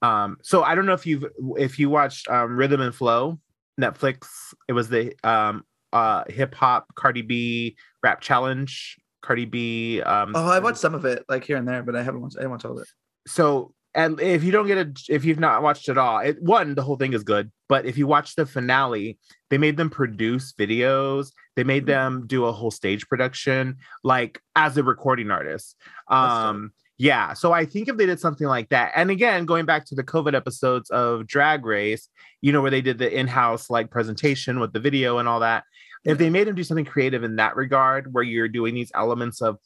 Um, 0.02 0.36
so 0.42 0.62
I 0.62 0.74
don't 0.74 0.86
know 0.86 0.92
if 0.94 1.06
you've 1.06 1.24
if 1.56 1.78
you 1.78 1.90
watched 1.90 2.28
um 2.28 2.56
Rhythm 2.56 2.80
and 2.80 2.94
Flow, 2.94 3.38
Netflix, 3.80 4.26
it 4.68 4.72
was 4.72 4.88
the 4.88 5.14
um 5.24 5.64
uh 5.92 6.24
hip 6.28 6.54
hop 6.54 6.94
Cardi 6.94 7.22
B 7.22 7.76
rap 8.02 8.20
challenge. 8.20 8.96
Cardi 9.22 9.44
B 9.46 10.00
um 10.02 10.32
Oh, 10.34 10.46
I 10.46 10.60
watched 10.60 10.78
some 10.78 10.94
of 10.94 11.04
it, 11.04 11.24
like 11.28 11.44
here 11.44 11.56
and 11.56 11.66
there, 11.66 11.82
but 11.82 11.96
I 11.96 12.02
haven't 12.02 12.20
watched. 12.20 12.38
I 12.40 12.46
watch 12.46 12.64
all 12.64 12.72
of 12.72 12.82
it. 12.82 12.88
so 13.26 13.74
and 13.94 14.20
if 14.20 14.44
you 14.44 14.52
don't 14.52 14.66
get 14.66 14.78
it, 14.78 15.00
if 15.08 15.24
you've 15.24 15.40
not 15.40 15.62
watched 15.62 15.88
it 15.88 15.96
all 15.96 16.18
it 16.18 16.40
one 16.42 16.74
the 16.74 16.82
whole 16.82 16.96
thing 16.96 17.14
is 17.14 17.24
good 17.24 17.50
but 17.70 17.86
if 17.86 17.96
you 17.96 18.06
watch 18.06 18.34
the 18.36 18.44
finale 18.44 19.18
they 19.48 19.56
made 19.56 19.78
them 19.78 19.88
produce 19.88 20.52
videos 20.52 21.32
they 21.56 21.64
made 21.64 21.84
Mm-hmm. 21.84 22.18
them 22.18 22.26
do 22.26 22.44
a 22.44 22.52
whole 22.52 22.70
stage 22.70 23.08
production 23.08 23.78
like 24.04 24.42
as 24.54 24.76
a 24.76 24.82
recording 24.82 25.30
artist 25.30 25.74
um 26.08 26.70
yeah 26.98 27.32
so 27.32 27.52
i 27.52 27.64
think 27.64 27.88
if 27.88 27.96
they 27.96 28.06
did 28.06 28.20
something 28.20 28.46
like 28.46 28.68
that 28.68 28.92
and 28.94 29.10
again 29.10 29.44
going 29.46 29.64
back 29.64 29.84
to 29.84 29.94
the 29.94 30.04
covid 30.04 30.34
episodes 30.34 30.90
of 30.90 31.26
drag 31.26 31.64
race 31.64 32.08
you 32.40 32.52
know 32.52 32.60
where 32.60 32.70
they 32.70 32.82
did 32.82 32.98
the 32.98 33.10
in-house 33.18 33.70
like 33.70 33.90
presentation 33.90 34.60
with 34.60 34.72
the 34.72 34.80
video 34.80 35.18
and 35.18 35.28
all 35.28 35.40
that 35.40 35.64
if 36.04 36.18
they 36.18 36.30
made 36.30 36.46
them 36.46 36.54
do 36.54 36.64
something 36.64 36.84
creative 36.84 37.24
in 37.24 37.36
that 37.36 37.56
regard 37.56 38.12
where 38.12 38.24
you're 38.24 38.48
doing 38.48 38.74
these 38.74 38.92
elements 38.94 39.40
of 39.40 39.58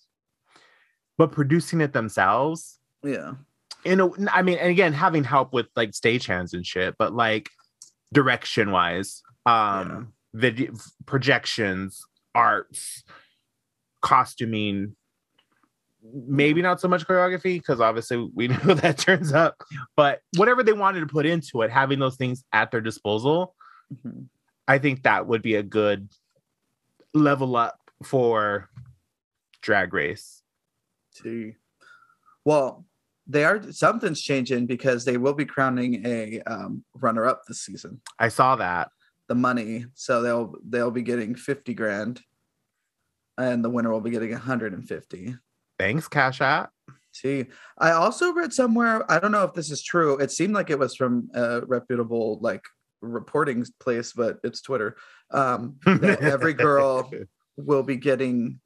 but 1.19 1.32
producing 1.32 1.81
it 1.81 1.93
themselves 1.93 2.78
Yeah. 3.02 3.35
You 3.85 3.97
know, 3.97 4.15
I 4.31 4.43
mean, 4.43 4.59
and 4.59 4.70
again, 4.70 4.93
having 4.93 5.24
help 5.24 5.52
with 5.52 5.66
like 5.74 5.90
stagehands 5.90 6.55
and 6.55 6.65
shit, 6.65 6.94
but 6.98 7.12
like 7.12 7.51
direction 8.12 8.70
wise, 8.70 9.23
um, 9.44 10.12
video 10.35 10.73
projections, 11.05 12.01
arts, 12.32 13.02
costuming, 14.01 14.94
maybe 16.03 16.62
not 16.62 16.81
so 16.81 16.89
much 16.89 17.07
choreography 17.07 17.55
because 17.59 17.81
obviously 17.81 18.29
we 18.35 18.49
know 18.49 18.74
that 18.74 18.99
turns 18.99 19.33
up, 19.33 19.62
but 19.97 20.20
whatever 20.37 20.62
they 20.62 20.73
wanted 20.73 21.01
to 21.01 21.07
put 21.07 21.27
into 21.27 21.62
it, 21.62 21.70
having 21.70 21.99
those 21.99 22.16
things 22.16 22.45
at 22.53 22.70
their 22.70 22.81
disposal, 22.81 23.55
Mhm. 24.05 24.29
I 24.66 24.79
think 24.79 25.03
that 25.03 25.27
would 25.27 25.43
be 25.43 25.57
a 25.57 25.62
good 25.62 26.09
level 27.12 27.57
up 27.57 27.79
for 28.03 28.70
Drag 29.61 29.93
Race. 29.93 30.43
See. 31.11 31.57
Well, 32.45 32.87
they 33.27 33.45
are 33.45 33.70
something's 33.70 34.20
changing 34.20 34.66
because 34.66 35.05
they 35.05 35.16
will 35.16 35.35
be 35.35 35.45
crowning 35.45 36.07
a 36.07 36.41
um, 36.43 36.85
runner-up 36.95 37.43
this 37.47 37.61
season. 37.61 38.01
I 38.19 38.29
saw 38.29 38.57
that. 38.57 38.91
The 39.29 39.35
money, 39.35 39.87
so 39.95 40.23
they'll 40.23 40.55
they'll 40.69 40.91
be 40.91 41.03
getting 41.03 41.35
fifty 41.35 41.74
grand, 41.74 42.20
and 43.39 43.65
the 43.65 43.70
winner 43.70 43.91
will 43.93 44.01
be 44.01 44.11
getting 44.11 44.33
150. 44.33 45.37
Thanks, 45.82 46.06
Cash 46.06 46.40
App. 46.40 46.70
See, 47.10 47.46
I 47.76 47.90
also 47.90 48.32
read 48.32 48.52
somewhere. 48.52 49.10
I 49.10 49.18
don't 49.18 49.32
know 49.32 49.42
if 49.42 49.52
this 49.52 49.68
is 49.68 49.82
true. 49.82 50.16
It 50.18 50.30
seemed 50.30 50.54
like 50.54 50.70
it 50.70 50.78
was 50.78 50.94
from 50.94 51.28
a 51.34 51.62
reputable 51.62 52.38
like 52.40 52.62
reporting 53.00 53.66
place, 53.80 54.12
but 54.12 54.38
it's 54.44 54.62
Twitter. 54.62 54.96
Um, 55.32 55.78
that 55.84 56.20
every 56.22 56.54
girl 56.54 57.10
will 57.56 57.82
be 57.82 57.96
getting 57.96 58.60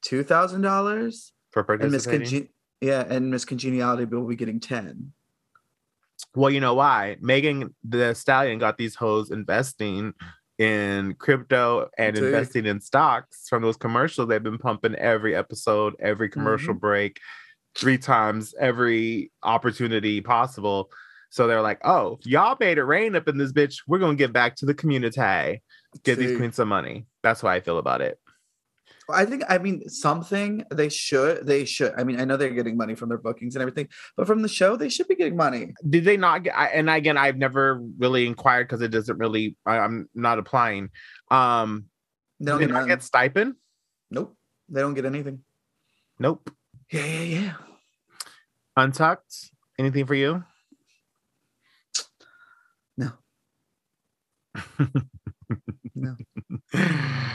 two 0.00 0.22
thousand 0.24 0.62
dollars 0.62 1.32
for 1.50 1.60
And 1.60 1.66
participating. 1.80 2.26
Congen- 2.26 2.48
yeah, 2.80 3.04
and 3.06 3.30
Miss 3.30 3.44
Congeniality 3.44 4.06
will 4.06 4.26
be 4.26 4.34
getting 4.34 4.58
10. 4.58 5.12
Well, 6.34 6.50
you 6.50 6.58
know 6.60 6.74
why? 6.74 7.16
Megan 7.20 7.74
Thee 7.84 8.14
Stallion 8.14 8.58
got 8.58 8.78
these 8.78 8.94
hoes 8.94 9.30
investing 9.30 10.14
in 10.58 11.14
crypto 11.14 11.88
and 11.98 12.14
Dude. 12.14 12.24
investing 12.24 12.66
in 12.66 12.80
stocks 12.80 13.48
from 13.48 13.62
those 13.62 13.76
commercials 13.76 14.28
they've 14.28 14.42
been 14.42 14.58
pumping 14.58 14.94
every 14.96 15.34
episode, 15.34 15.94
every 16.00 16.28
Mm-hmm. 16.28 16.40
commercial 16.40 16.74
break, 16.74 17.18
three 17.74 17.98
times 17.98 18.54
every 18.60 19.30
opportunity 19.42 20.20
possible. 20.20 20.90
So 21.30 21.46
they're 21.46 21.62
like, 21.62 21.80
oh, 21.84 22.18
y'all 22.24 22.56
made 22.60 22.76
it 22.78 22.84
rain 22.84 23.16
up 23.16 23.26
in 23.28 23.38
this 23.38 23.52
bitch. 23.52 23.76
We're 23.86 23.98
gonna 23.98 24.14
give 24.14 24.32
back 24.32 24.56
to 24.56 24.66
the 24.66 24.74
community. 24.74 25.62
Give 26.04 26.18
these 26.18 26.36
queens 26.36 26.56
some 26.56 26.68
money. 26.68 27.06
That's 27.22 27.40
how 27.40 27.48
I 27.48 27.60
feel 27.60 27.78
about 27.78 28.00
it. 28.02 28.18
I 29.08 29.24
think 29.24 29.42
I 29.48 29.58
mean 29.58 29.88
something 29.88 30.64
they 30.70 30.88
should 30.88 31.46
they 31.46 31.64
should. 31.64 31.92
I 31.96 32.04
mean, 32.04 32.20
I 32.20 32.24
know 32.24 32.36
they're 32.36 32.50
getting 32.50 32.76
money 32.76 32.94
from 32.94 33.08
their 33.08 33.18
bookings 33.18 33.54
and 33.56 33.62
everything, 33.62 33.88
but 34.16 34.26
from 34.26 34.42
the 34.42 34.48
show 34.48 34.76
they 34.76 34.88
should 34.88 35.08
be 35.08 35.16
getting 35.16 35.36
money. 35.36 35.74
Did 35.88 36.04
they 36.04 36.16
not 36.16 36.44
get? 36.44 36.56
I, 36.56 36.66
and 36.68 36.88
again, 36.88 37.16
I've 37.16 37.36
never 37.36 37.80
really 37.98 38.26
inquired 38.26 38.68
because 38.68 38.82
it 38.82 38.88
doesn't 38.88 39.18
really. 39.18 39.56
I, 39.66 39.78
I'm 39.78 40.08
not 40.14 40.38
applying. 40.38 40.90
Um, 41.30 41.86
They 42.40 42.46
don't 42.46 42.60
they 42.60 42.66
get, 42.66 42.72
not 42.72 42.86
get 42.86 43.02
stipend? 43.02 43.54
Nope. 44.10 44.36
They 44.68 44.80
don't 44.80 44.94
get 44.94 45.04
anything. 45.04 45.40
Nope. 46.18 46.50
Yeah, 46.90 47.06
yeah, 47.06 47.22
yeah. 47.22 47.52
Untucked. 48.76 49.50
Anything 49.78 50.06
for 50.06 50.14
you? 50.14 50.44
No. 52.96 53.12
No. 55.94 56.16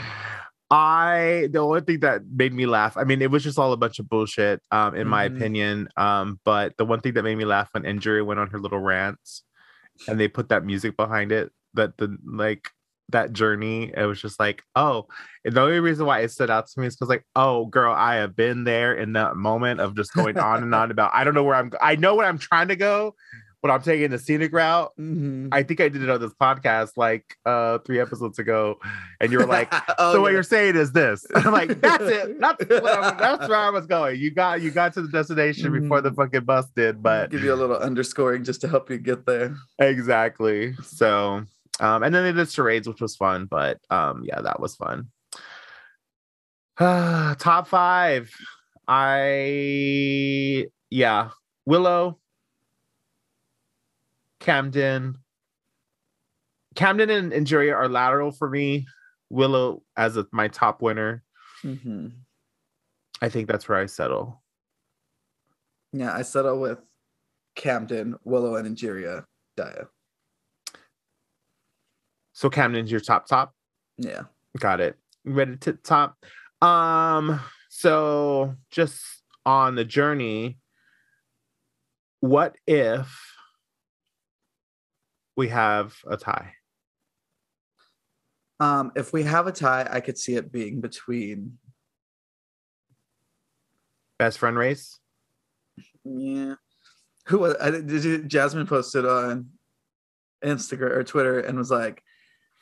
I 0.70 1.48
the 1.50 1.60
only 1.60 1.80
thing 1.80 2.00
that 2.00 2.22
made 2.30 2.52
me 2.52 2.66
laugh. 2.66 2.96
I 2.96 3.04
mean, 3.04 3.22
it 3.22 3.30
was 3.30 3.42
just 3.42 3.58
all 3.58 3.72
a 3.72 3.76
bunch 3.76 3.98
of 3.98 4.08
bullshit, 4.08 4.60
um, 4.70 4.94
in 4.94 5.08
my 5.08 5.28
Mhm. 5.28 5.36
opinion. 5.36 5.88
Um, 5.96 6.40
but 6.44 6.76
the 6.76 6.84
one 6.84 7.00
thing 7.00 7.14
that 7.14 7.22
made 7.22 7.36
me 7.38 7.44
laugh 7.46 7.68
when 7.72 7.84
Angeria 7.84 8.24
went 8.24 8.40
on 8.40 8.50
her 8.50 8.58
little 8.58 8.78
rants, 8.80 9.44
and 10.08 10.20
they 10.20 10.28
put 10.28 10.50
that 10.50 10.64
music 10.64 10.96
behind 10.96 11.32
it. 11.32 11.50
That 11.74 11.96
the 11.96 12.16
like 12.24 12.70
that 13.10 13.32
journey. 13.32 13.92
It 13.96 14.04
was 14.04 14.20
just 14.20 14.38
like, 14.38 14.62
oh, 14.74 15.06
and 15.44 15.54
the 15.54 15.62
only 15.62 15.80
reason 15.80 16.04
why 16.04 16.20
it 16.20 16.30
stood 16.30 16.50
out 16.50 16.66
to 16.66 16.80
me 16.80 16.86
is 16.86 16.96
because 16.96 17.08
like, 17.08 17.24
oh, 17.34 17.64
girl, 17.66 17.94
I 17.94 18.16
have 18.16 18.36
been 18.36 18.64
there 18.64 18.92
in 18.94 19.14
that 19.14 19.36
moment 19.36 19.80
of 19.80 19.96
just 19.96 20.12
going 20.12 20.38
on 20.38 20.62
and 20.62 20.74
on 20.74 20.90
about. 20.90 21.12
I 21.14 21.24
don't 21.24 21.34
know 21.34 21.44
where 21.44 21.54
I'm. 21.54 21.72
I 21.80 21.96
know 21.96 22.14
where 22.14 22.26
I'm 22.26 22.38
trying 22.38 22.68
to 22.68 22.76
go, 22.76 23.14
but 23.62 23.70
I'm 23.70 23.82
taking 23.82 24.10
the 24.10 24.18
scenic 24.18 24.52
route. 24.52 24.92
Mhm. 24.98 25.48
I 25.52 25.62
think 25.62 25.80
I 25.80 25.88
did 25.88 26.02
it 26.02 26.08
on 26.10 26.20
this 26.20 26.32
podcast 26.40 26.92
like 26.96 27.36
uh 27.44 27.78
three 27.78 28.00
episodes 28.00 28.38
ago, 28.38 28.78
and 29.20 29.32
you 29.32 29.38
were 29.38 29.46
like, 29.46 29.72
oh, 29.98 30.12
"So 30.14 30.20
what 30.20 30.32
you're 30.32 30.42
saying 30.42 30.76
is 30.76 30.92
this?" 30.92 31.26
I'm 31.34 31.52
like, 31.52 31.80
"That's 31.80 32.04
it. 32.04 32.38
That's 32.40 32.64
what 32.68 32.98
I'm, 32.98 33.16
that's 33.18 33.48
where 33.48 33.58
I 33.58 33.70
was 33.70 33.86
going. 33.86 34.20
You 34.20 34.30
got 34.30 34.60
you 34.62 34.70
got 34.70 34.94
to 34.94 35.02
the 35.02 35.08
destination 35.08 35.72
before 35.72 36.00
the 36.00 36.10
Mhm. 36.10 36.16
fucking 36.16 36.44
bus 36.44 36.66
did, 36.76 37.02
but 37.02 37.30
give 37.30 37.42
you 37.42 37.52
a 37.52 37.56
little 37.56 37.76
underscoring 37.76 38.44
just 38.44 38.60
to 38.60 38.68
help 38.68 38.90
you 38.90 38.98
get 38.98 39.26
there. 39.26 39.54
exactly. 39.78 40.74
So, 40.82 41.44
um, 41.80 42.02
and 42.02 42.14
then 42.14 42.22
they 42.24 42.32
did 42.32 42.50
charades, 42.50 42.86
which 42.88 43.00
was 43.00 43.16
fun, 43.16 43.46
but 43.50 43.78
um, 43.90 44.22
yeah, 44.24 44.40
that 44.40 44.60
was 44.60 44.76
fun. 44.76 45.08
Top 46.78 47.66
five. 47.68 48.30
I 48.86 50.66
yeah, 50.90 51.30
Willow, 51.66 52.18
Camden. 54.48 55.18
Camden 56.74 57.10
and, 57.10 57.34
and 57.34 57.46
Juria 57.46 57.74
are 57.74 57.86
lateral 57.86 58.30
for 58.30 58.48
me. 58.48 58.86
Willow 59.28 59.82
as 59.94 60.16
a, 60.16 60.26
my 60.32 60.48
top 60.48 60.80
winner. 60.80 61.22
Mhm. 61.62 62.12
I 63.20 63.28
think 63.28 63.46
that's 63.46 63.68
where 63.68 63.76
I 63.76 63.84
settle. 63.84 64.42
Yeah, 65.92 66.14
I 66.14 66.22
settle 66.22 66.58
with 66.60 66.78
Camden, 67.56 68.16
Willow, 68.24 68.56
and 68.56 68.66
Angeria. 68.66 69.26
Daya. 69.58 69.88
So 72.32 72.48
Camden's 72.48 72.90
your 72.90 73.00
top 73.00 73.26
top. 73.26 73.52
Yeah. 73.98 74.22
Got 74.58 74.80
it. 74.80 74.96
Ready 75.26 75.56
to 75.58 75.74
top. 75.74 76.16
Um, 76.62 77.38
so 77.68 78.54
just 78.70 79.04
on 79.44 79.74
the 79.74 79.84
journey, 79.84 80.56
what 82.20 82.56
if 82.66 83.34
we 85.38 85.48
have 85.48 85.96
a 86.06 86.16
tie? 86.16 86.52
Um, 88.60 88.92
if 88.96 89.12
we 89.12 89.22
have 89.22 89.46
a 89.46 89.52
tie, 89.52 89.88
I 89.90 90.00
could 90.00 90.18
see 90.18 90.34
it 90.34 90.50
being 90.52 90.80
between 90.80 91.58
Best 94.18 94.38
friend 94.38 94.58
race? 94.58 94.98
yeah. 96.04 96.54
Who 97.28 97.38
was 97.38 97.54
I, 97.60 97.70
did 97.70 98.04
you, 98.04 98.24
Jasmine 98.24 98.66
posted 98.66 99.06
on 99.06 99.50
Instagram 100.44 100.90
or 100.90 101.04
Twitter 101.04 101.38
and 101.38 101.56
was 101.56 101.70
like, 101.70 102.02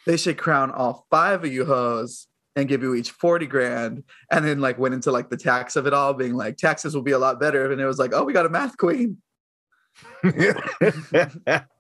they 0.07 0.19
should 0.19 0.37
crown 0.37 0.71
all 0.71 1.07
five 1.11 1.45
of 1.45 1.53
you 1.53 1.65
hoes 1.65 2.27
and 2.57 2.69
give 2.69 2.83
you 2.83 2.95
each 2.95 3.11
40 3.11 3.47
grand. 3.47 4.05
And 4.31 4.45
then 4.45 4.61
like 4.61 4.79
went 4.79 4.95
into 4.95 5.13
like 5.13 5.31
the 5.31 5.37
tax 5.37 5.77
of 5.77 5.87
it 5.87 5.95
all, 5.95 6.13
being 6.13 6.35
like, 6.35 6.59
taxes 6.59 6.95
will 6.95 7.03
be 7.03 7.13
a 7.13 7.19
lot 7.19 7.41
better. 7.41 7.73
And 7.73 7.81
it 7.81 7.87
was 7.87 7.99
like, 7.99 8.13
oh, 8.13 8.25
we 8.25 8.33
got 8.33 8.47
a 8.47 8.51
math 8.51 8.77
queen. 8.77 9.19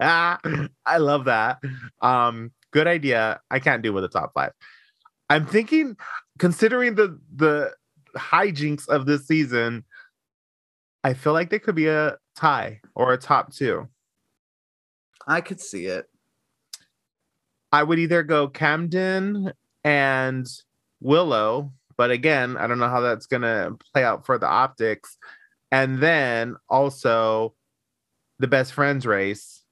I 0.00 0.98
love 0.98 1.24
that. 1.24 1.58
Um, 2.00 2.52
good 2.70 2.86
idea. 2.86 3.40
I 3.50 3.58
can't 3.58 3.82
do 3.82 3.92
with 3.92 4.04
a 4.04 4.08
top 4.08 4.32
five. 4.34 4.52
I'm 5.28 5.46
thinking, 5.46 5.96
considering 6.38 6.94
the 6.94 7.18
the 7.34 7.72
hijinks 8.16 8.88
of 8.88 9.06
this 9.06 9.26
season, 9.26 9.84
I 11.04 11.14
feel 11.14 11.32
like 11.32 11.50
there 11.50 11.58
could 11.58 11.74
be 11.74 11.88
a 11.88 12.16
tie 12.34 12.80
or 12.94 13.12
a 13.12 13.18
top 13.18 13.52
two. 13.52 13.88
I 15.26 15.40
could 15.40 15.60
see 15.60 15.86
it. 15.86 16.06
I 17.72 17.82
would 17.82 17.98
either 17.98 18.22
go 18.22 18.48
Camden 18.48 19.52
and 19.84 20.46
Willow, 21.00 21.72
but 21.96 22.10
again, 22.10 22.56
I 22.56 22.66
don't 22.66 22.78
know 22.78 22.88
how 22.88 23.00
that's 23.00 23.26
gonna 23.26 23.72
play 23.92 24.04
out 24.04 24.24
for 24.24 24.38
the 24.38 24.46
optics. 24.46 25.18
And 25.72 25.98
then 25.98 26.56
also 26.68 27.54
the 28.38 28.46
best 28.46 28.72
friends 28.72 29.06
race, 29.06 29.62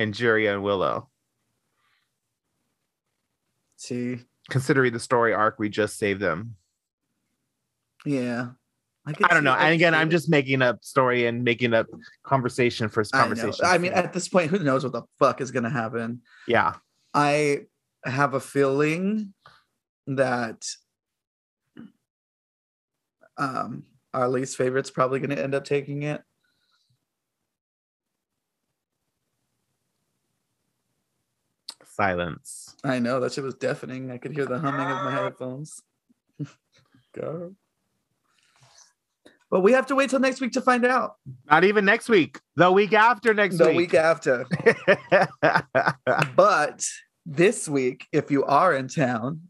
Angeria 0.00 0.52
and 0.52 0.62
Willow. 0.62 1.08
See, 3.76 4.20
Considering 4.50 4.92
the 4.92 5.00
story 5.00 5.32
arc, 5.34 5.58
we 5.58 5.68
just 5.68 5.98
saved 5.98 6.20
them. 6.20 6.56
yeah. 8.04 8.48
could 9.06 9.24
I 9.24 9.34
don't 9.34 9.44
know. 9.44 9.54
And 9.54 9.74
again, 9.74 9.94
I'm 9.94 10.10
just 10.10 10.28
making 10.28 10.62
up 10.62 10.84
story 10.84 11.26
and 11.26 11.42
making 11.42 11.74
up 11.74 11.86
conversation 12.22 12.88
for 12.88 13.02
I 13.12 13.18
conversation. 13.18 13.64
I 13.64 13.78
mean, 13.78 13.92
at 13.92 14.12
this 14.12 14.28
point, 14.28 14.50
who 14.50 14.60
knows 14.60 14.84
what 14.84 14.92
the 14.92 15.02
fuck 15.18 15.40
is 15.40 15.50
gonna 15.50 15.70
happen? 15.70 16.22
yeah. 16.46 16.74
I 17.14 17.62
have 18.04 18.34
a 18.34 18.40
feeling 18.40 19.34
that 20.06 20.66
um 23.36 23.84
our 24.14 24.28
least 24.28 24.56
favorite's 24.56 24.90
probably 24.90 25.20
gonna 25.20 25.40
end 25.40 25.54
up 25.54 25.64
taking 25.64 26.02
it. 26.02 26.22
Silence. 31.94 32.74
I 32.84 32.98
know 32.98 33.20
that 33.20 33.32
shit 33.32 33.44
was 33.44 33.54
deafening. 33.54 34.10
I 34.10 34.18
could 34.18 34.32
hear 34.32 34.46
the 34.46 34.58
humming 34.58 34.86
of 34.86 35.04
my 35.04 35.10
headphones. 35.12 35.82
Go. 37.14 37.54
But 39.50 39.60
we 39.60 39.72
have 39.72 39.86
to 39.88 39.94
wait 39.94 40.08
till 40.08 40.18
next 40.20 40.40
week 40.40 40.52
to 40.52 40.62
find 40.62 40.86
out. 40.86 41.16
Not 41.50 41.64
even 41.64 41.84
next 41.84 42.08
week. 42.08 42.40
The 42.56 42.72
week 42.72 42.94
after 42.94 43.34
next 43.34 43.58
the 43.58 43.68
week. 43.68 43.76
week 43.76 43.94
after. 43.94 44.46
But 46.36 46.86
this 47.26 47.68
week, 47.68 48.08
if 48.12 48.30
you 48.30 48.44
are 48.44 48.74
in 48.74 48.88
town, 48.88 49.42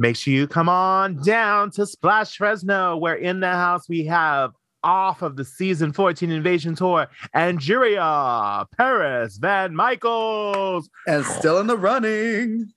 Make 0.00 0.14
sure 0.14 0.32
you 0.32 0.46
come 0.46 0.68
on 0.68 1.20
down 1.24 1.72
to 1.72 1.84
Splash 1.84 2.36
Fresno, 2.36 2.96
where 2.96 3.16
in 3.16 3.40
the 3.40 3.50
house 3.50 3.88
we 3.88 4.04
have 4.04 4.52
off 4.82 5.22
of 5.22 5.36
the 5.36 5.44
season 5.44 5.92
14 5.92 6.30
invasion 6.30 6.74
tour, 6.74 7.08
Angeria, 7.34 8.66
Paris, 8.76 9.38
Van 9.38 9.74
Michaels, 9.74 10.88
and 11.06 11.24
still 11.24 11.58
in 11.58 11.66
the 11.66 11.76
running. 11.76 12.72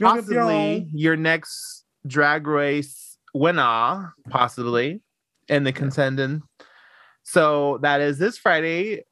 possibly 0.00 0.88
your 0.92 1.16
next 1.16 1.84
drag 2.06 2.46
race 2.46 3.18
winner, 3.34 4.14
possibly 4.30 5.02
in 5.48 5.64
the 5.64 5.72
contending. 5.72 6.42
So 7.22 7.78
that 7.82 8.00
is 8.00 8.18
this 8.18 8.38
Friday, 8.38 9.04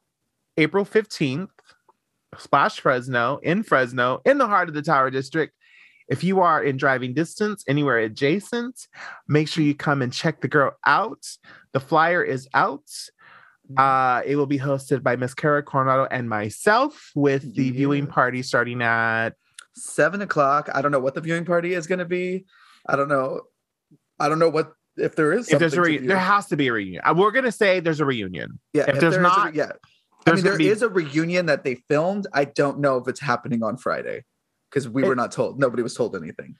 April 0.57 0.85
15th, 0.85 1.49
Splash 2.37 2.79
Fresno, 2.79 3.39
in 3.43 3.63
Fresno, 3.63 4.21
in 4.25 4.37
the 4.37 4.47
heart 4.47 4.69
of 4.69 4.75
the 4.75 4.81
Tower 4.81 5.09
District. 5.09 5.53
If 6.07 6.23
you 6.23 6.41
are 6.41 6.63
in 6.63 6.77
driving 6.77 7.13
distance, 7.13 7.63
anywhere 7.67 7.97
adjacent, 7.97 8.87
make 9.27 9.47
sure 9.47 9.63
you 9.63 9.73
come 9.73 10.01
and 10.01 10.13
check 10.13 10.41
the 10.41 10.47
girl 10.47 10.73
out. 10.85 11.25
The 11.75 11.81
flyer 11.81 12.23
is 12.23 12.47
out. 12.53 12.89
Uh, 13.75 14.21
it 14.25 14.37
will 14.37 14.45
be 14.45 14.57
hosted 14.57 15.03
by 15.03 15.17
Miss 15.17 15.33
Kara 15.33 15.61
Coronado 15.61 16.07
and 16.09 16.29
myself, 16.29 17.11
with 17.15 17.53
the 17.53 17.71
viewing 17.71 18.07
party 18.07 18.43
starting 18.43 18.81
at 18.81 19.31
seven 19.75 20.21
o'clock. 20.21 20.69
I 20.73 20.81
don't 20.81 20.93
know 20.93 21.01
what 21.01 21.15
the 21.15 21.19
viewing 21.19 21.43
party 21.43 21.73
is 21.73 21.85
going 21.85 21.99
to 21.99 22.05
be. 22.05 22.45
I 22.87 22.95
don't 22.95 23.09
know. 23.09 23.41
I 24.17 24.29
don't 24.29 24.39
know 24.39 24.47
what 24.47 24.71
if 24.95 25.17
there 25.17 25.33
is 25.33 25.49
if 25.49 25.59
there's 25.59 25.73
a 25.73 25.75
something 25.75 25.99
re- 26.03 26.07
there 26.07 26.17
has 26.17 26.45
to 26.45 26.55
be 26.55 26.67
a 26.67 26.71
reunion. 26.71 27.01
Uh, 27.03 27.13
We're 27.13 27.31
gonna 27.31 27.51
say 27.51 27.81
there's 27.81 27.99
a 27.99 28.05
reunion. 28.05 28.57
yeah, 28.71 28.85
if 28.87 29.01
there's 29.01 29.15
there 29.15 29.21
not, 29.21 29.53
yeah. 29.53 29.73
I 30.25 30.31
mean, 30.31 30.45
there 30.45 30.57
be- 30.57 30.69
is 30.69 30.81
a 30.81 30.87
reunion 30.87 31.47
that 31.47 31.65
they 31.65 31.75
filmed. 31.89 32.25
I 32.31 32.45
don't 32.45 32.79
know 32.79 32.95
if 32.99 33.09
it's 33.09 33.19
happening 33.19 33.63
on 33.63 33.75
Friday 33.75 34.23
because 34.69 34.87
we 34.87 35.03
It- 35.03 35.09
were 35.09 35.15
not 35.15 35.33
told. 35.33 35.59
Nobody 35.59 35.83
was 35.83 35.93
told 35.93 36.15
anything. 36.15 36.55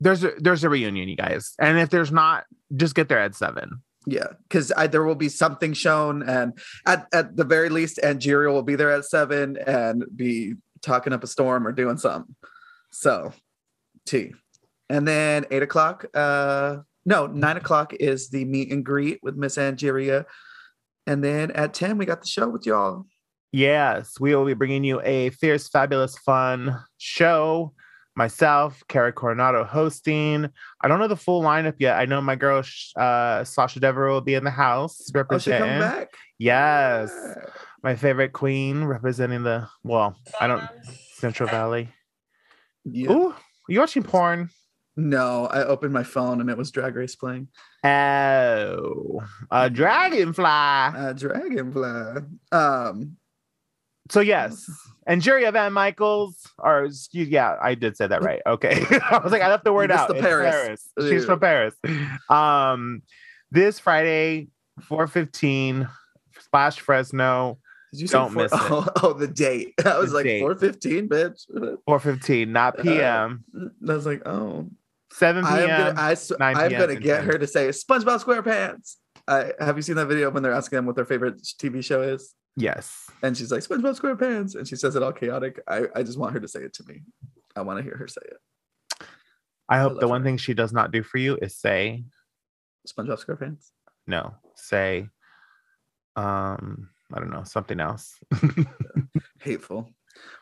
There's 0.00 0.22
a 0.24 0.32
there's 0.36 0.62
a 0.62 0.68
reunion, 0.68 1.08
you 1.08 1.16
guys. 1.16 1.54
And 1.58 1.78
if 1.78 1.88
there's 1.88 2.12
not, 2.12 2.44
just 2.76 2.94
get 2.94 3.08
there 3.08 3.20
at 3.20 3.34
seven. 3.34 3.82
Yeah, 4.06 4.26
because 4.48 4.68
there 4.90 5.04
will 5.04 5.14
be 5.14 5.30
something 5.30 5.72
shown, 5.72 6.22
and 6.22 6.58
at 6.86 7.06
at 7.12 7.36
the 7.36 7.44
very 7.44 7.70
least, 7.70 7.98
Angeria 8.02 8.52
will 8.52 8.62
be 8.62 8.76
there 8.76 8.90
at 8.90 9.06
seven 9.06 9.56
and 9.66 10.04
be 10.14 10.54
talking 10.82 11.14
up 11.14 11.24
a 11.24 11.26
storm 11.26 11.66
or 11.66 11.72
doing 11.72 11.96
something. 11.96 12.34
So, 12.90 13.32
T, 14.06 14.34
and 14.90 15.08
then 15.08 15.46
eight 15.50 15.62
o'clock. 15.62 16.04
Uh, 16.12 16.78
no, 17.06 17.26
nine 17.26 17.56
o'clock 17.56 17.94
is 17.94 18.28
the 18.28 18.44
meet 18.44 18.70
and 18.70 18.84
greet 18.84 19.20
with 19.22 19.36
Miss 19.36 19.56
Angeria, 19.56 20.26
and 21.06 21.24
then 21.24 21.50
at 21.52 21.72
ten 21.72 21.96
we 21.96 22.04
got 22.04 22.20
the 22.20 22.28
show 22.28 22.50
with 22.50 22.66
y'all. 22.66 23.06
Yes, 23.52 24.20
we 24.20 24.34
will 24.34 24.44
be 24.44 24.54
bringing 24.54 24.84
you 24.84 25.00
a 25.02 25.30
fierce, 25.30 25.68
fabulous, 25.68 26.18
fun 26.18 26.78
show. 26.98 27.72
Myself, 28.16 28.82
Kara 28.88 29.12
Coronado 29.12 29.64
hosting. 29.64 30.48
I 30.80 30.88
don't 30.88 31.00
know 31.00 31.08
the 31.08 31.16
full 31.16 31.42
lineup 31.42 31.74
yet. 31.78 31.98
I 31.98 32.04
know 32.04 32.20
my 32.20 32.36
girl 32.36 32.62
uh, 32.96 33.42
Sasha 33.44 33.80
Dever 33.80 34.08
will 34.10 34.20
be 34.20 34.34
in 34.34 34.44
the 34.44 34.50
house 34.50 35.00
Oh, 35.00 35.04
she 35.06 35.18
representing. 35.18 35.68
come 35.68 35.80
back. 35.80 36.08
Yes, 36.38 37.10
Yeah. 37.12 37.42
my 37.82 37.96
favorite 37.96 38.32
queen 38.32 38.84
representing 38.84 39.42
the 39.42 39.68
well, 39.82 40.16
I 40.40 40.46
don't 40.46 40.62
Central 41.14 41.48
Valley. 41.48 41.88
Yeah. 42.84 43.10
Ooh, 43.12 43.34
you 43.68 43.80
watching 43.80 44.02
porn? 44.04 44.50
No, 44.96 45.46
I 45.46 45.64
opened 45.64 45.92
my 45.92 46.04
phone 46.04 46.40
and 46.40 46.48
it 46.48 46.56
was 46.56 46.70
Drag 46.70 46.94
Race 46.94 47.16
playing. 47.16 47.48
Oh, 47.82 49.22
a 49.50 49.68
dragonfly. 49.70 50.44
A 50.44 51.14
Dragonfly. 51.16 52.22
Um, 52.52 53.16
So 54.10 54.20
yes, 54.20 54.70
and 55.06 55.22
Jerry 55.22 55.50
Van 55.50 55.72
Michaels, 55.72 56.36
or 56.58 56.84
excuse, 56.84 57.28
yeah, 57.28 57.56
I 57.62 57.74
did 57.74 57.96
say 57.96 58.06
that 58.06 58.22
right. 58.22 58.42
Okay, 58.46 58.84
I 59.10 59.18
was 59.22 59.32
like, 59.32 59.40
I 59.42 59.48
left 59.48 59.64
the 59.64 59.72
word 59.72 59.90
out. 59.90 60.08
the 60.08 60.14
It's 60.16 60.22
Paris. 60.22 60.88
She's 61.00 61.24
from 61.24 61.40
Paris. 61.40 61.74
Um, 62.28 63.02
this 63.50 63.78
Friday, 63.78 64.48
four 64.82 65.06
fifteen, 65.06 65.88
Splash 66.38 66.80
Fresno, 66.80 67.58
Did 67.92 68.00
you 68.02 68.08
Don't 68.08 68.32
four- 68.32 68.42
miss 68.42 68.52
it. 68.52 68.58
Oh, 68.62 68.86
oh, 69.02 69.12
the 69.14 69.26
date. 69.28 69.72
I 69.84 69.98
was 69.98 70.10
The 70.12 70.16
like 70.16 70.40
four 70.40 70.54
fifteen, 70.56 71.08
bitch. 71.08 71.46
four 71.86 71.98
fifteen, 71.98 72.52
not 72.52 72.78
Uh, 72.80 72.82
PM, 72.82 73.44
I 73.88 73.92
was 73.94 74.04
like, 74.06 74.26
oh, 74.26 74.68
seven 75.12 75.44
I'm 75.44 75.66
PM. 75.66 75.78
gonna, 75.94 76.00
I, 76.00 76.12
s- 76.12 76.30
9 76.38 76.56
I'm 76.56 76.68
PM 76.68 76.80
gonna 76.80 76.96
get 76.96 77.18
10. 77.20 77.26
her 77.26 77.38
to 77.38 77.46
say 77.46 77.68
SpongeBob 77.68 78.22
SquarePants. 78.22 78.96
I 79.26 79.52
have 79.58 79.76
you 79.76 79.82
seen 79.82 79.96
that 79.96 80.06
video 80.06 80.30
when 80.30 80.42
they're 80.42 80.52
asking 80.52 80.76
them 80.76 80.86
what 80.86 80.96
their 80.96 81.06
favorite 81.06 81.40
TV 81.42 81.82
show 81.82 82.02
is, 82.02 82.34
yes, 82.56 83.10
and 83.22 83.36
she's 83.36 83.50
like 83.52 83.62
SpongeBob 83.62 83.98
SquarePants, 84.00 84.54
and 84.54 84.66
she 84.66 84.76
says 84.76 84.96
it 84.96 85.02
all 85.02 85.12
chaotic. 85.12 85.60
I, 85.68 85.84
I 85.94 86.02
just 86.02 86.18
want 86.18 86.32
her 86.34 86.40
to 86.40 86.48
say 86.48 86.60
it 86.60 86.74
to 86.74 86.84
me. 86.84 87.02
I 87.56 87.62
want 87.62 87.78
to 87.78 87.82
hear 87.82 87.96
her 87.96 88.08
say 88.08 88.22
it. 88.24 89.06
I 89.68 89.78
hope 89.78 89.92
love 89.92 90.00
the 90.00 90.08
one 90.08 90.20
her. 90.20 90.24
thing 90.26 90.36
she 90.36 90.54
does 90.54 90.72
not 90.72 90.90
do 90.92 91.02
for 91.02 91.18
you 91.18 91.36
is 91.40 91.56
say 91.56 92.04
SpongeBob 92.86 93.24
SquarePants. 93.24 93.70
no, 94.06 94.34
say, 94.56 95.08
um, 96.16 96.90
I 97.12 97.20
don't 97.20 97.30
know, 97.30 97.44
something 97.44 97.80
else. 97.80 98.18
Hateful. 99.40 99.90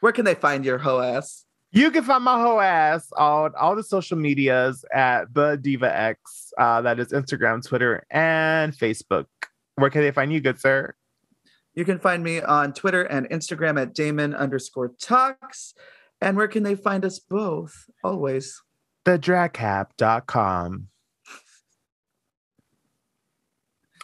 Where 0.01 0.13
can 0.13 0.25
they 0.25 0.35
find 0.35 0.65
your 0.65 0.79
hoe 0.79 1.01
ass? 1.01 1.45
You 1.75 1.91
can 1.91 2.05
find 2.05 2.23
my 2.23 2.39
whole 2.39 2.61
ass 2.61 3.11
on 3.17 3.53
all 3.59 3.75
the 3.75 3.83
social 3.83 4.19
medias 4.19 4.85
at 4.93 5.33
the 5.33 5.57
Diva 5.57 5.95
X. 5.97 6.53
Uh, 6.59 6.83
that 6.83 7.01
is 7.01 7.09
Instagram, 7.09 7.67
Twitter, 7.67 8.05
and 8.11 8.75
Facebook. 8.77 9.25
Where 9.77 9.89
can 9.89 10.03
they 10.03 10.11
find 10.11 10.31
you, 10.31 10.41
good 10.41 10.61
sir? 10.61 10.95
You 11.75 11.85
can 11.85 11.99
find 11.99 12.23
me 12.23 12.41
on 12.41 12.73
Twitter 12.73 13.03
and 13.03 13.29
Instagram 13.31 13.81
at 13.81 13.95
Damen 13.95 14.37
underscore 14.37 14.93
talks. 15.01 15.75
And 16.21 16.37
where 16.37 16.49
can 16.49 16.63
they 16.63 16.75
find 16.75 17.05
us 17.05 17.19
both? 17.19 17.89
Always. 18.05 18.63
Thedragcap.com. 19.05 20.89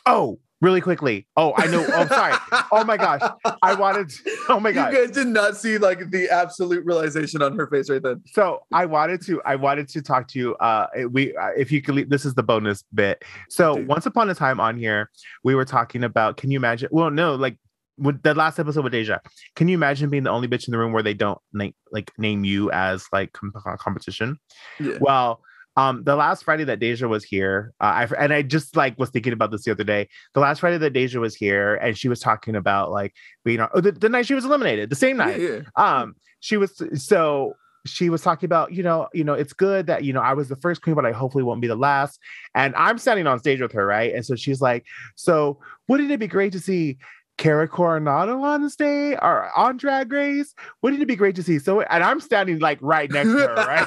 Oh, 0.06 0.40
really 0.60 0.80
quickly. 0.80 1.26
Oh, 1.36 1.52
I 1.56 1.66
know. 1.68 1.86
Oh, 1.92 2.06
sorry. 2.08 2.34
Oh 2.72 2.84
my 2.84 2.96
gosh. 2.96 3.20
I 3.62 3.74
wanted 3.74 4.08
to, 4.10 4.36
oh 4.48 4.58
my 4.60 4.72
god. 4.72 4.92
You 4.98 5.06
guys 5.06 5.14
did 5.14 5.28
not 5.28 5.56
see 5.56 5.78
like 5.78 6.10
the 6.10 6.28
absolute 6.28 6.84
realization 6.84 7.42
on 7.42 7.56
her 7.56 7.66
face 7.68 7.88
right 7.90 8.02
then. 8.02 8.22
so 8.26 8.60
i 8.72 8.84
wanted 8.86 9.20
to 9.26 9.40
i 9.44 9.54
wanted 9.54 9.88
to 9.88 10.02
talk 10.02 10.26
to 10.28 10.38
you 10.38 10.54
uh 10.56 10.86
we 11.10 11.36
uh, 11.36 11.50
if 11.56 11.70
you 11.70 11.80
could 11.82 11.94
leave, 11.94 12.08
this 12.10 12.24
is 12.24 12.34
the 12.34 12.42
bonus 12.42 12.82
bit 12.94 13.22
so 13.48 13.76
Dude. 13.76 13.86
once 13.88 14.06
upon 14.06 14.28
a 14.30 14.34
time 14.34 14.58
on 14.60 14.76
here 14.78 15.10
we 15.44 15.54
were 15.54 15.64
talking 15.64 16.04
about 16.04 16.36
can 16.36 16.50
you 16.50 16.58
imagine 16.58 16.88
well 16.90 17.10
no 17.10 17.34
like 17.34 17.56
with 17.98 18.22
the 18.22 18.34
last 18.34 18.58
episode 18.58 18.82
with 18.84 18.92
deja 18.92 19.20
can 19.56 19.68
you 19.68 19.74
imagine 19.74 20.08
being 20.10 20.22
the 20.24 20.30
only 20.30 20.48
bitch 20.48 20.66
in 20.68 20.72
the 20.72 20.78
room 20.78 20.92
where 20.92 21.02
they 21.02 21.14
don't 21.14 21.38
name 21.52 21.74
like 21.92 22.10
name 22.18 22.44
you 22.44 22.70
as 22.72 23.06
like 23.12 23.32
com- 23.32 23.52
competition 23.78 24.38
Yeah. 24.80 24.98
well 25.00 25.40
um 25.78 26.02
the 26.04 26.16
last 26.16 26.44
friday 26.44 26.64
that 26.64 26.80
deja 26.80 27.06
was 27.06 27.24
here 27.24 27.72
uh, 27.80 27.84
I, 27.84 28.08
and 28.18 28.32
i 28.32 28.42
just 28.42 28.76
like 28.76 28.98
was 28.98 29.10
thinking 29.10 29.32
about 29.32 29.50
this 29.50 29.64
the 29.64 29.70
other 29.70 29.84
day. 29.84 30.08
The 30.34 30.40
last 30.40 30.58
friday 30.60 30.78
that 30.78 30.92
deja 30.92 31.20
was 31.20 31.34
here 31.34 31.76
and 31.76 31.96
she 31.96 32.08
was 32.08 32.20
talking 32.20 32.56
about 32.56 32.90
like 32.90 33.14
being 33.44 33.60
on 33.60 33.68
oh, 33.74 33.80
the, 33.80 33.92
the 33.92 34.08
night 34.08 34.26
she 34.26 34.34
was 34.34 34.44
eliminated 34.44 34.90
the 34.90 34.96
same 34.96 35.18
Yeah, 35.18 35.24
night. 35.26 35.40
yeah. 35.40 35.60
um 35.76 36.14
she 36.40 36.56
was 36.56 36.70
so 36.94 37.54
she 37.86 38.10
was 38.10 38.22
talking 38.22 38.46
about 38.46 38.72
you 38.72 38.82
know 38.82 39.08
you 39.14 39.24
know 39.24 39.34
it's 39.34 39.52
good 39.52 39.86
that 39.86 40.04
you 40.04 40.12
know 40.12 40.20
i 40.20 40.34
was 40.34 40.48
the 40.48 40.56
first 40.56 40.82
queen 40.82 40.94
but 40.96 41.06
i 41.06 41.12
hopefully 41.12 41.44
won't 41.44 41.60
be 41.60 41.68
the 41.68 41.76
last. 41.76 42.18
And 42.54 42.74
i'm 42.76 42.98
standing 42.98 43.26
on 43.26 43.38
stage 43.38 43.60
with 43.60 43.72
her 43.72 43.86
right? 43.86 44.12
And 44.14 44.26
so 44.26 44.34
she's 44.36 44.60
like 44.60 44.84
so 45.14 45.58
wouldn't 45.86 46.10
it 46.10 46.20
be 46.20 46.26
great 46.26 46.52
to 46.52 46.60
see 46.60 46.98
Kara 47.38 47.66
Coronado 47.66 48.42
on 48.42 48.62
the 48.62 48.68
stage 48.68 49.16
or 49.22 49.50
on 49.56 49.78
Drag 49.78 50.12
Race? 50.12 50.54
Wouldn't 50.82 51.02
it 51.02 51.06
be 51.06 51.16
great 51.16 51.36
to 51.36 51.42
see? 51.42 51.58
So, 51.58 51.80
and 51.80 52.04
I'm 52.04 52.20
standing 52.20 52.58
like 52.58 52.78
right 52.82 53.10
next 53.10 53.30
to 53.30 53.38
her, 53.38 53.54
right? 53.54 53.86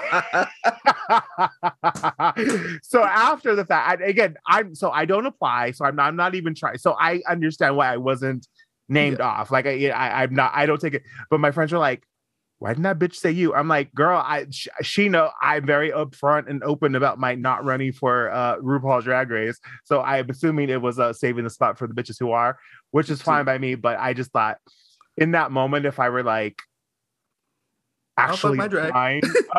so 2.82 3.04
after 3.04 3.56
the 3.56 3.66
fact, 3.66 4.02
I, 4.02 4.06
again, 4.06 4.36
I'm 4.48 4.74
so 4.74 4.90
I 4.90 5.06
don't 5.06 5.26
apply, 5.26 5.72
so 5.72 5.86
I'm 5.86 5.96
not, 5.96 6.08
I'm 6.08 6.16
not 6.16 6.34
even 6.34 6.56
trying. 6.56 6.80
So 6.80 6.96
I 7.00 7.22
understand 7.28 7.76
why 7.76 7.94
I 7.94 7.98
wasn't 7.98 8.48
named 8.90 9.22
off. 9.22 9.52
Like 9.52 9.68
I, 9.68 9.90
I, 9.90 10.24
I'm 10.24 10.34
not, 10.34 10.52
I 10.56 10.66
don't 10.66 10.80
take 10.80 10.94
it. 10.94 11.04
But 11.30 11.40
my 11.40 11.52
friends 11.52 11.74
are 11.74 11.80
like, 11.80 12.04
why 12.62 12.70
didn't 12.70 12.84
that 12.84 13.00
bitch 13.00 13.16
say 13.16 13.32
you? 13.32 13.56
I'm 13.56 13.68
like, 13.68 13.92
girl, 13.96 14.24
I 14.24 14.46
sh- 14.52 14.68
she 14.84 15.10
know 15.10 15.32
I'm 15.42 15.66
very 15.66 15.90
upfront 15.90 16.48
and 16.48 16.64
open 16.64 16.94
about 16.94 17.18
my 17.18 17.34
not 17.34 17.66
running 17.66 17.92
for 17.92 18.30
uh 18.30 18.58
RuPaul's 18.58 19.06
Drag 19.06 19.32
Race. 19.32 19.60
So 19.84 20.02
I'm 20.02 20.30
assuming 20.30 20.70
it 20.70 20.80
was 20.80 21.00
uh 21.00 21.12
saving 21.12 21.44
the 21.44 21.50
spot 21.50 21.80
for 21.80 21.88
the 21.88 21.96
bitches 21.96 22.20
who 22.20 22.30
are, 22.30 22.60
which 22.92 23.10
is 23.10 23.20
fine 23.20 23.46
by 23.46 23.58
me. 23.58 23.74
But 23.74 23.98
I 24.00 24.14
just 24.14 24.32
thought 24.32 24.58
in 25.18 25.32
that 25.32 25.52
moment, 25.52 25.88
if 25.88 26.00
I 26.00 26.10
were 26.10 26.22
like 26.22 26.62
actually 28.30 28.58
my 28.58 28.68
drag. 28.68 28.92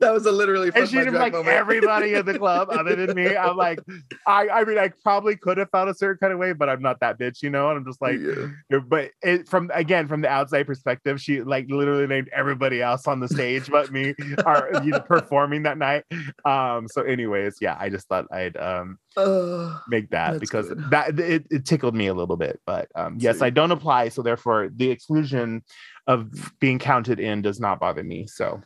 that 0.00 0.10
was 0.12 0.26
a 0.26 0.32
literally 0.32 0.70
and 0.74 0.88
she 0.88 0.96
drag 0.96 1.12
like 1.14 1.32
moment. 1.32 1.48
everybody 1.48 2.14
in 2.14 2.26
the 2.26 2.38
club 2.38 2.68
other 2.70 2.94
than 2.96 3.14
me. 3.14 3.36
I'm 3.36 3.56
like, 3.56 3.80
I, 4.26 4.48
I 4.48 4.64
mean, 4.64 4.78
I 4.78 4.90
probably 5.02 5.36
could 5.36 5.58
have 5.58 5.70
felt 5.70 5.88
a 5.88 5.94
certain 5.94 6.18
kind 6.18 6.32
of 6.32 6.38
way, 6.38 6.52
but 6.52 6.68
I'm 6.68 6.82
not 6.82 7.00
that 7.00 7.18
bitch, 7.18 7.42
you 7.42 7.50
know. 7.50 7.68
And 7.70 7.78
I'm 7.78 7.84
just 7.84 8.00
like, 8.00 8.18
Yeah. 8.20 8.78
but 8.80 9.10
it, 9.22 9.48
from 9.48 9.70
again 9.74 10.08
from 10.08 10.20
the 10.20 10.28
outside 10.28 10.66
perspective, 10.66 11.20
she 11.20 11.42
like 11.42 11.66
literally 11.68 12.06
named 12.06 12.28
everybody 12.32 12.82
else 12.82 13.06
on 13.06 13.20
the 13.20 13.28
stage 13.28 13.70
but 13.70 13.90
me, 13.90 14.14
are 14.44 14.70
you 14.84 14.90
know, 14.92 15.00
performing 15.00 15.62
that 15.64 15.78
night. 15.78 16.04
Um. 16.44 16.88
So, 16.88 17.02
anyways, 17.02 17.56
yeah, 17.60 17.76
I 17.78 17.88
just 17.88 18.08
thought 18.08 18.26
I'd 18.32 18.56
um 18.56 18.98
Ugh. 19.16 19.80
make 19.88 20.10
that 20.10 20.40
because 20.40 20.68
good. 20.68 20.90
that 20.90 21.18
it, 21.18 21.46
it 21.50 21.64
tickled 21.66 21.94
me 21.94 22.06
a 22.06 22.14
little 22.14 22.36
bit. 22.36 22.60
But 22.66 22.88
um, 22.94 23.16
yes, 23.18 23.42
I 23.42 23.50
don't 23.50 23.70
apply, 23.70 24.08
so 24.08 24.22
therefore 24.22 24.68
the 24.74 24.90
exclusion 24.90 25.62
of 26.06 26.52
being 26.60 26.78
counted 26.78 27.20
in 27.20 27.42
does 27.42 27.60
not 27.60 27.80
bother 27.80 28.02
me. 28.02 28.26
So, 28.26 28.60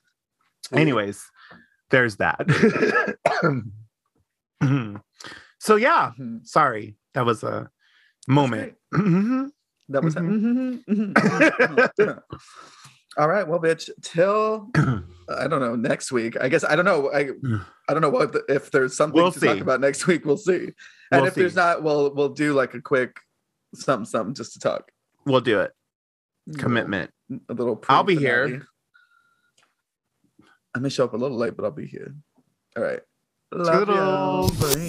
anyways, 0.73 1.23
there's 1.91 2.17
that. 2.17 2.47
so 5.59 5.77
yeah, 5.77 6.13
sorry, 6.43 6.97
that 7.15 7.27
was 7.27 7.43
a 7.43 7.71
moment. 8.29 8.75
Mhm. 8.95 9.51
That 9.89 10.03
was. 10.03 10.17
Mhm, 10.17 10.85
mhm, 10.85 11.13
mhm. 11.13 12.23
all 13.17 13.29
right. 13.29 13.47
Well, 13.47 13.61
bitch. 13.61 13.89
Till 14.03 14.69
I 15.29 15.47
don't 15.47 15.61
know 15.61 15.77
next 15.77 16.11
week. 16.11 16.37
I 16.41 16.49
guess 16.49 16.65
I 16.65 16.75
don't 16.75 16.85
know. 16.85 17.13
I 17.13 17.31
I 17.89 17.93
don't 17.93 18.03
know 18.03 18.11
what 18.11 18.33
the, 18.33 18.45
if 18.49 18.71
there's 18.73 18.97
something 18.97 19.23
We'll 19.23 19.31
to 19.31 19.39
talk 19.41 19.61
about 19.61 19.81
next 19.81 20.07
week. 20.09 20.25
We'll 20.25 20.37
see. 20.39 20.73
And 21.13 21.23
We'll 21.23 21.27
if 21.27 21.35
there's 21.35 21.55
not, 21.55 21.85
we'll 21.85 22.13
we'll 22.15 22.31
do 22.31 22.53
like 22.53 22.75
a 22.75 22.81
quick 22.81 23.17
something 23.75 24.07
something 24.07 24.35
just 24.35 24.55
to 24.55 24.59
talk. 24.59 24.91
we'll 25.25 25.41
do 25.41 25.61
it. 25.61 25.73
Commitment. 26.59 27.11
A 27.49 27.55
little. 27.55 27.83
I'll 27.89 28.05
be 28.05 28.17
here. 28.17 28.67
I 30.75 30.79
may 30.79 30.89
show 30.89 31.05
up 31.05 31.15
a 31.15 31.17
little 31.17 31.37
late, 31.37 31.57
but 31.57 31.65
I'll 31.65 31.71
be 31.71 31.87
here. 31.87 32.15
All 32.77 32.83
right. 32.83 33.01
Love 33.53 33.89
ya. 33.89 34.47
Toodles. 34.49 34.75
Bye. 34.75 34.86